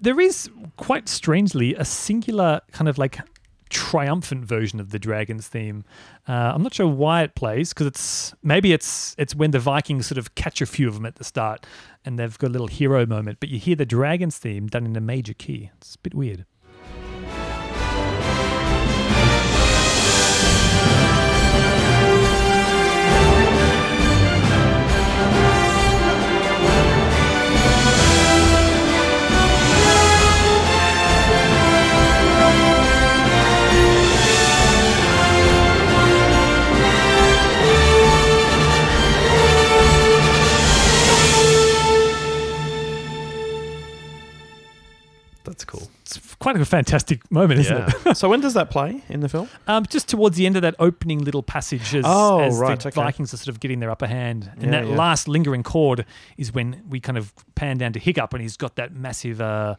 There 0.00 0.20
is 0.20 0.50
quite 0.76 1.08
strangely 1.08 1.74
a 1.76 1.84
singular 1.84 2.60
kind 2.72 2.88
of 2.88 2.98
like 2.98 3.18
triumphant 3.72 4.44
version 4.44 4.78
of 4.78 4.90
the 4.90 4.98
Dragons 4.98 5.48
theme. 5.48 5.84
Uh, 6.28 6.52
I'm 6.54 6.62
not 6.62 6.74
sure 6.74 6.86
why 6.86 7.22
it 7.22 7.34
plays 7.34 7.70
because 7.70 7.86
it's 7.86 8.34
maybe 8.42 8.72
it's 8.72 9.14
it's 9.18 9.34
when 9.34 9.50
the 9.50 9.58
Vikings 9.58 10.06
sort 10.06 10.18
of 10.18 10.34
catch 10.34 10.60
a 10.60 10.66
few 10.66 10.86
of 10.88 10.94
them 10.94 11.06
at 11.06 11.16
the 11.16 11.24
start 11.24 11.66
and 12.04 12.18
they've 12.18 12.38
got 12.38 12.48
a 12.48 12.50
little 12.50 12.66
hero 12.68 13.06
moment, 13.06 13.38
but 13.40 13.48
you 13.48 13.58
hear 13.58 13.76
the 13.76 13.86
Dragons 13.86 14.38
theme 14.38 14.66
done 14.66 14.86
in 14.86 14.96
a 14.96 15.00
major 15.00 15.34
key. 15.34 15.70
It's 15.78 15.94
a 15.94 15.98
bit 15.98 16.14
weird. 16.14 16.44
It's 46.60 46.68
quite 46.68 46.80
a 46.80 46.84
fantastic 46.84 47.30
moment, 47.30 47.60
isn't 47.60 47.76
Yeah. 47.76 48.10
it? 48.10 48.16
so 48.16 48.28
when 48.28 48.40
does 48.40 48.54
that 48.54 48.70
play 48.70 49.02
in 49.08 49.20
the 49.20 49.28
film? 49.28 49.48
Um, 49.66 49.86
just 49.86 50.08
towards 50.08 50.36
the 50.36 50.46
end 50.46 50.56
of 50.56 50.62
that 50.62 50.74
opening 50.78 51.24
little 51.24 51.42
passage, 51.42 51.94
as, 51.94 52.04
Oh, 52.06 52.40
as 52.40 52.56
right, 52.58 52.78
the 52.78 52.88
okay. 52.88 52.94
Vikings 53.00 53.32
are 53.32 53.36
sort 53.38 53.48
of 53.48 53.60
getting 53.60 53.80
their 53.80 53.90
upper 53.90 54.06
hand, 54.06 54.50
and 54.54 54.64
Yeah, 54.64 54.70
that 54.82 54.86
yeah. 54.88 54.96
last 54.96 55.28
lingering 55.28 55.62
chord 55.62 56.04
is 56.36 56.52
when 56.52 56.82
we 56.88 57.00
kind 57.00 57.16
of 57.18 57.32
pan 57.54 57.78
down 57.78 57.92
to 57.94 57.98
Hiccup, 58.00 58.32
and 58.34 58.42
he's 58.42 58.56
got 58.56 58.76
that 58.76 58.94
massive 58.94 59.40
uh, 59.40 59.76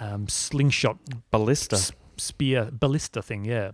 um, 0.00 0.28
slingshot 0.28 0.98
Ballista. 1.30 1.76
s- 1.76 1.92
spear 2.16 2.68
ballista 2.72 3.22
thing, 3.22 3.44
yeah, 3.44 3.70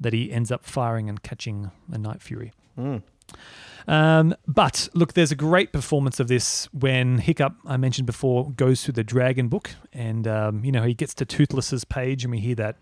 that 0.00 0.12
he 0.12 0.30
ends 0.32 0.50
up 0.52 0.64
firing 0.64 1.08
and 1.08 1.22
catching 1.22 1.70
a 1.92 1.98
Night 1.98 2.20
Fury. 2.22 2.52
Mm. 2.78 3.02
Um, 3.88 4.34
but 4.46 4.90
look, 4.92 5.14
there's 5.14 5.32
a 5.32 5.36
great 5.36 5.72
performance 5.72 6.20
of 6.20 6.28
this 6.28 6.68
when 6.74 7.18
Hiccup, 7.18 7.54
I 7.64 7.78
mentioned 7.78 8.06
before, 8.06 8.50
goes 8.50 8.84
through 8.84 8.92
the 8.92 9.02
Dragon 9.02 9.48
Book, 9.48 9.70
and 9.94 10.28
um, 10.28 10.62
you 10.62 10.70
know 10.70 10.82
he 10.82 10.92
gets 10.92 11.14
to 11.14 11.24
Toothless's 11.24 11.84
page, 11.84 12.22
and 12.22 12.30
we 12.30 12.38
hear 12.38 12.54
that. 12.56 12.76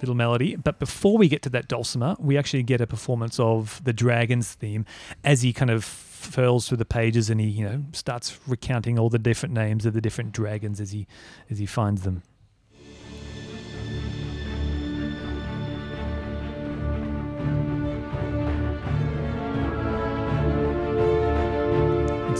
Little 0.00 0.14
melody, 0.14 0.56
but 0.56 0.78
before 0.78 1.16
we 1.16 1.28
get 1.28 1.42
to 1.42 1.50
that 1.50 1.68
dulcimer, 1.68 2.16
we 2.18 2.36
actually 2.36 2.62
get 2.62 2.80
a 2.80 2.86
performance 2.86 3.40
of 3.40 3.82
the 3.84 3.92
dragon's 3.92 4.52
theme 4.52 4.84
as 5.22 5.40
he 5.40 5.52
kind 5.52 5.70
of 5.70 5.82
furls 5.82 6.68
through 6.68 6.76
the 6.76 6.84
pages 6.84 7.30
and 7.30 7.40
he, 7.40 7.46
you 7.46 7.64
know, 7.64 7.84
starts 7.92 8.38
recounting 8.46 8.98
all 8.98 9.08
the 9.08 9.18
different 9.18 9.54
names 9.54 9.86
of 9.86 9.94
the 9.94 10.02
different 10.02 10.32
dragons 10.32 10.78
as 10.78 10.92
he 10.92 11.06
as 11.48 11.58
he 11.58 11.64
finds 11.64 12.02
them. 12.02 12.22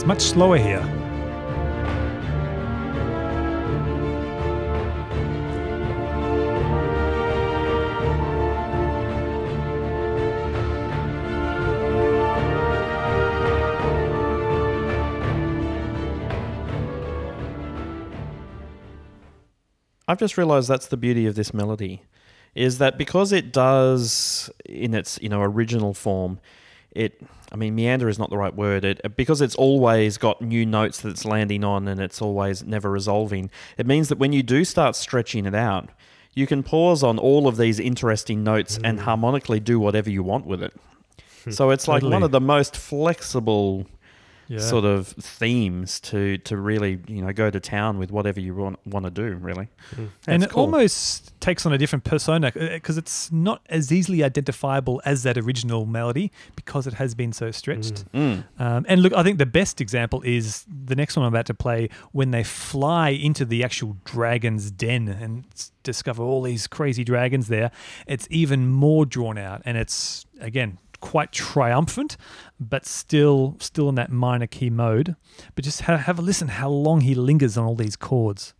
Much 0.05 0.21
slower 0.21 0.57
here. 0.57 0.83
I've 20.07 20.19
just 20.19 20.37
realised 20.37 20.69
that's 20.69 20.87
the 20.87 20.97
beauty 20.97 21.25
of 21.25 21.33
this 21.33 21.51
melody, 21.51 22.03
is 22.53 22.77
that 22.77 22.99
because 22.99 23.31
it 23.31 23.51
does 23.51 24.51
in 24.65 24.93
its 24.93 25.17
you 25.19 25.29
know 25.29 25.41
original 25.41 25.95
form, 25.95 26.39
it 26.95 27.21
I 27.51 27.55
mean 27.55 27.75
meander 27.75 28.09
is 28.09 28.17
not 28.17 28.29
the 28.29 28.37
right 28.37 28.55
word. 28.55 28.83
It 28.85 29.15
because 29.15 29.41
it's 29.41 29.55
always 29.55 30.17
got 30.17 30.41
new 30.41 30.65
notes 30.65 31.01
that 31.01 31.09
it's 31.09 31.25
landing 31.25 31.63
on 31.63 31.87
and 31.87 31.99
it's 31.99 32.21
always 32.21 32.63
never 32.63 32.89
resolving. 32.89 33.49
It 33.77 33.85
means 33.85 34.09
that 34.09 34.17
when 34.17 34.33
you 34.33 34.43
do 34.43 34.65
start 34.65 34.95
stretching 34.95 35.45
it 35.45 35.55
out, 35.55 35.89
you 36.33 36.47
can 36.47 36.63
pause 36.63 37.03
on 37.03 37.17
all 37.17 37.47
of 37.47 37.57
these 37.57 37.79
interesting 37.79 38.43
notes 38.43 38.77
and 38.83 38.99
mm. 38.99 39.03
harmonically 39.03 39.59
do 39.59 39.79
whatever 39.79 40.09
you 40.09 40.23
want 40.23 40.45
with 40.45 40.61
it. 40.61 40.73
Hmm. 41.45 41.51
So 41.51 41.69
it's 41.69 41.87
like 41.87 42.03
one 42.03 42.23
of 42.23 42.31
the 42.31 42.41
most 42.41 42.75
flexible 42.75 43.85
Yeah. 44.47 44.59
sort 44.59 44.85
of 44.85 45.07
themes 45.07 45.99
to 46.01 46.37
to 46.39 46.57
really 46.57 46.99
you 47.07 47.21
know 47.21 47.33
go 47.33 47.49
to 47.49 47.59
town 47.59 47.97
with 47.97 48.11
whatever 48.11 48.39
you 48.39 48.53
want 48.55 48.79
want 48.85 49.05
to 49.05 49.11
do 49.11 49.35
really. 49.35 49.69
and 50.27 50.43
it 50.43 50.51
cool. 50.51 50.61
almost 50.61 51.39
takes 51.39 51.65
on 51.65 51.73
a 51.73 51.77
different 51.77 52.03
persona 52.03 52.51
because 52.51 52.97
it's 52.97 53.31
not 53.31 53.61
as 53.69 53.91
easily 53.91 54.23
identifiable 54.23 55.01
as 55.05 55.23
that 55.23 55.37
original 55.37 55.85
melody 55.85 56.31
because 56.55 56.87
it 56.87 56.93
has 56.95 57.13
been 57.15 57.31
so 57.31 57.51
stretched. 57.51 58.11
Mm. 58.13 58.43
Um, 58.59 58.85
and 58.87 59.01
look, 59.01 59.13
I 59.13 59.23
think 59.23 59.37
the 59.37 59.45
best 59.45 59.79
example 59.81 60.21
is 60.23 60.65
the 60.67 60.95
next 60.95 61.15
one 61.15 61.25
I'm 61.25 61.33
about 61.33 61.45
to 61.47 61.53
play 61.53 61.89
when 62.11 62.31
they 62.31 62.43
fly 62.43 63.09
into 63.09 63.45
the 63.45 63.63
actual 63.63 63.97
dragon's 64.05 64.71
den 64.71 65.07
and 65.07 65.45
discover 65.83 66.23
all 66.23 66.41
these 66.41 66.67
crazy 66.67 67.03
dragons 67.03 67.47
there. 67.47 67.71
It's 68.07 68.27
even 68.31 68.67
more 68.69 69.05
drawn 69.05 69.37
out 69.37 69.61
and 69.65 69.77
it's, 69.77 70.25
again, 70.39 70.79
quite 71.05 71.31
triumphant, 71.31 72.17
but 72.59 72.83
still 72.83 73.55
still 73.59 73.87
in 73.89 73.95
that 73.95 74.11
minor 74.11 74.47
key 74.47 74.71
mode. 74.71 75.15
But 75.53 75.63
just 75.63 75.81
ha- 75.81 75.97
have 75.97 76.17
a 76.17 76.21
listen 76.23 76.47
how 76.47 76.69
long 76.69 77.01
he 77.01 77.13
lingers 77.13 77.57
on 77.57 77.65
all 77.65 77.75
these 77.75 77.95
chords. 77.95 78.55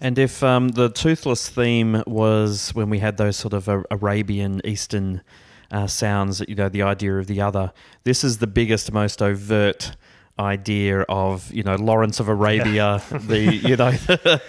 And 0.00 0.18
if 0.18 0.42
um, 0.42 0.68
the 0.70 0.90
toothless 0.90 1.48
theme 1.48 2.02
was 2.06 2.70
when 2.74 2.88
we 2.88 3.00
had 3.00 3.16
those 3.16 3.36
sort 3.36 3.52
of 3.52 3.68
uh, 3.68 3.82
Arabian 3.90 4.60
Eastern 4.64 5.22
uh, 5.70 5.86
sounds, 5.86 6.40
you 6.48 6.54
know, 6.54 6.68
the 6.68 6.82
idea 6.82 7.18
of 7.18 7.26
the 7.26 7.40
other, 7.40 7.72
this 8.04 8.22
is 8.22 8.38
the 8.38 8.46
biggest, 8.46 8.92
most 8.92 9.20
overt 9.20 9.96
idea 10.38 11.00
of 11.02 11.52
you 11.52 11.62
know 11.62 11.76
Lawrence 11.76 12.20
of 12.20 12.28
Arabia, 12.28 13.02
yeah. 13.10 13.18
the 13.18 13.54
you 13.56 13.76
know 13.76 13.92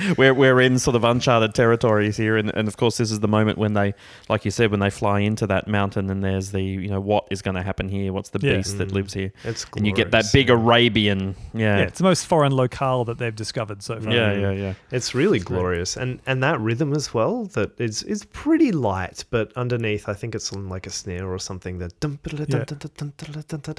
we're 0.17 0.33
we're 0.33 0.61
in 0.61 0.79
sort 0.79 0.95
of 0.95 1.03
uncharted 1.03 1.53
territories 1.55 2.17
here, 2.17 2.37
and, 2.37 2.53
and 2.55 2.67
of 2.67 2.77
course 2.77 2.97
this 2.97 3.11
is 3.11 3.19
the 3.19 3.27
moment 3.27 3.57
when 3.57 3.73
they, 3.73 3.93
like 4.27 4.45
you 4.45 4.51
said, 4.51 4.71
when 4.71 4.79
they 4.79 4.89
fly 4.89 5.19
into 5.21 5.47
that 5.47 5.67
mountain, 5.67 6.09
and 6.09 6.23
there's 6.23 6.51
the 6.51 6.61
you 6.61 6.89
know 6.89 6.99
what 6.99 7.27
is 7.31 7.41
going 7.41 7.55
to 7.55 7.63
happen 7.63 7.89
here? 7.89 8.13
What's 8.13 8.29
the 8.29 8.39
yeah. 8.41 8.57
beast 8.57 8.75
mm. 8.75 8.79
that 8.79 8.91
lives 8.91 9.13
here? 9.13 9.31
It's 9.43 9.65
glorious. 9.65 9.77
and 9.77 9.87
you 9.87 9.93
get 9.93 10.11
that 10.11 10.25
big 10.31 10.49
Arabian, 10.49 11.35
yeah. 11.53 11.77
yeah. 11.77 11.83
it's 11.83 11.97
the 11.97 12.03
most 12.03 12.25
foreign 12.25 12.55
locale 12.55 13.05
that 13.05 13.17
they've 13.17 13.35
discovered 13.35 13.81
so 13.81 13.99
far. 13.99 14.13
Yeah, 14.13 14.33
mm. 14.33 14.41
yeah, 14.41 14.51
yeah. 14.51 14.73
It's 14.91 15.15
really 15.15 15.39
glorious, 15.39 15.97
and 15.97 16.19
and 16.25 16.43
that 16.43 16.59
rhythm 16.59 16.93
as 16.93 17.13
well 17.13 17.45
that 17.45 17.79
is 17.79 18.03
is 18.03 18.25
pretty 18.25 18.71
light, 18.71 19.25
but 19.29 19.51
underneath 19.55 20.07
I 20.07 20.13
think 20.13 20.35
it's 20.35 20.53
on 20.53 20.69
like 20.69 20.87
a 20.87 20.91
snare 20.91 21.27
or 21.27 21.39
something 21.39 21.79
that. 21.79 21.93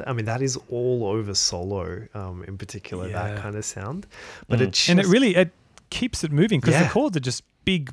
I 0.07 0.13
mean 0.13 0.25
that 0.25 0.43
is 0.43 0.59
all 0.69 1.07
over 1.07 1.35
solo 1.35 2.00
um, 2.15 2.45
in 2.49 2.57
particular. 2.59 3.09
Yeah. 3.09 3.29
That 3.35 3.43
kind 3.43 3.57
of 3.57 3.65
sound, 3.65 4.07
but 4.49 4.59
Mm. 4.59 4.63
it 4.63 4.71
just, 4.73 4.89
And 4.89 5.01
it 5.01 5.07
really 5.07 5.37
it 5.37 5.51
keeps 5.91 6.23
it 6.25 6.33
moving 6.33 6.61
because 6.61 6.75
Yeah. 6.75 6.85
the 6.85 6.91
chords 6.91 7.17
are 7.17 7.21
just 7.21 7.43
big, 7.65 7.91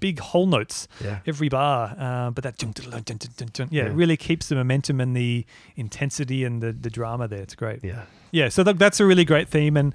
big 0.00 0.18
whole 0.20 0.46
notes 0.46 0.86
yeah. 1.02 1.18
every 1.26 1.48
bar. 1.48 1.94
Uh, 1.98 2.30
but 2.30 2.44
that 2.44 2.56
dun- 2.58 2.72
dun- 2.72 2.90
dun- 2.90 3.02
dun- 3.02 3.18
dun- 3.36 3.48
dun- 3.52 3.68
yeah, 3.70 3.84
Yeah. 3.84 3.90
it 3.90 3.94
really 3.94 4.16
keeps 4.16 4.48
the 4.48 4.54
momentum 4.54 5.00
and 5.00 5.16
the 5.16 5.44
intensity 5.76 6.44
and 6.44 6.62
the, 6.62 6.72
the 6.72 6.90
drama 6.90 7.26
there. 7.28 7.40
It's 7.42 7.54
great. 7.54 7.82
Yeah, 7.84 8.02
Yeah, 8.30 8.48
so 8.48 8.62
th- 8.64 8.76
that's 8.76 9.00
a 9.00 9.06
really 9.06 9.24
great 9.24 9.48
theme. 9.48 9.76
And 9.76 9.94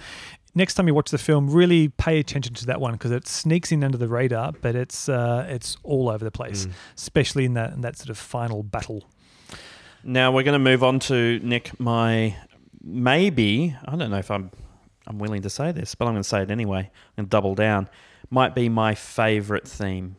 next 0.55 0.73
time 0.75 0.88
you 0.88 0.93
watch 0.93 1.11
the 1.11 1.17
film, 1.17 1.49
really 1.49 1.89
pay 1.89 2.19
attention 2.19 2.53
to 2.55 2.65
that 2.65 2.80
one 2.81 2.93
because 2.93 3.11
it 3.11 3.27
sneaks 3.27 3.71
in 3.71 3.84
under 3.84 3.97
the 3.97 4.07
radar, 4.07 4.51
but 4.61 4.75
it's 4.75 5.07
uh, 5.09 5.45
it's 5.49 5.77
all 5.84 6.09
over 6.09 6.23
the 6.25 6.31
place, 6.31 6.65
Mm. 6.65 6.71
especially 6.97 7.45
in 7.45 7.53
that 7.53 7.73
in 7.73 7.81
that 7.81 7.97
sort 7.97 8.09
of 8.09 8.17
final 8.17 8.63
battle. 8.63 9.03
Now 10.03 10.31
we're 10.31 10.43
going 10.43 10.53
to 10.53 10.59
move 10.71 10.84
on 10.84 10.99
to 11.01 11.39
Nick. 11.43 11.80
My 11.80 12.35
maybe 12.84 13.76
I 13.85 13.95
don't 13.95 14.11
know 14.11 14.18
if 14.18 14.30
I'm 14.30 14.51
I'm 15.07 15.19
willing 15.19 15.41
to 15.41 15.49
say 15.49 15.72
this, 15.72 15.95
but 15.95 16.05
I'm 16.05 16.14
going 16.14 16.23
to 16.23 16.27
say 16.27 16.41
it 16.41 16.51
anyway 16.51 16.89
and 17.18 17.30
double 17.30 17.55
down. 17.55 17.89
Might 18.30 18.55
be 18.55 18.69
my 18.69 18.95
favourite 18.95 19.68
theme 19.68 20.15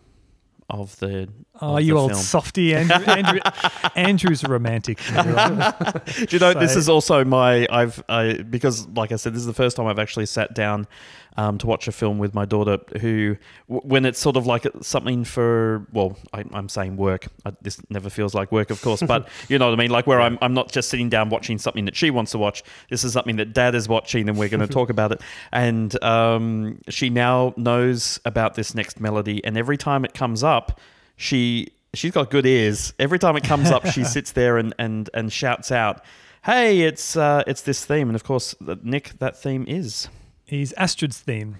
of 0.68 0.98
the. 0.98 1.28
Oh, 1.60 1.78
you 1.78 1.96
old 1.96 2.10
film. 2.12 2.22
softy, 2.22 2.74
Andrew. 2.74 2.96
Andrew 3.06 3.40
Andrew's 3.94 4.42
a 4.42 4.48
romantic. 4.48 4.98
Do 5.06 6.26
you 6.30 6.38
know 6.38 6.52
this 6.52 6.74
is 6.74 6.88
also 6.88 7.24
my 7.24 7.66
I've 7.70 8.02
I 8.08 8.42
because 8.42 8.88
like 8.88 9.12
I 9.12 9.16
said 9.16 9.34
this 9.34 9.40
is 9.40 9.46
the 9.46 9.54
first 9.54 9.76
time 9.76 9.86
I've 9.86 10.00
actually 10.00 10.26
sat 10.26 10.54
down 10.54 10.88
um, 11.36 11.58
to 11.58 11.66
watch 11.66 11.86
a 11.88 11.92
film 11.92 12.18
with 12.18 12.34
my 12.34 12.44
daughter 12.44 12.78
who 13.00 13.36
w- 13.68 13.88
when 13.88 14.04
it's 14.04 14.18
sort 14.18 14.36
of 14.36 14.46
like 14.46 14.66
something 14.82 15.24
for 15.24 15.86
well 15.92 16.16
I, 16.32 16.44
I'm 16.52 16.68
saying 16.68 16.96
work 16.96 17.28
I, 17.44 17.52
this 17.62 17.80
never 17.88 18.10
feels 18.10 18.34
like 18.34 18.50
work 18.52 18.70
of 18.70 18.80
course 18.82 19.02
but 19.02 19.28
you 19.48 19.58
know 19.58 19.66
what 19.66 19.78
I 19.78 19.82
mean 19.82 19.90
like 19.90 20.06
where 20.06 20.20
I'm 20.20 20.38
I'm 20.42 20.54
not 20.54 20.72
just 20.72 20.88
sitting 20.88 21.08
down 21.08 21.30
watching 21.30 21.58
something 21.58 21.84
that 21.86 21.96
she 21.96 22.10
wants 22.10 22.32
to 22.32 22.38
watch 22.38 22.62
this 22.90 23.04
is 23.04 23.12
something 23.12 23.36
that 23.36 23.52
dad 23.52 23.74
is 23.74 23.88
watching 23.88 24.28
and 24.28 24.36
we're 24.38 24.48
going 24.48 24.60
to 24.60 24.72
talk 24.72 24.90
about 24.90 25.12
it 25.12 25.20
and 25.52 26.02
um, 26.02 26.80
she 26.88 27.10
now 27.10 27.54
knows 27.56 28.20
about 28.24 28.54
this 28.54 28.74
next 28.74 29.00
melody 29.00 29.44
and 29.44 29.56
every 29.56 29.76
time 29.76 30.04
it 30.04 30.14
comes 30.14 30.42
up 30.42 30.80
she 31.16 31.68
she's 31.94 32.12
got 32.12 32.30
good 32.30 32.46
ears. 32.46 32.92
Every 32.98 33.18
time 33.18 33.36
it 33.36 33.44
comes 33.44 33.70
up, 33.70 33.86
she 33.86 34.04
sits 34.14 34.32
there 34.32 34.58
and 34.58 34.74
and 34.78 35.10
and 35.14 35.32
shouts 35.32 35.70
out, 35.72 36.02
"Hey, 36.44 36.80
it's 36.82 37.16
uh, 37.16 37.42
it's 37.46 37.62
this 37.62 37.84
theme!" 37.84 38.08
And 38.08 38.16
of 38.16 38.24
course, 38.24 38.54
Nick, 38.82 39.12
that 39.18 39.36
theme 39.36 39.64
is. 39.68 40.08
He's 40.46 40.72
Astrid's 40.74 41.18
theme, 41.20 41.56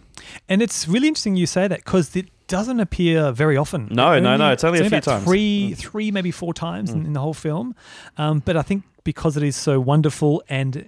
and 0.49 0.61
it's 0.61 0.87
really 0.87 1.09
interesting 1.09 1.37
you 1.37 1.47
say 1.47 1.67
that 1.69 1.85
because 1.85 2.15
it 2.15 2.27
doesn't 2.49 2.81
appear 2.81 3.33
very 3.33 3.57
often. 3.57 3.89
No, 3.91 4.21
no, 4.21 4.37
no, 4.37 4.53
it's 4.53 4.63
only 4.63 4.81
a 4.81 4.91
few 4.91 5.01
times. 5.01 5.25
Three, 5.25 5.71
Mm. 5.73 5.77
three, 5.79 6.11
maybe 6.11 6.31
four 6.31 6.53
times 6.53 6.91
in, 6.91 7.07
in 7.07 7.15
the 7.15 7.21
whole 7.21 7.33
film. 7.33 7.75
Um, 8.19 8.41
but 8.45 8.59
I 8.59 8.63
think 8.63 8.85
because 9.03 9.39
it 9.39 9.43
is 9.43 9.57
so 9.57 9.81
wonderful 9.81 10.43
and 10.51 10.87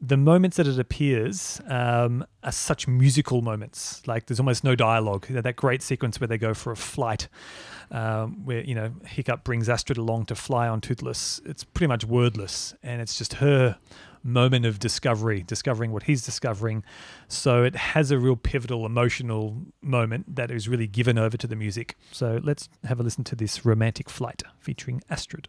the 0.00 0.16
moments 0.16 0.56
that 0.56 0.66
it 0.66 0.78
appears 0.80 1.60
um, 1.68 2.24
are 2.42 2.50
such 2.50 2.88
musical 2.88 3.42
moments. 3.42 4.02
Like 4.08 4.26
there's 4.26 4.40
almost 4.40 4.64
no 4.64 4.74
dialogue. 4.74 5.26
That 5.28 5.54
great 5.54 5.82
sequence 5.82 6.18
where 6.20 6.26
they 6.26 6.38
go 6.38 6.52
for 6.54 6.72
a 6.72 6.76
flight, 6.76 7.28
um, 7.90 8.44
where 8.44 8.62
you 8.64 8.74
know 8.74 8.92
Hiccup 9.06 9.44
brings 9.44 9.68
Astrid 9.68 9.98
along 9.98 10.26
to 10.26 10.34
fly 10.34 10.68
on 10.68 10.80
Toothless. 10.80 11.40
It's 11.44 11.64
pretty 11.64 11.88
much 11.88 12.04
wordless, 12.04 12.74
and 12.82 13.00
it's 13.00 13.16
just 13.16 13.34
her 13.34 13.78
moment 14.22 14.66
of 14.66 14.78
discovery, 14.78 15.42
discovering 15.42 15.92
what 15.92 16.04
he's 16.04 16.22
discovering. 16.22 16.84
So 17.28 17.62
it 17.62 17.74
has 17.74 18.10
a 18.10 18.18
real 18.18 18.36
pivotal 18.36 18.84
emotional 18.84 19.56
moment 19.80 20.36
that 20.36 20.50
is 20.50 20.68
really 20.68 20.86
given 20.86 21.18
over 21.18 21.36
to 21.36 21.46
the 21.46 21.56
music. 21.56 21.96
So 22.12 22.40
let's 22.42 22.68
have 22.84 23.00
a 23.00 23.02
listen 23.02 23.24
to 23.24 23.36
this 23.36 23.64
romantic 23.64 24.10
flight 24.10 24.42
featuring 24.58 25.02
Astrid. 25.08 25.48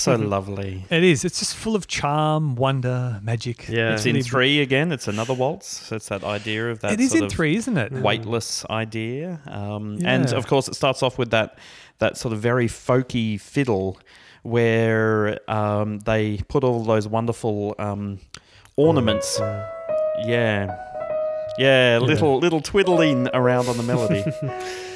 So 0.00 0.14
lovely. 0.16 0.84
It 0.90 1.04
is. 1.04 1.24
It's 1.24 1.38
just 1.40 1.54
full 1.56 1.74
of 1.76 1.86
charm, 1.86 2.54
wonder, 2.56 3.20
magic. 3.22 3.68
Yeah. 3.68 3.94
It's 3.94 4.06
in 4.06 4.14
really- 4.14 4.22
three 4.22 4.60
again. 4.60 4.92
It's 4.92 5.08
another 5.08 5.34
waltz. 5.34 5.86
So 5.86 5.96
it's 5.96 6.08
that 6.08 6.24
idea 6.24 6.70
of 6.70 6.80
that 6.80 6.92
It 6.92 7.00
is 7.00 7.10
sort 7.10 7.18
in 7.20 7.26
of 7.26 7.32
three, 7.32 7.56
isn't 7.56 7.76
it? 7.76 7.92
weightless 7.92 8.64
idea. 8.70 9.40
Um, 9.46 9.98
And 10.04 10.32
of 10.32 10.46
course, 10.46 10.68
it 10.68 10.74
starts 10.74 11.02
off 11.02 11.18
with 11.18 11.30
that 11.30 11.58
that 11.98 12.16
sort 12.16 12.32
of 12.32 12.40
very 12.40 12.68
folky 12.68 13.40
fiddle, 13.40 13.98
where 14.42 15.38
um, 15.50 15.98
they 16.00 16.38
put 16.48 16.62
all 16.64 16.84
those 16.84 17.08
wonderful 17.08 17.74
um, 17.78 18.20
ornaments. 18.76 19.38
Yeah, 20.24 20.76
yeah, 21.58 21.98
little 22.00 22.38
little 22.38 22.60
twiddling 22.60 23.28
around 23.34 23.68
on 23.68 23.76
the 23.76 23.82
melody. 23.82 24.24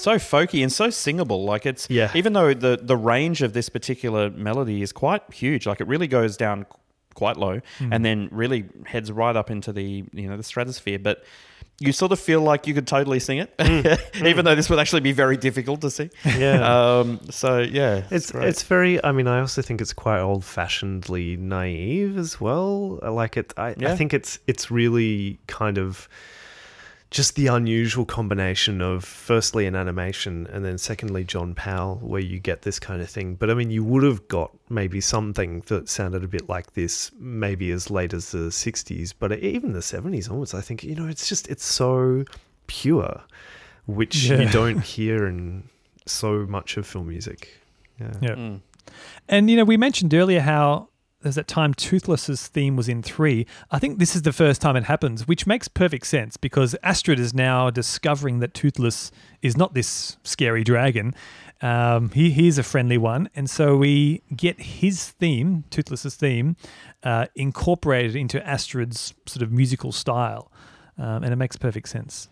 so 0.00 0.16
folky 0.16 0.62
and 0.62 0.72
so 0.72 0.90
singable. 0.90 1.44
Like 1.44 1.66
it's 1.66 1.88
Yeah. 1.90 2.10
Even 2.14 2.32
though 2.32 2.54
the 2.54 2.78
the 2.80 2.96
range 2.96 3.42
of 3.42 3.52
this 3.52 3.68
particular 3.68 4.30
melody 4.30 4.82
is 4.82 4.92
quite 4.92 5.22
huge, 5.32 5.66
like 5.66 5.80
it 5.80 5.86
really 5.86 6.08
goes 6.08 6.36
down 6.36 6.66
quite 7.14 7.36
low 7.36 7.60
hmm. 7.78 7.92
and 7.92 8.04
then 8.04 8.28
really 8.30 8.64
heads 8.86 9.10
right 9.12 9.36
up 9.36 9.50
into 9.50 9.72
the 9.72 10.04
you 10.12 10.28
know 10.28 10.36
the 10.36 10.42
stratosphere, 10.42 10.98
but. 10.98 11.24
You 11.82 11.92
sort 11.92 12.12
of 12.12 12.20
feel 12.20 12.42
like 12.42 12.66
you 12.66 12.74
could 12.74 12.86
totally 12.86 13.20
sing 13.20 13.38
it, 13.38 13.54
hmm. 13.58 13.80
Hmm. 14.18 14.26
even 14.26 14.44
though 14.44 14.54
this 14.54 14.68
would 14.68 14.78
actually 14.78 15.00
be 15.00 15.12
very 15.12 15.38
difficult 15.38 15.80
to 15.80 15.90
sing. 15.90 16.10
Yeah. 16.26 16.60
Um, 17.00 17.20
so 17.30 17.60
yeah, 17.60 18.02
It's 18.10 18.32
great. 18.32 18.48
it's 18.48 18.62
very. 18.64 19.02
I 19.02 19.12
mean, 19.12 19.26
I 19.26 19.40
also 19.40 19.62
think 19.62 19.80
it's 19.80 19.94
quite 19.94 20.20
old 20.20 20.42
fashionedly 20.42 21.38
naive 21.38 22.18
as 22.18 22.38
well. 22.38 22.98
I 23.02 23.08
Like 23.08 23.38
it. 23.38 23.54
I, 23.56 23.76
Yeah. 23.78 23.92
I 23.92 23.96
think 23.96 24.12
it's 24.12 24.38
it's 24.46 24.70
really 24.70 25.38
kind 25.46 25.78
of 25.78 26.06
just 27.10 27.34
the 27.34 27.48
unusual 27.48 28.04
combination 28.04 28.80
of 28.80 29.04
firstly 29.04 29.66
an 29.66 29.74
animation 29.74 30.46
and 30.52 30.64
then 30.64 30.78
secondly 30.78 31.24
John 31.24 31.54
Powell, 31.54 31.96
where 31.96 32.20
you 32.20 32.38
get 32.38 32.62
this 32.62 32.78
kind 32.78 33.02
of 33.02 33.10
thing. 33.10 33.34
But 33.34 33.50
I 33.50 33.54
mean, 33.54 33.70
you 33.70 33.82
would 33.82 34.04
have 34.04 34.28
got 34.28 34.52
maybe 34.68 35.00
something 35.00 35.62
that 35.66 35.88
sounded 35.88 36.22
a 36.22 36.28
bit 36.28 36.48
like 36.48 36.74
this, 36.74 37.10
maybe 37.18 37.72
as 37.72 37.90
late 37.90 38.14
as 38.14 38.30
the 38.30 38.50
'60s, 38.50 39.12
but 39.18 39.32
even 39.32 39.72
the 39.72 39.80
'70s 39.80 40.30
onwards. 40.30 40.54
I 40.54 40.60
think 40.60 40.84
you 40.84 40.94
know, 40.94 41.08
it's 41.08 41.28
just 41.28 41.48
it's 41.48 41.64
so 41.64 42.24
pure, 42.68 43.22
which 43.86 44.24
you 44.24 44.48
don't 44.48 44.80
hear 44.84 45.26
in 45.26 45.68
so 46.06 46.46
much 46.46 46.76
of 46.76 46.86
film 46.86 47.08
music. 47.08 47.60
Yeah. 48.00 48.12
Yeah. 48.20 48.34
Mm. 48.34 48.60
And 49.28 49.50
you 49.50 49.56
know, 49.56 49.64
we 49.64 49.76
mentioned 49.76 50.14
earlier 50.14 50.40
how 50.40 50.89
there's 51.22 51.34
that 51.34 51.48
time 51.48 51.74
Toothless's 51.74 52.48
theme 52.48 52.76
was 52.76 52.88
in 52.88 53.02
three. 53.02 53.46
I 53.70 53.78
think 53.78 53.98
this 53.98 54.16
is 54.16 54.22
the 54.22 54.32
first 54.32 54.60
time 54.60 54.76
it 54.76 54.84
happens, 54.84 55.28
which 55.28 55.46
makes 55.46 55.68
perfect 55.68 56.06
sense 56.06 56.36
because 56.36 56.74
Astrid 56.82 57.20
is 57.20 57.34
now 57.34 57.70
discovering 57.70 58.38
that 58.40 58.54
Toothless 58.54 59.10
is 59.42 59.56
not 59.56 59.74
this 59.74 60.16
scary 60.24 60.64
dragon. 60.64 61.14
Um, 61.62 62.10
he 62.10 62.30
he's 62.30 62.56
a 62.56 62.62
friendly 62.62 62.96
one, 62.96 63.28
and 63.34 63.50
so 63.50 63.76
we 63.76 64.22
get 64.34 64.58
his 64.60 65.10
theme, 65.10 65.64
Toothless's 65.68 66.16
theme, 66.16 66.56
uh, 67.02 67.26
incorporated 67.34 68.16
into 68.16 68.44
Astrid's 68.46 69.12
sort 69.26 69.42
of 69.42 69.52
musical 69.52 69.92
style, 69.92 70.50
um, 70.96 71.22
and 71.22 71.32
it 71.32 71.36
makes 71.36 71.56
perfect 71.56 71.90
sense. 71.90 72.30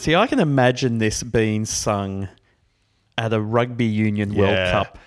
See, 0.00 0.14
I 0.14 0.26
can 0.26 0.40
imagine 0.40 0.96
this 0.96 1.22
being 1.22 1.66
sung 1.66 2.28
at 3.18 3.34
a 3.34 3.40
rugby 3.40 3.84
union 3.84 4.34
World 4.34 4.52
Yeah. 4.52 4.70
Cup. 4.72 4.98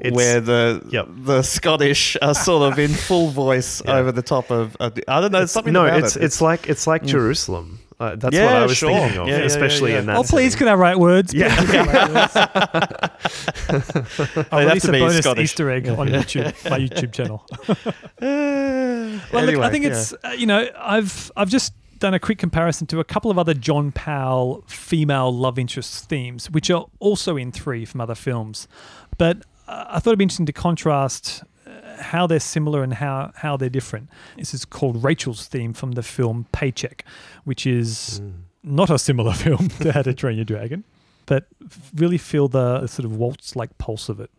It's- 0.00 0.12
where 0.12 0.40
the 0.40 0.82
Yep. 0.90 1.06
the 1.24 1.42
Scottish 1.42 2.16
are 2.20 2.34
sort 2.34 2.72
of 2.72 2.80
in 2.80 2.90
full 2.92 3.28
voice 3.30 3.80
Yeah. 3.84 3.92
over 3.94 4.10
the 4.10 4.22
top 4.22 4.50
of, 4.50 4.76
of 4.80 4.98
I 5.06 5.20
don't 5.20 5.30
know 5.30 5.46
something 5.46 5.72
no, 5.72 5.86
about 5.86 6.00
it's 6.00 6.16
it. 6.16 6.24
it's 6.24 6.40
like 6.40 6.68
it's 6.68 6.88
like 6.88 7.04
Jerusalem. 7.04 7.78
Uh, 8.00 8.16
that's 8.16 8.24
what 8.24 8.34
Yeah, 8.34 8.58
I 8.60 8.66
was 8.66 8.76
sure. 8.76 8.90
thinking 8.90 9.20
of, 9.20 9.28
Yeah, 9.28 9.34
yeah, 9.34 9.38
yeah, 9.42 9.46
especially 9.46 9.92
yeah. 9.92 10.00
in 10.00 10.06
that. 10.06 10.16
Oh, 10.16 10.24
please, 10.24 10.54
setting. 10.54 10.66
can 10.66 10.68
I 10.68 10.74
write 10.74 10.98
words? 10.98 11.32
Yeah. 11.32 11.54
Please, 11.56 11.70
can 11.70 11.88
I 11.88 11.92
write 11.92 12.10
words? 12.12 12.36
I'll 14.50 14.58
have 14.58 14.68
release 14.68 14.82
to 14.82 14.88
a 14.88 14.92
be 14.92 14.98
bonus 14.98 15.18
Scottish. 15.18 15.44
Easter 15.44 15.70
egg 15.70 15.88
on 15.88 16.08
YouTube, 16.08 16.70
my 16.70 16.78
YouTube 16.80 17.12
channel. 17.12 17.46
Uh, 18.20 19.20
Well, 19.32 19.42
look, 19.44 19.48
anyway, 19.54 19.66
I 19.66 19.70
think 19.70 19.84
yeah. 19.84 19.90
it's 19.92 20.12
uh, 20.24 20.30
you 20.36 20.46
know 20.46 20.66
I've 20.78 21.30
I've 21.36 21.48
just 21.50 21.72
done 22.04 22.12
a 22.12 22.20
quick 22.20 22.36
comparison 22.36 22.86
to 22.86 23.00
a 23.00 23.04
couple 23.04 23.30
of 23.30 23.38
other 23.38 23.54
John 23.54 23.90
Powell 23.90 24.62
female 24.66 25.34
love 25.34 25.58
interest 25.58 26.06
themes, 26.06 26.50
which 26.50 26.70
are 26.70 26.84
also 26.98 27.38
in 27.38 27.50
three 27.50 27.86
from 27.86 28.02
other 28.02 28.14
films. 28.14 28.68
But 29.16 29.38
uh, 29.66 29.86
I 29.88 30.00
thought 30.00 30.10
it'd 30.10 30.18
be 30.18 30.24
interesting 30.24 30.44
to 30.44 30.52
contrast 30.52 31.42
uh, 31.66 32.02
how 32.02 32.26
they're 32.26 32.40
similar 32.40 32.82
and 32.82 32.92
how 32.92 33.32
how 33.36 33.56
they're 33.56 33.70
different. 33.70 34.10
This 34.36 34.52
is 34.52 34.66
called 34.66 35.02
Rachel's 35.02 35.46
theme 35.46 35.72
from 35.72 35.92
the 35.92 36.02
film 36.02 36.46
Paycheck, 36.52 37.06
which 37.44 37.66
is 37.66 38.20
not 38.62 38.90
a 38.90 38.98
similar 38.98 39.32
film 39.44 39.70
to 39.80 39.92
How 39.92 40.02
to 40.02 40.12
Train 40.12 40.36
Your 40.36 40.44
Dragon, 40.44 40.84
but 41.24 41.46
really 41.94 42.18
feel 42.18 42.48
the, 42.48 42.80
the 42.80 42.88
sort 42.88 43.06
of 43.06 43.16
waltz 43.16 43.56
like 43.56 43.78
pulse 43.78 44.10
of 44.10 44.20
it. 44.20 44.30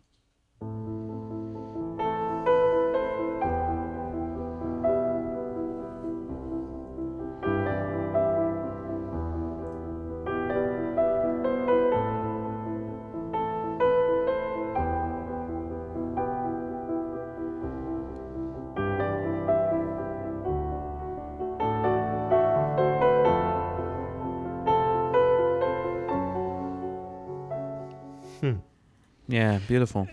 Yeah, 29.35 29.59
beautiful. 29.67 30.07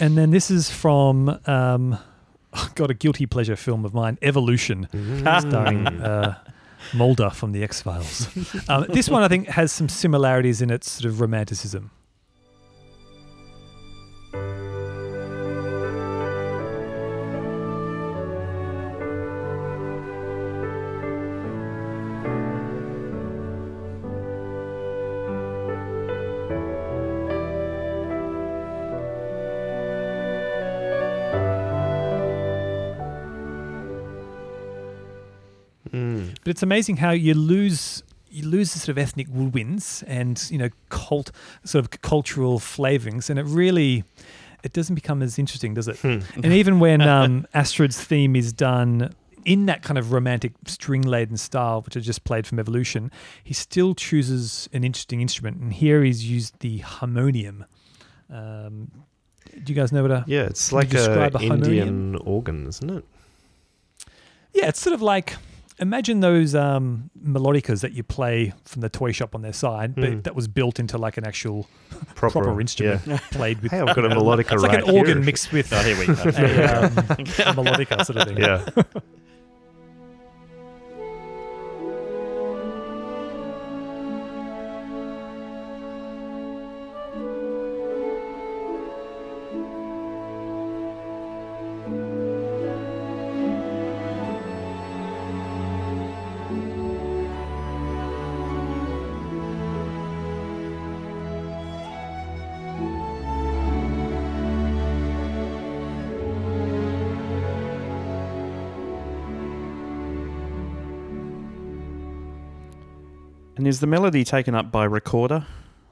And 0.00 0.18
then 0.18 0.30
this 0.30 0.50
is 0.50 0.68
from, 0.70 1.38
um, 1.46 1.98
got 2.74 2.90
a 2.90 2.94
guilty 2.94 3.26
pleasure 3.26 3.56
film 3.56 3.84
of 3.84 3.94
mine, 3.94 4.18
Evolution, 4.22 4.88
starring 5.22 5.86
uh, 6.02 6.36
Mulder 6.92 7.30
from 7.30 7.52
The 7.52 7.62
X 7.62 7.82
Files. 7.82 8.28
um, 8.68 8.86
this 8.88 9.08
one, 9.08 9.22
I 9.22 9.28
think, 9.28 9.48
has 9.48 9.72
some 9.72 9.88
similarities 9.88 10.60
in 10.60 10.70
its 10.70 10.90
sort 10.90 11.06
of 11.06 11.20
romanticism. 11.20 11.90
But 36.46 36.52
it's 36.52 36.62
amazing 36.62 36.98
how 36.98 37.10
you 37.10 37.34
lose 37.34 38.04
you 38.30 38.46
lose 38.46 38.72
the 38.72 38.78
sort 38.78 38.90
of 38.90 38.98
ethnic 38.98 39.26
woodwinds 39.26 40.04
and 40.06 40.40
you 40.48 40.58
know 40.58 40.68
cult 40.90 41.32
sort 41.64 41.84
of 41.84 42.02
cultural 42.02 42.60
flavorings, 42.60 43.28
and 43.28 43.36
it 43.36 43.42
really 43.46 44.04
it 44.62 44.72
doesn't 44.72 44.94
become 44.94 45.24
as 45.24 45.40
interesting, 45.40 45.74
does 45.74 45.88
it? 45.88 45.96
Hmm. 45.96 46.20
and 46.36 46.52
even 46.52 46.78
when 46.86 47.00
um, 47.00 47.48
Astrid's 47.52 48.00
theme 48.00 48.36
is 48.36 48.52
done 48.52 49.12
in 49.44 49.66
that 49.66 49.82
kind 49.82 49.98
of 49.98 50.12
romantic 50.12 50.52
string 50.66 51.02
laden 51.02 51.36
style, 51.36 51.82
which 51.82 51.96
I 51.96 52.00
just 52.00 52.22
played 52.22 52.46
from 52.46 52.60
Evolution, 52.60 53.10
he 53.42 53.52
still 53.52 53.96
chooses 53.96 54.68
an 54.72 54.84
interesting 54.84 55.20
instrument, 55.20 55.56
and 55.56 55.72
here 55.72 56.04
he's 56.04 56.30
used 56.30 56.60
the 56.60 56.78
harmonium. 56.78 57.64
Um, 58.30 58.92
do 59.64 59.72
you 59.72 59.74
guys 59.74 59.90
know 59.90 60.02
what 60.02 60.12
a 60.12 60.24
Yeah, 60.28 60.44
it's 60.44 60.70
like 60.72 60.94
a 60.94 61.28
a 61.34 61.42
Indian 61.42 62.14
organ, 62.14 62.68
isn't 62.68 62.88
it? 62.88 63.04
Yeah, 64.54 64.68
it's 64.68 64.80
sort 64.80 64.94
of 64.94 65.02
like 65.02 65.34
imagine 65.78 66.20
those 66.20 66.54
um, 66.54 67.10
melodicas 67.22 67.80
that 67.82 67.92
you 67.92 68.02
play 68.02 68.52
from 68.64 68.80
the 68.82 68.88
toy 68.88 69.12
shop 69.12 69.34
on 69.34 69.42
their 69.42 69.52
side, 69.52 69.94
but 69.94 70.04
Mm. 70.04 70.22
that 70.24 70.34
was 70.34 70.48
built 70.48 70.78
into 70.78 70.96
like 70.98 71.16
an 71.16 71.26
actual 71.26 71.68
Proper, 72.14 72.40
proper, 72.42 72.60
instrument 72.60 73.02
Yeah. 73.06 73.18
played 73.30 73.60
with. 73.62 73.72
Hey, 73.72 73.80
I've 73.80 73.94
got 73.94 74.04
a 74.04 74.08
melodica 74.16 74.52
it's 74.54 74.62
like 74.62 74.72
right 74.72 74.84
an 74.84 74.94
organ 74.94 75.18
here. 75.18 75.24
mixed 75.26 75.52
with 75.52 75.72
Oh, 75.72 75.80
here 75.82 75.98
we 75.98 76.06
go. 76.06 76.12
a, 76.12 76.16
um, 76.16 76.26
a 76.32 77.54
melodica 77.54 78.04
sort 78.04 78.18
of 78.18 78.28
thing. 78.28 78.38
Yeah. 78.38 78.64
And 113.66 113.70
is 113.72 113.80
the 113.80 113.88
melody 113.88 114.22
taken 114.22 114.54
up 114.54 114.70
by 114.70 114.84
recorder 114.84 115.44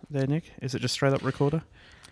there, 0.09 0.29
Nick? 0.29 0.45
Is 0.63 0.77
it 0.77 0.79
just 0.79 0.95
straight 0.95 1.13
up 1.13 1.25
recorder? 1.25 1.65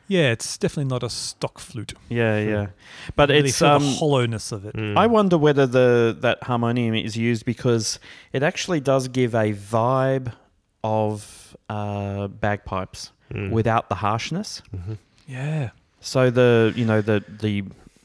Yeah, 0.09 0.33
it's 0.33 0.59
definitely 0.59 0.91
not 0.91 1.05
a 1.05 1.09
stock 1.09 1.61
flute. 1.61 1.95
Yeah, 2.09 2.41
yeah. 2.41 2.67
But 3.15 3.29
Really 3.29 3.51
it's 3.51 3.63
um, 3.63 3.81
the 3.85 3.91
hollowness 3.93 4.51
of 4.51 4.65
it. 4.65 4.75
Mm. 4.75 4.97
I 4.99 5.07
wonder 5.07 5.39
whether 5.39 5.65
the 5.65 6.17
that 6.21 6.43
harmonium 6.43 6.97
is 6.97 7.17
used 7.17 7.45
because 7.45 8.01
it 8.33 8.43
actually 8.43 8.81
does 8.81 9.07
give 9.07 9.37
a 9.37 9.53
vibe 9.53 10.33
of 10.83 11.57
uh, 11.71 12.27
bagpipes 12.27 13.13
Mm. 13.33 13.51
without 13.53 13.89
the 13.89 13.95
harshness. 13.95 14.63
Mhm. 14.77 14.99
Yeah, 15.29 15.71
So 16.01 16.29
the 16.29 16.73
you 16.75 16.85
know 16.85 17.01
the 17.03 17.23
the 17.41 17.63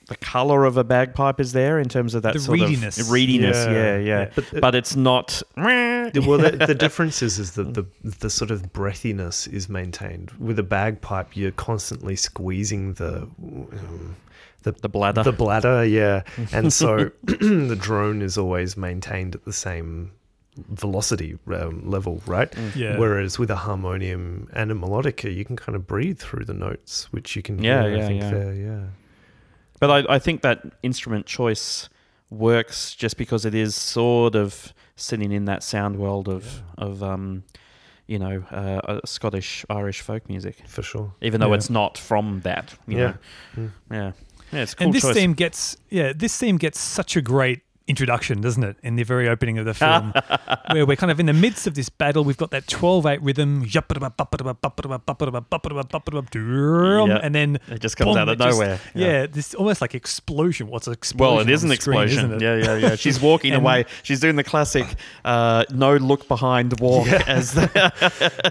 the 0.08 0.16
color 0.18 0.66
of 0.66 0.78
a 0.78 0.84
bagpipe 0.84 1.40
is 1.40 1.52
there 1.54 1.80
in 1.80 1.90
terms 1.90 2.16
of 2.16 2.24
that 2.24 2.34
The 2.34 2.40
sort 2.40 2.60
reediness. 2.60 3.00
of 3.00 3.08
reediness. 3.08 3.66
Yeah, 3.66 3.72
Yeah, 3.72 3.98
yeah. 3.98 4.20
yeah. 4.22 4.30
But, 4.36 4.62
But 4.62 4.76
it's 4.76 4.96
not. 4.96 5.42
The- 5.56 6.24
well, 6.26 6.38
the, 6.38 6.66
the 6.66 6.76
difference 6.86 7.22
is, 7.22 7.38
is 7.40 7.52
that 7.54 7.74
the 7.74 7.86
the 8.04 8.30
sort 8.30 8.50
of 8.52 8.72
breathiness 8.74 9.52
is 9.52 9.68
maintained. 9.70 10.32
With 10.40 10.58
a 10.60 10.64
bagpipe, 10.64 11.36
you're 11.36 11.52
constantly 11.52 12.16
squeezing 12.16 12.94
the 12.94 13.24
um, 13.24 14.16
the 14.64 14.72
The 14.72 14.90
bladder. 14.90 15.24
the 15.24 15.32
bladder, 15.34 15.84
yeah, 15.86 16.24
and 16.54 16.72
so 16.72 17.12
the 17.24 17.78
drone 17.80 18.22
is 18.22 18.38
always 18.38 18.78
maintained 18.78 19.36
at 19.36 19.44
the 19.46 19.54
same 19.54 20.12
velocity 20.70 21.38
um, 21.54 21.88
level, 21.90 22.22
right? 22.26 22.52
yeah. 22.76 22.98
Whereas 22.98 23.38
with 23.38 23.52
a 23.52 23.56
harmonium 23.56 24.50
and 24.54 24.72
a 24.72 24.76
melodica, 24.76 25.34
you 25.34 25.46
can 25.46 25.56
kind 25.56 25.76
of 25.76 25.86
breathe 25.86 26.18
through 26.20 26.46
the 26.46 26.54
notes, 26.54 27.12
which 27.12 27.36
you 27.36 27.42
can 27.44 27.62
Yeah, 27.64 27.84
hear, 27.84 27.92
I 27.92 27.96
yeah, 27.98 28.08
think 28.08 28.22
yeah. 28.24 28.30
there, 28.32 28.54
yeah. 28.54 28.84
But 29.80 29.92
I, 30.10 30.16
I 30.16 30.20
think 30.20 30.42
that 30.42 30.64
instrument 30.84 31.26
choice 31.26 31.90
works 32.30 32.94
just 32.96 33.18
because 33.18 33.46
it 33.46 33.54
is 33.56 33.76
sort 33.76 34.36
of 34.36 34.74
sitting 34.96 35.32
in 35.32 35.46
that 35.46 35.64
sound 35.64 35.98
world 35.98 36.28
of 36.28 36.62
of 36.78 37.02
um, 37.04 37.44
you 38.08 38.18
know, 38.20 38.44
uh, 38.52 38.56
uh, 38.56 39.00
Scottish 39.06 39.66
Irish 39.70 40.02
folk 40.02 40.28
music, 40.30 40.56
For 40.68 40.82
sure. 40.82 41.14
even 41.22 41.42
though 41.42 41.50
Yeah. 41.50 41.56
it's 41.56 41.70
not 41.70 41.98
from 41.98 42.42
that. 42.42 42.74
You 42.88 42.98
Yeah. 42.98 43.04
know? 43.08 43.14
Mm. 43.64 43.72
yeah, 43.92 44.12
yeah. 44.54 44.62
It's 44.62 44.74
a 44.74 44.76
cool 44.78 44.86
and 44.88 44.94
this 44.94 45.04
choice. 45.04 45.14
theme 45.16 45.34
gets 45.34 45.78
yeah, 45.90 46.14
this 46.16 46.38
theme 46.38 46.58
gets 46.58 46.80
such 46.80 47.16
a 47.18 47.22
great 47.22 47.62
introduction, 47.88 48.42
doesn't 48.42 48.64
it? 48.64 48.76
In 48.84 48.96
the 48.96 49.04
very 49.04 49.28
opening 49.30 49.58
of 49.58 49.66
the 49.66 49.74
film, 49.74 50.14
where 50.72 50.86
we're 50.86 50.96
kind 50.98 51.12
of 51.12 51.20
in 51.20 51.26
the 51.26 51.34
midst 51.34 51.68
of 51.68 51.74
this 51.76 51.90
battle, 51.90 52.24
we've 52.24 52.38
got 52.38 52.52
that 52.52 52.66
12-8 52.68 53.20
rhythm, 53.22 53.64
Yeah. 57.08 57.20
and 57.24 57.34
then 57.34 57.60
it 57.70 57.80
just 57.80 57.98
comes 57.98 58.10
boom, 58.10 58.18
out 58.18 58.30
of 58.30 58.40
it 58.40 58.44
just- 58.44 58.60
nowhere. 58.60 58.80
yeah. 58.94 59.26
this 59.28 59.54
almost 59.54 59.82
like 59.82 59.96
explosion. 59.96 60.68
What's 60.68 60.88
an 60.88 60.94
explosion? 60.94 61.36
Well, 61.36 61.40
it 61.42 61.50
is 61.50 61.64
an 61.64 61.70
the 61.70 61.76
screen, 61.76 62.02
explosion. 62.04 62.32
isn't 62.34 62.42
it? 62.44 62.66
Yeah, 62.66 62.76
yeah, 62.76 62.88
yeah. 62.90 62.96
She's 62.96 63.20
walking 63.20 63.54
And- 63.54 63.64
away. 63.64 63.86
She's 64.04 64.20
doing 64.20 64.36
the 64.36 64.44
classic 64.44 64.86
uh, 65.26 65.66
no 65.72 65.96
look 65.96 66.28
behind 66.28 66.80
walk 66.80 67.08
as 67.08 67.56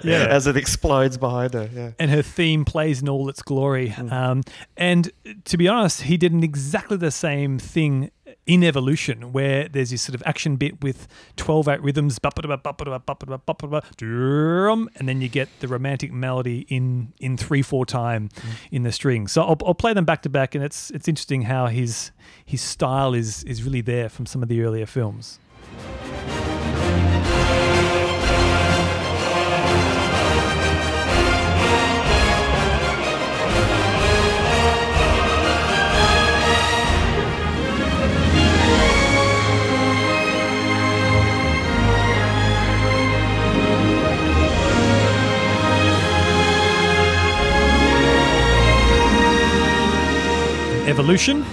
Yeah. 0.05 0.27
as 0.31 0.47
it 0.47 0.57
explodes 0.57 1.19
behind 1.19 1.55
her. 1.55 1.69
Yeah. 1.73 1.91
and 1.99 2.11
her 2.11 2.23
theme 2.23 2.65
plays 2.65 3.03
in 3.03 3.09
all 3.09 3.29
its 3.29 3.43
glory. 3.43 3.91
Mm. 3.91 4.13
Um, 4.13 4.43
and 4.77 5.11
to 5.45 5.57
be 5.57 5.69
honest, 5.69 6.03
he 6.03 6.17
did 6.17 6.33
an 6.33 6.43
exactly 6.43 6.97
the 6.97 7.11
same 7.11 7.59
thing 7.59 8.11
in 8.47 8.63
Evolution, 8.63 9.33
where 9.33 9.69
there's 9.69 9.91
this 9.91 10.03
sort 10.03 10.15
of 10.15 10.23
action 10.25 10.57
bit 10.57 10.81
with 10.83 11.09
12 11.37 11.67
8 11.69 11.83
rhythms, 11.83 12.19
and 14.97 15.09
then 15.09 15.21
you 15.21 15.29
get 15.29 15.49
the 15.61 15.69
romantic 15.69 16.13
melody 16.13 16.65
in 16.69 17.13
in 17.19 17.37
three 17.37 17.63
four 17.63 17.85
time 17.85 18.29
Mm. 18.37 18.43
in 18.71 18.83
the 18.85 18.93
string. 18.93 19.27
So 19.29 19.43
I'll, 19.43 19.59
I'll 19.67 19.75
play 19.75 19.93
them 19.93 20.05
back 20.05 20.23
to 20.23 20.29
back, 20.29 20.55
and 20.55 20.63
it's 20.65 20.91
it's 20.91 21.09
interesting 21.09 21.43
how 21.43 21.67
his 21.67 22.13
his 22.45 22.61
style 22.63 23.15
is 23.15 23.43
is 23.45 23.63
really 23.65 23.81
there 23.83 24.09
from 24.09 24.27
some 24.27 24.43
of 24.43 24.49
the 24.49 24.63
earlier 24.63 24.87
films. 24.87 25.39
Evolution. 50.97 51.45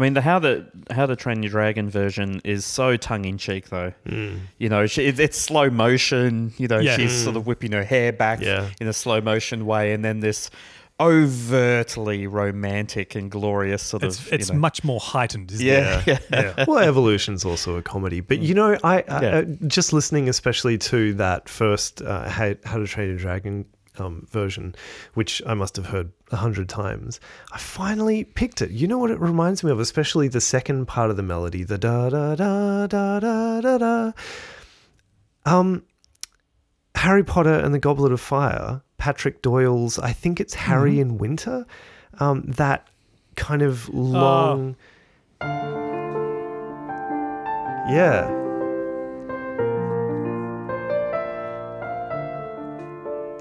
Mean, 0.00 0.14
the 0.14 0.20
how 0.20 0.38
the 0.40 0.66
how 0.90 1.06
to 1.06 1.14
train 1.14 1.42
your 1.42 1.50
dragon 1.50 1.88
version 1.88 2.40
is 2.44 2.64
so 2.64 2.96
tongue 2.96 3.24
in 3.24 3.38
cheek, 3.38 3.68
though. 3.68 3.92
Mm. 4.06 4.40
You 4.58 4.68
know, 4.68 4.86
she, 4.86 5.04
it's 5.06 5.38
slow 5.38 5.70
motion. 5.70 6.52
You 6.58 6.66
know, 6.68 6.78
Yeah. 6.80 6.96
she's 6.96 7.12
Mm. 7.12 7.24
sort 7.24 7.36
of 7.36 7.46
whipping 7.46 7.72
her 7.72 7.84
hair 7.84 8.12
back 8.12 8.40
Yeah. 8.40 8.70
in 8.80 8.88
a 8.88 8.92
slow 8.92 9.20
motion 9.20 9.64
way, 9.66 9.92
and 9.92 10.04
then 10.04 10.20
this 10.20 10.50
overtly 11.00 12.26
romantic 12.26 13.14
and 13.14 13.30
glorious 13.30 13.82
sort 13.82 14.02
It's 14.02 14.18
of. 14.18 14.32
it's 14.32 14.48
you 14.48 14.54
know, 14.54 14.60
much 14.60 14.84
more 14.84 15.00
heightened, 15.00 15.50
isn't 15.52 15.64
yeah, 15.66 16.00
it? 16.00 16.06
yeah. 16.30 16.52
Yeah. 16.56 16.64
well, 16.68 16.78
Evolution's 16.78 17.44
also 17.44 17.76
a 17.76 17.82
comedy, 17.82 18.20
but 18.20 18.38
you 18.40 18.54
know, 18.54 18.76
I, 18.84 19.02
I 19.08 19.22
Yeah. 19.22 19.28
uh, 19.38 19.42
just 19.66 19.92
listening, 19.92 20.28
especially 20.28 20.78
to 20.78 21.14
that 21.14 21.48
first 21.48 22.02
uh, 22.02 22.28
How, 22.28 22.54
How 22.64 22.78
to 22.78 22.86
Train 22.86 23.08
Your 23.08 23.18
Dragon 23.18 23.64
um, 24.00 24.26
version, 24.30 24.74
which 25.14 25.42
I 25.46 25.54
must 25.54 25.76
have 25.76 25.86
heard 25.86 26.10
a 26.32 26.36
hundred 26.36 26.68
times. 26.68 27.20
I 27.52 27.58
finally 27.58 28.24
picked 28.24 28.62
it. 28.62 28.70
You 28.70 28.88
know 28.88 28.98
what 28.98 29.10
it 29.10 29.20
reminds 29.20 29.62
me 29.62 29.70
of, 29.70 29.78
especially 29.78 30.28
the 30.28 30.40
second 30.40 30.86
part 30.86 31.10
of 31.10 31.16
the 31.16 31.22
melody, 31.22 31.62
the 31.62 31.78
da 31.78 32.08
da 32.08 32.34
da 32.34 32.86
da 32.86 33.20
da 33.20 33.60
da 33.60 33.78
da. 33.78 34.12
Um, 35.44 35.84
Harry 36.94 37.24
Potter 37.24 37.54
and 37.54 37.72
the 37.72 37.78
Goblet 37.78 38.12
of 38.12 38.20
Fire, 38.20 38.82
Patrick 38.98 39.42
Doyle's. 39.42 39.98
I 39.98 40.12
think 40.12 40.40
it's 40.40 40.54
Harry 40.54 41.00
in 41.00 41.18
Winter. 41.18 41.66
Um, 42.18 42.42
that 42.42 42.88
kind 43.36 43.62
of 43.62 43.88
long. 43.88 44.76
Yeah. 47.90 48.49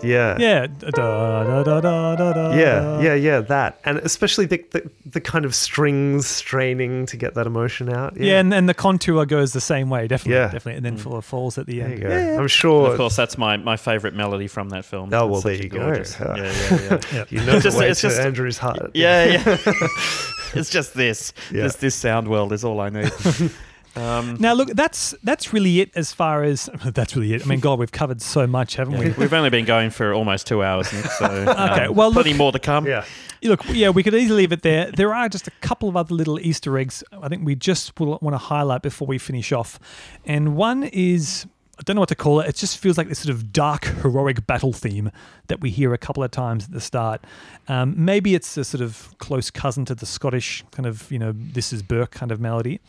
Yeah. 0.03 0.37
Yeah. 0.39 0.67
Da, 0.67 0.89
da, 0.91 1.63
da, 1.63 1.81
da, 1.81 2.15
da, 2.15 2.33
da, 2.33 2.53
Yeah, 2.55 2.99
yeah, 3.01 3.13
yeah, 3.13 3.39
that. 3.41 3.79
And 3.85 3.97
especially 3.99 4.45
the, 4.45 4.63
the, 4.71 4.89
the 5.05 5.21
kind 5.21 5.45
of 5.45 5.53
strings 5.55 6.27
straining 6.27 7.05
to 7.07 7.17
get 7.17 7.33
that 7.35 7.47
emotion 7.47 7.89
out. 7.93 8.15
Yeah, 8.17 8.39
and, 8.39 8.53
and 8.53 8.67
the 8.69 8.73
contour 8.73 9.25
goes 9.25 9.53
the 9.53 9.61
same 9.61 9.89
way, 9.89 10.07
definitely, 10.07 10.35
Yeah. 10.35 10.45
definitely, 10.51 10.75
and 10.75 10.85
then 10.85 10.97
mm. 10.97 11.01
full 11.01 11.21
falls 11.21 11.57
at 11.57 11.65
the 11.65 11.79
there 11.79 11.87
end. 11.87 11.97
you 11.99 12.03
go. 12.03 12.09
Yeah, 12.09 12.31
yeah. 12.33 12.39
I'm 12.39 12.47
sure. 12.47 12.91
Of 12.91 12.97
course, 12.97 13.15
that's 13.15 13.37
my, 13.37 13.57
my 13.57 13.77
favorite 13.77 14.13
melody 14.13 14.47
from 14.47 14.69
that 14.69 14.85
film. 14.85 15.13
Oh, 15.13 15.27
well, 15.27 15.35
It's 15.37 15.43
there 15.43 15.53
you 15.55 15.69
go. 15.69 15.79
gorgeous- 15.79 16.17
Yeah. 16.19 16.35
Yeah, 16.35 16.43
yeah, 16.43 16.79
yeah. 16.81 16.99
Yeah. 17.13 17.25
You 17.29 17.45
know 17.45 17.59
Just- 17.59 17.75
the 17.77 17.81
way 17.81 17.89
it's 17.89 18.01
to 18.01 18.07
just- 18.09 18.19
Andrew's 18.19 18.57
heart. 18.57 18.91
Yeah, 18.93 19.25
yeah. 19.25 19.57
it's 20.53 20.69
just 20.69 20.93
this. 20.93 21.33
Yeah. 21.51 21.63
This 21.63 21.75
this 21.75 21.95
sound 21.95 22.27
world 22.27 22.53
is 22.53 22.63
all 22.63 22.79
I 22.79 22.89
need. 22.89 23.11
Um, 23.95 24.37
Now, 24.39 24.53
look, 24.53 24.69
that's 24.69 25.13
that's 25.23 25.53
really 25.53 25.79
it 25.81 25.91
as 25.95 26.13
far 26.13 26.43
as 26.43 26.69
that's 26.85 27.15
really 27.15 27.33
it. 27.33 27.43
I 27.43 27.45
mean, 27.45 27.59
God, 27.59 27.79
we've 27.79 27.91
covered 27.91 28.21
so 28.21 28.47
much, 28.47 28.75
haven't 28.75 28.97
we? 28.97 29.09
we've 29.11 29.33
only 29.33 29.49
been 29.49 29.65
going 29.65 29.89
for 29.89 30.13
almost 30.13 30.47
two 30.47 30.63
hours, 30.63 30.91
Nick, 30.93 31.05
so 31.05 31.25
Okay, 31.25 31.85
um, 31.85 31.95
well, 31.95 32.09
look- 32.09 32.23
plenty 32.23 32.33
more 32.37 32.51
to 32.51 32.59
come. 32.59 32.85
Yeah. 32.85 33.05
Look, 33.41 33.63
yeah, 33.69 33.89
we 33.89 34.03
could 34.03 34.13
easily 34.13 34.41
leave 34.41 34.51
it 34.51 34.63
there. 34.63 34.91
There 34.91 35.15
are 35.15 35.29
just 35.29 35.47
a 35.47 35.51
couple 35.61 35.87
of 35.87 35.95
other 35.95 36.13
little 36.13 36.39
Easter 36.41 36.77
eggs 36.77 37.03
I 37.13 37.29
think 37.29 37.45
we 37.45 37.55
just 37.55 37.97
will 37.97 38.19
want 38.21 38.33
to 38.33 38.37
highlight 38.37 38.81
before 38.81 39.07
we 39.07 39.17
finish 39.17 39.53
off. 39.53 39.79
And 40.25 40.57
one 40.57 40.83
is 40.83 41.45
I 41.79 41.81
don't 41.83 41.95
know 41.95 42.01
what 42.01 42.09
to 42.09 42.15
call 42.15 42.41
it. 42.41 42.49
It 42.49 42.55
just 42.55 42.77
feels 42.77 42.97
like 42.97 43.07
this 43.07 43.19
sort 43.19 43.33
of 43.33 43.53
dark, 43.53 43.85
heroic 43.85 44.45
battle 44.45 44.73
theme 44.73 45.11
that 45.47 45.61
we 45.61 45.69
hear 45.69 45.93
a 45.93 45.97
couple 45.97 46.21
of 46.23 46.29
times 46.29 46.65
at 46.65 46.71
the 46.71 46.81
start. 46.81 47.23
Um, 47.69 47.93
maybe 47.97 48.35
it's 48.35 48.57
a 48.57 48.65
sort 48.65 48.81
of 48.81 49.15
close 49.19 49.49
cousin 49.49 49.85
to 49.85 49.95
the 49.95 50.05
Scottish 50.05 50.65
kind 50.71 50.85
of, 50.85 51.09
you 51.09 51.17
know, 51.17 51.33
this 51.33 51.71
is 51.71 51.81
Berk 51.81 52.11
kind 52.11 52.33
of 52.33 52.41
melody. 52.41 52.81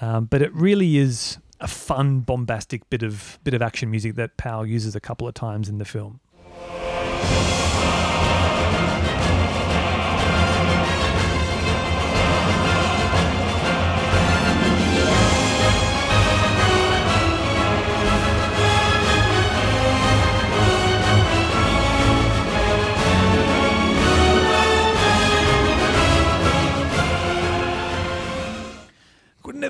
Um, 0.00 0.26
but 0.26 0.42
it 0.42 0.54
really 0.54 0.96
is 0.96 1.38
a 1.60 1.66
fun, 1.66 2.20
bombastic 2.20 2.88
bit 2.88 3.02
of 3.02 3.40
bit 3.42 3.54
of 3.54 3.62
action 3.62 3.90
music 3.90 4.14
that 4.14 4.36
Powell 4.36 4.64
uses 4.64 4.94
a 4.94 5.00
couple 5.00 5.26
of 5.26 5.34
times 5.34 5.68
in 5.68 5.78
the 5.78 5.84
film. 5.84 6.20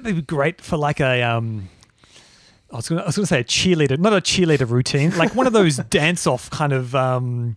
Be 0.03 0.23
great 0.23 0.61
for 0.61 0.77
like 0.77 1.01
a 1.01 1.23
um. 1.23 1.69
I 2.73 2.77
was 2.77 2.89
gonna, 2.89 3.03
I 3.03 3.07
was 3.07 3.15
gonna 3.17 3.27
say 3.27 3.41
a 3.41 3.45
cheerleader, 3.45 3.97
not 3.97 4.13
a 4.13 4.21
cheerleader 4.21 4.69
routine, 4.69 5.17
like 5.17 5.35
one 5.37 5.47
of 5.47 5.53
those 5.53 5.77
dance-off 5.91 6.51
kind 6.51 6.73
of. 6.73 6.95
Um, 6.97 7.57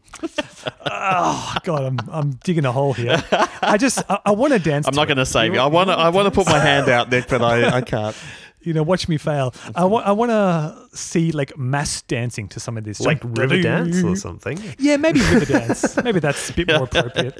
oh 0.85 1.56
God, 1.64 1.84
I'm 1.84 1.97
I'm 2.11 2.31
digging 2.43 2.65
a 2.65 2.72
hole 2.72 2.93
here. 2.93 3.22
I 3.61 3.77
just 3.77 4.03
I, 4.10 4.19
I 4.27 4.31
want 4.31 4.53
to 4.53 4.60
dance. 4.60 4.88
I'm 4.88 4.95
not 4.95 5.07
going 5.07 5.18
to 5.18 5.26
save 5.26 5.53
you. 5.53 5.60
I 5.60 5.65
want 5.65 5.89
to. 5.89 5.93
I 5.95 6.10
want 6.10 6.26
to 6.27 6.31
put 6.31 6.45
my 6.47 6.60
hand 6.60 6.89
out, 6.89 7.10
Nick, 7.10 7.27
but 7.27 7.41
I, 7.41 7.77
I 7.77 7.81
can't. 7.81 8.15
You 8.61 8.73
know, 8.73 8.84
watch 8.84 9.07
me 9.07 9.15
fail. 9.18 9.53
I 9.73 9.85
want 9.85 10.06
I 10.06 10.11
want 10.11 10.31
to 10.31 10.76
see 10.95 11.31
like 11.31 11.57
mass 11.57 12.01
dancing 12.01 12.49
to 12.49 12.60
some 12.60 12.77
of 12.77 12.84
this, 12.84 12.99
Like 12.99 13.22
Jump- 13.22 13.38
river 13.38 13.61
dance 13.61 14.03
or 14.03 14.18
something. 14.18 14.60
Yeah, 14.77 14.97
maybe 14.97 15.22
river 15.22 15.45
dance. 15.45 15.95
Maybe 16.03 16.19
that's 16.19 16.49
a 16.49 16.53
bit 16.53 16.68
more 16.68 16.84
appropriate. 16.91 17.39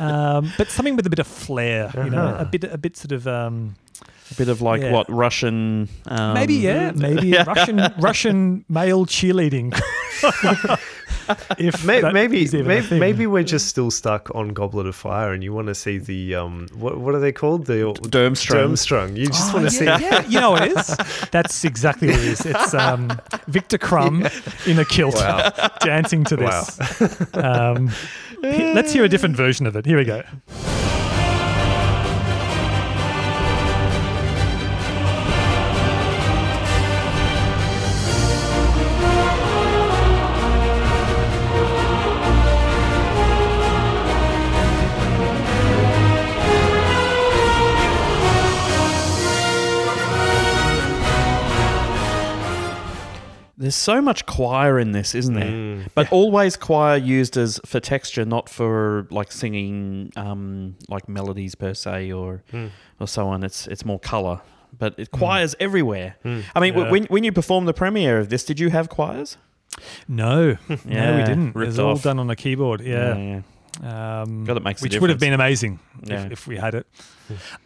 Um, 0.00 0.50
but 0.56 0.70
something 0.70 0.96
with 0.96 1.06
a 1.06 1.10
bit 1.10 1.18
of 1.18 1.26
flair, 1.26 1.92
you 1.94 2.08
know, 2.08 2.18
Uh-huh. 2.28 2.44
a 2.44 2.44
bit 2.46 2.64
a 2.64 2.78
bit 2.78 2.96
sort 2.96 3.12
of 3.12 3.28
um, 3.28 3.74
A 4.34 4.36
bit 4.36 4.48
of 4.48 4.60
like 4.62 4.82
Yeah. 4.82 4.92
what 4.92 5.08
Russian? 5.08 5.88
Um, 6.06 6.34
maybe 6.34 6.54
yeah, 6.54 6.90
maybe 6.94 7.32
Russian 7.46 7.80
Russian 7.98 8.64
male 8.68 9.06
cheerleading. 9.06 9.72
if 11.58 11.84
May- 11.84 12.00
that 12.00 12.12
maybe 12.12 12.42
is 12.42 12.54
even 12.54 12.66
a 12.66 12.68
maybe, 12.68 12.98
maybe 12.98 13.26
we're 13.26 13.42
just 13.44 13.68
still 13.68 13.90
stuck 13.90 14.34
on 14.34 14.48
Goblet 14.48 14.86
of 14.86 14.94
Fire, 14.96 15.32
and 15.32 15.42
you 15.44 15.52
want 15.52 15.68
to 15.68 15.74
see 15.74 15.98
the 15.98 16.34
um 16.34 16.66
what 16.74 16.98
what 16.98 17.14
are 17.14 17.20
they 17.20 17.32
called 17.32 17.66
the 17.66 17.74
Durmstrang. 18.08 18.70
Durmstrang. 18.70 19.16
You 19.16 19.26
just 19.26 19.50
Oh, 19.52 19.58
want 19.58 19.70
to 19.70 19.84
yeah, 19.84 19.98
see. 19.98 20.04
yeah, 20.04 20.26
you 20.26 20.40
know 20.40 20.50
what 20.50 20.64
it 20.68 20.76
is. 20.76 20.96
That's 21.30 21.64
exactly 21.64 22.08
what 22.08 22.18
it 22.18 22.24
is. 22.24 22.44
It's 22.46 22.74
um, 22.84 23.10
Viktor 23.46 23.78
Krum 23.78 24.26
in 24.66 24.78
a 24.78 24.84
kilt 24.84 25.14
Wow. 25.14 25.50
dancing 25.80 26.24
to 26.24 26.36
this. 26.36 27.34
Um, 27.34 27.90
let's 28.42 28.92
hear 28.92 29.04
a 29.04 29.08
different 29.08 29.36
version 29.36 29.66
of 29.66 29.76
it. 29.76 29.86
Here 29.86 29.96
we 29.96 30.04
go. 30.04 30.22
There's 53.64 53.74
so 53.74 54.02
much 54.02 54.26
choir 54.26 54.78
in 54.78 54.92
this, 54.92 55.14
isn't 55.14 55.32
there? 55.34 55.50
Mm. 55.50 55.88
But 55.94 56.12
always 56.12 56.54
choir 56.56 56.96
used 56.98 57.38
as 57.38 57.60
for 57.64 57.80
texture, 57.80 58.26
not 58.26 58.48
for 58.50 59.06
like 59.10 59.32
singing 59.32 60.12
um, 60.16 60.76
like 60.88 61.08
melodies 61.08 61.54
per 61.54 61.72
se 61.72 62.12
or 62.12 62.42
Hmm. 62.50 62.66
or 63.00 63.08
so 63.08 63.26
on. 63.28 63.42
It's 63.42 63.66
it's 63.66 63.84
more 63.84 63.98
color. 63.98 64.40
But 64.78 64.94
it, 64.98 65.10
choirs 65.12 65.54
everywhere. 65.58 66.16
Hmm. 66.22 66.40
I 66.54 66.60
mean, 66.60 66.74
Yeah. 66.76 66.90
when 66.90 67.04
when 67.04 67.24
you 67.24 67.32
performed 67.32 67.66
the 67.66 67.72
premiere 67.72 68.18
of 68.18 68.28
this, 68.28 68.44
did 68.44 68.60
you 68.60 68.68
have 68.68 68.88
choirs? 68.90 69.38
No, 70.08 70.58
no, 70.68 71.16
we 71.16 71.22
didn't. 71.24 71.48
It 71.48 71.54
ripped 71.56 71.66
was 71.68 71.78
all 71.78 71.96
done 71.96 72.18
on 72.18 72.28
a 72.28 72.36
keyboard. 72.36 72.82
Yeah. 72.82 73.16
yeah. 73.16 73.40
Um, 74.22 74.44
God, 74.44 74.56
it 74.58 74.62
makes 74.62 74.82
a 74.82 74.84
which 74.84 75.00
would 75.00 75.10
have 75.10 75.18
been 75.18 75.32
amazing 75.32 75.80
Yeah. 76.04 76.26
if, 76.26 76.32
if 76.32 76.46
we 76.46 76.56
had 76.58 76.74
it. 76.74 76.86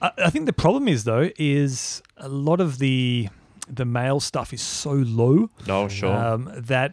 I, 0.00 0.10
I 0.26 0.30
think 0.30 0.46
the 0.46 0.52
problem 0.54 0.86
is 0.88 1.02
though 1.04 1.28
is 1.38 2.02
a 2.16 2.28
lot 2.28 2.60
of 2.60 2.78
the 2.78 3.28
the 3.70 3.84
male 3.84 4.20
stuff 4.20 4.52
is 4.52 4.60
so 4.62 4.92
low 4.92 5.50
Oh, 5.68 5.88
sure. 5.88 6.14
um, 6.14 6.50
that 6.56 6.92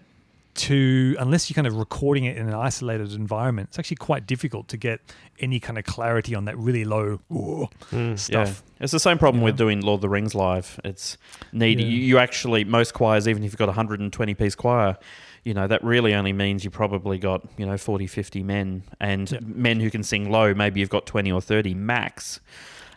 to 0.56 1.18
unless 1.19 1.49
you're 1.49 1.56
kind 1.56 1.68
of 1.68 1.76
recording 1.76 2.23
it 2.23 2.38
in 2.38 2.47
an 2.47 2.53
isolated 2.53 3.11
environment, 3.14 3.68
it's 3.69 3.77
actually 3.80 3.97
quite 3.97 4.26
difficult 4.26 4.69
to 4.69 4.77
get 4.77 5.02
any 5.39 5.60
kind 5.60 5.77
of 5.77 5.84
clarity 5.84 6.34
on 6.34 6.45
that 6.45 6.57
really 6.57 6.85
low 6.85 7.19
ooh, 7.31 7.68
Mm. 7.91 8.18
stuff. 8.18 8.64
Yeah. 8.77 8.84
It's 8.84 8.93
the 8.93 8.99
same 8.99 9.18
problem 9.18 9.41
you 9.41 9.45
with 9.45 9.57
doing 9.57 9.81
Lord 9.81 9.97
of 9.97 10.02
the 10.03 10.10
Rings 10.10 10.34
live. 10.34 10.80
It's 10.85 11.18
need 11.52 11.80
Yeah. 11.81 11.88
you, 11.88 11.97
you 11.97 12.18
actually 12.19 12.64
most 12.64 12.93
choirs, 12.93 13.27
even 13.27 13.43
if 13.43 13.52
you've 13.52 13.57
got 13.57 13.65
a 13.68 13.73
120 13.76 14.34
piece 14.34 14.56
choir, 14.56 14.97
you 15.43 15.53
know 15.53 15.68
that 15.68 15.84
really 15.84 16.15
only 16.15 16.31
means 16.31 16.64
you 16.64 16.69
probably 16.72 17.18
got 17.18 17.45
you 17.57 17.65
know 17.65 17.77
40, 17.77 18.07
50 18.07 18.41
men, 18.41 18.84
and 19.02 19.30
Yeah. 19.31 19.39
men 19.43 19.81
who 19.81 19.89
can 19.91 20.03
sing 20.03 20.31
low. 20.31 20.53
Maybe 20.53 20.80
you've 20.80 20.89
got 20.89 21.06
20 21.06 21.31
or 21.34 21.41
30 21.41 21.73
max. 21.73 22.39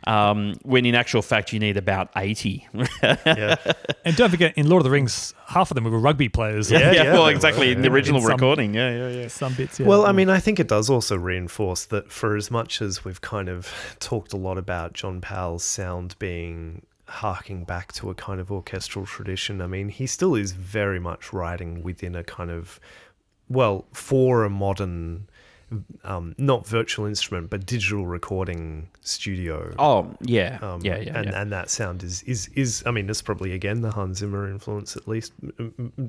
Um, 0.09 0.55
when 0.63 0.87
in 0.87 0.95
actual 0.95 1.21
fact 1.21 1.53
you 1.53 1.61
need 1.61 1.77
about 1.77 2.09
80. 2.17 2.67
Yeah. 3.03 3.57
And 4.05 4.17
don't 4.17 4.31
forget, 4.31 4.57
in 4.57 4.71
Lord 4.71 4.81
of 4.81 4.85
the 4.85 4.91
Rings, 4.91 5.35
half 5.49 5.71
of 5.71 5.75
them 5.75 5.85
were 5.85 5.99
rugby 5.99 6.31
players. 6.31 6.71
Yeah, 6.71 6.93
yeah, 6.93 7.13
well, 7.13 7.27
exactly 7.27 7.67
were, 7.67 7.73
in 7.75 7.83
the 7.83 7.91
original 7.91 8.21
In 8.23 8.27
some- 8.27 8.33
recording. 8.37 8.73
Yeah, 8.73 8.91
yeah, 8.91 9.09
yeah. 9.23 9.29
Some 9.29 9.53
bits. 9.53 9.79
Yeah. 9.79 9.87
Well, 9.87 10.07
I 10.07 10.13
mean, 10.13 10.31
I 10.31 10.39
think 10.41 10.59
it 10.59 10.67
does 10.67 10.89
also 10.89 11.15
reinforce 11.19 11.85
that 11.87 12.11
for 12.11 12.37
as 12.37 12.51
much 12.51 12.81
as 12.81 13.05
we've 13.05 13.21
kind 13.21 13.51
of 13.51 13.71
talked 14.01 14.33
a 14.33 14.39
lot 14.39 14.57
about 14.57 14.95
John 14.95 15.21
Powell's 15.21 15.63
sound 15.65 16.15
being 16.19 16.87
harking 17.07 17.65
back 17.65 17.93
to 17.95 18.09
a 18.09 18.15
kind 18.15 18.41
of 18.41 18.51
orchestral 18.51 19.05
tradition, 19.05 19.61
I 19.61 19.67
mean, 19.67 19.91
he 19.91 20.07
still 20.07 20.35
is 20.35 20.53
very 20.53 21.01
much 21.01 21.33
writing 21.35 21.83
within 21.83 22.15
a 22.17 22.25
kind 22.25 22.51
of, 22.51 22.81
well, 23.51 23.85
for 23.93 24.45
a 24.45 24.49
modern, 24.51 25.29
um, 26.05 26.35
not 26.39 26.67
virtual 26.67 27.07
instrument, 27.07 27.51
but 27.51 27.67
digital 27.67 28.07
recording 28.07 28.89
studio. 29.01 29.75
Oh, 29.79 30.15
yeah, 30.23 30.59
Um, 30.63 30.81
yeah, 30.83 30.97
yeah. 30.99 31.19
and, 31.19 31.27
yeah. 31.31 31.41
and 31.43 31.53
that 31.53 31.71
sound 31.71 32.03
is, 32.03 32.23
is 32.25 32.49
is 32.55 32.83
I 32.87 32.91
mean 32.91 33.09
it's 33.11 33.23
probably 33.23 33.53
again 33.53 33.81
the 33.83 33.91
Hans 33.91 34.19
Zimmer 34.19 34.49
influence 34.51 34.97
at 34.97 35.07
least 35.09 35.33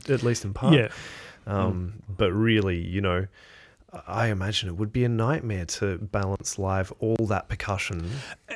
at 0.09 0.23
least 0.23 0.45
in 0.45 0.53
part. 0.53 0.73
yeah. 0.73 0.89
Um, 1.47 2.03
But 2.17 2.31
really, 2.31 2.77
you 2.79 3.01
know, 3.01 3.25
I 4.07 4.27
imagine 4.27 4.69
it 4.69 4.75
would 4.77 4.93
be 4.93 5.03
a 5.03 5.09
nightmare 5.09 5.65
to 5.65 5.97
balance 5.97 6.59
live 6.59 6.93
all 6.99 7.25
that 7.27 7.49
percussion. 7.49 8.07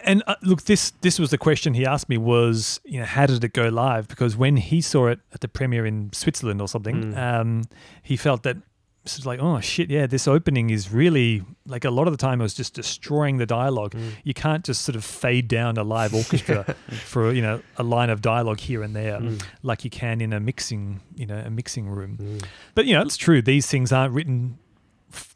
And 0.03 0.21
uh, 0.27 0.35
look, 0.43 0.63
this 0.65 0.91
this 1.01 1.17
was 1.17 1.31
the 1.31 1.39
question 1.39 1.73
he 1.73 1.85
asked 1.87 2.07
me 2.07 2.17
was, 2.17 2.79
you 2.85 2.99
know, 2.99 3.05
how 3.05 3.25
did 3.25 3.43
it 3.43 3.53
go 3.53 3.69
live? 3.69 4.07
Because 4.07 4.37
when 4.37 4.57
he 4.57 4.79
saw 4.81 5.07
it 5.07 5.19
at 5.33 5.41
the 5.41 5.47
premiere 5.47 5.87
in 5.87 6.11
Switzerland 6.13 6.61
or 6.61 6.67
something, 6.67 7.13
Mm. 7.13 7.17
um, 7.17 7.61
he 8.03 8.15
felt 8.15 8.43
that 8.43 8.57
it's 9.03 9.15
just 9.15 9.25
like, 9.25 9.39
oh 9.41 9.59
shit, 9.59 9.89
yeah, 9.89 10.07
this 10.07 10.27
opening 10.27 10.69
is 10.69 10.91
really 10.91 11.43
like 11.65 11.83
a 11.85 11.89
lot 11.91 12.07
of 12.07 12.13
the 12.13 12.17
time 12.17 12.39
it 12.39 12.43
was 12.43 12.53
just 12.53 12.73
destroying 12.73 13.37
the 13.37 13.45
dialogue. 13.45 13.91
Mm. 13.93 14.11
You 14.23 14.33
can't 14.33 14.63
just 14.63 14.81
sort 14.83 14.95
of 14.95 15.03
fade 15.03 15.47
down 15.49 15.77
a 15.77 15.83
live 15.83 16.13
orchestra 16.13 16.63
for 17.05 17.31
you 17.33 17.41
know 17.41 17.61
a 17.77 17.83
line 17.83 18.09
of 18.09 18.21
dialogue 18.21 18.59
here 18.61 18.81
and 18.81 18.95
there, 18.95 19.19
Mm. 19.19 19.43
like 19.61 19.83
you 19.83 19.89
can 19.89 20.21
in 20.21 20.31
a 20.33 20.39
mixing, 20.39 21.01
you 21.15 21.25
know, 21.25 21.37
a 21.37 21.49
mixing 21.49 21.87
room. 21.87 22.39
But 22.75 22.85
you 22.85 22.93
know, 22.93 23.01
it's 23.01 23.17
true. 23.17 23.41
These 23.41 23.67
things 23.67 23.91
aren't 23.91 24.13
written 24.13 24.57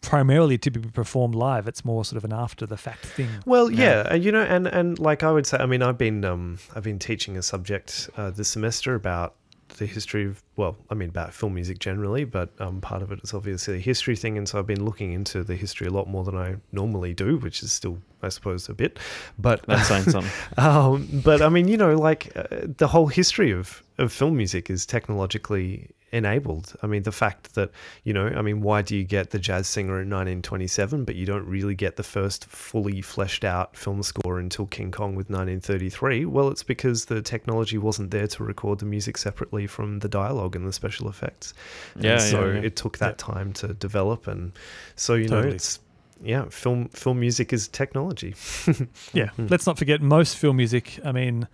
primarily 0.02 0.58
to 0.58 0.72
be 0.72 0.80
performed 0.90 1.36
live. 1.36 1.68
It's 1.68 1.86
more 1.86 2.04
sort 2.06 2.18
of 2.18 2.24
an 2.26 2.34
after 2.34 2.66
the 2.66 2.78
fact 2.78 3.06
thing. 3.06 3.30
Well, 3.46 3.70
Yeah. 3.70 3.80
yeah, 4.04 4.14
and 4.16 4.24
you 4.24 4.32
know, 4.32 4.42
and 4.42 4.68
and 4.68 4.98
like 5.00 5.24
I 5.24 5.32
would 5.32 5.46
say, 5.46 5.58
I 5.58 5.66
mean, 5.66 5.82
I've 5.82 5.98
been 5.98 6.24
um, 6.26 6.58
I've 6.76 6.84
been 6.84 7.00
teaching 7.00 7.38
a 7.38 7.42
subject 7.44 8.10
uh, 8.18 8.30
this 8.32 8.50
semester 8.50 8.96
about 8.96 9.36
the 9.78 9.86
history 9.86 10.26
of 10.26 10.44
well, 10.56 10.76
I 10.90 10.96
mean, 10.96 11.10
about 11.10 11.34
film 11.34 11.54
music 11.54 11.80
generally, 11.80 12.24
but 12.24 12.50
um, 12.60 12.82
part 12.82 13.02
of 13.02 13.12
it 13.12 13.20
is 13.24 13.34
obviously 13.34 13.76
a 13.76 13.80
history 13.80 14.16
thing, 14.16 14.38
and 14.38 14.48
so 14.48 14.60
I've 14.60 14.68
been 14.68 14.84
looking 14.84 15.14
into 15.14 15.44
the 15.44 15.56
history 15.56 15.88
a 15.88 15.92
lot 15.92 16.08
more 16.08 16.24
than 16.24 16.36
I 16.36 16.56
normally 16.72 17.14
do, 17.14 17.38
which 17.38 17.64
is 17.64 17.72
still, 17.72 18.00
I 18.22 18.30
suppose, 18.30 18.68
a 18.70 18.74
bit, 18.74 19.00
but 19.38 19.66
That's 19.68 19.88
saying 19.88 20.04
something. 20.06 20.32
Um, 20.58 21.08
but 21.24 21.42
I 21.42 21.50
mean, 21.50 21.68
you 21.68 21.78
know, 21.78 21.96
like 21.96 22.36
uh, 22.36 22.46
the 22.78 22.88
whole 22.88 23.08
history 23.08 23.52
of, 23.52 23.84
of 23.98 24.12
film 24.12 24.38
music 24.38 24.70
is 24.70 24.86
technologically 24.86 25.90
enabled. 26.14 26.74
I 26.82 26.88
mean, 26.88 27.04
the 27.04 27.12
fact 27.12 27.56
that, 27.56 27.70
you 28.06 28.14
know, 28.14 28.28
I 28.28 28.42
mean, 28.42 28.62
why 28.62 28.82
do 28.82 28.96
you 28.96 29.04
get 29.04 29.32
the 29.32 29.40
jazz 29.40 29.68
singer 29.68 29.96
in 30.02 30.10
1927, 30.10 31.04
but 31.04 31.16
you 31.16 31.26
don't 31.26 31.46
really 31.46 31.76
get 31.76 31.98
the 31.98 32.04
first 32.04 32.46
fully 32.46 33.02
fleshed 33.02 33.44
out 33.44 33.76
film 33.76 34.02
score 34.04 34.40
until 34.40 34.68
King 34.68 34.90
Kong 34.92 35.16
with 35.16 35.30
1933? 35.30 36.24
Well, 36.26 36.48
it's 36.48 36.64
because 36.64 37.06
the 37.06 37.22
technology 37.22 37.78
wasn't 37.78 38.12
there 38.12 38.28
to 38.28 38.44
record 38.44 38.80
the 38.80 38.86
music 38.86 39.18
separately 39.18 39.68
from 39.68 40.00
the 40.00 40.08
dialogue 40.08 40.56
and 40.56 40.66
the 40.66 40.72
special 40.74 41.10
effects. 41.10 41.54
And 41.96 42.06
Yeah, 42.06 42.18
so 42.20 42.46
yeah, 42.48 42.54
yeah. 42.54 42.62
it 42.62 42.76
took 42.78 43.00
that 43.00 43.18
time 43.18 43.52
to 43.54 43.74
develop. 43.74 44.28
And 44.28 44.54
so, 44.96 45.16
you 45.16 45.28
know, 45.28 45.42
it's, 45.42 45.80
yeah, 46.24 46.46
film 46.50 46.88
film 46.90 47.20
music 47.20 47.52
is 47.52 47.68
technology. 47.68 48.34
Yeah, 49.14 49.28
Hmm. 49.32 49.48
let's 49.50 49.68
not 49.68 49.78
forget 49.78 50.02
most 50.02 50.38
film 50.38 50.56
music. 50.58 51.00
I 51.04 51.12
mean, 51.12 51.48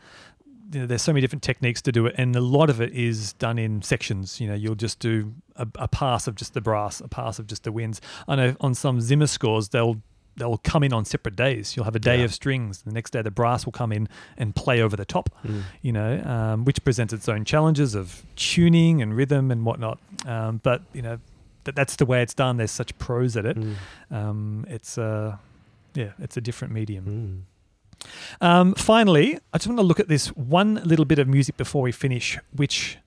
you 0.73 0.79
know, 0.81 0.85
there's 0.87 1.01
so 1.01 1.13
many 1.13 1.21
different 1.21 1.43
techniques 1.43 1.81
to 1.83 1.91
do 1.91 2.05
it, 2.07 2.15
and 2.17 2.35
a 2.35 2.41
lot 2.41 2.69
of 2.69 2.81
it 2.81 2.93
is 2.93 3.33
done 3.33 3.59
in 3.59 3.81
sections. 3.81 4.41
You 4.41 4.47
know, 4.47 4.55
you'll 4.55 4.75
just 4.75 4.99
do 4.99 5.33
a, 5.55 5.67
a 5.75 5.87
pass 5.87 6.27
of 6.27 6.35
just 6.35 6.53
the 6.53 6.61
brass, 6.61 6.99
a 6.99 7.07
pass 7.07 7.37
of 7.39 7.47
just 7.47 7.63
the 7.63 7.71
winds. 7.71 8.01
I 8.27 8.35
know 8.35 8.55
on 8.59 8.73
some 8.73 8.99
Zimmer 9.01 9.27
scores, 9.27 9.69
they'll 9.69 10.01
they'll 10.35 10.57
come 10.57 10.81
in 10.83 10.91
on 10.91 11.05
separate 11.05 11.35
days. 11.35 11.75
You'll 11.75 11.85
have 11.85 11.95
a 11.95 11.99
day 11.99 12.17
Yeah. 12.19 12.25
of 12.25 12.33
strings. 12.33 12.81
The 12.81 12.91
next 12.91 13.11
day, 13.11 13.21
the 13.21 13.29
brass 13.29 13.65
will 13.65 13.71
come 13.71 13.91
in 13.91 14.09
and 14.35 14.55
play 14.55 14.81
over 14.81 14.95
the 14.95 15.05
top. 15.05 15.29
Mm. 15.45 15.61
You 15.83 15.91
know, 15.91 16.23
um, 16.23 16.65
which 16.65 16.83
presents 16.83 17.13
its 17.13 17.29
own 17.29 17.45
challenges 17.45 17.93
of 17.93 18.23
tuning 18.35 19.01
and 19.03 19.15
rhythm 19.15 19.51
and 19.51 19.63
whatnot. 19.63 19.99
Um, 20.25 20.59
but 20.63 20.81
you 20.91 21.03
know, 21.03 21.19
that 21.65 21.75
that's 21.75 21.95
the 21.97 22.05
way 22.07 22.23
it's 22.23 22.33
done. 22.33 22.57
There's 22.57 22.71
such 22.71 22.97
pros 22.97 23.37
at 23.37 23.45
it. 23.45 23.57
Mm. 23.57 23.75
Um, 24.11 24.65
it's 24.67 24.97
uh, 24.97 25.37
yeah, 25.93 26.13
it's 26.17 26.35
a 26.35 26.41
different 26.41 26.73
medium. 26.73 27.05
Mm. 27.05 27.52
Um, 28.41 28.73
finally, 28.75 29.39
I 29.53 29.57
just 29.57 29.67
want 29.67 29.79
to 29.79 29.85
look 29.85 29.99
at 29.99 30.07
this 30.07 30.27
one 30.29 30.75
little 30.83 31.05
bit 31.05 31.19
of 31.19 31.27
music 31.27 31.57
before 31.57 31.81
we 31.81 31.91
finish, 31.91 32.37
which 32.51 32.97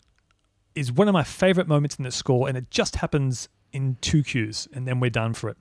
is 0.74 0.92
one 0.92 1.08
of 1.08 1.12
my 1.12 1.24
favorite 1.24 1.68
moments 1.68 1.96
in 1.96 2.04
the 2.04 2.10
score, 2.10 2.48
and 2.48 2.56
it 2.56 2.70
just 2.70 2.96
happens 2.96 3.48
in 3.72 3.96
two 4.00 4.22
cues, 4.22 4.68
and 4.72 4.86
then 4.86 5.00
we're 5.00 5.10
done 5.10 5.34
for 5.34 5.50
it. 5.50 5.56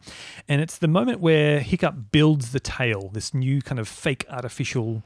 And 0.47 0.61
it's 0.61 0.77
the 0.77 0.87
moment 0.87 1.19
where 1.19 1.59
Hiccup 1.59 2.11
builds 2.11 2.51
the 2.51 2.59
tail, 2.59 3.09
this 3.13 3.33
new 3.33 3.61
kind 3.61 3.79
of 3.79 3.87
fake 3.87 4.25
artificial 4.29 5.03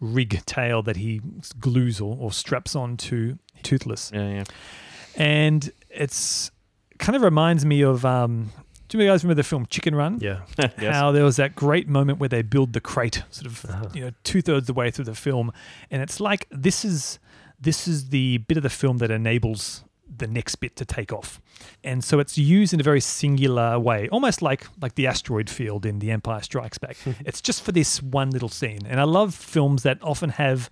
rig 0.00 0.44
tail 0.44 0.82
that 0.82 0.96
he 0.96 1.20
glues 1.60 2.00
or, 2.00 2.16
or 2.18 2.32
straps 2.32 2.74
on 2.74 2.96
to 2.96 3.38
Toothless. 3.62 4.10
Yeah, 4.12 4.28
yeah. 4.28 4.44
And 5.16 5.70
it's 5.90 6.50
kind 6.98 7.16
of 7.16 7.22
reminds 7.22 7.64
me 7.64 7.82
of. 7.82 8.04
Um, 8.04 8.50
do 8.98 9.04
you 9.04 9.10
guys 9.10 9.24
remember 9.24 9.42
the 9.42 9.48
film 9.48 9.66
Chicken 9.66 9.94
Run? 9.94 10.18
Yeah. 10.20 10.40
Yes. 10.80 10.94
How 10.94 11.12
there 11.12 11.24
was 11.24 11.36
that 11.36 11.54
great 11.54 11.88
moment 11.88 12.18
where 12.20 12.28
they 12.28 12.42
build 12.42 12.72
the 12.72 12.80
crate, 12.80 13.22
sort 13.30 13.46
of, 13.46 13.64
Uh-huh. 13.64 13.88
you 13.94 14.00
know, 14.02 14.10
two 14.24 14.42
thirds 14.42 14.66
the 14.66 14.72
way 14.72 14.90
through 14.90 15.04
the 15.06 15.14
film, 15.14 15.52
and 15.90 16.02
it's 16.02 16.20
like 16.20 16.46
this 16.50 16.84
is 16.84 17.18
this 17.60 17.86
is 17.86 18.08
the 18.10 18.38
bit 18.38 18.56
of 18.56 18.62
the 18.64 18.70
film 18.70 18.98
that 18.98 19.10
enables 19.10 19.84
the 20.14 20.26
next 20.26 20.56
bit 20.56 20.76
to 20.76 20.84
take 20.84 21.10
off, 21.12 21.40
and 21.82 22.04
so 22.04 22.18
it's 22.20 22.36
used 22.36 22.74
in 22.74 22.80
a 22.80 22.82
very 22.82 23.00
singular 23.00 23.78
way, 23.78 24.08
almost 24.10 24.42
like 24.42 24.66
like 24.80 24.94
the 24.94 25.06
asteroid 25.06 25.48
field 25.48 25.86
in 25.86 25.98
The 26.00 26.10
Empire 26.10 26.42
Strikes 26.42 26.76
Back. 26.78 26.96
it's 27.24 27.40
just 27.40 27.62
for 27.62 27.72
this 27.72 28.02
one 28.02 28.30
little 28.30 28.48
scene, 28.50 28.80
and 28.86 29.00
I 29.00 29.04
love 29.04 29.34
films 29.34 29.84
that 29.84 29.98
often 30.02 30.30
have 30.30 30.68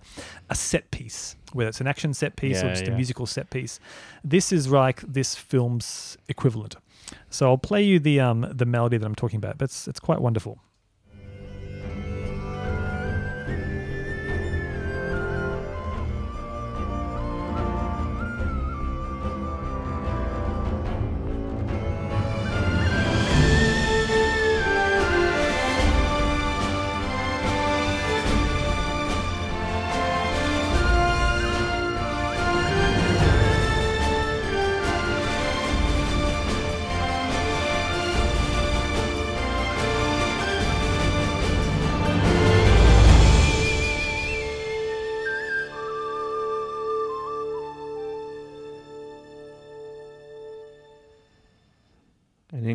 a 0.49 0.55
set 0.55 0.91
piece, 0.91 1.35
whether 1.53 1.69
it's 1.69 1.81
an 1.81 1.87
action 1.87 2.13
set 2.13 2.35
piece 2.35 2.61
or 2.61 2.67
Yeah, 2.67 2.73
just 2.73 2.87
a 2.87 2.91
musical 2.91 3.25
set 3.25 3.49
piece. 3.49 3.79
This 4.23 4.51
is 4.51 4.67
like 4.69 5.01
this 5.01 5.35
film's 5.35 6.17
equivalent. 6.27 6.75
So 7.29 7.47
I'll 7.49 7.57
play 7.57 7.83
you 7.83 7.99
the 7.99 8.19
um 8.19 8.47
the 8.51 8.65
melody 8.65 8.97
that 8.97 9.05
I'm 9.05 9.15
talking 9.15 9.37
about, 9.37 9.57
but 9.57 9.65
it's 9.65 9.87
it's 9.87 9.99
quite 9.99 10.21
wonderful. 10.21 10.59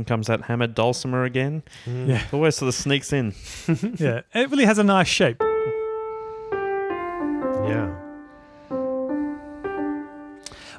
Comes 0.07 0.27
that 0.29 0.43
hammered 0.43 0.75
dulcimer 0.75 1.25
again. 1.25 1.63
Yeah. 1.87 2.23
Always 2.33 2.57
sort 2.57 2.69
of 2.69 2.75
sneaks 2.75 3.13
in. 3.13 3.35
yeah, 3.99 4.23
it 4.35 4.51
really 4.51 4.65
has 4.65 4.79
a 4.79 4.85
nice 4.85 5.09
shape. 5.09 5.41
Yeah. 7.69 7.95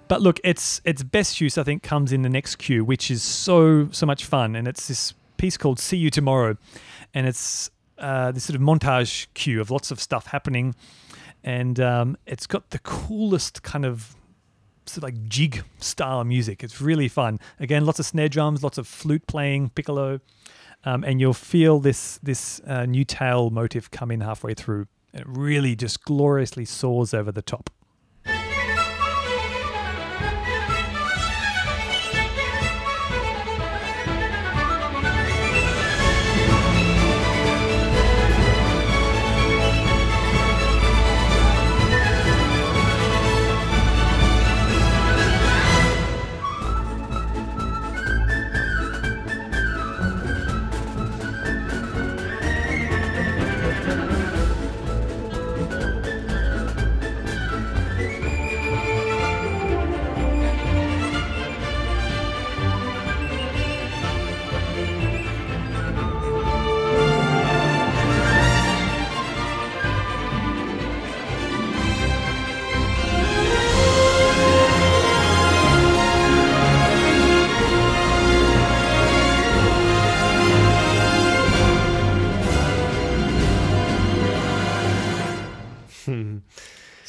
But 0.07 0.21
look, 0.21 0.39
its 0.43 0.81
its 0.85 1.03
best 1.03 1.41
use 1.41 1.57
I 1.57 1.63
think 1.63 1.83
comes 1.83 2.13
in 2.13 2.21
the 2.21 2.29
next 2.29 2.57
cue, 2.57 2.83
which 2.83 3.11
is 3.11 3.21
so 3.21 3.89
so 3.91 4.05
much 4.05 4.25
fun, 4.25 4.55
and 4.55 4.67
it's 4.67 4.87
this 4.87 5.13
piece 5.37 5.57
called 5.57 5.79
"See 5.79 5.97
You 5.97 6.09
Tomorrow," 6.09 6.57
and 7.13 7.27
it's 7.27 7.69
uh, 7.97 8.31
this 8.31 8.45
sort 8.45 8.55
of 8.55 8.61
montage 8.61 9.27
cue 9.33 9.59
of 9.59 9.69
lots 9.69 9.91
of 9.91 9.99
stuff 9.99 10.27
happening, 10.27 10.75
and 11.43 11.79
um, 11.79 12.17
it's 12.25 12.47
got 12.47 12.69
the 12.69 12.79
coolest 12.79 13.63
kind 13.63 13.85
of 13.85 14.15
sort 14.89 14.97
of 14.97 15.03
like 15.03 15.27
jig 15.27 15.63
style 15.79 16.23
music. 16.23 16.63
It's 16.63 16.81
really 16.81 17.07
fun. 17.07 17.39
Again, 17.59 17.85
lots 17.85 17.99
of 17.99 18.05
snare 18.05 18.29
drums, 18.29 18.63
lots 18.63 18.77
of 18.77 18.87
flute 18.87 19.27
playing, 19.27 19.69
piccolo, 19.69 20.19
um, 20.83 21.03
and 21.03 21.19
you'll 21.19 21.33
feel 21.33 21.79
this 21.79 22.19
this 22.23 22.61
uh, 22.67 22.85
new 22.85 23.03
tail 23.03 23.49
motif 23.49 23.91
come 23.91 24.11
in 24.11 24.21
halfway 24.21 24.53
through. 24.53 24.87
It 25.13 25.23
really 25.25 25.75
just 25.75 26.03
gloriously 26.03 26.65
soars 26.65 27.13
over 27.13 27.31
the 27.31 27.41
top. 27.41 27.69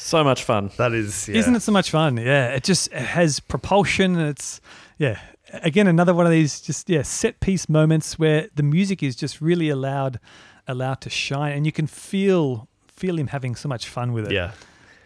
So 0.09 0.23
much 0.23 0.43
fun. 0.43 0.71
That 0.77 0.93
is. 0.93 1.27
Yeah. 1.27 1.37
Isn't 1.37 1.55
it 1.55 1.61
so 1.61 1.71
much 1.71 1.91
fun? 1.91 2.17
Yeah, 2.17 2.55
it 2.55 2.63
just 2.63 2.87
it 2.91 3.05
has 3.17 3.39
propulsion. 3.39 4.17
It's 4.17 4.59
yeah, 4.97 5.19
again 5.53 5.87
another 5.87 6.13
one 6.15 6.25
of 6.25 6.31
these 6.31 6.61
just 6.61 6.89
yeah 6.89 7.03
set 7.03 7.39
piece 7.39 7.69
moments 7.69 8.17
where 8.17 8.49
the 8.55 8.63
music 8.63 9.03
is 9.03 9.15
just 9.15 9.39
really 9.39 9.69
allowed 9.69 10.19
allowed 10.67 11.01
to 11.01 11.09
shine, 11.09 11.53
and 11.55 11.65
you 11.65 11.71
can 11.71 11.87
feel 11.87 12.67
feel 12.87 13.17
him 13.19 13.27
having 13.27 13.55
so 13.55 13.69
much 13.69 13.87
fun 13.87 14.11
with 14.13 14.25
it. 14.25 14.33
Yeah. 14.33 14.51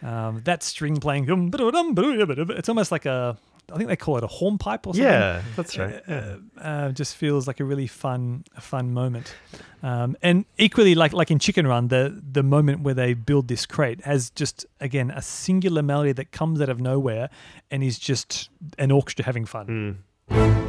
um, 0.02 0.40
that 0.44 0.62
string 0.62 0.96
playing. 0.96 1.26
It's 1.28 2.68
almost 2.68 2.90
like 2.90 3.06
a 3.06 3.36
I 3.72 3.76
think 3.76 3.88
they 3.88 3.96
call 3.96 4.16
it 4.18 4.24
a 4.24 4.28
hornpipe 4.28 4.86
or 4.86 4.94
something. 4.94 5.04
Yeah. 5.04 5.42
That's 5.56 5.78
right. 5.78 6.02
Uh, 6.08 6.36
uh, 6.58 6.92
just 6.92 7.16
feels 7.16 7.46
like 7.46 7.60
a 7.60 7.64
really 7.64 7.86
fun, 7.86 8.44
a 8.56 8.60
fun 8.60 8.92
moment, 8.92 9.34
um, 9.82 10.16
and 10.22 10.44
equally 10.58 10.94
like 10.94 11.12
like 11.12 11.30
in 11.30 11.38
Chicken 11.38 11.66
Run, 11.66 11.88
the 11.88 12.22
the 12.32 12.42
moment 12.42 12.82
where 12.82 12.94
they 12.94 13.14
build 13.14 13.48
this 13.48 13.66
crate 13.66 14.04
has 14.04 14.30
just 14.30 14.66
again 14.80 15.10
a 15.10 15.22
singular 15.22 15.82
melody 15.82 16.12
that 16.12 16.32
comes 16.32 16.60
out 16.60 16.68
of 16.68 16.80
nowhere, 16.80 17.30
and 17.70 17.82
is 17.82 17.98
just 17.98 18.50
an 18.78 18.90
orchestra 18.90 19.24
having 19.24 19.44
fun. 19.44 20.00
Mm. 20.30 20.63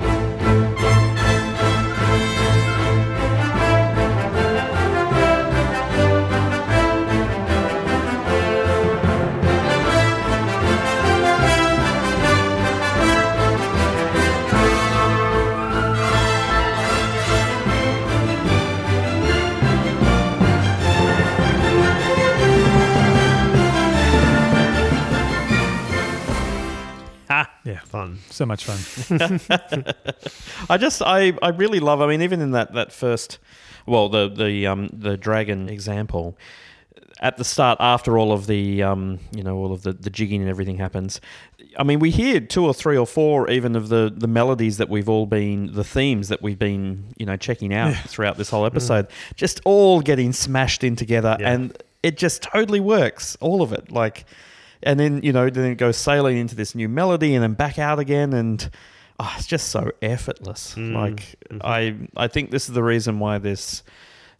Yeah, 27.29 27.79
Fun. 27.85 28.19
so 28.29 28.45
much 28.45 28.65
fun. 28.65 29.39
I 30.69 30.77
just 30.77 31.01
I, 31.01 31.33
I 31.41 31.49
really 31.49 31.79
love. 31.79 32.01
I 32.01 32.07
mean, 32.07 32.21
even 32.21 32.41
in 32.41 32.51
that 32.51 32.73
that 32.73 32.91
first, 32.91 33.39
well, 33.85 34.09
the 34.09 34.29
the 34.29 34.67
um 34.67 34.89
the 34.93 35.17
dragon 35.17 35.69
example, 35.69 36.37
at 37.19 37.37
the 37.37 37.43
start 37.43 37.77
after 37.81 38.17
all 38.17 38.31
of 38.31 38.47
the 38.47 38.83
um 38.83 39.19
you 39.35 39.43
know 39.43 39.57
all 39.57 39.71
of 39.71 39.83
the 39.83 39.93
the 39.93 40.09
jigging 40.09 40.41
and 40.41 40.49
everything 40.49 40.77
happens. 40.77 41.21
I 41.77 41.83
mean, 41.83 41.99
we 41.99 42.09
hear 42.09 42.39
two 42.39 42.65
or 42.65 42.73
three 42.73 42.97
or 42.97 43.05
four 43.07 43.49
even 43.49 43.75
of 43.75 43.89
the 43.89 44.13
the 44.15 44.27
melodies 44.27 44.77
that 44.77 44.89
we've 44.89 45.09
all 45.09 45.25
been 45.25 45.71
the 45.73 45.83
themes 45.83 46.29
that 46.29 46.41
we've 46.41 46.59
been 46.59 47.05
you 47.17 47.25
know 47.25 47.37
checking 47.37 47.73
out 47.73 47.95
throughout 48.07 48.37
this 48.37 48.49
whole 48.49 48.65
episode, 48.65 49.07
just 49.35 49.59
all 49.65 50.01
getting 50.01 50.31
smashed 50.33 50.83
in 50.83 50.95
together, 50.95 51.37
Yeah. 51.39 51.51
and 51.53 51.83
it 52.03 52.17
just 52.17 52.43
totally 52.43 52.79
works. 52.79 53.35
All 53.41 53.61
of 53.61 53.73
it, 53.73 53.91
like. 53.91 54.25
And 54.85 54.99
then 54.99 55.21
you 55.23 55.33
know, 55.33 55.49
then 55.49 55.71
it 55.71 55.75
goes 55.75 55.97
sailing 55.97 56.37
into 56.37 56.55
this 56.55 56.75
new 56.75 56.87
melody, 56.87 57.33
and 57.35 57.43
then 57.43 57.53
back 57.53 57.77
out 57.79 57.99
again, 57.99 58.33
and 58.33 58.69
oh, 59.19 59.33
it's 59.37 59.47
just 59.47 59.69
so 59.69 59.91
effortless. 60.01 60.75
Mm. 60.75 60.93
Like 60.93 61.35
I, 61.61 61.95
I 62.15 62.27
think 62.27 62.51
this 62.51 62.69
is 62.69 62.75
the 62.75 62.83
reason 62.83 63.19
why 63.19 63.39
this 63.39 63.83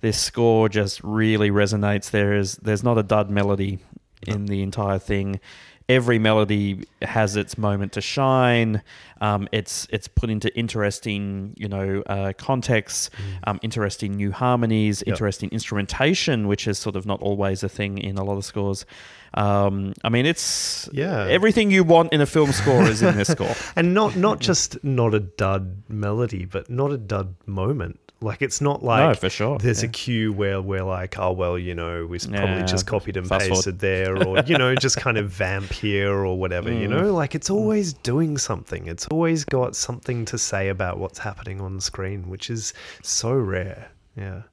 this 0.02 0.20
score 0.20 0.70
just 0.70 1.02
really 1.04 1.50
resonates. 1.50 2.12
There 2.12 2.34
is 2.34 2.58
there's 2.58 2.84
not 2.84 2.98
a 2.98 3.04
dud 3.04 3.30
melody 3.30 3.80
in 4.28 4.46
the 4.46 4.62
entire 4.62 5.00
thing. 5.00 5.40
every 5.88 6.18
melody 6.18 6.84
has 7.04 7.36
its 7.36 7.60
moment 7.60 7.92
to 7.94 8.02
shine. 8.02 8.82
Um, 9.22 9.48
it's 9.52 9.88
it's 9.92 10.08
put 10.08 10.30
into 10.32 10.50
interesting, 10.58 11.54
you 11.58 11.68
know, 11.68 12.02
uh, 12.08 12.34
contexts, 12.38 13.12
um, 13.46 13.60
interesting 13.62 14.16
new 14.16 14.32
harmonies, 14.32 15.04
Yep. 15.06 15.14
interesting 15.14 15.50
instrumentation, 15.52 16.48
which 16.48 16.68
is 16.68 16.78
sort 16.80 16.96
of 16.96 17.06
not 17.06 17.22
always 17.22 17.62
a 17.64 17.70
thing 17.70 18.00
in 18.00 18.18
a 18.18 18.24
lot 18.24 18.38
of 18.38 18.46
scores. 18.46 18.86
Um, 19.34 19.94
I 20.04 20.10
mean, 20.10 20.26
it's 20.26 20.88
Yeah. 20.94 21.26
everything 21.28 21.72
you 21.72 21.84
want 21.84 22.14
in 22.14 22.22
a 22.22 22.26
film 22.26 22.52
score 22.52 22.84
is 22.84 23.02
in 23.02 23.18
this 23.18 23.28
score. 23.38 23.56
and 23.76 23.94
not 23.94 24.16
not 24.16 24.40
just 24.40 24.82
not 24.84 25.14
a 25.14 25.20
dud 25.20 25.84
melody, 25.90 26.46
but 26.46 26.70
not 26.70 26.92
a 26.92 26.98
dud 26.98 27.36
moment. 27.46 28.00
Like 28.22 28.42
it's 28.42 28.62
not 28.62 28.82
like 28.82 29.06
No, 29.08 29.14
for 29.14 29.30
sure, 29.30 29.58
There's 29.60 29.84
a 29.84 29.90
cue 29.90 30.32
where 30.32 30.62
we're 30.62 30.84
like, 30.86 31.20
oh 31.20 31.34
well, 31.34 31.60
you 31.60 31.76
know, 31.76 32.06
we 32.06 32.18
Yeah, 32.20 32.40
probably 32.40 32.64
just 32.64 32.88
copied 32.88 33.18
and 33.18 33.28
fast 33.28 33.48
forward. 33.48 33.56
pasted 33.58 33.80
there, 33.80 34.18
or 34.26 34.40
you 34.48 34.58
know, 34.58 34.74
just 34.88 34.96
kind 34.98 35.18
of 35.18 35.30
vamp 35.30 35.72
here 35.72 36.14
or 36.14 36.40
whatever. 36.40 36.72
You 36.72 36.88
Mm. 36.88 36.92
know, 36.92 37.14
like 37.14 37.36
it's 37.36 37.50
always 37.50 37.92
doing 37.94 38.38
something. 38.38 38.88
It's 38.88 39.06
always 39.08 39.44
got 39.44 39.76
something 39.76 40.24
to 40.26 40.38
say 40.38 40.70
about 40.70 40.98
what's 40.98 41.20
happening 41.20 41.60
on 41.60 41.82
screen, 41.82 42.30
which 42.30 42.50
is 42.50 42.74
so 43.04 43.34
rare. 43.34 43.90
Yeah. 44.16 44.44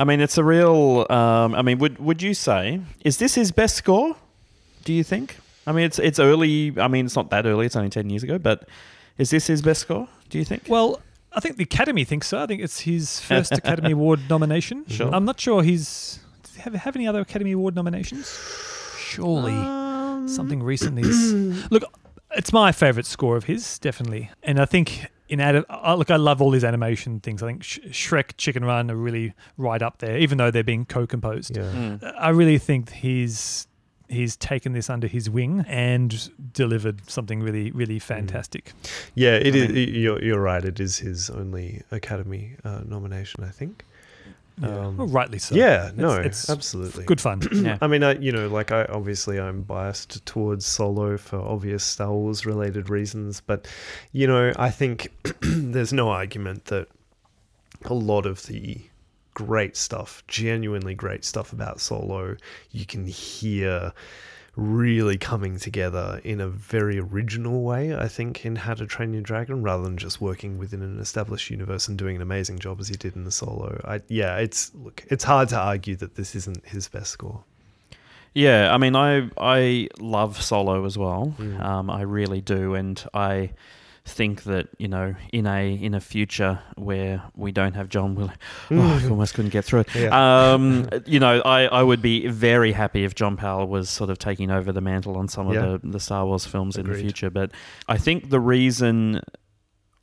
I 0.00 0.04
mean, 0.04 0.20
it's 0.20 0.38
a 0.38 0.44
real. 0.44 1.06
Um, 1.10 1.54
I 1.54 1.62
mean, 1.62 1.78
would 1.78 1.98
would 1.98 2.22
you 2.22 2.34
say 2.34 2.80
is 3.04 3.16
this 3.18 3.34
his 3.34 3.52
best 3.52 3.76
score? 3.76 4.16
Do 4.84 4.92
you 4.92 5.04
think? 5.04 5.36
I 5.66 5.72
mean, 5.72 5.84
it's 5.84 5.98
it's 5.98 6.18
early. 6.18 6.72
I 6.78 6.88
mean, 6.88 7.04
it's 7.06 7.16
not 7.16 7.28
that 7.30 7.44
early. 7.46 7.66
It's 7.66 7.76
only 7.76 7.90
ten 7.90 8.08
years 8.10 8.22
ago, 8.22 8.38
but 8.38 8.68
is 9.18 9.28
this 9.30 9.46
his 9.46 9.60
best 9.62 9.80
score? 9.82 10.08
Do 10.30 10.38
you 10.38 10.44
think? 10.44 10.62
Well, 10.68 11.00
I 11.32 11.40
think 11.40 11.56
the 11.56 11.64
Academy 11.64 12.04
thinks 12.04 12.26
so. 12.28 12.38
I 12.42 12.46
think 12.46 12.62
it's 12.62 12.80
his 12.80 13.20
first 13.20 13.52
Academy 13.52 13.92
Award 13.98 14.20
nomination. 14.30 14.84
Sure. 14.88 15.14
I'm 15.14 15.24
not 15.26 15.38
sure 15.38 15.62
he's. 15.62 16.20
Have, 16.60 16.74
have 16.74 16.96
any 16.96 17.06
other 17.06 17.20
Academy 17.20 17.52
Award 17.52 17.74
nominations? 17.74 18.26
Surely 18.98 19.52
Um, 19.52 20.28
something 20.28 20.62
recently. 20.62 21.02
is- 21.02 21.70
look, 21.70 21.84
it's 22.36 22.52
my 22.52 22.72
favorite 22.72 23.06
score 23.06 23.36
of 23.36 23.44
his, 23.44 23.78
definitely. 23.78 24.30
And 24.42 24.58
I 24.60 24.64
think 24.66 25.06
in 25.30 25.40
add, 25.40 25.64
uh, 25.70 25.94
look, 25.94 26.10
I 26.10 26.16
love 26.16 26.42
all 26.42 26.52
his 26.52 26.64
animation 26.64 27.20
things. 27.20 27.42
I 27.42 27.46
think 27.46 27.62
Sh- 27.64 27.78
Shrek, 27.90 28.36
Chicken 28.36 28.64
Run 28.64 28.90
are 28.90 28.96
really 28.96 29.32
right 29.56 29.80
up 29.80 29.98
there, 29.98 30.18
even 30.18 30.38
though 30.38 30.50
they're 30.50 30.64
being 30.64 30.84
co-composed. 30.84 31.56
Yeah. 31.56 31.62
Mm. 31.62 32.14
I 32.18 32.28
really 32.30 32.58
think 32.58 32.90
he's 32.92 33.66
he's 34.08 34.34
taken 34.36 34.72
this 34.72 34.90
under 34.90 35.06
his 35.06 35.30
wing 35.30 35.64
and 35.68 36.30
delivered 36.52 37.08
something 37.08 37.40
really, 37.40 37.70
really 37.70 38.00
fantastic. 38.00 38.72
Yeah, 39.14 39.36
it 39.36 39.54
I 39.54 39.58
is. 39.58 39.68
mean- 39.70 39.94
you're, 39.94 40.20
you're 40.22 40.40
right. 40.40 40.64
It 40.64 40.80
is 40.80 40.98
his 40.98 41.30
only 41.30 41.82
Academy 41.92 42.56
uh, 42.64 42.80
nomination, 42.84 43.44
I 43.44 43.50
think. 43.50 43.84
Yeah. 44.60 44.78
Um, 44.78 44.96
well, 44.96 45.06
rightly 45.06 45.38
so. 45.38 45.54
yeah, 45.54 45.90
no, 45.94 46.12
it's 46.16 46.50
absolutely. 46.50 47.04
Good 47.04 47.20
fun. 47.20 47.40
Yeah. 47.60 47.76
I 47.82 47.88
mean, 47.88 48.02
I, 48.02 48.14
you 48.14 48.32
know, 48.32 48.48
like 48.48 48.72
I 48.72 48.84
obviously 48.86 49.38
I'm 49.38 49.62
biased 49.62 50.24
towards 50.24 50.64
Solo 50.64 51.16
for 51.18 51.38
obvious 51.38 51.84
Star 51.84 52.12
Wars 52.12 52.46
related 52.46 52.88
reasons, 52.88 53.40
but 53.40 53.68
you 54.12 54.26
know, 54.26 54.52
I 54.56 54.70
think 54.70 55.08
there's 55.40 55.92
no 55.92 56.08
argument 56.08 56.66
that 56.66 56.88
a 57.84 57.94
lot 57.94 58.26
of 58.26 58.46
the 58.46 58.80
great 59.34 59.76
stuff, 59.76 60.22
genuinely 60.28 60.94
great 60.94 61.24
stuff 61.24 61.52
about 61.52 61.80
Solo, 61.80 62.36
you 62.70 62.86
can 62.86 63.06
hear 63.06 63.92
really 64.60 65.16
coming 65.16 65.58
together 65.58 66.20
in 66.22 66.40
a 66.40 66.48
very 66.48 66.98
original 66.98 67.62
way, 67.62 67.96
I 67.96 68.08
think, 68.08 68.44
in 68.44 68.56
How 68.56 68.74
to 68.74 68.86
Train 68.86 69.12
Your 69.14 69.22
Dragon, 69.22 69.62
rather 69.62 69.82
than 69.82 69.96
just 69.96 70.20
working 70.20 70.58
within 70.58 70.82
an 70.82 71.00
established 71.00 71.50
universe 71.50 71.88
and 71.88 71.96
doing 71.96 72.16
an 72.16 72.22
amazing 72.22 72.58
job 72.58 72.78
as 72.78 72.88
he 72.88 72.94
did 72.94 73.16
in 73.16 73.24
the 73.24 73.30
solo. 73.30 73.80
I 73.84 74.02
yeah, 74.08 74.36
it's 74.36 74.70
look, 74.74 75.04
it's 75.08 75.24
hard 75.24 75.48
to 75.48 75.58
argue 75.58 75.96
that 75.96 76.14
this 76.14 76.34
isn't 76.34 76.66
his 76.66 76.88
best 76.88 77.10
score. 77.10 77.42
Yeah, 78.34 78.72
I 78.72 78.78
mean, 78.78 78.94
I 78.94 79.30
I 79.38 79.88
love 79.98 80.40
Solo 80.40 80.84
as 80.84 80.96
well. 80.96 81.34
Mm. 81.38 81.60
Um, 81.60 81.90
I 81.90 82.02
really 82.02 82.40
do, 82.40 82.74
and 82.74 83.02
I 83.12 83.50
think 84.04 84.44
that 84.44 84.68
you 84.78 84.88
know, 84.88 85.14
in 85.32 85.46
a 85.46 85.74
in 85.74 85.94
a 85.94 86.00
future 86.00 86.60
where 86.76 87.22
we 87.36 87.52
don't 87.52 87.74
have 87.74 87.88
John 87.88 88.14
Will, 88.14 88.30
oh, 88.70 89.00
I 89.02 89.08
almost 89.08 89.34
couldn't 89.34 89.50
get 89.50 89.64
through 89.64 89.80
it. 89.80 89.94
Yeah. 89.94 90.52
Um, 90.52 90.88
you 91.06 91.20
know, 91.20 91.40
I, 91.40 91.64
I 91.64 91.82
would 91.82 92.02
be 92.02 92.26
very 92.26 92.72
happy 92.72 93.04
if 93.04 93.14
John 93.14 93.36
Powell 93.36 93.68
was 93.68 93.90
sort 93.90 94.10
of 94.10 94.18
taking 94.18 94.50
over 94.50 94.72
the 94.72 94.80
mantle 94.80 95.16
on 95.16 95.28
some 95.28 95.48
of 95.48 95.54
the, 95.54 95.86
the 95.86 96.00
Star 96.00 96.26
Wars 96.26 96.46
films 96.46 96.76
in 96.76 96.86
the 96.86 96.96
future. 96.96 97.30
But 97.30 97.52
I 97.88 97.98
think 97.98 98.30
the 98.30 98.40
reason 98.40 99.20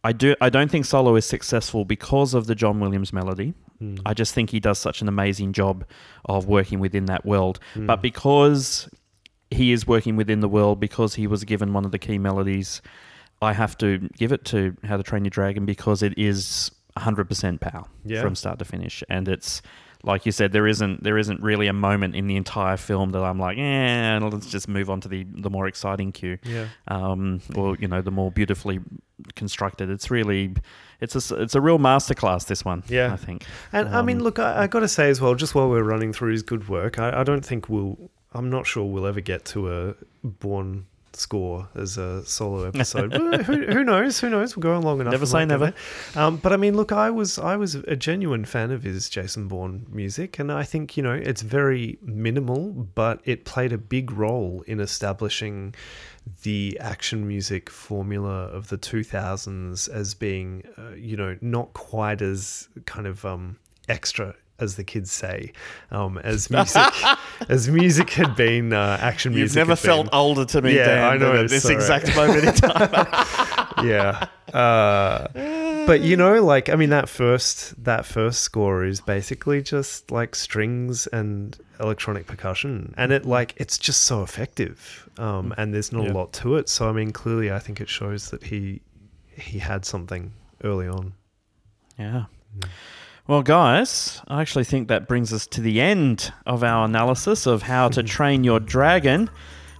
I 0.03 0.13
do 0.13 0.35
I 0.39 0.49
don't 0.49 0.71
think 0.71 0.85
Solo 0.85 1.15
is 1.15 1.25
successful 1.25 1.85
because 1.85 2.33
of 2.33 2.47
the 2.47 2.55
John 2.55 2.79
Williams 2.79 3.11
melody. 3.11 3.53
Mm. 3.81 3.99
I 4.05 4.13
just 4.13 4.33
think 4.33 4.49
he 4.49 4.59
does 4.59 4.79
such 4.79 5.01
an 5.01 5.07
amazing 5.07 5.53
job 5.53 5.85
of 6.25 6.47
working 6.47 6.79
within 6.79 7.05
that 7.05 7.25
world. 7.25 7.59
Mm. 7.75 7.87
But 7.87 8.01
because 8.01 8.89
he 9.51 9.71
is 9.71 9.87
working 9.87 10.15
within 10.15 10.39
the 10.39 10.49
world, 10.49 10.79
because 10.79 11.15
he 11.15 11.27
was 11.27 11.43
given 11.43 11.73
one 11.73 11.85
of 11.85 11.91
the 11.91 11.99
key 11.99 12.17
melodies, 12.17 12.81
I 13.41 13.53
have 13.53 13.77
to 13.79 13.99
give 14.17 14.31
it 14.31 14.45
to 14.45 14.75
How 14.83 14.97
to 14.97 15.03
Train 15.03 15.23
Your 15.25 15.29
Dragon 15.31 15.65
because 15.65 16.01
it 16.03 16.13
is 16.17 16.71
100% 16.97 17.59
POW 17.61 17.87
Yeah. 18.05 18.21
from 18.21 18.35
start 18.35 18.59
to 18.59 18.65
finish. 18.65 19.03
And 19.09 19.27
it's 19.27 19.61
like 20.03 20.25
you 20.27 20.31
said, 20.31 20.51
there 20.51 20.67
isn't 20.67 21.03
there 21.03 21.17
isn't 21.17 21.41
really 21.41 21.65
a 21.67 21.73
moment 21.73 22.15
in 22.15 22.27
the 22.27 22.35
entire 22.35 22.77
film 22.77 23.11
that 23.11 23.23
I'm 23.23 23.39
like, 23.39 23.57
eh, 23.57 24.19
let's 24.21 24.47
just 24.49 24.67
move 24.67 24.89
on 24.91 25.01
to 25.01 25.07
the 25.07 25.25
the 25.35 25.49
more 25.49 25.67
exciting 25.67 26.11
cue, 26.11 26.37
yeah. 26.43 26.67
um, 26.87 27.41
or 27.55 27.75
you 27.79 27.87
know, 27.87 28.01
the 28.01 28.11
more 28.11 28.31
beautifully 28.31 28.79
constructed. 29.35 29.89
It's 29.89 30.11
really, 30.11 30.53
it's 31.01 31.15
a 31.31 31.35
it's 31.41 31.55
a 31.55 31.61
real 31.61 31.79
masterclass. 31.79 32.45
This 32.45 32.63
one, 32.63 32.83
Yeah. 32.87 33.11
I 33.11 33.17
think. 33.17 33.45
And 33.73 33.89
I 33.89 34.01
mean, 34.03 34.17
Um, 34.17 34.23
look, 34.23 34.37
I, 34.39 34.63
I 34.63 34.67
got 34.67 34.81
to 34.81 34.87
say 34.87 35.09
as 35.09 35.19
well, 35.19 35.33
just 35.35 35.55
while 35.55 35.67
we're 35.69 35.83
running 35.83 36.13
through 36.13 36.31
his 36.31 36.43
good 36.43 36.69
work, 36.69 36.99
I, 36.99 37.21
I 37.21 37.23
don't 37.23 37.43
think 37.45 37.67
we'll. 37.69 37.97
I'm 38.33 38.49
not 38.51 38.67
sure 38.67 38.85
we'll 38.85 39.07
ever 39.07 39.21
get 39.21 39.45
to 39.45 39.71
a 39.73 39.95
Bourne 40.23 40.85
score 41.19 41.67
as 41.75 41.97
a 41.97 42.25
solo 42.25 42.63
episode. 42.67 43.13
who, 43.13 43.65
who 43.65 43.83
knows? 43.83 44.19
Who 44.19 44.29
knows? 44.29 44.55
We're 44.55 44.61
going 44.61 44.81
long 44.81 45.01
enough. 45.01 45.11
Never 45.11 45.25
say 45.25 45.45
never. 45.45 45.73
Um, 46.15 46.37
but 46.37 46.53
I 46.53 46.57
mean, 46.57 46.75
look, 46.75 46.91
I 46.91 47.09
was 47.09 47.37
I 47.37 47.55
was 47.55 47.75
a 47.75 47.95
genuine 47.95 48.45
fan 48.45 48.71
of 48.71 48.83
his 48.83 49.09
Jason 49.09 49.47
Bourne 49.47 49.85
music, 49.89 50.39
and 50.39 50.51
I 50.51 50.63
think 50.63 50.97
you 50.97 51.03
know 51.03 51.13
it's 51.13 51.41
very 51.41 51.97
minimal, 52.01 52.71
but 52.71 53.21
it 53.25 53.45
played 53.45 53.73
a 53.73 53.77
big 53.77 54.11
role 54.11 54.63
in 54.67 54.79
establishing 54.79 55.73
the 56.43 56.77
action 56.81 57.27
music 57.27 57.69
formula 57.69 58.47
of 58.47 58.67
the 58.67 58.77
2000s 58.77 59.89
as 59.89 60.13
being, 60.13 60.63
uh, 60.77 60.91
you 60.91 61.15
know, 61.15 61.37
not 61.41 61.73
quite 61.73 62.21
as 62.21 62.67
kind 62.85 63.07
of 63.07 63.23
um, 63.23 63.57
extra 63.87 64.35
as 64.59 64.75
the 64.75 64.83
kids 64.83 65.11
say, 65.11 65.51
um, 65.91 66.17
as 66.19 66.49
music 66.49 66.83
as 67.49 67.69
music 67.69 68.09
had 68.11 68.35
been 68.35 68.73
uh, 68.73 68.97
action 68.99 69.33
You've 69.33 69.39
music. 69.41 69.57
never 69.57 69.75
felt 69.75 70.05
been. 70.07 70.15
older 70.15 70.45
to 70.45 70.61
me, 70.61 70.75
Yeah, 70.75 70.85
Dan, 70.87 71.03
I 71.13 71.17
know, 71.17 71.33
than 71.33 71.43
at 71.45 71.49
this 71.49 71.63
sorry. 71.63 71.75
exact 71.75 72.15
moment 72.15 72.43
in 72.45 72.53
time. 72.55 73.85
yeah. 73.85 74.27
Uh, 74.53 75.27
but 75.85 76.01
you 76.01 76.17
know, 76.17 76.43
like 76.43 76.69
I 76.69 76.75
mean, 76.75 76.89
that 76.89 77.07
first 77.09 77.81
that 77.83 78.05
first 78.05 78.41
score 78.41 78.83
is 78.83 78.99
basically 79.01 79.61
just 79.61 80.09
like 80.11 80.35
strings 80.35 81.05
and 81.07 81.57
electronic 81.79 82.25
percussion, 82.27 82.93
and 82.97 83.11
it 83.11 83.25
like 83.25 83.53
it's 83.57 83.77
just 83.77 84.03
so 84.03 84.23
effective. 84.23 85.07
Um, 85.19 85.53
and 85.57 85.73
there's 85.73 85.91
not 85.91 86.05
Yeah. 86.05 86.11
a 86.11 86.13
lot 86.13 86.31
to 86.33 86.55
it, 86.55 86.69
so 86.69 86.89
I 86.89 86.91
mean, 86.93 87.11
clearly, 87.11 87.51
I 87.51 87.59
think 87.59 87.81
it 87.81 87.89
shows 87.89 88.29
that 88.31 88.43
he 88.43 88.81
he 89.35 89.59
had 89.59 89.85
something 89.85 90.31
early 90.63 90.87
on. 90.87 91.13
Yeah. 91.99 92.25
Well, 93.27 93.43
guys, 93.43 94.21
I 94.29 94.39
actually 94.39 94.63
think 94.63 94.87
that 94.87 95.05
brings 95.05 95.33
us 95.33 95.45
to 95.47 95.59
the 95.59 95.81
end 95.81 96.31
of 96.45 96.63
our 96.63 96.85
analysis 96.85 97.45
of 97.45 97.63
how 97.63 97.89
to 97.89 98.01
train 98.01 98.45
your 98.45 98.61
dragon. 98.61 99.29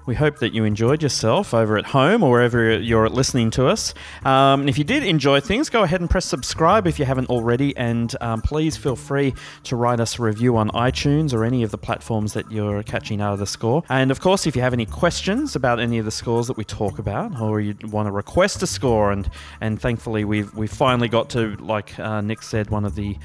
We 0.07 0.15
hope 0.15 0.39
that 0.39 0.53
you 0.53 0.63
enjoyed 0.63 1.03
yourself 1.03 1.53
over 1.53 1.77
at 1.77 1.87
home 1.87 2.23
or 2.23 2.31
wherever 2.31 2.79
you're 2.79 3.09
listening 3.09 3.51
to 3.51 3.67
us. 3.67 3.93
Um, 4.23 4.61
and 4.61 4.69
if 4.69 4.77
you 4.77 4.85
did 4.85 5.03
enjoy 5.03 5.41
things, 5.41 5.69
go 5.69 5.83
ahead 5.83 5.99
and 5.99 6.09
press 6.09 6.23
subscribe 6.23 6.87
if 6.87 6.97
you 6.97 7.03
haven't 7.03 7.29
already. 7.29 7.75
And 7.75 8.15
um, 8.21 8.41
please 8.41 8.77
feel 8.77 8.95
free 8.95 9.33
to 9.65 9.75
write 9.75 9.99
us 9.99 10.17
a 10.17 10.21
review 10.21 10.55
on 10.55 10.69
iTunes 10.69 11.33
or 11.33 11.43
any 11.43 11.61
of 11.61 11.71
the 11.71 11.77
platforms 11.77 12.31
that 12.33 12.49
you're 12.49 12.83
catching 12.83 13.19
out 13.19 13.33
of 13.33 13.39
the 13.39 13.45
score. 13.45 13.83
And 13.89 14.09
of 14.09 14.21
course, 14.21 14.47
if 14.47 14.55
you 14.55 14.61
have 14.61 14.71
any 14.71 14.85
questions 14.85 15.57
about 15.57 15.77
any 15.77 15.97
of 15.97 16.05
the 16.05 16.11
scores 16.11 16.47
that 16.47 16.55
we 16.55 16.63
talk 16.63 16.99
about, 16.99 17.41
or 17.41 17.59
you 17.59 17.75
want 17.83 18.07
to 18.07 18.11
request 18.13 18.63
a 18.63 18.67
score, 18.67 19.11
and 19.11 19.29
and 19.59 19.81
thankfully 19.81 20.23
we've 20.23 20.53
we 20.55 20.67
finally 20.67 21.09
got 21.09 21.29
to, 21.31 21.57
like 21.57 21.99
uh, 21.99 22.21
Nick 22.21 22.43
said, 22.43 22.69
one 22.69 22.85
of 22.85 22.95
the 22.95 23.17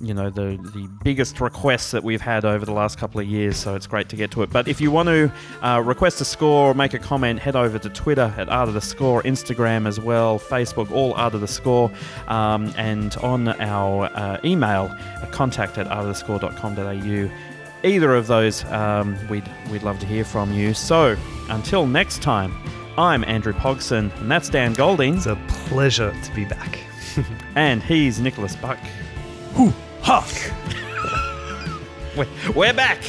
you 0.00 0.12
know 0.12 0.30
the 0.30 0.58
the 0.74 0.88
biggest 1.02 1.40
requests 1.40 1.90
that 1.90 2.04
we've 2.04 2.20
had 2.20 2.44
over 2.44 2.64
the 2.64 2.72
last 2.72 2.98
couple 2.98 3.20
of 3.20 3.26
years 3.26 3.56
so 3.56 3.74
it's 3.74 3.86
great 3.86 4.08
to 4.10 4.16
get 4.16 4.30
to 4.32 4.42
it. 4.42 4.50
But 4.50 4.68
if 4.68 4.80
you 4.80 4.90
want 4.90 5.08
to 5.08 5.32
uh, 5.62 5.80
request 5.80 6.20
a 6.20 6.24
score 6.24 6.70
or 6.70 6.74
make 6.74 6.94
a 6.94 6.98
comment 6.98 7.40
head 7.40 7.56
over 7.56 7.78
to 7.78 7.88
twitter 7.88 8.32
at 8.36 8.48
art 8.48 8.68
of 8.68 8.74
the 8.74 8.80
score 8.80 9.22
instagram 9.22 9.86
as 9.86 9.98
well 9.98 10.38
facebook 10.38 10.90
all 10.90 11.14
art 11.14 11.34
of 11.34 11.40
the 11.40 11.48
score 11.48 11.90
um, 12.28 12.72
and 12.76 13.16
on 13.18 13.48
our 13.60 14.06
uh, 14.14 14.38
email 14.44 14.94
uh, 15.22 15.26
contact 15.30 15.78
at 15.78 15.86
artofthescore.com.au 15.86 17.30
either 17.82 18.14
of 18.14 18.26
those 18.26 18.64
um, 18.66 19.16
we'd, 19.28 19.48
we'd 19.70 19.82
love 19.82 19.98
to 20.00 20.06
hear 20.06 20.24
from 20.24 20.52
you. 20.52 20.74
So 20.74 21.16
until 21.48 21.86
next 21.86 22.22
time 22.22 22.54
i'm 22.98 23.24
andrew 23.24 23.52
pogson 23.52 24.14
and 24.20 24.30
that's 24.30 24.48
dan 24.48 24.72
golding. 24.72 25.16
It's 25.16 25.26
a 25.26 25.36
pleasure 25.48 26.14
to 26.22 26.34
be 26.34 26.44
back. 26.44 26.78
and 27.54 27.82
he's 27.82 28.20
nicholas 28.20 28.56
Buc 28.56 28.78
ha! 30.02 30.24
We're, 32.16 32.26
we're 32.54 32.72
back. 32.72 33.00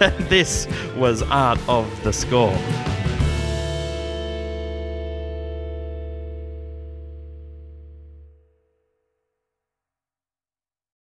this 0.28 0.66
was 0.96 1.22
Art 1.22 1.58
of 1.68 1.86
the 2.02 2.12
Score. 2.12 2.56